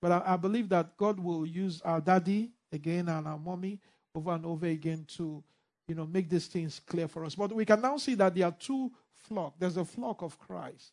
But 0.00 0.12
I, 0.12 0.34
I 0.34 0.36
believe 0.36 0.68
that 0.68 0.96
God 0.96 1.18
will 1.18 1.46
use 1.46 1.80
our 1.82 2.00
daddy 2.00 2.50
again 2.72 3.08
and 3.08 3.26
our 3.26 3.38
mommy 3.38 3.80
over 4.14 4.32
and 4.32 4.44
over 4.46 4.66
again 4.66 5.06
to 5.16 5.42
you 5.86 5.94
know 5.94 6.06
make 6.06 6.28
these 6.28 6.46
things 6.46 6.80
clear 6.86 7.08
for 7.08 7.24
us. 7.24 7.34
But 7.34 7.52
we 7.52 7.64
can 7.64 7.80
now 7.80 7.96
see 7.96 8.14
that 8.16 8.34
there 8.34 8.46
are 8.46 8.56
two 8.58 8.92
flocks. 9.14 9.56
There's 9.58 9.76
a 9.76 9.84
flock 9.84 10.22
of 10.22 10.38
Christ, 10.38 10.92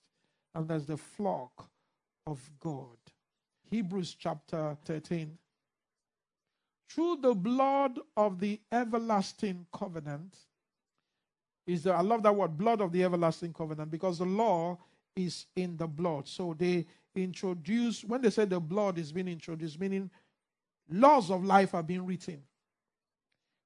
and 0.55 0.67
there's 0.67 0.85
the 0.85 0.97
flock 0.97 1.69
of 2.27 2.49
God. 2.59 2.97
Hebrews 3.69 4.15
chapter 4.17 4.77
13. 4.85 5.37
Through 6.89 7.17
the 7.21 7.33
blood 7.33 7.99
of 8.15 8.39
the 8.39 8.59
everlasting 8.71 9.65
covenant, 9.73 10.35
is 11.67 11.83
the, 11.83 11.93
I 11.93 12.01
love 12.01 12.21
that 12.23 12.35
word, 12.35 12.57
blood 12.57 12.81
of 12.81 12.91
the 12.91 13.03
everlasting 13.03 13.53
covenant, 13.53 13.89
because 13.89 14.19
the 14.19 14.25
law 14.25 14.77
is 15.15 15.47
in 15.55 15.77
the 15.77 15.87
blood. 15.87 16.27
So 16.27 16.55
they 16.57 16.85
introduce, 17.15 18.03
when 18.03 18.21
they 18.21 18.29
say 18.29 18.45
the 18.45 18.59
blood 18.59 18.97
is 18.99 19.11
being 19.11 19.27
introduced, 19.27 19.79
meaning 19.79 20.11
laws 20.89 21.31
of 21.31 21.43
life 21.43 21.73
are 21.73 21.83
being 21.83 22.05
written. 22.05 22.41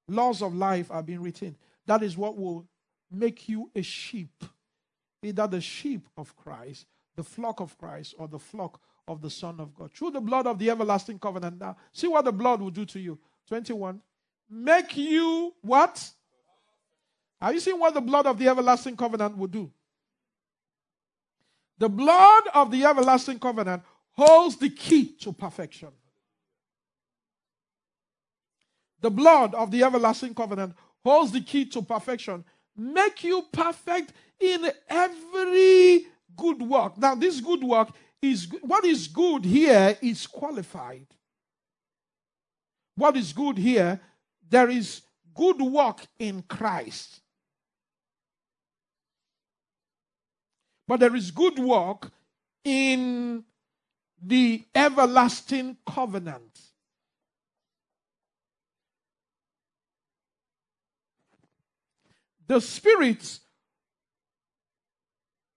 Laws 0.08 0.42
of 0.42 0.54
life 0.54 0.90
are 0.90 1.02
being 1.02 1.22
written. 1.22 1.56
That 1.86 2.02
is 2.02 2.16
what 2.16 2.38
will 2.38 2.66
make 3.10 3.48
you 3.48 3.70
a 3.74 3.82
sheep 3.82 4.44
either 5.22 5.46
the 5.46 5.60
sheep 5.60 6.08
of 6.16 6.34
Christ, 6.36 6.86
the 7.16 7.24
flock 7.24 7.60
of 7.60 7.76
Christ, 7.78 8.14
or 8.18 8.28
the 8.28 8.38
flock 8.38 8.80
of 9.08 9.20
the 9.20 9.30
Son 9.30 9.60
of 9.60 9.74
God. 9.74 9.92
Through 9.92 10.12
the 10.12 10.20
blood 10.20 10.46
of 10.46 10.58
the 10.58 10.70
everlasting 10.70 11.18
covenant. 11.18 11.58
Now, 11.58 11.76
see 11.92 12.08
what 12.08 12.24
the 12.24 12.32
blood 12.32 12.60
will 12.60 12.70
do 12.70 12.84
to 12.86 13.00
you. 13.00 13.18
21. 13.48 14.00
Make 14.48 14.96
you 14.96 15.54
what? 15.62 16.10
Have 17.40 17.54
you 17.54 17.60
seen 17.60 17.78
what 17.78 17.94
the 17.94 18.00
blood 18.00 18.26
of 18.26 18.38
the 18.38 18.48
everlasting 18.48 18.96
covenant 18.96 19.36
will 19.36 19.48
do? 19.48 19.70
The 21.78 21.88
blood 21.88 22.44
of 22.52 22.70
the 22.70 22.84
everlasting 22.84 23.38
covenant 23.38 23.82
holds 24.12 24.56
the 24.56 24.68
key 24.68 25.14
to 25.20 25.32
perfection. 25.32 25.88
The 29.00 29.10
blood 29.10 29.54
of 29.54 29.70
the 29.70 29.82
everlasting 29.82 30.34
covenant 30.34 30.74
holds 31.02 31.32
the 31.32 31.40
key 31.40 31.64
to 31.66 31.80
perfection. 31.80 32.44
Make 32.76 33.24
you 33.24 33.44
perfect 33.50 34.12
in 34.38 34.70
every 34.88 36.06
good 36.36 36.62
work. 36.62 36.98
Now, 36.98 37.14
this 37.14 37.40
good 37.40 37.62
work 37.62 37.90
is 38.22 38.48
what 38.62 38.84
is 38.84 39.08
good 39.08 39.44
here 39.44 39.96
is 40.02 40.26
qualified. 40.26 41.06
What 42.96 43.16
is 43.16 43.32
good 43.32 43.56
here? 43.56 44.00
There 44.48 44.68
is 44.68 45.02
good 45.34 45.60
work 45.60 46.06
in 46.18 46.42
Christ. 46.42 47.20
But 50.86 51.00
there 51.00 51.14
is 51.14 51.30
good 51.30 51.58
work 51.58 52.10
in 52.64 53.44
the 54.20 54.64
everlasting 54.74 55.76
covenant. 55.86 56.60
The 62.46 62.60
Spirit 62.60 63.38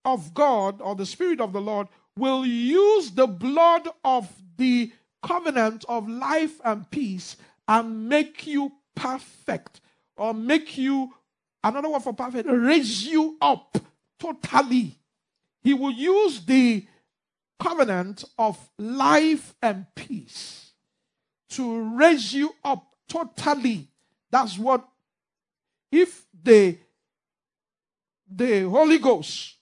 of 0.05 0.33
God 0.33 0.81
or 0.81 0.95
the 0.95 1.05
Spirit 1.05 1.39
of 1.41 1.53
the 1.53 1.61
Lord 1.61 1.87
will 2.17 2.45
use 2.45 3.11
the 3.11 3.27
blood 3.27 3.87
of 4.03 4.31
the 4.57 4.91
covenant 5.21 5.85
of 5.87 6.07
life 6.07 6.59
and 6.63 6.89
peace 6.91 7.37
and 7.67 8.09
make 8.09 8.45
you 8.45 8.71
perfect 8.95 9.81
or 10.15 10.33
make 10.33 10.77
you, 10.77 11.13
another 11.63 11.89
word 11.89 12.03
for 12.03 12.13
perfect, 12.13 12.47
raise 12.49 13.07
you 13.07 13.37
up 13.41 13.77
totally. 14.19 14.99
He 15.61 15.73
will 15.73 15.91
use 15.91 16.45
the 16.45 16.85
covenant 17.59 18.25
of 18.37 18.57
life 18.77 19.55
and 19.61 19.85
peace 19.95 20.71
to 21.49 21.97
raise 21.97 22.33
you 22.33 22.53
up 22.63 22.95
totally. 23.07 23.87
That's 24.29 24.57
what, 24.57 24.87
if 25.91 26.25
the, 26.43 26.77
the 28.29 28.67
Holy 28.69 28.97
Ghost 28.97 29.55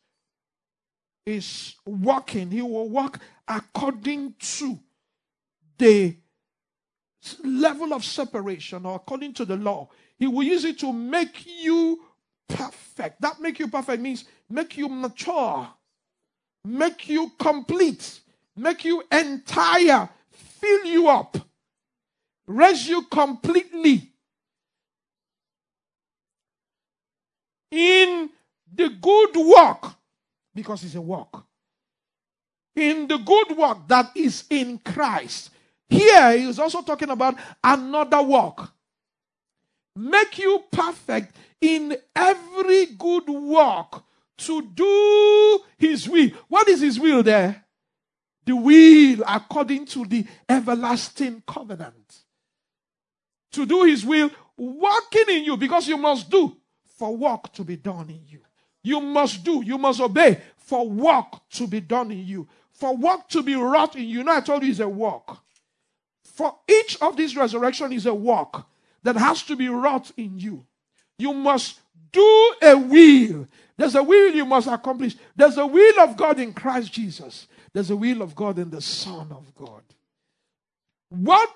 is 1.26 1.76
working, 1.86 2.52
he 2.52 2.62
will 2.62 2.90
work 2.90 3.20
according 3.48 4.36
to 4.40 4.80
the 5.78 6.16
level 7.44 7.94
of 7.94 8.04
separation 8.04 8.86
or 8.86 8.96
according 8.96 9.34
to 9.34 9.46
the 9.46 9.56
law. 9.56 9.90
He 10.18 10.28
will 10.28 10.44
use 10.44 10.66
it 10.66 10.80
to 10.80 10.92
make 10.92 11.46
you 11.46 12.02
perfect. 12.48 13.22
That 13.22 13.40
make 13.40 13.60
you 13.60 13.68
perfect 13.68 14.02
means 14.02 14.26
make 14.50 14.78
you 14.78 14.90
mature 14.90 15.68
make 16.64 17.10
you 17.10 17.32
complete, 17.40 18.22
make 18.56 18.86
you 18.86 19.04
entire, 19.12 20.10
fill 20.30 20.86
you 20.86 21.08
up, 21.08 21.38
raise 22.48 22.88
you 22.88 23.04
completely. 23.04 24.10
In 27.72 28.30
the 28.74 28.90
good 28.90 29.36
work, 29.36 29.94
because 30.54 30.84
it's 30.84 30.96
a 30.96 31.02
work, 31.02 31.44
in 32.76 33.08
the 33.08 33.18
good 33.18 33.58
work 33.58 33.88
that 33.88 34.12
is 34.16 34.46
in 34.50 34.78
Christ. 34.80 35.52
Here 35.90 36.38
he 36.38 36.46
is 36.48 36.60
also 36.60 36.82
talking 36.82 37.10
about 37.10 37.36
another 37.64 38.22
work. 38.22 38.72
Make 39.96 40.38
you 40.38 40.64
perfect 40.72 41.36
in 41.60 41.98
every 42.16 42.86
good 42.88 43.28
work 43.28 44.04
to 44.38 44.62
do 44.62 45.60
his 45.78 46.08
will. 46.08 46.30
What 46.48 46.68
is 46.70 46.82
his 46.82 47.00
will 47.00 47.22
there? 47.24 47.66
The 48.46 48.56
will 48.56 49.24
according 49.28 49.86
to 49.88 50.06
the 50.06 50.26
everlasting 50.48 51.44
covenant. 51.46 52.20
To 53.52 53.66
do 53.66 53.84
his 53.84 54.06
will, 54.06 54.32
working 54.58 55.26
in 55.28 55.44
you, 55.44 55.58
because 55.58 55.88
you 55.90 55.98
must 55.98 56.30
do 56.30 56.56
for 56.98 57.16
work 57.16 57.52
to 57.54 57.64
be 57.66 57.76
done 57.76 58.10
in 58.10 58.22
you. 58.28 58.40
You 58.84 59.00
must 59.00 59.44
do, 59.44 59.64
you 59.64 59.78
must 59.78 60.00
obey 60.02 60.42
for 60.58 60.88
work 60.88 61.50
to 61.52 61.68
be 61.68 61.80
done 61.80 62.12
in 62.12 62.26
you. 62.26 62.48
For 62.72 62.96
work 62.96 63.28
to 63.30 63.44
be 63.44 63.56
wrought 63.56 63.96
in 63.96 64.08
you. 64.08 64.24
Now 64.24 64.38
I 64.38 64.42
told 64.42 64.64
you 64.64 64.72
it's 64.72 64.80
a 64.80 64.90
work. 64.90 65.38
For 66.24 66.56
each 66.68 66.98
of 67.02 67.18
these 67.18 67.36
resurrection 67.36 67.92
is 67.94 68.06
a 68.06 68.14
work 68.14 68.66
that 69.04 69.16
has 69.16 69.44
to 69.44 69.56
be 69.56 69.70
wrought 69.70 70.12
in 70.18 70.40
you. 70.40 70.66
You 71.18 71.34
must 71.34 71.80
do 72.12 72.54
a 72.62 72.76
will. 72.76 73.48
There's 73.78 73.96
a 73.96 74.04
will 74.04 74.34
you 74.34 74.46
must 74.46 74.68
accomplish. 74.68 75.16
There's 75.36 75.58
a 75.58 75.66
will 75.66 76.00
of 76.00 76.18
God 76.18 76.40
in 76.40 76.54
Christ 76.54 76.92
Jesus. 76.94 77.48
There's 77.74 77.90
a 77.90 77.96
will 77.96 78.22
of 78.22 78.36
God 78.36 78.60
in 78.60 78.70
the 78.70 78.82
Son 78.82 79.32
of 79.32 79.54
God. 79.56 79.84
What 81.10 81.50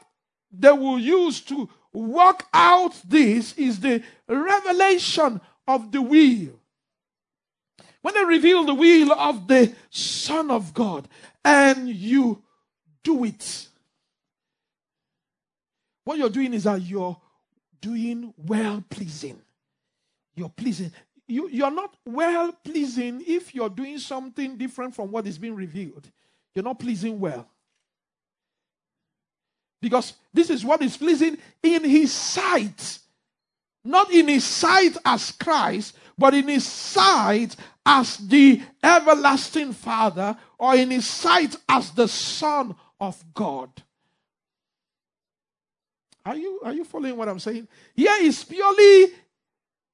they 0.52 0.72
will 0.72 1.00
use 1.00 1.42
to 1.42 1.70
work 1.94 2.46
out 2.54 3.00
this 3.08 3.54
is 3.58 3.80
the 3.80 4.04
revelation 4.28 5.42
of 5.68 5.92
the 5.92 6.02
will. 6.02 6.60
When 8.06 8.14
they 8.14 8.24
reveal 8.24 8.64
the 8.66 8.76
will 8.76 9.14
of 9.14 9.48
the 9.48 9.74
Son 9.90 10.52
of 10.52 10.76
God 10.76 11.08
and 11.44 11.90
you 11.90 12.44
do 13.04 13.24
it, 13.24 13.68
what 16.04 16.20
you're 16.20 16.30
doing 16.30 16.54
is 16.54 16.66
that 16.66 16.84
you're 16.84 17.18
doing 17.82 18.32
well 18.38 18.84
pleasing. 18.92 19.42
You're 20.36 20.50
pleasing. 20.50 20.92
You, 21.28 21.50
you're 21.50 21.72
not 21.72 21.96
well 22.06 22.52
pleasing 22.64 23.24
if 23.26 23.56
you're 23.56 23.72
doing 23.72 23.98
something 23.98 24.56
different 24.56 24.94
from 24.94 25.10
what 25.10 25.26
is 25.26 25.40
being 25.40 25.56
revealed. 25.56 26.08
You're 26.54 26.64
not 26.64 26.78
pleasing 26.78 27.20
well. 27.20 27.48
Because 29.82 30.14
this 30.32 30.52
is 30.52 30.64
what 30.64 30.84
is 30.84 30.96
pleasing 30.96 31.40
in 31.64 31.84
his 31.84 32.14
sight. 32.14 33.00
Not 33.84 34.12
in 34.12 34.28
his 34.28 34.44
sight 34.44 34.96
as 35.04 35.32
Christ, 35.32 35.98
but 36.20 36.36
in 36.36 36.48
his 36.48 36.68
sight 36.68 37.56
as 37.86 38.18
the 38.18 38.62
everlasting 38.84 39.74
Father, 39.74 40.36
or 40.58 40.76
in 40.76 40.92
his 40.92 41.06
sight 41.06 41.56
as 41.70 41.92
the 41.92 42.08
Son 42.08 42.76
of 43.00 43.24
God. 43.34 43.70
Are 46.26 46.36
you, 46.36 46.60
are 46.64 46.74
you 46.74 46.84
following 46.84 47.16
what 47.16 47.30
I'm 47.30 47.40
saying? 47.40 47.68
Here 47.94 48.16
is 48.22 48.44
purely 48.44 49.12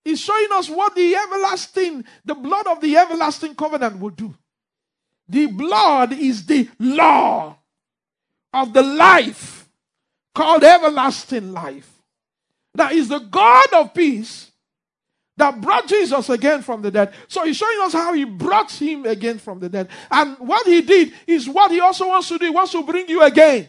He's 0.03 0.19
showing 0.19 0.47
us 0.51 0.69
what 0.69 0.95
the 0.95 1.15
everlasting, 1.15 2.05
the 2.25 2.35
blood 2.35 2.67
of 2.67 2.81
the 2.81 2.97
everlasting 2.97 3.55
covenant 3.55 3.99
will 3.99 4.09
do. 4.09 4.33
The 5.27 5.45
blood 5.47 6.13
is 6.13 6.45
the 6.45 6.67
law 6.79 7.57
of 8.53 8.73
the 8.73 8.81
life 8.81 9.69
called 10.33 10.63
everlasting 10.63 11.53
life. 11.53 11.89
That 12.73 12.93
is 12.93 13.09
the 13.09 13.19
God 13.19 13.73
of 13.73 13.93
peace 13.93 14.50
that 15.41 15.59
brought 15.59 15.87
Jesus 15.87 16.29
again 16.29 16.61
from 16.61 16.83
the 16.83 16.91
dead. 16.91 17.13
So 17.27 17.43
he's 17.43 17.57
showing 17.57 17.79
us 17.81 17.93
how 17.93 18.13
he 18.13 18.25
brought 18.25 18.71
him 18.71 19.07
again 19.07 19.39
from 19.39 19.59
the 19.59 19.69
dead. 19.69 19.89
And 20.11 20.37
what 20.37 20.67
he 20.67 20.81
did 20.81 21.13
is 21.25 21.49
what 21.49 21.71
he 21.71 21.79
also 21.79 22.09
wants 22.09 22.27
to 22.27 22.37
do. 22.37 22.45
He 22.45 22.51
wants 22.51 22.73
to 22.73 22.83
bring 22.83 23.09
you 23.09 23.23
again 23.23 23.67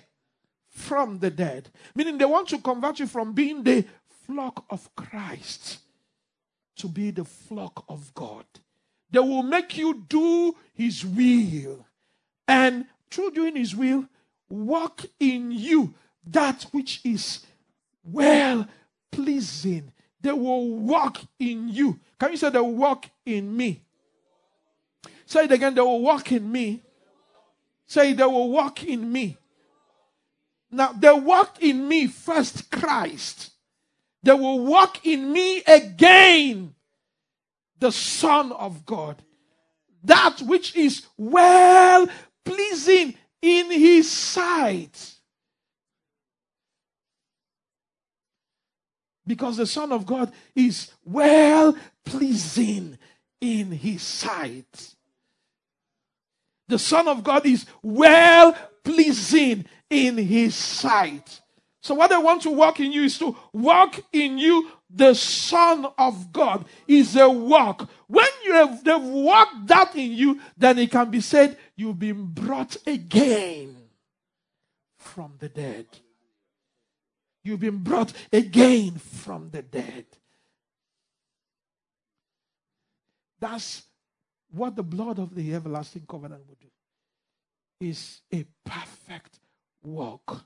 from 0.69 1.19
the 1.19 1.31
dead. 1.31 1.71
Meaning 1.95 2.19
they 2.19 2.27
want 2.27 2.49
to 2.49 2.59
convert 2.59 2.99
you 2.99 3.07
from 3.07 3.33
being 3.33 3.63
the 3.63 3.87
flock 4.27 4.67
of 4.69 4.95
Christ 4.95 5.79
to 6.77 6.89
be 6.89 7.11
the 7.11 7.25
flock 7.25 7.87
of 7.89 8.13
God. 8.13 8.45
They 9.11 9.21
will 9.21 9.43
make 9.43 9.75
you 9.79 10.05
do 10.07 10.55
His 10.75 11.07
will. 11.07 11.87
And 12.47 12.85
through 13.11 13.31
doing 13.31 13.57
His 13.57 13.75
will, 13.75 14.05
work 14.51 15.07
in 15.19 15.53
you 15.53 15.95
that 16.27 16.65
which 16.65 17.01
is 17.03 17.47
well 18.05 18.69
pleasing. 19.11 19.91
They 20.23 20.33
will 20.33 20.69
walk 20.79 21.19
in 21.39 21.69
you. 21.69 21.99
Can 22.19 22.31
you 22.31 22.37
say 22.37 22.51
they 22.51 22.61
will 22.61 22.75
walk 22.75 23.07
in 23.27 23.55
me? 23.57 23.83
Say 25.27 25.45
it 25.45 25.53
again, 25.53 25.75
they 25.75 25.81
will 25.81 26.01
walk 26.01 26.31
in 26.31 26.51
me. 26.51 26.83
Say 27.87 28.13
they 28.13 28.25
will 28.25 28.51
walk 28.51 28.85
in 28.85 29.11
me. 29.11 29.37
Now, 30.71 30.93
they 30.93 31.13
walk 31.13 31.63
in 31.63 31.87
me 31.87 32.07
first, 32.07 32.71
Christ. 32.71 33.51
They 34.23 34.33
will 34.33 34.61
walk 34.65 35.05
in 35.05 35.33
me 35.33 35.63
again, 35.67 36.75
the 37.79 37.91
Son 37.91 38.53
of 38.53 38.87
God. 38.87 39.23
That 40.05 40.41
which 40.43 40.75
is 40.77 41.07
well 41.17 42.07
pleasing 42.45 43.15
in 43.43 43.71
his 43.71 44.11
sight. 44.11 45.15
Because 49.27 49.57
the 49.57 49.67
Son 49.67 49.93
of 49.93 50.05
God 50.05 50.33
is 50.55 50.91
well 51.05 51.77
pleasing 52.05 52.99
in 53.41 53.71
his 53.71 54.03
sight. 54.03 54.95
The 56.69 56.79
Son 56.79 57.09
of 57.09 57.23
God 57.23 57.47
is 57.47 57.67
well 57.83 58.57
pleasing 58.83 59.67
in 59.91 60.17
his 60.17 60.55
sight. 60.55 61.41
So 61.83 61.95
what 61.95 62.13
I 62.13 62.19
want 62.19 62.43
to 62.43 62.51
work 62.51 62.79
in 62.79 62.93
you 62.93 63.03
is 63.03 63.19
to 63.19 63.37
work 63.53 64.01
in 64.13 64.39
you 64.39 64.71
the 64.89 65.15
Son 65.15 65.87
of 65.99 66.33
God 66.33 66.65
is 66.87 67.17
a 67.17 67.29
work. 67.29 67.89
When 68.07 68.29
you 68.45 68.53
have 68.53 68.85
they've 68.85 69.03
worked 69.03 69.67
that 69.67 69.97
in 69.97 70.13
you, 70.13 70.41
then 70.57 70.79
it 70.79 70.91
can 70.91 71.11
be 71.11 71.21
said 71.21 71.59
you've 71.75 71.99
been 71.99 72.27
brought 72.27 72.77
again 72.87 73.77
from 74.99 75.33
the 75.39 75.49
dead. 75.49 75.87
You've 77.45 77.61
been 77.61 77.79
brought 77.79 78.13
again 78.33 78.93
from 78.97 79.51
the 79.51 79.63
dead. 79.63 80.07
That's 83.41 83.83
what 84.53 84.77
the 84.77 84.83
blood 84.83 85.19
of 85.19 85.35
the 85.35 85.55
everlasting 85.55 86.07
covenant 86.09 86.43
would 86.49 86.61
do. 86.61 86.69
Is 87.81 88.21
a 88.33 88.45
perfect 88.65 89.41
work 89.83 90.45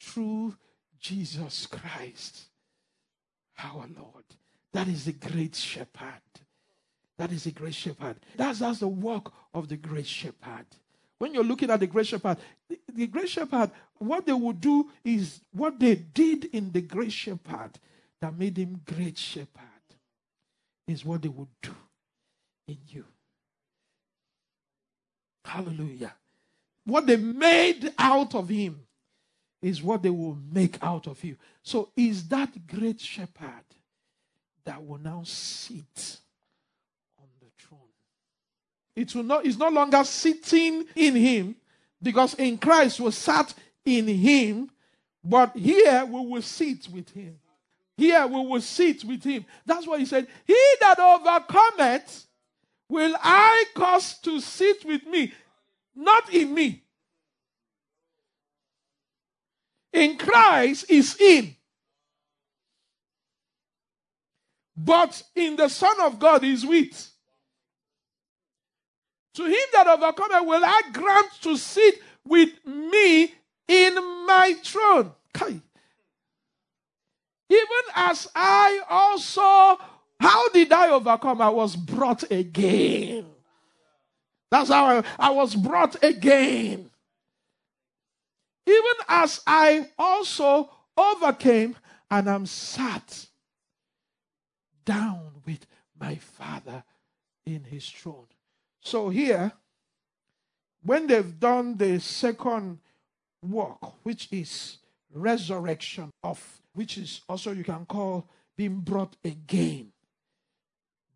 through 0.00 0.56
Jesus 0.98 1.66
Christ, 1.66 2.46
our 3.62 3.86
Lord. 3.96 4.24
That 4.72 4.88
is 4.88 5.04
the 5.04 5.12
great 5.12 5.54
shepherd. 5.54 6.20
That 7.16 7.30
is 7.30 7.44
the 7.44 7.52
great 7.52 7.74
shepherd. 7.74 8.16
That's, 8.36 8.58
that's 8.58 8.80
the 8.80 8.88
work 8.88 9.32
of 9.54 9.68
the 9.68 9.76
great 9.76 10.06
shepherd. 10.06 10.66
When 11.18 11.32
you're 11.32 11.44
looking 11.44 11.70
at 11.70 11.80
the 11.80 11.86
great 11.86 12.06
shepherd, 12.06 12.36
the, 12.68 12.78
the 12.92 13.06
great 13.06 13.28
shepherd, 13.28 13.70
what 13.98 14.26
they 14.26 14.32
would 14.32 14.60
do 14.60 14.90
is 15.04 15.40
what 15.52 15.78
they 15.78 15.94
did 15.94 16.46
in 16.46 16.70
the 16.72 16.82
great 16.82 17.12
shepherd 17.12 17.70
that 18.20 18.36
made 18.36 18.56
him 18.56 18.80
great 18.84 19.16
shepherd 19.16 19.62
is 20.86 21.04
what 21.04 21.22
they 21.22 21.28
would 21.28 21.48
do 21.62 21.74
in 22.68 22.78
you. 22.88 23.04
Hallelujah. 25.44 26.14
What 26.84 27.06
they 27.06 27.16
made 27.16 27.92
out 27.98 28.34
of 28.34 28.48
him 28.48 28.80
is 29.62 29.82
what 29.82 30.02
they 30.02 30.10
will 30.10 30.38
make 30.52 30.78
out 30.82 31.06
of 31.06 31.22
you. 31.24 31.36
So, 31.62 31.90
is 31.96 32.28
that 32.28 32.66
great 32.66 33.00
shepherd 33.00 33.64
that 34.64 34.84
will 34.84 34.98
now 34.98 35.22
sit? 35.24 36.20
It 38.96 39.14
will 39.14 39.22
not, 39.22 39.44
is 39.44 39.58
no 39.58 39.68
longer 39.68 40.02
sitting 40.04 40.86
in 40.94 41.14
him 41.14 41.54
because 42.02 42.34
in 42.34 42.56
Christ 42.56 42.98
we 42.98 43.10
sat 43.10 43.52
in 43.84 44.08
him, 44.08 44.70
but 45.22 45.54
here 45.54 46.04
we 46.06 46.26
will 46.26 46.42
sit 46.42 46.88
with 46.88 47.10
him. 47.10 47.38
Here 47.98 48.26
we 48.26 48.46
will 48.46 48.60
sit 48.60 49.04
with 49.04 49.22
him. 49.22 49.44
That's 49.66 49.86
why 49.86 49.98
he 49.98 50.06
said, 50.06 50.26
He 50.46 50.58
that 50.80 50.98
overcometh 50.98 52.26
will 52.88 53.14
I 53.22 53.64
cause 53.74 54.18
to 54.20 54.40
sit 54.40 54.84
with 54.84 55.06
me, 55.06 55.32
not 55.94 56.32
in 56.32 56.54
me. 56.54 56.82
In 59.92 60.16
Christ 60.16 60.90
is 60.90 61.16
in. 61.20 61.54
But 64.76 65.22
in 65.34 65.56
the 65.56 65.68
Son 65.68 66.00
of 66.02 66.18
God 66.18 66.44
is 66.44 66.64
with. 66.64 67.10
To 69.36 69.44
him 69.44 69.66
that 69.74 69.86
overcometh 69.86 70.46
will 70.46 70.64
I 70.64 70.82
grant 70.92 71.30
to 71.42 71.56
sit 71.58 72.02
with 72.26 72.50
me 72.64 73.34
in 73.68 73.94
my 74.26 74.56
throne. 74.62 75.12
Even 77.48 77.82
as 77.94 78.28
I 78.34 78.80
also, 78.88 79.78
how 80.18 80.48
did 80.48 80.72
I 80.72 80.88
overcome? 80.88 81.42
I 81.42 81.50
was 81.50 81.76
brought 81.76 82.30
again. 82.30 83.26
That's 84.50 84.70
how 84.70 84.86
I, 84.86 85.04
I 85.18 85.30
was 85.30 85.54
brought 85.54 86.02
again. 86.02 86.90
Even 88.66 88.94
as 89.06 89.42
I 89.46 89.90
also 89.98 90.70
overcame 90.96 91.76
and 92.10 92.26
am 92.26 92.46
sat 92.46 93.26
down 94.86 95.42
with 95.44 95.66
my 96.00 96.16
Father 96.16 96.82
in 97.44 97.64
his 97.64 97.86
throne. 97.88 98.26
So 98.86 99.08
here, 99.08 99.50
when 100.84 101.08
they've 101.08 101.40
done 101.40 101.76
the 101.76 101.98
second 101.98 102.78
work, 103.42 104.04
which 104.04 104.28
is 104.30 104.78
resurrection 105.12 106.12
of 106.22 106.40
which 106.72 106.96
is 106.96 107.20
also 107.28 107.50
you 107.50 107.64
can 107.64 107.84
call 107.84 108.28
being 108.56 108.78
brought 108.78 109.16
again, 109.24 109.90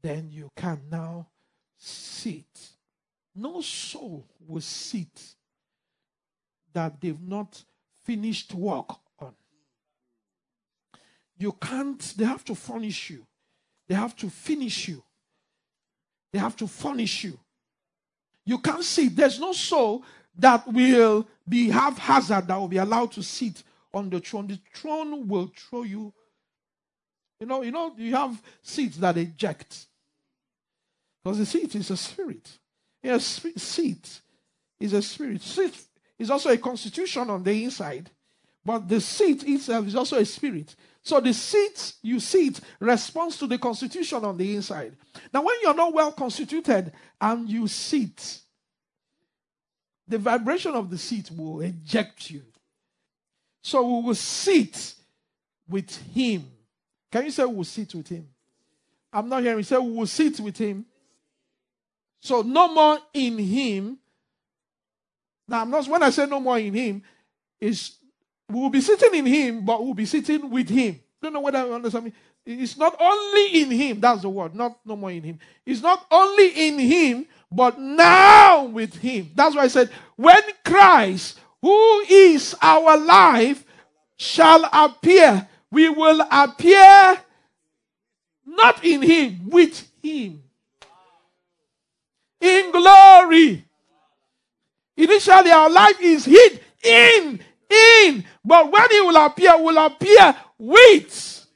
then 0.02 0.30
you 0.32 0.48
can 0.56 0.80
now 0.90 1.28
sit. 1.78 2.70
No 3.36 3.60
soul 3.60 4.26
will 4.48 4.60
sit 4.60 5.36
that 6.72 7.00
they've 7.00 7.22
not 7.22 7.62
finished 8.02 8.52
work 8.52 8.96
on. 9.20 9.32
You 11.38 11.52
can't, 11.52 12.00
they 12.16 12.24
have 12.24 12.44
to 12.46 12.56
furnish 12.56 13.10
you. 13.10 13.24
They 13.88 13.94
have 13.94 14.16
to 14.16 14.28
finish 14.28 14.88
you. 14.88 15.04
They 16.32 16.40
have 16.40 16.56
to 16.56 16.66
furnish 16.66 17.22
you. 17.22 17.38
You 18.50 18.58
can't 18.58 18.82
sit. 18.82 19.14
There's 19.14 19.38
no 19.38 19.52
soul 19.52 20.02
that 20.36 20.66
will 20.66 21.24
be 21.48 21.70
haphazard 21.70 22.48
that 22.48 22.56
will 22.58 22.66
be 22.66 22.78
allowed 22.78 23.12
to 23.12 23.22
sit 23.22 23.62
on 23.94 24.10
the 24.10 24.18
throne, 24.18 24.48
the 24.48 24.58
throne 24.74 25.28
will 25.28 25.52
throw 25.56 25.84
you. 25.84 26.12
You 27.38 27.46
know, 27.46 27.62
you 27.62 27.70
know, 27.70 27.94
you 27.96 28.12
have 28.16 28.42
seats 28.60 28.96
that 28.96 29.16
eject. 29.16 29.86
Because 31.22 31.38
the 31.38 31.46
seat 31.46 31.76
is 31.76 31.90
a 31.90 31.96
spirit. 31.96 32.58
Yes, 33.00 33.40
seat 33.56 34.20
is 34.80 34.94
a 34.94 35.02
spirit. 35.02 35.42
Seat 35.42 35.76
is 36.18 36.28
also 36.28 36.50
a 36.50 36.58
constitution 36.58 37.30
on 37.30 37.44
the 37.44 37.62
inside, 37.62 38.10
but 38.64 38.88
the 38.88 39.00
seat 39.00 39.44
itself 39.44 39.86
is 39.86 39.94
also 39.94 40.18
a 40.18 40.24
spirit. 40.24 40.74
So 41.02 41.20
the 41.20 41.32
seat 41.32 41.94
you 42.02 42.20
sit 42.20 42.60
responds 42.78 43.38
to 43.38 43.46
the 43.46 43.58
constitution 43.58 44.24
on 44.24 44.36
the 44.36 44.54
inside. 44.54 44.96
Now, 45.32 45.42
when 45.42 45.56
you're 45.62 45.74
not 45.74 45.92
well 45.92 46.12
constituted 46.12 46.92
and 47.20 47.48
you 47.48 47.66
sit, 47.68 48.40
the 50.06 50.18
vibration 50.18 50.74
of 50.74 50.90
the 50.90 50.98
seat 50.98 51.30
will 51.30 51.60
eject 51.60 52.30
you. 52.30 52.42
So 53.62 53.82
we 53.86 54.06
will 54.08 54.14
sit 54.14 54.94
with 55.68 55.96
him. 56.12 56.50
Can 57.10 57.24
you 57.24 57.30
say 57.30 57.44
we 57.44 57.54
will 57.54 57.64
sit 57.64 57.94
with 57.94 58.08
him? 58.08 58.28
I'm 59.12 59.28
not 59.28 59.42
hearing. 59.42 59.62
Say 59.62 59.78
we 59.78 59.90
will 59.90 60.06
sit 60.06 60.38
with 60.40 60.58
him. 60.58 60.84
So 62.20 62.42
no 62.42 62.72
more 62.72 62.98
in 63.14 63.38
him. 63.38 63.98
Now 65.48 65.62
I'm 65.62 65.70
not 65.70 65.88
when 65.88 66.02
I 66.02 66.10
say 66.10 66.26
no 66.26 66.40
more 66.40 66.58
in 66.58 66.74
him, 66.74 67.02
is 67.60 67.96
we 68.50 68.60
will 68.60 68.70
be 68.70 68.80
sitting 68.80 69.14
in 69.14 69.26
him, 69.26 69.64
but 69.64 69.84
we'll 69.84 69.94
be 69.94 70.06
sitting 70.06 70.50
with 70.50 70.68
him. 70.68 71.00
Don't 71.22 71.32
know 71.32 71.40
whether 71.40 71.66
you 71.66 71.74
understand 71.74 72.06
me. 72.06 72.12
It's 72.46 72.76
not 72.76 72.96
only 73.00 73.62
in 73.62 73.70
him, 73.70 74.00
that's 74.00 74.22
the 74.22 74.28
word, 74.28 74.54
not 74.54 74.78
no 74.84 74.96
more 74.96 75.10
in 75.10 75.22
him. 75.22 75.38
It's 75.66 75.82
not 75.82 76.06
only 76.10 76.68
in 76.68 76.78
him, 76.78 77.26
but 77.52 77.78
now 77.78 78.64
with 78.64 78.96
him. 78.96 79.30
That's 79.34 79.54
why 79.54 79.62
I 79.62 79.68
said, 79.68 79.90
when 80.16 80.40
Christ 80.64 81.38
who 81.62 82.00
is 82.08 82.56
our 82.60 82.96
life 82.96 83.64
shall 84.16 84.68
appear. 84.72 85.46
We 85.70 85.88
will 85.88 86.26
appear 86.30 87.18
not 88.46 88.84
in 88.84 89.02
him, 89.02 89.48
with 89.48 89.88
him. 90.02 90.42
In 92.40 92.72
glory. 92.72 93.64
Initially, 94.96 95.50
our 95.50 95.70
life 95.70 96.00
is 96.00 96.24
hid 96.24 96.60
in, 96.82 97.40
in. 97.70 98.24
But 98.44 98.70
when 98.70 98.90
he 98.90 99.00
will 99.00 99.16
appear, 99.16 99.62
will 99.62 99.78
appear 99.78 100.36
with. 100.58 101.46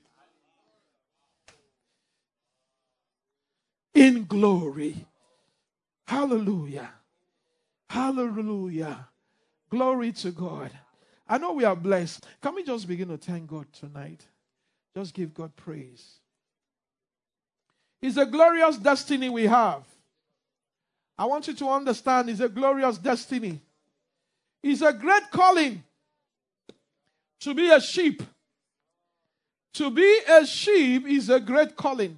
In 3.95 4.25
glory. 4.25 5.07
Hallelujah. 6.07 6.91
Hallelujah. 7.89 9.09
Glory 9.71 10.13
to 10.13 10.31
God. 10.31 10.71
I 11.29 11.39
know 11.39 11.53
we 11.53 11.65
are 11.65 11.77
blessed. 11.77 12.27
Can 12.43 12.55
we 12.55 12.65
just 12.65 12.87
begin 12.87 13.09
to 13.09 13.17
thank 13.17 13.47
God 13.49 13.67
tonight? 13.73 14.25
Just 14.97 15.15
give 15.15 15.33
God 15.33 15.55
praise. 15.57 16.19
It's 18.03 18.17
a 18.17 18.27
glorious 18.27 18.77
destiny 18.77 19.31
we 19.31 19.47
have. 19.47 19.85
I 21.17 21.25
want 21.27 21.49
you 21.49 21.55
to 21.55 21.69
understand 21.71 22.29
it's 22.29 22.41
a 22.41 22.49
glorious 22.49 22.99
destiny. 22.99 23.61
It's 24.63 24.83
a 24.83 24.93
great 24.93 25.31
calling 25.31 25.83
to 27.45 27.55
be 27.55 27.71
a 27.71 27.81
sheep. 27.81 28.23
To 29.75 29.91
be 29.91 30.21
a 30.29 30.45
sheep 30.45 31.07
is 31.07 31.31
a 31.31 31.41
great 31.41 31.77
calling. 31.77 32.17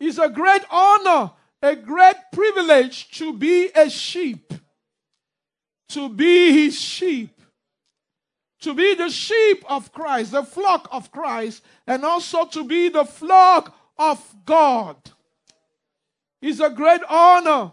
It's 0.00 0.18
a 0.18 0.28
great 0.28 0.62
honor 0.70 1.32
a 1.62 1.74
great 1.74 2.16
privilege 2.32 3.10
to 3.18 3.32
be 3.32 3.70
a 3.74 3.90
sheep, 3.90 4.52
to 5.88 6.08
be 6.08 6.52
his 6.52 6.78
sheep. 6.78 7.34
to 8.60 8.74
be 8.74 8.92
the 8.96 9.08
sheep 9.08 9.64
of 9.68 9.92
Christ, 9.92 10.32
the 10.32 10.42
flock 10.42 10.88
of 10.90 11.12
Christ, 11.12 11.62
and 11.86 12.04
also 12.04 12.44
to 12.46 12.64
be 12.64 12.88
the 12.88 13.04
flock 13.04 13.72
of 13.96 14.18
God. 14.44 14.96
It's 16.42 16.58
a 16.58 16.68
great 16.68 17.00
honor. 17.08 17.70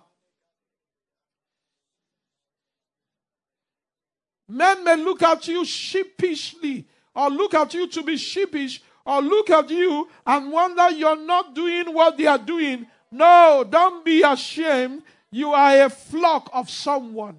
Men 4.47 4.83
may 4.83 4.95
look 4.95 5.23
at 5.23 5.47
you 5.47 5.65
sheepishly, 5.65 6.85
or 7.15 7.29
look 7.29 7.53
at 7.53 7.73
you 7.73 7.87
to 7.87 8.03
be 8.03 8.17
sheepish, 8.17 8.81
or 9.05 9.21
look 9.21 9.49
at 9.49 9.69
you 9.69 10.07
and 10.25 10.51
wonder 10.51 10.89
you're 10.91 11.23
not 11.25 11.53
doing 11.53 11.93
what 11.93 12.17
they 12.17 12.25
are 12.25 12.37
doing. 12.37 12.85
No, 13.11 13.65
don't 13.67 14.03
be 14.03 14.23
ashamed. 14.23 15.03
You 15.31 15.53
are 15.53 15.85
a 15.85 15.89
flock 15.89 16.49
of 16.53 16.69
someone. 16.69 17.37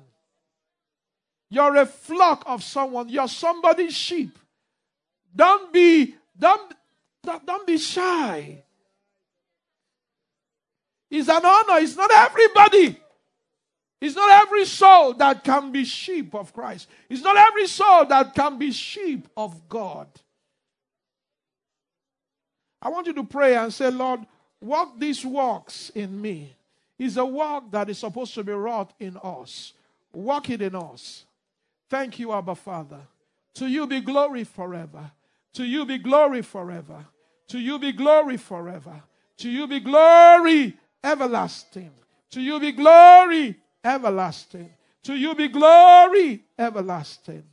You're 1.51 1.77
a 1.77 1.87
flock 1.87 2.43
of 2.47 2.63
someone. 2.63 3.09
You're 3.09 3.29
somebody's 3.29 3.95
sheep. 3.95 4.39
Don't 5.35 5.73
be, 5.73 6.15
don't, 6.39 6.75
don't 7.25 7.67
be 7.67 7.79
shy. 7.79 8.63
It's 11.11 11.29
an 11.29 11.45
honor. 11.45 11.81
It's 11.81 11.97
not 11.97 12.11
everybody. 12.11 12.99
It's 14.01 14.17
not 14.17 14.31
every 14.47 14.67
soul 14.67 15.15
that 15.15 15.45
can 15.45 15.73
be 15.73 15.85
sheep 15.85 16.35
of 16.35 16.53
Christ. 16.53 16.89
It's 17.09 17.23
not 17.23 17.37
every 17.37 17.67
soul 17.67 18.05
that 18.07 18.35
can 18.35 18.59
be 18.59 18.73
sheep 18.73 19.29
of 19.37 19.69
God. 19.69 20.09
I 22.83 22.91
want 22.91 23.07
you 23.07 23.15
to 23.15 23.25
pray 23.25 23.57
and 23.57 23.73
say, 23.73 23.91
Lord, 23.91 24.21
what 24.61 25.01
these 25.01 25.25
works 25.25 25.91
in 25.95 26.21
me 26.21 26.55
It's 26.99 27.17
a 27.17 27.25
work 27.25 27.71
that 27.73 27.91
is 27.91 27.99
supposed 27.99 28.35
to 28.35 28.45
be 28.45 28.53
wrought 28.53 28.93
in 29.01 29.19
us. 29.23 29.75
Work 30.13 30.51
it 30.51 30.63
in 30.63 30.75
us. 30.75 31.25
Thank 31.91 32.19
you, 32.19 32.33
Abba 32.33 32.55
Father. 32.55 33.01
To 33.55 33.67
you 33.67 33.87
be 33.87 34.01
glory 34.01 34.45
forever. 34.45 35.11
To 35.55 35.65
you 35.65 35.85
be 35.85 35.99
glory 35.99 36.43
forever. 36.43 37.07
To 37.49 37.59
you 37.59 37.79
be 37.79 37.93
glory 37.93 38.37
forever. 38.39 39.03
To 39.39 39.51
you 39.51 39.67
be 39.67 39.81
glory 39.81 40.77
everlasting. 41.05 41.93
To 42.33 42.41
you 42.41 42.59
be 42.61 42.73
glory 42.73 43.57
everlasting. 43.87 44.71
To 45.05 45.15
you 45.15 45.35
be 45.35 45.49
glory 45.49 46.45
everlasting. 46.59 47.45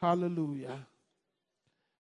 Hallelujah. 0.00 0.86